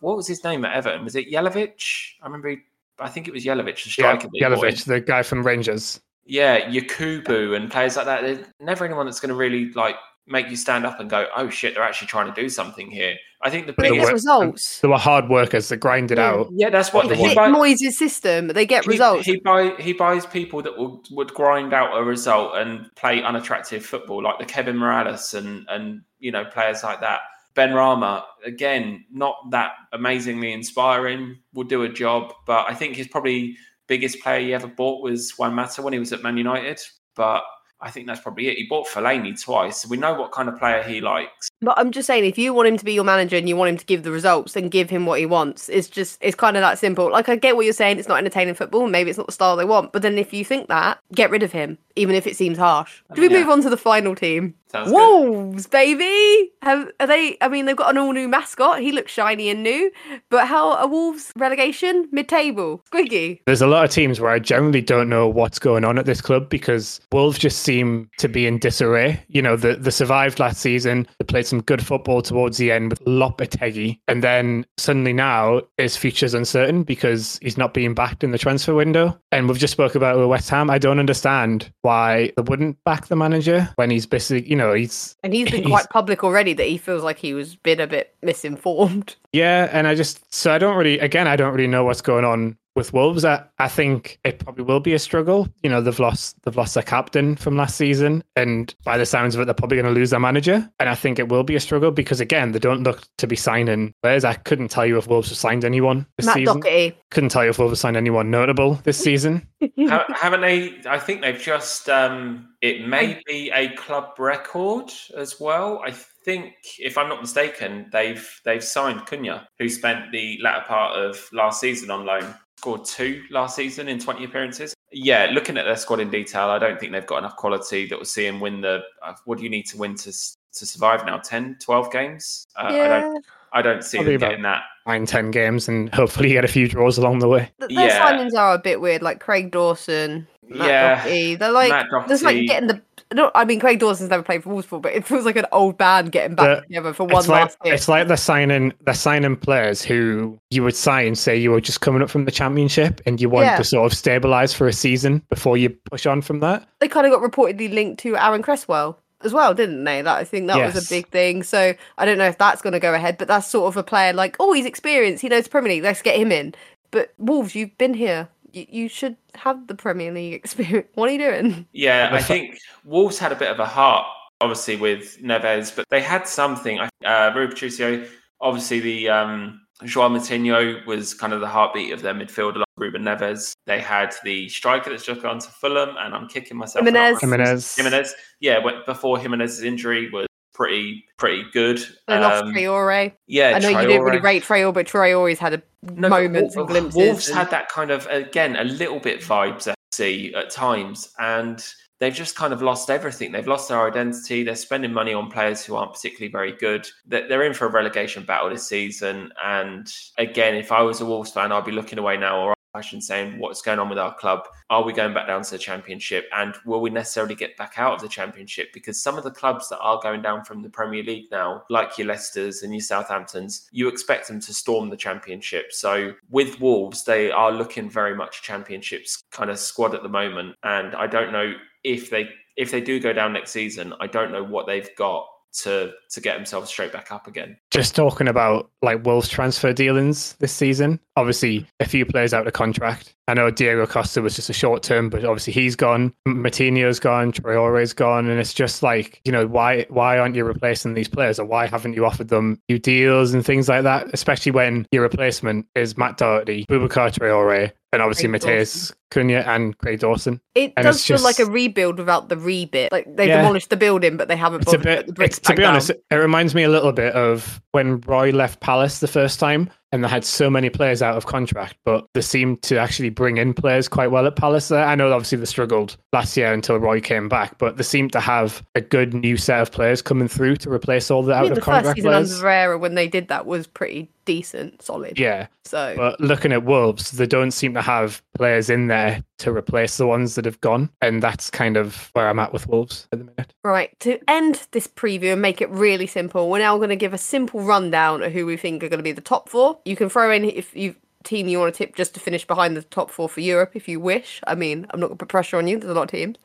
what 0.00 0.16
was 0.16 0.26
his 0.26 0.42
name 0.44 0.64
at 0.64 0.74
Everton? 0.76 1.04
Was 1.04 1.16
it 1.16 1.30
Jelavić? 1.30 2.12
I 2.22 2.26
remember. 2.26 2.50
He, 2.50 2.58
I 2.98 3.08
think 3.08 3.28
it 3.28 3.34
was 3.34 3.44
Jelavić, 3.44 3.84
the 3.84 3.90
striker. 3.90 4.22
that 4.22 4.30
he 4.32 4.40
brought 4.40 4.52
in. 4.64 4.74
Jelavić, 4.74 4.84
the 4.86 5.00
guy 5.00 5.22
from 5.22 5.46
Rangers. 5.46 6.00
Yeah, 6.24 6.68
Yakubu 6.68 7.56
and 7.56 7.70
players 7.70 7.96
like 7.96 8.06
that. 8.06 8.22
There's 8.22 8.46
never 8.60 8.84
anyone 8.84 9.06
that's 9.06 9.20
going 9.20 9.30
to 9.30 9.34
really 9.34 9.72
like 9.72 9.94
make 10.30 10.48
you 10.50 10.56
stand 10.56 10.84
up 10.86 11.00
and 11.00 11.08
go, 11.10 11.26
"Oh 11.36 11.48
shit, 11.50 11.74
they're 11.74 11.82
actually 11.82 12.08
trying 12.08 12.32
to 12.32 12.40
do 12.40 12.48
something 12.48 12.90
here." 12.90 13.14
I 13.40 13.50
think 13.50 13.66
the 13.66 13.72
But 13.72 13.84
biggest, 13.90 14.10
results. 14.12 14.80
They 14.80 14.88
were 14.88 14.98
hard 14.98 15.28
workers 15.28 15.68
that 15.68 15.76
grinded 15.76 16.18
Yeah. 16.18 16.30
out. 16.30 16.48
yeah, 16.52 16.70
that's 16.70 16.92
what 16.92 17.08
They 17.08 17.16
he 17.16 17.28
fit 17.28 17.36
buy- 17.36 17.48
Moyes' 17.50 17.92
system. 17.92 18.48
They 18.48 18.66
get 18.66 18.82
he, 18.84 18.90
results. 18.90 19.26
He 19.26 19.36
buy 19.38 19.74
he 19.78 19.92
buys 19.92 20.26
people 20.26 20.60
that 20.62 20.76
will 20.76 21.02
would 21.12 21.32
grind 21.34 21.72
out 21.72 21.96
a 21.96 22.02
result 22.02 22.56
and 22.56 22.92
play 22.96 23.22
unattractive 23.22 23.84
football, 23.86 24.22
like 24.22 24.38
the 24.38 24.44
Kevin 24.44 24.76
Mirallas 24.76 25.34
and 25.34 25.66
and 25.68 26.02
you 26.18 26.32
know 26.32 26.44
players 26.44 26.82
like 26.82 27.00
that. 27.00 27.20
Benrahma, 27.56 28.22
again, 28.44 29.04
not 29.12 29.36
that 29.50 29.72
amazingly 29.92 30.52
inspiring, 30.52 31.38
will 31.54 31.64
do 31.64 31.82
a 31.82 31.88
job, 31.88 32.32
but 32.46 32.66
I 32.68 32.74
think 32.74 32.94
his 32.96 33.08
probably 33.08 33.56
biggest 33.88 34.20
player 34.20 34.40
he 34.40 34.54
ever 34.54 34.68
bought 34.68 35.02
was 35.02 35.32
Juan 35.38 35.54
Mata 35.54 35.82
when 35.82 35.92
he 35.92 35.98
was 35.98 36.12
at 36.12 36.22
Man 36.22 36.36
United. 36.36 36.80
But 37.16 37.42
I 37.80 37.90
think 37.90 38.08
that's 38.08 38.20
probably 38.20 38.48
it. 38.48 38.56
He 38.56 38.66
bought 38.66 38.88
Fellaini 38.88 39.40
twice. 39.40 39.82
So 39.82 39.88
we 39.88 39.96
know 39.96 40.12
what 40.12 40.32
kind 40.32 40.48
of 40.48 40.58
player 40.58 40.82
he 40.82 41.00
likes. 41.00 41.48
But 41.60 41.78
I'm 41.78 41.92
just 41.92 42.06
saying, 42.08 42.24
if 42.24 42.36
you 42.36 42.52
want 42.52 42.66
him 42.68 42.76
to 42.76 42.84
be 42.84 42.92
your 42.92 43.04
manager 43.04 43.36
and 43.36 43.48
you 43.48 43.56
want 43.56 43.68
him 43.70 43.76
to 43.76 43.84
give 43.84 44.02
the 44.02 44.10
results, 44.10 44.54
then 44.54 44.68
give 44.68 44.90
him 44.90 45.06
what 45.06 45.20
he 45.20 45.26
wants. 45.26 45.68
It's 45.68 45.88
just, 45.88 46.18
it's 46.20 46.34
kind 46.34 46.56
of 46.56 46.60
that 46.62 46.78
simple. 46.78 47.10
Like, 47.10 47.28
I 47.28 47.36
get 47.36 47.54
what 47.54 47.64
you're 47.64 47.72
saying. 47.72 47.98
It's 47.98 48.08
not 48.08 48.18
entertaining 48.18 48.54
football. 48.54 48.88
Maybe 48.88 49.10
it's 49.10 49.18
not 49.18 49.26
the 49.26 49.32
style 49.32 49.54
they 49.56 49.64
want. 49.64 49.92
But 49.92 50.02
then 50.02 50.18
if 50.18 50.32
you 50.32 50.44
think 50.44 50.66
that, 50.68 50.98
get 51.14 51.30
rid 51.30 51.44
of 51.44 51.52
him, 51.52 51.78
even 51.94 52.16
if 52.16 52.26
it 52.26 52.36
seems 52.36 52.58
harsh. 52.58 53.02
Do 53.14 53.20
we 53.22 53.28
Yeah. 53.30 53.38
move 53.40 53.48
on 53.48 53.62
to 53.62 53.70
the 53.70 53.76
final 53.76 54.16
team? 54.16 54.54
Sounds 54.70 54.90
good. 54.90 54.94
Wolves, 54.94 55.66
baby. 55.66 56.52
Have 56.62 56.90
are 57.00 57.06
they? 57.06 57.38
I 57.40 57.48
mean, 57.48 57.64
they've 57.64 57.76
got 57.76 57.90
an 57.90 57.98
all 57.98 58.12
new 58.12 58.28
mascot. 58.28 58.80
He 58.80 58.92
looks 58.92 59.12
shiny 59.12 59.48
and 59.48 59.62
new. 59.62 59.90
But 60.30 60.46
how 60.46 60.72
are 60.72 60.86
Wolves 60.86 61.32
relegation 61.36 62.08
mid 62.12 62.28
table? 62.28 62.82
Squiggy. 62.92 63.40
There's 63.46 63.62
a 63.62 63.66
lot 63.66 63.84
of 63.84 63.90
teams 63.90 64.20
where 64.20 64.30
I 64.30 64.38
generally 64.38 64.82
don't 64.82 65.08
know 65.08 65.28
what's 65.28 65.58
going 65.58 65.84
on 65.84 65.98
at 65.98 66.06
this 66.06 66.20
club 66.20 66.50
because 66.50 67.00
Wolves 67.12 67.38
just 67.38 67.60
seem 67.60 68.10
to 68.18 68.28
be 68.28 68.46
in 68.46 68.58
disarray. 68.58 69.22
You 69.28 69.40
know, 69.40 69.56
the 69.56 69.76
they 69.76 69.90
survived 69.90 70.38
last 70.38 70.60
season. 70.60 71.06
They 71.18 71.24
played 71.24 71.46
some 71.46 71.62
good 71.62 71.84
football 71.84 72.20
towards 72.20 72.58
the 72.58 72.70
end 72.70 72.90
with 72.90 73.02
Lopetegui, 73.04 73.98
and 74.06 74.22
then 74.22 74.66
suddenly 74.76 75.12
now 75.14 75.62
his 75.78 75.96
future's 75.96 76.34
uncertain 76.34 76.82
because 76.82 77.38
he's 77.40 77.56
not 77.56 77.72
being 77.72 77.94
backed 77.94 78.22
in 78.22 78.32
the 78.32 78.38
transfer 78.38 78.74
window. 78.74 79.18
And 79.32 79.48
we've 79.48 79.58
just 79.58 79.72
spoke 79.72 79.94
about 79.94 80.16
it 80.16 80.18
with 80.18 80.28
West 80.28 80.50
Ham. 80.50 80.68
I 80.68 80.78
don't 80.78 80.98
understand 80.98 81.72
why 81.82 82.32
they 82.36 82.42
wouldn't 82.42 82.82
back 82.84 83.06
the 83.06 83.16
manager 83.16 83.68
when 83.76 83.90
he's 83.90 84.06
basically, 84.06 84.48
you 84.48 84.56
know, 84.56 84.57
he's 84.74 85.16
And 85.22 85.32
he's 85.34 85.50
been 85.50 85.62
He's- 85.62 85.70
quite 85.70 85.88
public 85.90 86.22
already 86.24 86.52
that 86.54 86.66
he 86.66 86.78
feels 86.78 87.02
like 87.02 87.18
he 87.18 87.34
was 87.34 87.56
been 87.56 87.80
a 87.80 87.86
bit 87.86 88.14
misinformed. 88.22 89.16
Yeah, 89.32 89.68
and 89.72 89.86
I 89.86 89.94
just 89.94 90.32
so 90.34 90.52
I 90.52 90.58
don't 90.58 90.76
really 90.76 90.98
again 90.98 91.26
I 91.28 91.36
don't 91.36 91.52
really 91.54 91.68
know 91.68 91.84
what's 91.84 92.00
going 92.00 92.24
on 92.24 92.56
with 92.74 92.92
Wolves. 92.92 93.24
I, 93.24 93.44
I 93.58 93.68
think 93.68 94.18
it 94.24 94.38
probably 94.38 94.64
will 94.64 94.80
be 94.80 94.94
a 94.94 94.98
struggle. 94.98 95.48
You 95.62 95.70
know, 95.70 95.80
they've 95.80 95.98
lost 95.98 96.36
they've 96.44 96.56
lost 96.56 96.74
their 96.74 96.82
captain 96.82 97.36
from 97.36 97.56
last 97.56 97.76
season, 97.76 98.22
and 98.36 98.74
by 98.84 98.96
the 98.96 99.06
sounds 99.06 99.34
of 99.34 99.40
it, 99.40 99.46
they're 99.46 99.54
probably 99.54 99.76
going 99.76 99.92
to 99.92 99.98
lose 99.98 100.10
their 100.10 100.20
manager. 100.20 100.68
And 100.78 100.88
I 100.88 100.94
think 100.94 101.18
it 101.18 101.28
will 101.28 101.42
be 101.42 101.56
a 101.56 101.60
struggle 101.60 101.90
because 101.90 102.20
again, 102.20 102.52
they 102.52 102.58
don't 102.58 102.84
look 102.84 103.02
to 103.18 103.26
be 103.26 103.36
signing 103.36 103.94
players. 104.02 104.24
I 104.24 104.34
couldn't 104.34 104.68
tell 104.68 104.86
you 104.86 104.96
if 104.96 105.08
Wolves 105.08 105.28
have 105.28 105.38
signed 105.38 105.64
anyone 105.64 106.06
this 106.16 106.26
Matt 106.26 106.36
season. 106.36 106.60
Doherty. 106.60 106.96
Couldn't 107.10 107.30
tell 107.30 107.44
you 107.44 107.50
if 107.50 107.58
Wolves 107.58 107.72
have 107.72 107.78
signed 107.78 107.96
anyone 107.96 108.30
notable 108.30 108.74
this 108.84 108.98
season. 108.98 109.46
Haven't 109.88 110.40
they? 110.40 110.80
I 110.86 110.98
think 110.98 111.22
they've 111.22 111.40
just. 111.40 111.88
Um, 111.88 112.50
it 112.60 112.86
may 112.86 113.20
be 113.26 113.50
a 113.54 113.70
club 113.70 114.18
record 114.18 114.90
as 115.16 115.40
well. 115.40 115.80
I 115.84 115.92
think, 115.92 116.54
if 116.78 116.98
I'm 116.98 117.08
not 117.08 117.20
mistaken, 117.20 117.88
they've 117.92 118.40
they've 118.44 118.62
signed 118.62 119.00
Cunha, 119.06 119.46
who 119.58 119.68
spent 119.68 120.12
the 120.12 120.38
latter 120.42 120.64
part 120.66 120.96
of 120.96 121.28
last 121.32 121.60
season 121.60 121.90
on 121.90 122.04
loan. 122.04 122.34
Scored 122.58 122.84
two 122.84 123.22
last 123.30 123.54
season 123.54 123.86
in 123.88 124.00
20 124.00 124.24
appearances. 124.24 124.74
Yeah, 124.90 125.28
looking 125.32 125.56
at 125.56 125.64
their 125.64 125.76
squad 125.76 126.00
in 126.00 126.10
detail, 126.10 126.48
I 126.48 126.58
don't 126.58 126.80
think 126.80 126.90
they've 126.90 127.06
got 127.06 127.18
enough 127.18 127.36
quality 127.36 127.86
that 127.86 127.96
will 127.96 128.04
see 128.04 128.26
him 128.26 128.40
win 128.40 128.60
the. 128.60 128.80
Uh, 129.00 129.14
what 129.26 129.38
do 129.38 129.44
you 129.44 129.50
need 129.50 129.62
to 129.68 129.76
win 129.78 129.94
to 129.94 130.10
to 130.10 130.66
survive 130.66 131.06
now? 131.06 131.18
10, 131.18 131.58
12 131.60 131.92
games. 131.92 132.48
Uh, 132.56 132.62
I 132.62 132.74
yeah, 132.74 133.00
don't. 133.00 133.26
I 133.52 133.62
don't 133.62 133.84
see 133.84 133.98
Probably 133.98 134.14
them 134.16 134.22
about- 134.22 134.28
getting 134.30 134.42
that. 134.42 134.62
Nine, 134.88 135.06
ten 135.06 135.30
games, 135.30 135.68
and 135.68 135.94
hopefully 135.94 136.30
get 136.30 136.44
a 136.44 136.48
few 136.48 136.66
draws 136.66 136.98
along 136.98 137.20
the 137.20 137.28
way. 137.28 137.50
Th- 137.60 137.72
their 137.72 137.86
Yeah. 137.88 138.06
signings 138.10 138.34
are 138.34 138.54
a 138.54 138.58
bit 138.58 138.80
weird, 138.80 139.02
like 139.02 139.20
Craig 139.20 139.52
Dawson. 139.52 140.26
Matt 140.48 140.66
Yeah, 140.68 140.94
Doherty. 141.04 141.34
They're 141.36 141.52
like 141.52 141.68
Matt 141.70 142.08
there's 142.08 142.22
like 142.24 142.44
getting 142.46 142.66
the 142.68 142.82
no, 143.14 143.30
I 143.34 143.44
mean 143.44 143.58
Craig 143.60 143.78
Dawson's 143.78 144.10
never 144.10 144.22
played 144.22 144.42
for 144.42 144.50
Wolves 144.50 144.66
before, 144.66 144.80
but 144.80 144.92
it 144.92 145.06
feels 145.06 145.24
like 145.24 145.36
an 145.36 145.46
old 145.52 145.78
band 145.78 146.12
getting 146.12 146.34
back 146.36 146.58
The- 146.58 146.62
together 146.66 146.92
for 146.92 147.04
one 147.04 147.14
like 147.24 147.28
last 147.28 147.58
hit. 147.64 147.74
it's 147.74 147.88
like 147.88 148.08
they're 148.08 148.16
signing 148.16 148.72
they're 148.84 148.94
signing 148.94 149.36
players 149.36 149.82
who 149.82 150.38
you 150.50 150.62
would 150.62 150.76
sign 150.76 151.14
say 151.14 151.36
you 151.36 151.50
were 151.50 151.60
just 151.60 151.80
coming 151.80 152.02
up 152.02 152.10
from 152.10 152.24
the 152.24 152.30
championship 152.30 153.00
and 153.06 153.20
you 153.20 153.28
want 153.28 153.46
Yeah. 153.46 153.56
to 153.56 153.64
sort 153.64 153.90
of 153.90 153.96
stabilize 153.96 154.52
for 154.54 154.66
a 154.68 154.72
season 154.72 155.22
before 155.30 155.56
you 155.56 155.70
push 155.70 156.06
on 156.06 156.20
from 156.22 156.40
that. 156.40 156.66
they 156.80 156.88
kind 156.88 157.06
of 157.06 157.12
got 157.12 157.22
reportedly 157.28 157.72
linked 157.72 158.00
to 158.02 158.16
Aaron 158.16 158.42
Cresswell 158.42 158.98
as 159.22 159.32
well, 159.32 159.52
didn't 159.52 159.82
they? 159.82 160.00
That 160.02 160.16
I 160.16 160.24
think 160.24 160.46
that 160.46 160.58
was 160.64 160.76
a 160.86 160.88
big 160.88 161.08
thing. 161.08 161.42
So 161.42 161.74
I 161.98 162.04
don't 162.04 162.18
know 162.18 162.26
if 162.28 162.38
that's 162.38 162.62
going 162.62 162.72
to 162.74 162.78
go 162.78 162.94
ahead, 162.94 163.18
but 163.18 163.26
that's 163.26 163.48
sort 163.48 163.66
of 163.66 163.76
a 163.76 163.82
player 163.82 164.12
like, 164.12 164.36
oh, 164.38 164.52
he's 164.52 164.64
experienced, 164.66 165.22
he 165.22 165.28
knows 165.28 165.48
Premier 165.48 165.72
League, 165.72 165.82
let's 165.82 166.02
get 166.02 166.14
him 166.16 166.30
in. 166.30 166.54
But 166.92 167.12
Wolves, 167.18 167.54
you've 167.54 167.76
been 167.78 167.94
here, 167.94 168.28
you, 168.58 168.66
you 168.82 168.88
should 168.88 169.16
have 169.34 169.66
the 169.66 169.74
Premier 169.74 170.12
League 170.12 170.34
experience. 170.34 170.88
What 170.94 171.08
are 171.08 171.12
you 171.12 171.18
doing? 171.18 171.66
Yeah, 171.72 172.10
I 172.12 172.20
think 172.22 172.58
Wolves 172.84 173.18
had 173.18 173.32
a 173.32 173.36
bit 173.36 173.50
of 173.50 173.58
a 173.60 173.66
heart, 173.66 174.06
obviously, 174.40 174.76
with 174.76 175.18
Neves, 175.22 175.74
but 175.74 175.84
they 175.90 176.00
had 176.00 176.26
something. 176.28 176.78
I- 176.80 176.88
Uh, 177.04 177.32
Rui 177.34 177.48
Patricio, 177.48 178.06
obviously, 178.40 178.80
the 178.80 179.08
um, 179.08 179.60
Joao 179.84 180.08
Moutinho 180.08 180.84
was 180.86 181.14
kind 181.14 181.32
of 181.32 181.40
the 181.40 181.46
heartbeat 181.46 181.92
of 181.92 182.02
their 182.02 182.14
midfield, 182.14 182.54
along 182.54 182.64
with 182.76 182.84
Ruben 182.86 183.02
Neves. 183.04 183.52
They 183.66 183.80
had 183.80 184.14
the 184.24 184.48
striker 184.48 184.90
that's 184.90 185.04
just 185.04 185.22
gone 185.22 185.38
to 185.38 185.48
Fulham, 185.48 185.96
and 185.98 186.14
I'm 186.14 186.28
kicking 186.28 186.56
myself. 186.56 186.84
for 186.84 186.90
not 186.90 187.20
Jimenez. 187.20 187.20
Jimenez. 187.20 187.76
Jimenez, 187.76 188.14
yeah, 188.40 188.58
went 188.58 188.84
before 188.86 189.18
Jimenez's 189.18 189.62
injury 189.62 190.10
was 190.10 190.26
pretty 190.58 191.04
pretty 191.16 191.44
good. 191.52 191.78
They 192.08 192.18
lost 192.18 192.42
Um, 192.44 192.52
Traore. 192.52 193.12
Yeah, 193.28 193.52
I 193.54 193.58
know 193.60 193.68
you 193.68 193.86
didn't 193.86 194.02
really 194.02 194.18
rate 194.20 194.42
Traore, 194.42 194.74
but 194.74 194.86
Traore's 194.86 195.38
had 195.38 195.54
a 195.54 195.62
No, 195.82 196.08
moments 196.08 196.56
and 196.56 196.66
glimpses. 196.66 196.96
Wolves 196.96 197.28
and- 197.28 197.38
had 197.38 197.50
that 197.50 197.68
kind 197.68 197.90
of 197.92 198.06
again 198.10 198.56
a 198.56 198.64
little 198.64 198.98
bit 198.98 199.20
vibes 199.20 199.72
FC 199.94 200.34
at 200.34 200.50
times, 200.50 201.14
and 201.20 201.64
they've 202.00 202.12
just 202.14 202.34
kind 202.36 202.52
of 202.52 202.60
lost 202.62 202.90
everything. 202.90 203.30
They've 203.32 203.46
lost 203.46 203.68
their 203.68 203.86
identity. 203.86 204.42
They're 204.42 204.54
spending 204.56 204.92
money 204.92 205.14
on 205.14 205.30
players 205.30 205.64
who 205.64 205.76
aren't 205.76 205.92
particularly 205.94 206.30
very 206.32 206.52
good. 206.52 206.88
They're 207.06 207.28
they're 207.28 207.44
in 207.44 207.54
for 207.54 207.66
a 207.66 207.70
relegation 207.70 208.24
battle 208.24 208.50
this 208.50 208.66
season. 208.68 209.32
And 209.42 209.86
again, 210.18 210.56
if 210.56 210.72
I 210.72 210.82
was 210.82 211.00
a 211.00 211.06
Wolves 211.06 211.30
fan, 211.30 211.52
I'd 211.52 211.64
be 211.64 211.72
looking 211.72 211.98
away 212.00 212.16
now, 212.16 212.52
Should 212.80 213.02
saying, 213.02 213.40
what's 213.40 213.60
going 213.60 213.80
on 213.80 213.88
with 213.88 213.98
our 213.98 214.14
club? 214.14 214.46
Are 214.70 214.84
we 214.84 214.92
going 214.92 215.12
back 215.12 215.26
down 215.26 215.42
to 215.42 215.50
the 215.50 215.58
championship? 215.58 216.26
And 216.32 216.54
will 216.64 216.80
we 216.80 216.90
necessarily 216.90 217.34
get 217.34 217.56
back 217.56 217.74
out 217.76 217.94
of 217.94 218.00
the 218.00 218.08
championship? 218.08 218.68
Because 218.72 219.02
some 219.02 219.18
of 219.18 219.24
the 219.24 219.32
clubs 219.32 219.68
that 219.68 219.80
are 219.80 219.98
going 220.00 220.22
down 220.22 220.44
from 220.44 220.62
the 220.62 220.70
Premier 220.70 221.02
League 221.02 221.30
now, 221.32 221.64
like 221.70 221.98
your 221.98 222.06
Leicesters 222.06 222.62
and 222.62 222.72
your 222.72 222.80
Southamptons, 222.82 223.66
you 223.72 223.88
expect 223.88 224.28
them 224.28 224.40
to 224.40 224.54
storm 224.54 224.90
the 224.90 224.96
championship. 224.96 225.72
So 225.72 226.14
with 226.30 226.60
Wolves, 226.60 227.04
they 227.04 227.32
are 227.32 227.50
looking 227.50 227.90
very 227.90 228.14
much 228.14 228.42
championships 228.42 229.24
kind 229.32 229.50
of 229.50 229.58
squad 229.58 229.94
at 229.94 230.04
the 230.04 230.08
moment. 230.08 230.54
And 230.62 230.94
I 230.94 231.08
don't 231.08 231.32
know 231.32 231.54
if 231.82 232.10
they 232.10 232.28
if 232.56 232.72
they 232.72 232.80
do 232.80 232.98
go 232.98 233.12
down 233.12 233.32
next 233.32 233.52
season, 233.52 233.94
I 234.00 234.08
don't 234.08 234.32
know 234.32 234.42
what 234.42 234.66
they've 234.66 234.94
got 234.96 235.26
to 235.52 235.92
to 236.10 236.20
get 236.20 236.36
themselves 236.36 236.70
straight 236.70 236.92
back 236.92 237.10
up 237.10 237.26
again. 237.26 237.56
Just 237.70 237.96
talking 237.96 238.28
about 238.28 238.70
like 238.82 239.04
Wolves 239.04 239.28
transfer 239.28 239.72
dealings 239.72 240.34
this 240.34 240.52
season. 240.52 241.00
Obviously, 241.16 241.66
a 241.80 241.84
few 241.86 242.04
players 242.04 242.34
out 242.34 242.46
of 242.46 242.52
contract. 242.52 243.14
I 243.28 243.34
know 243.34 243.50
Diego 243.50 243.86
Costa 243.86 244.22
was 244.22 244.34
just 244.34 244.48
a 244.48 244.54
short 244.54 244.82
term, 244.82 245.10
but 245.10 245.24
obviously 245.24 245.52
he's 245.52 245.76
gone. 245.76 246.14
Moutinho's 246.26 246.98
gone. 246.98 247.30
Traore's 247.30 247.92
gone, 247.92 248.28
and 248.28 248.40
it's 248.40 248.54
just 248.54 248.82
like 248.82 249.20
you 249.24 249.30
know 249.32 249.46
why 249.46 249.86
why 249.90 250.18
aren't 250.18 250.34
you 250.34 250.44
replacing 250.44 250.94
these 250.94 251.08
players, 251.08 251.38
or 251.38 251.44
why 251.44 251.66
haven't 251.66 251.92
you 251.92 252.06
offered 252.06 252.28
them 252.28 252.60
new 252.68 252.78
deals 252.78 253.34
and 253.34 253.44
things 253.44 253.68
like 253.68 253.82
that? 253.84 254.08
Especially 254.12 254.50
when 254.50 254.86
your 254.92 255.02
replacement 255.02 255.66
is 255.74 255.96
Matt 255.96 256.16
Doherty, 256.16 256.64
Boubacar 256.70 257.12
Traore, 257.12 257.70
and 257.92 258.02
obviously 258.02 258.28
Craig 258.30 258.40
Matheus 258.42 258.92
Cunha 259.10 259.46
and 259.46 259.76
Craig 259.78 260.00
Dawson. 260.00 260.40
It 260.54 260.72
And 260.76 260.84
does 260.84 261.04
feel 261.04 261.20
like 261.20 261.38
a 261.38 261.44
rebuild 261.46 261.98
without 261.98 262.28
the 262.30 262.36
rebit. 262.36 262.92
Like 262.92 263.14
they've 263.14 263.28
Yeah. 263.28 263.38
demolished 263.42 263.70
the 263.70 263.76
building, 263.76 264.16
but 264.16 264.28
they 264.28 264.36
haven't 264.36 264.62
It's 264.62 264.72
a 264.72 264.78
to 264.78 264.82
bit. 264.84 264.96
put 264.98 265.06
the 265.06 265.12
bricks 265.12 265.38
It's, 265.38 265.48
to 265.48 265.54
be 265.54 265.62
down. 265.62 265.72
honest, 265.72 265.90
it 265.90 266.14
reminds 266.14 266.54
me 266.54 266.62
a 266.62 266.68
little 266.70 266.92
bit 266.92 267.12
of 267.14 267.60
when 267.72 268.00
Roy 268.02 268.30
left 268.32 268.60
Palace 268.60 269.00
the 269.00 269.06
first 269.08 269.38
time, 269.38 269.70
and 269.92 270.04
they 270.04 270.08
had 270.08 270.24
so 270.24 270.50
many 270.50 270.68
players 270.68 271.02
out 271.02 271.16
of 271.16 271.26
contract, 271.26 271.76
but 271.84 272.06
they 272.14 272.20
seemed 272.20 272.62
to 272.62 272.78
actually 272.78 273.08
bring 273.08 273.38
in 273.38 273.54
players 273.54 273.88
quite 273.88 274.10
well 274.10 274.26
at 274.26 274.36
Palace. 274.36 274.68
There, 274.68 274.84
I 274.84 274.94
know 274.94 275.12
obviously 275.12 275.38
they 275.38 275.46
struggled 275.46 275.96
last 276.12 276.36
year 276.36 276.52
until 276.52 276.76
Roy 276.76 277.00
came 277.00 277.28
back, 277.28 277.58
but 277.58 277.76
they 277.76 277.82
seemed 277.82 278.12
to 278.12 278.20
have 278.20 278.62
a 278.74 278.80
good 278.80 279.14
new 279.14 279.36
set 279.36 279.60
of 279.60 279.72
players 279.72 280.02
coming 280.02 280.28
through 280.28 280.56
to 280.56 280.70
replace 280.70 281.10
all 281.10 281.22
the 281.22 281.32
out 281.32 281.44
mean, 281.44 281.52
of 281.52 281.56
the 281.56 281.62
first 281.62 281.66
contract 281.66 281.96
season 281.96 282.12
under 282.12 282.26
players. 282.28 282.42
Vieira, 282.42 282.78
when 282.80 282.94
they 282.94 283.08
did 283.08 283.28
that, 283.28 283.46
was 283.46 283.66
pretty 283.66 284.10
decent, 284.28 284.82
solid. 284.82 285.18
Yeah, 285.18 285.46
So 285.64 285.94
but 285.96 286.20
looking 286.20 286.52
at 286.52 286.64
Wolves, 286.64 287.12
they 287.12 287.26
don't 287.26 287.50
seem 287.50 287.72
to 287.72 287.80
have 287.80 288.22
players 288.36 288.68
in 288.68 288.88
there 288.88 289.24
to 289.38 289.50
replace 289.50 289.96
the 289.96 290.06
ones 290.06 290.34
that 290.34 290.44
have 290.44 290.60
gone, 290.60 290.90
and 291.00 291.22
that's 291.22 291.48
kind 291.48 291.78
of 291.78 292.10
where 292.12 292.28
I'm 292.28 292.38
at 292.38 292.52
with 292.52 292.68
Wolves 292.68 293.08
at 293.10 293.20
the 293.20 293.24
minute. 293.24 293.54
Right, 293.64 293.98
to 294.00 294.18
end 294.28 294.66
this 294.72 294.86
preview 294.86 295.32
and 295.32 295.40
make 295.40 295.62
it 295.62 295.70
really 295.70 296.06
simple, 296.06 296.50
we're 296.50 296.58
now 296.58 296.76
going 296.76 296.90
to 296.90 296.96
give 296.96 297.14
a 297.14 297.18
simple 297.18 297.62
rundown 297.62 298.22
of 298.22 298.32
who 298.32 298.44
we 298.44 298.58
think 298.58 298.84
are 298.84 298.90
going 298.90 298.98
to 298.98 299.02
be 299.02 299.12
the 299.12 299.22
top 299.22 299.48
four. 299.48 299.78
You 299.86 299.96
can 299.96 300.10
throw 300.10 300.30
in 300.30 300.44
if 300.44 300.76
you 300.76 300.94
team 301.24 301.48
you 301.48 301.58
want 301.58 301.74
to 301.74 301.78
tip 301.78 301.96
just 301.96 302.12
to 302.14 302.20
finish 302.20 302.46
behind 302.46 302.76
the 302.76 302.82
top 302.82 303.10
four 303.10 303.30
for 303.30 303.40
Europe 303.40 303.72
if 303.74 303.88
you 303.88 303.98
wish. 303.98 304.42
I 304.46 304.54
mean, 304.54 304.86
I'm 304.90 305.00
not 305.00 305.06
going 305.06 305.16
to 305.16 305.24
put 305.24 305.30
pressure 305.30 305.56
on 305.56 305.66
you, 305.66 305.78
there's 305.78 305.90
a 305.90 305.94
lot 305.94 306.02
of 306.04 306.10
teams. 306.10 306.36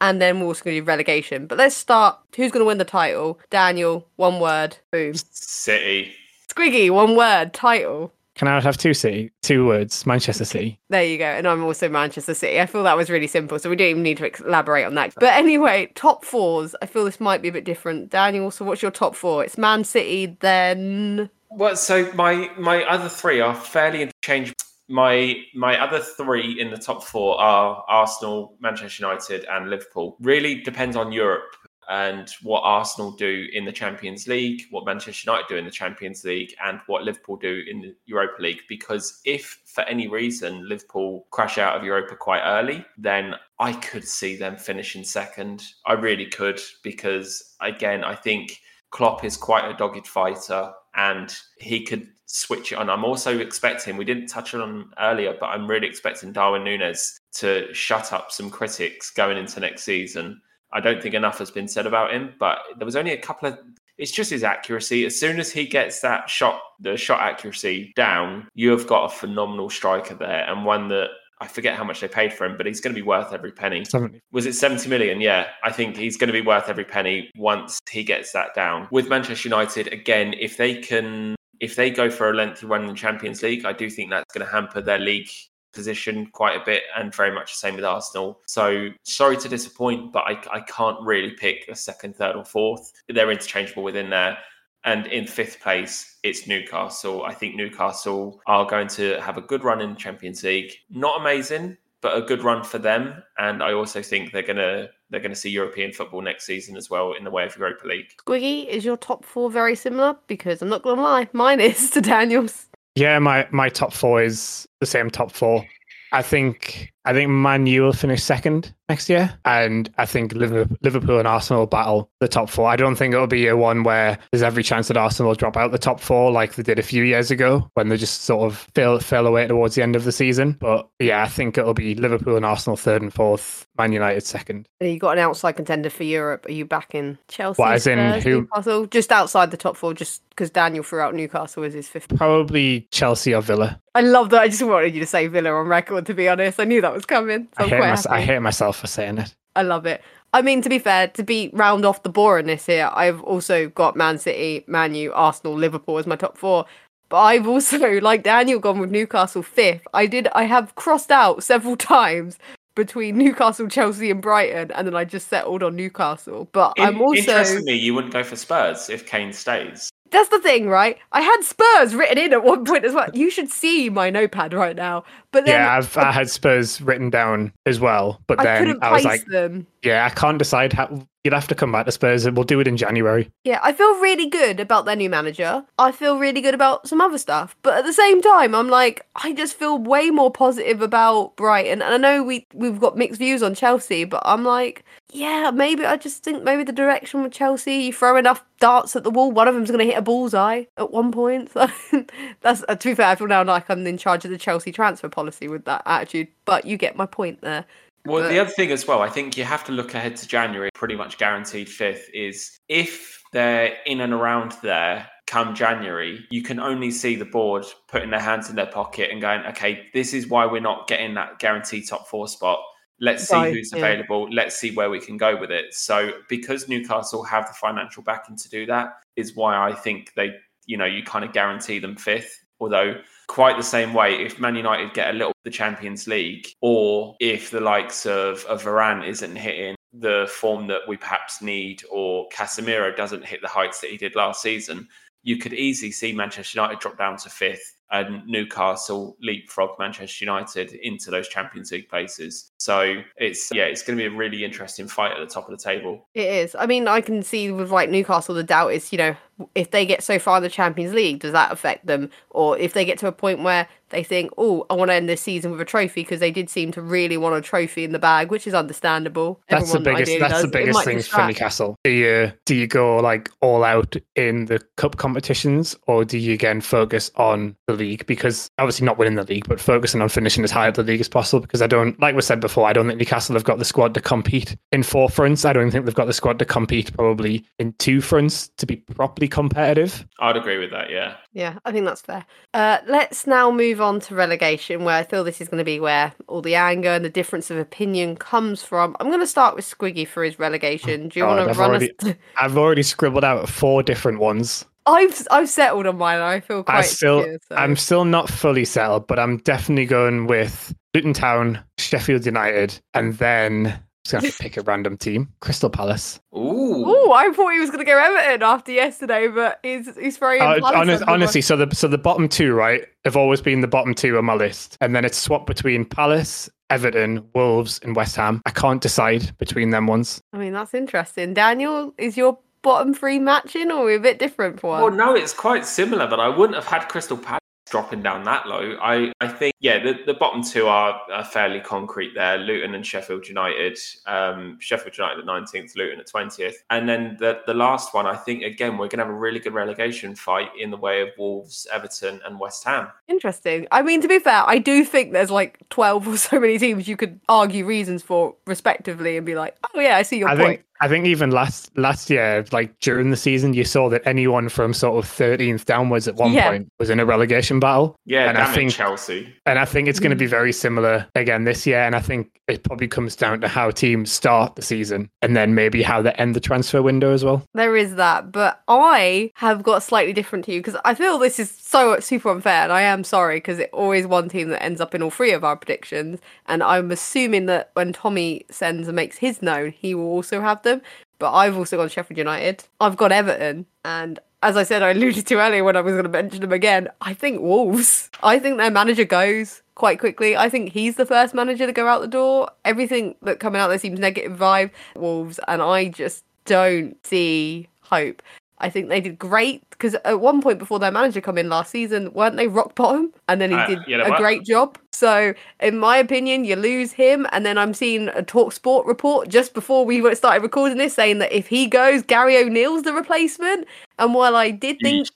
And 0.00 0.20
then 0.22 0.40
we're 0.40 0.46
also 0.46 0.64
going 0.64 0.76
to 0.76 0.80
do 0.80 0.86
relegation. 0.86 1.46
But 1.46 1.58
let's 1.58 1.74
start. 1.74 2.18
Who's 2.36 2.52
going 2.52 2.62
to 2.62 2.66
win 2.66 2.78
the 2.78 2.84
title? 2.84 3.38
Daniel, 3.50 4.06
one 4.16 4.40
word, 4.40 4.78
boom. 4.92 5.14
City. 5.14 6.14
Squiggy, 6.58 6.90
one 6.90 7.14
word, 7.14 7.54
title. 7.54 8.12
Can 8.34 8.48
I 8.48 8.60
have 8.60 8.76
two 8.76 8.92
city, 8.92 9.30
two 9.42 9.64
words? 9.64 10.04
Manchester 10.04 10.44
City. 10.44 10.76
There 10.88 11.04
you 11.04 11.16
go. 11.16 11.24
And 11.24 11.46
I'm 11.46 11.62
also 11.62 11.88
Manchester 11.88 12.34
City. 12.34 12.60
I 12.60 12.66
feel 12.66 12.82
that 12.82 12.96
was 12.96 13.10
really 13.10 13.28
simple, 13.28 13.60
so 13.60 13.70
we 13.70 13.76
don't 13.76 13.86
even 13.86 14.02
need 14.02 14.16
to 14.16 14.44
elaborate 14.44 14.82
on 14.82 14.94
that. 14.96 15.14
But 15.14 15.34
anyway, 15.34 15.92
top 15.94 16.24
fours. 16.24 16.74
I 16.82 16.86
feel 16.86 17.04
this 17.04 17.20
might 17.20 17.42
be 17.42 17.48
a 17.48 17.52
bit 17.52 17.64
different. 17.64 18.10
Daniel, 18.10 18.50
so 18.50 18.64
what's 18.64 18.82
your 18.82 18.90
top 18.90 19.14
four? 19.14 19.44
It's 19.44 19.56
Man 19.56 19.84
City, 19.84 20.36
then. 20.40 21.30
Well, 21.50 21.76
so 21.76 22.12
my 22.14 22.50
my 22.58 22.82
other 22.84 23.08
three 23.08 23.40
are 23.40 23.54
fairly 23.54 24.02
interchangeable. 24.02 24.56
My 24.88 25.36
my 25.54 25.80
other 25.80 26.00
three 26.00 26.60
in 26.60 26.72
the 26.72 26.76
top 26.76 27.04
four 27.04 27.40
are 27.40 27.84
Arsenal, 27.88 28.56
Manchester 28.58 29.04
United, 29.04 29.44
and 29.44 29.70
Liverpool. 29.70 30.16
Really 30.18 30.60
depends 30.62 30.96
on 30.96 31.12
Europe 31.12 31.54
and 31.88 32.30
what 32.42 32.60
Arsenal 32.60 33.12
do 33.12 33.48
in 33.52 33.64
the 33.64 33.72
Champions 33.72 34.28
League, 34.28 34.62
what 34.70 34.84
Manchester 34.84 35.30
United 35.30 35.46
do 35.48 35.56
in 35.56 35.64
the 35.64 35.70
Champions 35.70 36.22
League, 36.24 36.54
and 36.64 36.80
what 36.86 37.02
Liverpool 37.02 37.36
do 37.36 37.62
in 37.68 37.80
the 37.80 37.94
Europa 38.06 38.42
League. 38.42 38.60
Because 38.68 39.20
if 39.24 39.62
for 39.64 39.82
any 39.84 40.06
reason 40.06 40.68
Liverpool 40.68 41.26
crash 41.30 41.56
out 41.56 41.76
of 41.76 41.84
Europa 41.84 42.14
quite 42.14 42.42
early, 42.44 42.84
then 42.98 43.34
I 43.58 43.72
could 43.72 44.06
see 44.06 44.36
them 44.36 44.56
finishing 44.56 45.02
second. 45.02 45.64
I 45.86 45.94
really 45.94 46.26
could 46.26 46.60
because 46.82 47.56
again, 47.60 48.04
I 48.04 48.14
think 48.14 48.60
Klopp 48.90 49.24
is 49.24 49.36
quite 49.36 49.70
a 49.70 49.76
dogged 49.76 50.06
fighter 50.06 50.72
and 50.94 51.34
he 51.58 51.84
could 51.84 52.08
switch 52.26 52.72
it 52.72 52.78
on. 52.78 52.90
I'm 52.90 53.04
also 53.04 53.38
expecting, 53.38 53.96
we 53.96 54.04
didn't 54.04 54.26
touch 54.26 54.54
on 54.54 54.90
earlier, 54.98 55.34
but 55.38 55.46
I'm 55.46 55.66
really 55.66 55.86
expecting 55.86 56.32
Darwin 56.32 56.62
Núñez 56.62 57.18
to 57.36 57.72
shut 57.72 58.12
up 58.12 58.30
some 58.30 58.50
critics 58.50 59.10
going 59.10 59.38
into 59.38 59.60
next 59.60 59.84
season. 59.84 60.40
I 60.72 60.80
don't 60.80 61.02
think 61.02 61.14
enough 61.14 61.38
has 61.38 61.50
been 61.50 61.68
said 61.68 61.86
about 61.86 62.12
him, 62.12 62.34
but 62.38 62.58
there 62.76 62.86
was 62.86 62.96
only 62.96 63.12
a 63.12 63.18
couple 63.18 63.48
of 63.48 63.58
it's 63.96 64.12
just 64.12 64.30
his 64.30 64.44
accuracy. 64.44 65.04
As 65.04 65.18
soon 65.18 65.40
as 65.40 65.50
he 65.50 65.66
gets 65.66 66.00
that 66.00 66.30
shot, 66.30 66.60
the 66.78 66.96
shot 66.96 67.20
accuracy 67.20 67.92
down, 67.96 68.48
you 68.54 68.70
have 68.70 68.86
got 68.86 69.06
a 69.06 69.08
phenomenal 69.08 69.68
striker 69.70 70.14
there 70.14 70.48
and 70.48 70.64
one 70.64 70.88
that 70.88 71.08
I 71.40 71.46
forget 71.46 71.76
how 71.76 71.84
much 71.84 72.00
they 72.00 72.08
paid 72.08 72.32
for 72.32 72.44
him, 72.44 72.56
but 72.56 72.66
he's 72.66 72.80
going 72.80 72.94
to 72.94 73.00
be 73.00 73.06
worth 73.06 73.32
every 73.32 73.52
penny. 73.52 73.84
Seventy. 73.84 74.20
Was 74.32 74.46
it 74.46 74.54
70 74.54 74.88
million? 74.88 75.20
Yeah, 75.20 75.48
I 75.62 75.70
think 75.70 75.96
he's 75.96 76.16
going 76.16 76.28
to 76.28 76.32
be 76.32 76.40
worth 76.40 76.68
every 76.68 76.84
penny 76.84 77.30
once 77.36 77.78
he 77.90 78.02
gets 78.02 78.32
that 78.32 78.54
down. 78.54 78.88
With 78.90 79.08
Manchester 79.08 79.48
United, 79.48 79.92
again, 79.92 80.34
if 80.38 80.56
they 80.56 80.74
can, 80.74 81.36
if 81.60 81.76
they 81.76 81.90
go 81.90 82.10
for 82.10 82.30
a 82.30 82.34
lengthy 82.34 82.66
run 82.66 82.82
in 82.82 82.88
the 82.88 82.94
Champions 82.94 83.42
League, 83.42 83.64
I 83.64 83.72
do 83.72 83.88
think 83.88 84.10
that's 84.10 84.32
going 84.32 84.44
to 84.44 84.52
hamper 84.52 84.80
their 84.80 84.98
league 84.98 85.28
position 85.72 86.26
quite 86.32 86.60
a 86.60 86.64
bit, 86.64 86.82
and 86.96 87.14
very 87.14 87.32
much 87.32 87.52
the 87.52 87.58
same 87.58 87.74
with 87.74 87.84
Arsenal. 87.84 88.40
So 88.46 88.88
sorry 89.02 89.36
to 89.38 89.48
disappoint, 89.48 90.12
but 90.12 90.24
I, 90.24 90.40
I 90.52 90.60
can't 90.60 91.00
really 91.02 91.32
pick 91.32 91.68
a 91.68 91.74
second, 91.74 92.16
third, 92.16 92.36
or 92.36 92.44
fourth. 92.44 92.92
They're 93.08 93.30
interchangeable 93.30 93.82
within 93.82 94.10
there. 94.10 94.38
And 94.84 95.06
in 95.08 95.26
fifth 95.26 95.60
place, 95.60 96.18
it's 96.22 96.46
Newcastle. 96.46 97.24
I 97.24 97.34
think 97.34 97.56
Newcastle 97.56 98.40
are 98.46 98.64
going 98.64 98.88
to 98.88 99.20
have 99.20 99.36
a 99.36 99.42
good 99.42 99.64
run 99.64 99.80
in 99.80 99.90
the 99.90 99.96
Champions 99.96 100.42
League. 100.44 100.72
Not 100.88 101.20
amazing, 101.20 101.76
but 102.00 102.16
a 102.16 102.22
good 102.22 102.44
run 102.44 102.62
for 102.62 102.78
them. 102.78 103.22
And 103.38 103.62
I 103.62 103.72
also 103.72 104.02
think 104.02 104.32
they're 104.32 104.42
gonna 104.42 104.88
they're 105.10 105.20
gonna 105.20 105.34
see 105.34 105.50
European 105.50 105.92
football 105.92 106.22
next 106.22 106.46
season 106.46 106.76
as 106.76 106.88
well 106.88 107.12
in 107.12 107.24
the 107.24 107.30
way 107.30 107.44
of 107.44 107.56
Europa 107.56 107.86
League. 107.86 108.14
Squiggy, 108.24 108.66
is 108.66 108.84
your 108.84 108.96
top 108.96 109.24
four 109.24 109.50
very 109.50 109.74
similar? 109.74 110.16
Because 110.26 110.62
I'm 110.62 110.68
not 110.68 110.84
to 110.84 110.92
lie, 110.92 111.28
mine 111.32 111.60
is 111.60 111.90
to 111.92 112.00
Daniel's. 112.00 112.67
Yeah, 112.94 113.18
my 113.18 113.46
my 113.50 113.68
top 113.68 113.92
four 113.92 114.22
is 114.22 114.66
the 114.80 114.86
same 114.86 115.10
top 115.10 115.30
four. 115.32 115.64
I 116.12 116.22
think 116.22 116.92
I 117.04 117.12
think 117.12 117.30
Man 117.30 117.66
U 117.66 117.82
will 117.82 117.92
finish 117.92 118.22
second 118.22 118.74
next 118.88 119.08
year, 119.08 119.32
and 119.44 119.92
I 119.98 120.06
think 120.06 120.32
Liverpool 120.32 121.18
and 121.18 121.28
Arsenal 121.28 121.66
battle 121.66 122.10
the 122.20 122.28
top 122.28 122.48
four. 122.48 122.68
I 122.68 122.76
don't 122.76 122.96
think 122.96 123.14
it'll 123.14 123.26
be 123.26 123.46
a 123.46 123.56
one 123.56 123.82
where 123.82 124.18
there's 124.32 124.42
every 124.42 124.62
chance 124.62 124.88
that 124.88 124.96
Arsenal 124.96 125.28
will 125.30 125.36
drop 125.36 125.56
out 125.56 125.72
the 125.72 125.78
top 125.78 126.00
four 126.00 126.30
like 126.32 126.54
they 126.54 126.62
did 126.62 126.78
a 126.78 126.82
few 126.82 127.04
years 127.04 127.30
ago 127.30 127.70
when 127.74 127.88
they 127.88 127.96
just 127.96 128.22
sort 128.24 128.50
of 128.50 128.66
fell 128.74 128.98
fell 128.98 129.26
away 129.26 129.46
towards 129.46 129.74
the 129.74 129.82
end 129.82 129.94
of 129.96 130.04
the 130.04 130.12
season. 130.12 130.52
But 130.52 130.88
yeah, 130.98 131.22
I 131.22 131.28
think 131.28 131.58
it'll 131.58 131.74
be 131.74 131.94
Liverpool 131.94 132.36
and 132.36 132.44
Arsenal 132.46 132.76
third 132.76 133.02
and 133.02 133.12
fourth, 133.12 133.66
Man 133.76 133.92
United 133.92 134.24
second. 134.24 134.68
You 134.80 134.98
got 134.98 135.12
an 135.12 135.18
outside 135.18 135.52
contender 135.52 135.90
for 135.90 136.04
Europe. 136.04 136.46
Are 136.46 136.52
you 136.52 136.64
back 136.64 136.94
in 136.94 137.18
Chelsea? 137.28 137.60
What, 137.60 137.72
as 137.72 137.86
in 137.86 137.98
Spurs, 137.98 138.24
who- 138.24 138.40
Newcastle? 138.42 138.86
Just 138.86 139.12
outside 139.12 139.50
the 139.50 139.56
top 139.56 139.76
four, 139.76 139.94
just 139.94 140.22
because 140.30 140.50
Daniel 140.50 140.84
threw 140.84 141.00
out 141.00 141.14
Newcastle 141.14 141.64
as 141.64 141.74
his 141.74 141.88
fifth. 141.88 142.08
Probably 142.16 142.86
Chelsea 142.92 143.34
or 143.34 143.42
Villa. 143.42 143.80
I 143.94 144.02
love 144.02 144.30
that. 144.30 144.42
I 144.42 144.48
just 144.48 144.62
wanted 144.62 144.94
you 144.94 145.00
to 145.00 145.06
say 145.06 145.26
Villa 145.26 145.50
on 145.50 145.66
record. 145.66 146.06
To 146.06 146.14
be 146.14 146.28
honest, 146.28 146.60
I 146.60 146.64
knew 146.64 146.80
that 146.80 146.94
was 146.94 147.04
coming. 147.04 147.48
So 147.58 147.64
I 147.64 147.68
hate, 147.68 147.76
quite 147.78 147.90
mys- 147.90 148.06
I 148.06 148.20
hate 148.20 148.38
myself 148.38 148.77
for 148.78 148.86
saying 148.86 149.18
it. 149.18 149.34
I 149.56 149.62
love 149.62 149.86
it. 149.86 150.02
I 150.34 150.42
mean, 150.42 150.60
to 150.62 150.68
be 150.68 150.78
fair, 150.78 151.08
to 151.08 151.22
be 151.22 151.50
round 151.52 151.84
off 151.84 152.02
the 152.02 152.10
boringness 152.12 152.66
here, 152.66 152.90
I've 152.92 153.22
also 153.22 153.68
got 153.70 153.96
Man 153.96 154.18
City, 154.18 154.64
Man 154.66 154.94
U, 154.94 155.12
Arsenal, 155.14 155.54
Liverpool 155.54 155.98
as 155.98 156.06
my 156.06 156.16
top 156.16 156.36
four. 156.36 156.66
But 157.08 157.20
I've 157.22 157.48
also, 157.48 157.78
like 158.02 158.22
Daniel, 158.22 158.60
gone 158.60 158.78
with 158.78 158.90
Newcastle 158.90 159.42
fifth. 159.42 159.86
I 159.94 160.06
did. 160.06 160.28
I 160.34 160.44
have 160.44 160.74
crossed 160.74 161.10
out 161.10 161.42
several 161.42 161.76
times 161.94 162.38
between 162.74 163.16
Newcastle, 163.18 163.66
Chelsea, 163.68 164.10
and 164.10 164.22
Brighton, 164.22 164.70
and 164.72 164.86
then 164.86 164.94
I 164.94 165.04
just 165.04 165.28
settled 165.28 165.62
on 165.64 165.74
Newcastle. 165.74 166.48
But 166.52 166.74
In- 166.76 166.84
I'm 166.84 167.00
also 167.00 167.18
Interestingly, 167.18 167.74
you 167.74 167.94
wouldn't 167.94 168.12
go 168.12 168.22
for 168.22 168.36
Spurs 168.36 168.88
if 168.90 169.04
Kane 169.06 169.32
stays. 169.32 169.90
that's 170.10 170.28
the 170.28 170.38
thing, 170.38 170.68
right? 170.68 170.96
I 171.12 171.22
had 171.22 171.40
Spurs 171.42 171.94
written 171.94 172.18
in 172.18 172.32
at 172.32 172.44
one 172.44 172.64
point 172.64 172.84
as 172.84 172.94
well. 172.94 173.08
You 173.14 173.30
should 173.30 173.50
see 173.50 173.90
my 173.90 174.10
notepad 174.10 174.52
right 174.54 174.76
now. 174.76 175.02
But 175.30 175.44
then 175.44 175.60
yeah, 175.60 175.76
I've 175.76 175.94
I 175.96 176.10
had 176.10 176.30
Spurs 176.30 176.80
written 176.80 177.10
down 177.10 177.52
as 177.66 177.78
well, 177.78 178.20
but 178.26 178.40
I 178.40 178.44
then 178.44 178.78
I 178.80 178.92
was 178.92 179.04
like, 179.04 179.26
them. 179.26 179.66
yeah, 179.82 180.06
I 180.06 180.10
can't 180.10 180.38
decide 180.38 180.72
how. 180.72 181.06
You'd 181.24 181.34
have 181.34 181.48
to 181.48 181.54
come 181.54 181.72
back 181.72 181.84
to 181.84 181.92
Spurs, 181.92 182.24
and 182.24 182.34
we'll 182.34 182.44
do 182.44 182.60
it 182.60 182.68
in 182.68 182.78
January. 182.78 183.28
Yeah, 183.44 183.60
I 183.62 183.72
feel 183.72 184.00
really 184.00 184.30
good 184.30 184.60
about 184.60 184.86
their 184.86 184.96
new 184.96 185.10
manager. 185.10 185.62
I 185.76 185.92
feel 185.92 186.18
really 186.18 186.40
good 186.40 186.54
about 186.54 186.88
some 186.88 187.02
other 187.02 187.18
stuff. 187.18 187.54
But 187.62 187.76
at 187.76 187.84
the 187.84 187.92
same 187.92 188.22
time, 188.22 188.54
I'm 188.54 188.68
like, 188.68 189.04
I 189.16 189.34
just 189.34 189.54
feel 189.54 189.76
way 189.76 190.10
more 190.10 190.30
positive 190.30 190.80
about 190.80 191.36
Brighton. 191.36 191.82
And 191.82 191.92
I 191.92 191.96
know 191.98 192.22
we 192.22 192.46
we've 192.54 192.80
got 192.80 192.96
mixed 192.96 193.18
views 193.18 193.42
on 193.42 193.54
Chelsea, 193.54 194.04
but 194.04 194.22
I'm 194.24 194.44
like, 194.44 194.84
yeah, 195.12 195.50
maybe 195.52 195.84
I 195.84 195.96
just 195.96 196.22
think 196.22 196.44
maybe 196.44 196.64
the 196.64 196.72
direction 196.72 197.22
with 197.22 197.32
Chelsea, 197.32 197.74
you 197.74 197.92
throw 197.92 198.16
enough 198.16 198.44
darts 198.60 198.94
at 198.94 199.04
the 199.04 199.10
wall, 199.10 199.30
one 199.30 199.48
of 199.48 199.54
them's 199.54 199.70
going 199.70 199.78
to 199.78 199.86
hit 199.86 199.96
a 199.96 200.02
bullseye 200.02 200.64
at 200.76 200.90
one 200.90 201.12
point. 201.12 201.50
So 201.52 201.66
that's 202.42 202.64
uh, 202.68 202.74
to 202.74 202.88
be 202.88 202.94
fair, 202.94 203.06
I 203.06 203.14
feel 203.14 203.26
now 203.26 203.44
like 203.44 203.70
I'm 203.70 203.86
in 203.86 203.98
charge 203.98 204.24
of 204.24 204.30
the 204.30 204.38
Chelsea 204.38 204.72
transfer 204.72 205.08
policy 205.08 205.27
with 205.48 205.64
that 205.64 205.82
attitude. 205.86 206.28
But 206.44 206.64
you 206.64 206.76
get 206.76 206.96
my 206.96 207.06
point 207.06 207.40
there. 207.40 207.64
Well, 208.06 208.22
But- 208.22 208.30
the 208.30 208.38
other 208.38 208.50
thing 208.50 208.70
as 208.70 208.86
well, 208.86 209.02
I 209.02 209.08
think 209.08 209.36
you 209.36 209.44
have 209.44 209.64
to 209.64 209.72
look 209.72 209.94
ahead 209.94 210.16
to 210.16 210.28
January, 210.28 210.70
pretty 210.74 210.96
much 210.96 211.18
guaranteed 211.18 211.68
fifth, 211.68 212.08
is 212.14 212.58
if 212.68 213.22
they're 213.32 213.76
in 213.84 214.00
and 214.00 214.12
around 214.12 214.52
there 214.62 215.08
come 215.26 215.54
January, 215.54 216.26
you 216.30 216.42
can 216.42 216.58
only 216.58 216.90
see 216.90 217.14
the 217.14 217.24
board 217.24 217.66
putting 217.88 218.08
their 218.10 218.20
hands 218.20 218.48
in 218.48 218.56
their 218.56 218.66
pocket 218.66 219.10
and 219.10 219.20
going, 219.20 219.44
okay, 219.46 219.86
this 219.92 220.14
is 220.14 220.26
why 220.28 220.46
we're 220.46 220.60
not 220.60 220.88
getting 220.88 221.12
that 221.14 221.38
guaranteed 221.38 221.86
top 221.86 222.08
four 222.08 222.26
spot. 222.28 222.60
Let's 223.00 223.28
see 223.28 223.34
Right, 223.36 223.52
who's 223.52 223.70
yeah. 223.72 223.78
available. 223.78 224.28
Let's 224.32 224.56
see 224.56 224.70
where 224.70 224.88
we 224.90 225.00
can 225.00 225.18
go 225.18 225.36
with 225.38 225.50
it. 225.50 225.74
So, 225.74 226.12
because 226.28 226.66
Newcastle 226.66 227.22
have 227.24 227.46
the 227.46 227.52
financial 227.52 228.02
backing 228.02 228.36
to 228.36 228.48
do 228.48 228.64
that, 228.66 228.94
is 229.16 229.36
why 229.36 229.56
I 229.56 229.74
think 229.74 230.14
they, 230.14 230.34
you 230.66 230.76
know, 230.78 230.86
you 230.86 231.02
kind 231.02 231.24
of 231.24 231.32
guarantee 231.32 231.78
them 231.78 231.94
fifth. 231.94 232.42
Although, 232.58 233.00
quite 233.28 233.56
the 233.56 233.62
same 233.62 233.94
way, 233.94 234.14
if 234.22 234.40
Man 234.40 234.56
United 234.56 234.92
get 234.94 235.10
a 235.10 235.12
little 235.12 235.32
the 235.44 235.50
Champions 235.50 236.06
League, 236.08 236.48
or 236.60 237.14
if 237.20 237.50
the 237.50 237.60
likes 237.60 238.04
of, 238.04 238.44
of 238.46 238.64
Varane 238.64 239.06
isn't 239.06 239.36
hitting 239.36 239.76
the 239.92 240.28
form 240.30 240.66
that 240.66 240.82
we 240.88 240.96
perhaps 240.96 241.40
need, 241.40 241.82
or 241.90 242.28
Casemiro 242.30 242.94
doesn't 242.94 243.24
hit 243.24 243.40
the 243.40 243.48
heights 243.48 243.80
that 243.80 243.90
he 243.90 243.96
did 243.96 244.14
last 244.16 244.42
season, 244.42 244.88
you 245.22 245.36
could 245.36 245.52
easily 245.52 245.90
see 245.92 246.12
Manchester 246.12 246.58
United 246.58 246.80
drop 246.80 246.98
down 246.98 247.16
to 247.18 247.30
fifth 247.30 247.76
and 247.90 248.26
Newcastle 248.26 249.16
leapfrog 249.22 249.78
Manchester 249.78 250.24
United 250.24 250.72
into 250.72 251.10
those 251.10 251.28
Champions 251.28 251.72
League 251.72 251.88
places. 251.88 252.50
So 252.58 253.02
it's 253.16 253.50
yeah, 253.52 253.64
it's 253.64 253.82
going 253.82 253.98
to 253.98 254.02
be 254.08 254.14
a 254.14 254.16
really 254.16 254.44
interesting 254.44 254.86
fight 254.86 255.12
at 255.12 255.18
the 255.18 255.32
top 255.32 255.48
of 255.48 255.56
the 255.56 255.62
table. 255.62 256.06
It 256.14 256.26
is. 256.28 256.54
I 256.54 256.66
mean, 256.66 256.86
I 256.86 257.00
can 257.00 257.22
see 257.22 257.50
with 257.50 257.70
like 257.70 257.88
Newcastle, 257.88 258.34
the 258.34 258.42
doubt 258.42 258.72
is, 258.72 258.92
you 258.92 258.98
know, 258.98 259.16
if 259.54 259.70
they 259.70 259.86
get 259.86 260.02
so 260.02 260.18
far 260.18 260.38
in 260.38 260.42
the 260.42 260.48
Champions 260.48 260.94
League, 260.94 261.20
does 261.20 261.32
that 261.32 261.52
affect 261.52 261.86
them? 261.86 262.10
Or 262.30 262.58
if 262.58 262.72
they 262.72 262.84
get 262.84 262.98
to 262.98 263.06
a 263.06 263.12
point 263.12 263.42
where 263.42 263.68
they 263.90 264.02
think, 264.02 264.30
oh, 264.36 264.66
I 264.68 264.74
want 264.74 264.90
to 264.90 264.94
end 264.94 265.08
this 265.08 265.22
season 265.22 265.50
with 265.50 265.60
a 265.60 265.64
trophy 265.64 266.02
because 266.02 266.20
they 266.20 266.30
did 266.30 266.50
seem 266.50 266.72
to 266.72 266.82
really 266.82 267.16
want 267.16 267.36
a 267.36 267.40
trophy 267.40 267.84
in 267.84 267.92
the 267.92 267.98
bag, 267.98 268.30
which 268.30 268.46
is 268.46 268.54
understandable. 268.54 269.40
That's 269.48 269.72
the 269.72 269.80
biggest. 269.80 270.18
That's 270.18 270.34
does. 270.34 270.42
the 270.42 270.48
biggest 270.48 270.84
thing 270.84 271.00
for. 271.02 271.26
Newcastle. 271.26 271.76
Do 271.84 271.90
you 271.90 272.32
do 272.44 272.54
you 272.54 272.66
go 272.66 272.98
like 272.98 273.30
all 273.40 273.64
out 273.64 273.96
in 274.14 274.46
the 274.46 274.60
cup 274.76 274.96
competitions, 274.96 275.76
or 275.86 276.04
do 276.04 276.18
you 276.18 276.34
again 276.34 276.60
focus 276.60 277.10
on 277.16 277.56
the 277.66 277.74
league? 277.74 278.06
Because 278.06 278.50
obviously 278.58 278.84
not 278.84 278.98
winning 278.98 279.14
the 279.14 279.24
league, 279.24 279.48
but 279.48 279.60
focusing 279.60 280.00
on 280.00 280.08
finishing 280.08 280.44
as 280.44 280.50
high 280.50 280.68
up 280.68 280.74
the 280.74 280.82
league 280.82 281.00
as 281.00 281.08
possible. 281.08 281.40
Because 281.40 281.62
I 281.62 281.66
don't, 281.66 281.98
like 282.00 282.14
we 282.14 282.22
said 282.22 282.40
before, 282.40 282.66
I 282.66 282.72
don't 282.72 282.86
think 282.86 282.98
Newcastle 282.98 283.34
have 283.34 283.44
got 283.44 283.58
the 283.58 283.64
squad 283.64 283.94
to 283.94 284.00
compete 284.00 284.56
in 284.72 284.82
four 284.82 285.08
fronts. 285.08 285.44
I 285.44 285.52
don't 285.52 285.70
think 285.70 285.84
they've 285.84 285.94
got 285.94 286.06
the 286.06 286.12
squad 286.12 286.38
to 286.40 286.44
compete 286.44 286.94
probably 286.94 287.44
in 287.58 287.72
two 287.74 288.00
fronts 288.00 288.48
to 288.58 288.66
be 288.66 288.76
properly 288.76 289.27
competitive. 289.28 290.06
I'd 290.18 290.36
agree 290.36 290.58
with 290.58 290.70
that. 290.70 290.90
Yeah. 290.90 291.16
Yeah, 291.32 291.58
I 291.64 291.72
think 291.72 291.84
that's 291.86 292.00
fair. 292.00 292.24
Uh, 292.54 292.78
let's 292.86 293.26
now 293.26 293.50
move 293.50 293.80
on 293.80 294.00
to 294.00 294.14
relegation, 294.14 294.84
where 294.84 294.96
I 294.96 295.04
feel 295.04 295.22
this 295.24 295.40
is 295.40 295.48
going 295.48 295.58
to 295.58 295.64
be 295.64 295.78
where 295.80 296.12
all 296.26 296.42
the 296.42 296.54
anger 296.56 296.88
and 296.90 297.04
the 297.04 297.10
difference 297.10 297.50
of 297.50 297.58
opinion 297.58 298.16
comes 298.16 298.62
from. 298.62 298.96
I'm 298.98 299.08
going 299.08 299.20
to 299.20 299.26
start 299.26 299.54
with 299.54 299.64
Squiggy 299.64 300.06
for 300.06 300.24
his 300.24 300.38
relegation. 300.38 301.08
Do 301.08 301.20
you 301.20 301.24
God, 301.26 301.36
want 301.36 301.46
to 301.46 301.50
I've 301.50 301.58
run 301.58 301.70
already- 301.70 301.92
us? 302.02 302.14
I've 302.40 302.56
already 302.58 302.82
scribbled 302.82 303.24
out 303.24 303.48
four 303.48 303.82
different 303.82 304.18
ones. 304.20 304.64
I've 304.86 305.26
I've 305.30 305.50
settled 305.50 305.86
on 305.86 305.98
mine. 305.98 306.20
I 306.20 306.40
feel 306.40 306.64
quite. 306.64 306.78
I 306.78 306.80
still, 306.80 307.20
secure, 307.20 307.38
so- 307.48 307.56
I'm 307.56 307.76
still 307.76 308.04
not 308.06 308.30
fully 308.30 308.64
settled, 308.64 309.06
but 309.06 309.18
I'm 309.18 309.36
definitely 309.38 309.84
going 309.84 310.26
with 310.26 310.74
Luton 310.94 311.12
Town, 311.12 311.62
Sheffield 311.76 312.24
United, 312.24 312.80
and 312.94 313.12
then 313.18 313.66
I'm 313.66 313.87
just 314.08 314.12
gonna 314.12 314.26
have 314.26 314.36
to 314.36 314.42
pick 314.42 314.56
a 314.56 314.62
random 314.62 314.96
team. 314.96 315.28
Crystal 315.40 315.70
Palace. 315.70 316.20
Ooh. 316.34 316.84
Oh, 316.86 317.12
I 317.12 317.30
thought 317.32 317.52
he 317.52 317.60
was 317.60 317.70
going 317.70 317.84
to 317.84 317.84
go 317.84 317.98
Everton 317.98 318.42
after 318.42 318.72
yesterday, 318.72 319.28
but 319.28 319.58
he's 319.62 319.94
he's 319.96 320.16
very. 320.16 320.40
Uh, 320.40 320.60
honest, 320.64 321.02
honestly, 321.06 321.40
so 321.40 321.56
the 321.56 321.74
so 321.74 321.88
the 321.88 321.98
bottom 321.98 322.28
two, 322.28 322.52
right, 322.54 322.86
have 323.04 323.16
always 323.16 323.40
been 323.40 323.60
the 323.60 323.66
bottom 323.68 323.94
two 323.94 324.16
on 324.18 324.24
my 324.24 324.34
list, 324.34 324.76
and 324.80 324.94
then 324.94 325.04
it's 325.04 325.18
swapped 325.18 325.46
between 325.46 325.84
Palace, 325.84 326.48
Everton, 326.70 327.28
Wolves, 327.34 327.80
and 327.82 327.94
West 327.96 328.16
Ham. 328.16 328.40
I 328.46 328.50
can't 328.50 328.80
decide 328.80 329.36
between 329.38 329.70
them 329.70 329.86
ones. 329.86 330.20
I 330.32 330.38
mean, 330.38 330.52
that's 330.52 330.74
interesting. 330.74 331.34
Daniel, 331.34 331.94
is 331.98 332.16
your 332.16 332.38
bottom 332.62 332.94
three 332.94 333.18
matching, 333.18 333.70
or 333.70 333.82
are 333.82 333.86
we 333.86 333.94
a 333.94 334.00
bit 334.00 334.18
different 334.18 334.60
for 334.60 334.70
Well, 334.72 334.82
one? 334.84 334.96
no, 334.96 335.14
it's 335.14 335.34
quite 335.34 335.64
similar, 335.66 336.06
but 336.06 336.20
I 336.20 336.28
wouldn't 336.28 336.56
have 336.56 336.66
had 336.66 336.88
Crystal 336.88 337.16
Palace 337.16 337.40
dropping 337.70 338.02
down 338.02 338.24
that 338.24 338.46
low. 338.46 338.76
I, 338.80 339.12
I 339.20 339.28
think, 339.28 339.54
yeah, 339.60 339.82
the, 339.82 339.98
the 340.06 340.14
bottom 340.14 340.42
two 340.42 340.66
are, 340.66 341.00
are 341.12 341.24
fairly 341.24 341.60
concrete 341.60 342.14
there 342.14 342.38
Luton 342.38 342.74
and 342.74 342.84
Sheffield 342.86 343.28
United. 343.28 343.78
Um, 344.06 344.58
Sheffield 344.60 344.96
United 344.96 345.20
at 345.20 345.26
19th, 345.26 345.76
Luton 345.76 346.00
at 346.00 346.08
20th. 346.08 346.54
And 346.70 346.88
then 346.88 347.16
the, 347.18 347.40
the 347.46 347.54
last 347.54 347.94
one, 347.94 348.06
I 348.06 348.16
think, 348.16 348.42
again, 348.42 348.72
we're 348.72 348.88
going 348.88 348.98
to 348.98 349.04
have 349.04 349.08
a 349.08 349.16
really 349.18 349.40
good 349.40 349.54
relegation 349.54 350.14
fight 350.14 350.50
in 350.58 350.70
the 350.70 350.76
way 350.76 351.02
of 351.02 351.08
Wolves, 351.18 351.66
Everton, 351.72 352.20
and 352.24 352.38
West 352.38 352.64
Ham. 352.64 352.88
Interesting. 353.08 353.66
I 353.70 353.82
mean, 353.82 354.00
to 354.02 354.08
be 354.08 354.18
fair, 354.18 354.42
I 354.46 354.58
do 354.58 354.84
think 354.84 355.12
there's 355.12 355.30
like 355.30 355.58
12 355.70 356.08
or 356.08 356.16
so 356.16 356.40
many 356.40 356.58
teams 356.58 356.88
you 356.88 356.96
could 356.96 357.20
argue 357.28 357.64
reasons 357.64 358.02
for, 358.02 358.34
respectively, 358.46 359.16
and 359.16 359.26
be 359.26 359.34
like, 359.34 359.56
oh, 359.74 359.80
yeah, 359.80 359.96
I 359.96 360.02
see 360.02 360.18
your 360.18 360.28
I 360.28 360.36
point. 360.36 360.48
think 360.48 360.64
I 360.80 360.88
think 360.88 361.06
even 361.06 361.30
last 361.30 361.70
last 361.76 362.08
year, 362.10 362.44
like 362.52 362.78
during 362.80 363.10
the 363.10 363.16
season, 363.16 363.52
you 363.54 363.64
saw 363.64 363.88
that 363.88 364.02
anyone 364.06 364.48
from 364.48 364.72
sort 364.72 365.02
of 365.04 365.10
13th 365.10 365.64
downwards 365.64 366.06
at 366.06 366.14
one 366.14 366.32
Yeah. 366.32 366.48
point 366.50 366.68
was 366.78 366.88
in 366.90 367.00
a 367.00 367.04
relegation 367.04 367.58
battle. 367.60 367.96
Yeah, 368.06 368.28
And 368.28 368.38
I 368.38 368.44
think- 368.52 368.70
it, 368.70 368.74
Chelsea. 368.76 369.32
And 369.44 369.58
I 369.58 369.64
think 369.64 369.88
it's 369.88 369.98
going 370.00 370.10
to 370.10 370.16
Mm. 370.16 370.20
be 370.20 370.26
very 370.26 370.52
similar 370.52 371.06
again 371.14 371.44
this 371.44 371.66
year. 371.66 371.80
And 371.80 371.96
I 371.96 372.00
think 372.00 372.28
it 372.46 372.62
probably 372.62 372.86
comes 372.88 373.16
down 373.16 373.40
to 373.40 373.48
how 373.48 373.70
teams 373.70 374.12
start 374.12 374.56
the 374.56 374.62
season 374.62 375.10
and 375.20 375.36
then 375.36 375.54
maybe 375.54 375.82
how 375.82 376.00
they 376.00 376.12
end 376.12 376.34
the 376.36 376.40
transfer 376.40 376.80
window 376.80 377.12
as 377.12 377.24
well. 377.24 377.42
There 377.54 377.76
is 377.76 377.96
that, 377.96 378.30
but 378.32 378.60
I 378.68 379.30
have 379.34 379.62
got 379.62 379.82
slightly 379.82 380.12
different 380.12 380.44
to 380.46 380.52
you 380.52 380.60
because 380.60 380.76
I 380.84 380.94
feel 380.94 381.18
this 381.18 381.38
is 381.38 381.50
so 381.50 381.98
super 382.00 382.30
unfair, 382.30 382.62
and 382.62 382.72
I 382.72 382.82
am 382.82 383.04
sorry 383.04 383.36
because 383.36 383.58
it's 383.58 383.72
always 383.72 384.06
one 384.06 384.28
team 384.28 384.48
that 384.50 384.62
ends 384.62 384.80
up 384.80 384.94
in 384.94 385.02
all 385.02 385.10
three 385.10 385.32
of 385.32 385.44
our 385.44 385.56
predictions, 385.56 386.20
and 386.46 386.62
I'm 386.62 386.90
assuming 386.90 387.46
that 387.46 387.70
when 387.74 387.92
Tommy 387.92 388.46
sends 388.50 388.88
and 388.88 388.96
makes 388.96 389.18
his 389.18 389.42
known, 389.42 389.72
he 389.76 389.94
will 389.94 390.06
also 390.06 390.40
have 390.40 390.62
them. 390.68 390.82
But 391.18 391.32
I've 391.32 391.56
also 391.56 391.76
gone 391.76 391.88
Sheffield 391.88 392.18
United. 392.18 392.64
I've 392.80 392.96
got 392.96 393.10
Everton, 393.10 393.66
and 393.84 394.20
as 394.42 394.56
I 394.56 394.62
said, 394.62 394.82
I 394.82 394.90
alluded 394.90 395.26
to 395.26 395.40
earlier 395.40 395.64
when 395.64 395.76
I 395.76 395.80
was 395.80 395.92
going 395.92 396.04
to 396.04 396.10
mention 396.10 396.40
them 396.40 396.52
again. 396.52 396.88
I 397.00 397.12
think 397.12 397.40
Wolves. 397.40 398.08
I 398.22 398.38
think 398.38 398.58
their 398.58 398.70
manager 398.70 399.04
goes 399.04 399.62
quite 399.74 399.98
quickly. 399.98 400.36
I 400.36 400.48
think 400.48 400.72
he's 400.72 400.96
the 400.96 401.06
first 401.06 401.34
manager 401.34 401.66
to 401.66 401.72
go 401.72 401.88
out 401.88 402.02
the 402.02 402.08
door. 402.08 402.50
Everything 402.64 403.16
that 403.22 403.40
coming 403.40 403.60
out 403.60 403.68
there 403.68 403.78
seems 403.78 403.98
negative 403.98 404.38
vibe. 404.38 404.70
Wolves, 404.94 405.40
and 405.48 405.60
I 405.60 405.88
just 405.88 406.24
don't 406.44 406.96
see 407.04 407.68
hope. 407.82 408.22
I 408.60 408.70
think 408.70 408.88
they 408.88 409.00
did 409.00 409.18
great 409.18 409.68
because 409.70 409.94
at 410.04 410.20
one 410.20 410.42
point 410.42 410.58
before 410.58 410.78
their 410.78 410.90
manager 410.90 411.20
come 411.20 411.38
in 411.38 411.48
last 411.48 411.70
season, 411.70 412.12
weren't 412.12 412.36
they 412.36 412.48
rock 412.48 412.74
bottom? 412.74 413.12
And 413.28 413.40
then 413.40 413.50
he 413.50 413.56
Uh, 413.56 413.66
did 413.66 413.78
yeah, 413.86 413.98
they 413.98 414.10
a 414.10 414.16
great 414.16 414.44
job. 414.44 414.78
So, 414.92 415.32
in 415.60 415.78
my 415.78 415.96
opinion, 415.96 416.44
you 416.44 416.56
lose 416.56 416.90
him, 416.90 417.26
and 417.30 417.46
then 417.46 417.56
I'm 417.56 417.72
seeing 417.72 418.08
a 418.08 418.22
Talk 418.22 418.52
Sport 418.52 418.86
report 418.86 419.28
just 419.28 419.54
before 419.54 419.84
we 419.86 420.02
started 420.14 420.42
recording 420.42 420.78
this 420.78 420.94
saying 420.94 421.18
that 421.18 421.32
if 421.32 421.46
he 421.46 421.68
goes, 421.68 422.02
Gary 422.02 422.36
O'Neill's 422.36 422.82
the 422.82 422.92
replacement. 422.92 423.66
And 424.00 424.14
while 424.14 424.34
I 424.34 424.50
did 424.50 424.78
think 424.82 425.08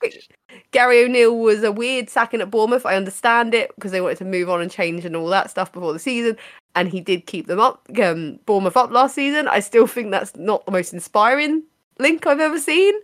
Gary 0.70 1.04
O'Neill 1.04 1.36
was 1.36 1.64
a 1.64 1.72
weird 1.72 2.08
sacking 2.10 2.40
at 2.40 2.50
Bournemouth, 2.50 2.86
I 2.86 2.94
understand 2.94 3.54
it 3.54 3.74
because 3.74 3.90
they 3.90 4.00
wanted 4.00 4.18
to 4.18 4.24
move 4.24 4.48
on 4.48 4.60
and 4.60 4.70
change 4.70 5.04
and 5.04 5.16
all 5.16 5.28
that 5.28 5.50
stuff 5.50 5.72
before 5.72 5.92
the 5.92 5.98
season. 5.98 6.36
And 6.74 6.88
he 6.88 7.00
did 7.00 7.26
keep 7.26 7.46
them 7.48 7.60
up, 7.60 7.86
um, 8.02 8.38
Bournemouth 8.46 8.76
up 8.76 8.90
last 8.90 9.14
season. 9.14 9.48
I 9.48 9.60
still 9.60 9.86
think 9.86 10.10
that's 10.10 10.36
not 10.36 10.64
the 10.64 10.72
most 10.72 10.92
inspiring 10.92 11.64
link 11.98 12.26
I've 12.26 12.40
ever 12.40 12.58
seen. 12.58 12.94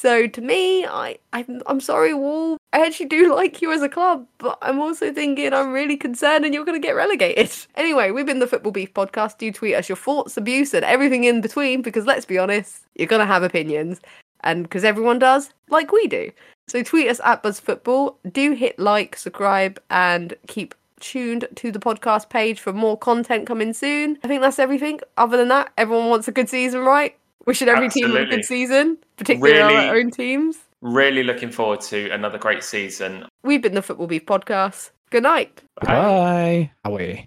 So 0.00 0.28
to 0.28 0.40
me, 0.40 0.86
I, 0.86 1.18
I'm, 1.32 1.60
I'm 1.66 1.80
sorry, 1.80 2.14
Wall. 2.14 2.56
I 2.72 2.86
actually 2.86 3.06
do 3.06 3.34
like 3.34 3.60
you 3.60 3.72
as 3.72 3.82
a 3.82 3.88
club, 3.88 4.28
but 4.38 4.56
I'm 4.62 4.78
also 4.78 5.12
thinking 5.12 5.52
I'm 5.52 5.72
really 5.72 5.96
concerned 5.96 6.44
and 6.44 6.54
you're 6.54 6.64
going 6.64 6.80
to 6.80 6.86
get 6.86 6.94
relegated. 6.94 7.50
Anyway, 7.74 8.12
we've 8.12 8.26
been 8.26 8.38
the 8.38 8.46
Football 8.46 8.70
Beef 8.70 8.94
podcast. 8.94 9.38
Do 9.38 9.50
tweet 9.50 9.74
us 9.74 9.88
your 9.88 9.96
thoughts, 9.96 10.36
abuse, 10.36 10.72
and 10.72 10.84
everything 10.84 11.24
in 11.24 11.40
between 11.40 11.82
because 11.82 12.06
let's 12.06 12.24
be 12.24 12.38
honest, 12.38 12.82
you're 12.94 13.08
going 13.08 13.18
to 13.18 13.26
have 13.26 13.42
opinions. 13.42 14.00
And 14.44 14.62
because 14.62 14.84
everyone 14.84 15.18
does, 15.18 15.50
like 15.68 15.90
we 15.90 16.06
do. 16.06 16.30
So 16.68 16.84
tweet 16.84 17.08
us 17.08 17.20
at 17.24 17.42
BuzzedFootball. 17.42 18.14
Do 18.30 18.52
hit 18.52 18.78
like, 18.78 19.16
subscribe, 19.16 19.80
and 19.90 20.34
keep 20.46 20.76
tuned 21.00 21.48
to 21.56 21.72
the 21.72 21.80
podcast 21.80 22.28
page 22.28 22.60
for 22.60 22.72
more 22.72 22.96
content 22.96 23.48
coming 23.48 23.72
soon. 23.72 24.16
I 24.22 24.28
think 24.28 24.42
that's 24.42 24.60
everything. 24.60 25.00
Other 25.16 25.36
than 25.36 25.48
that, 25.48 25.72
everyone 25.76 26.08
wants 26.08 26.28
a 26.28 26.32
good 26.32 26.48
season, 26.48 26.82
right? 26.82 27.16
Wishing 27.48 27.68
every 27.70 27.88
team 27.88 28.14
a 28.14 28.26
good 28.26 28.44
season, 28.44 28.98
particularly 29.16 29.74
our 29.74 29.96
own 29.96 30.10
teams. 30.10 30.58
Really 30.82 31.22
looking 31.22 31.50
forward 31.50 31.80
to 31.80 32.10
another 32.10 32.36
great 32.36 32.62
season. 32.62 33.24
We've 33.42 33.62
been 33.62 33.72
the 33.72 33.80
Football 33.80 34.06
Beef 34.06 34.26
Podcast. 34.26 34.90
Good 35.08 35.22
night. 35.22 35.62
Bye. 35.80 36.70
Away. 36.84 37.26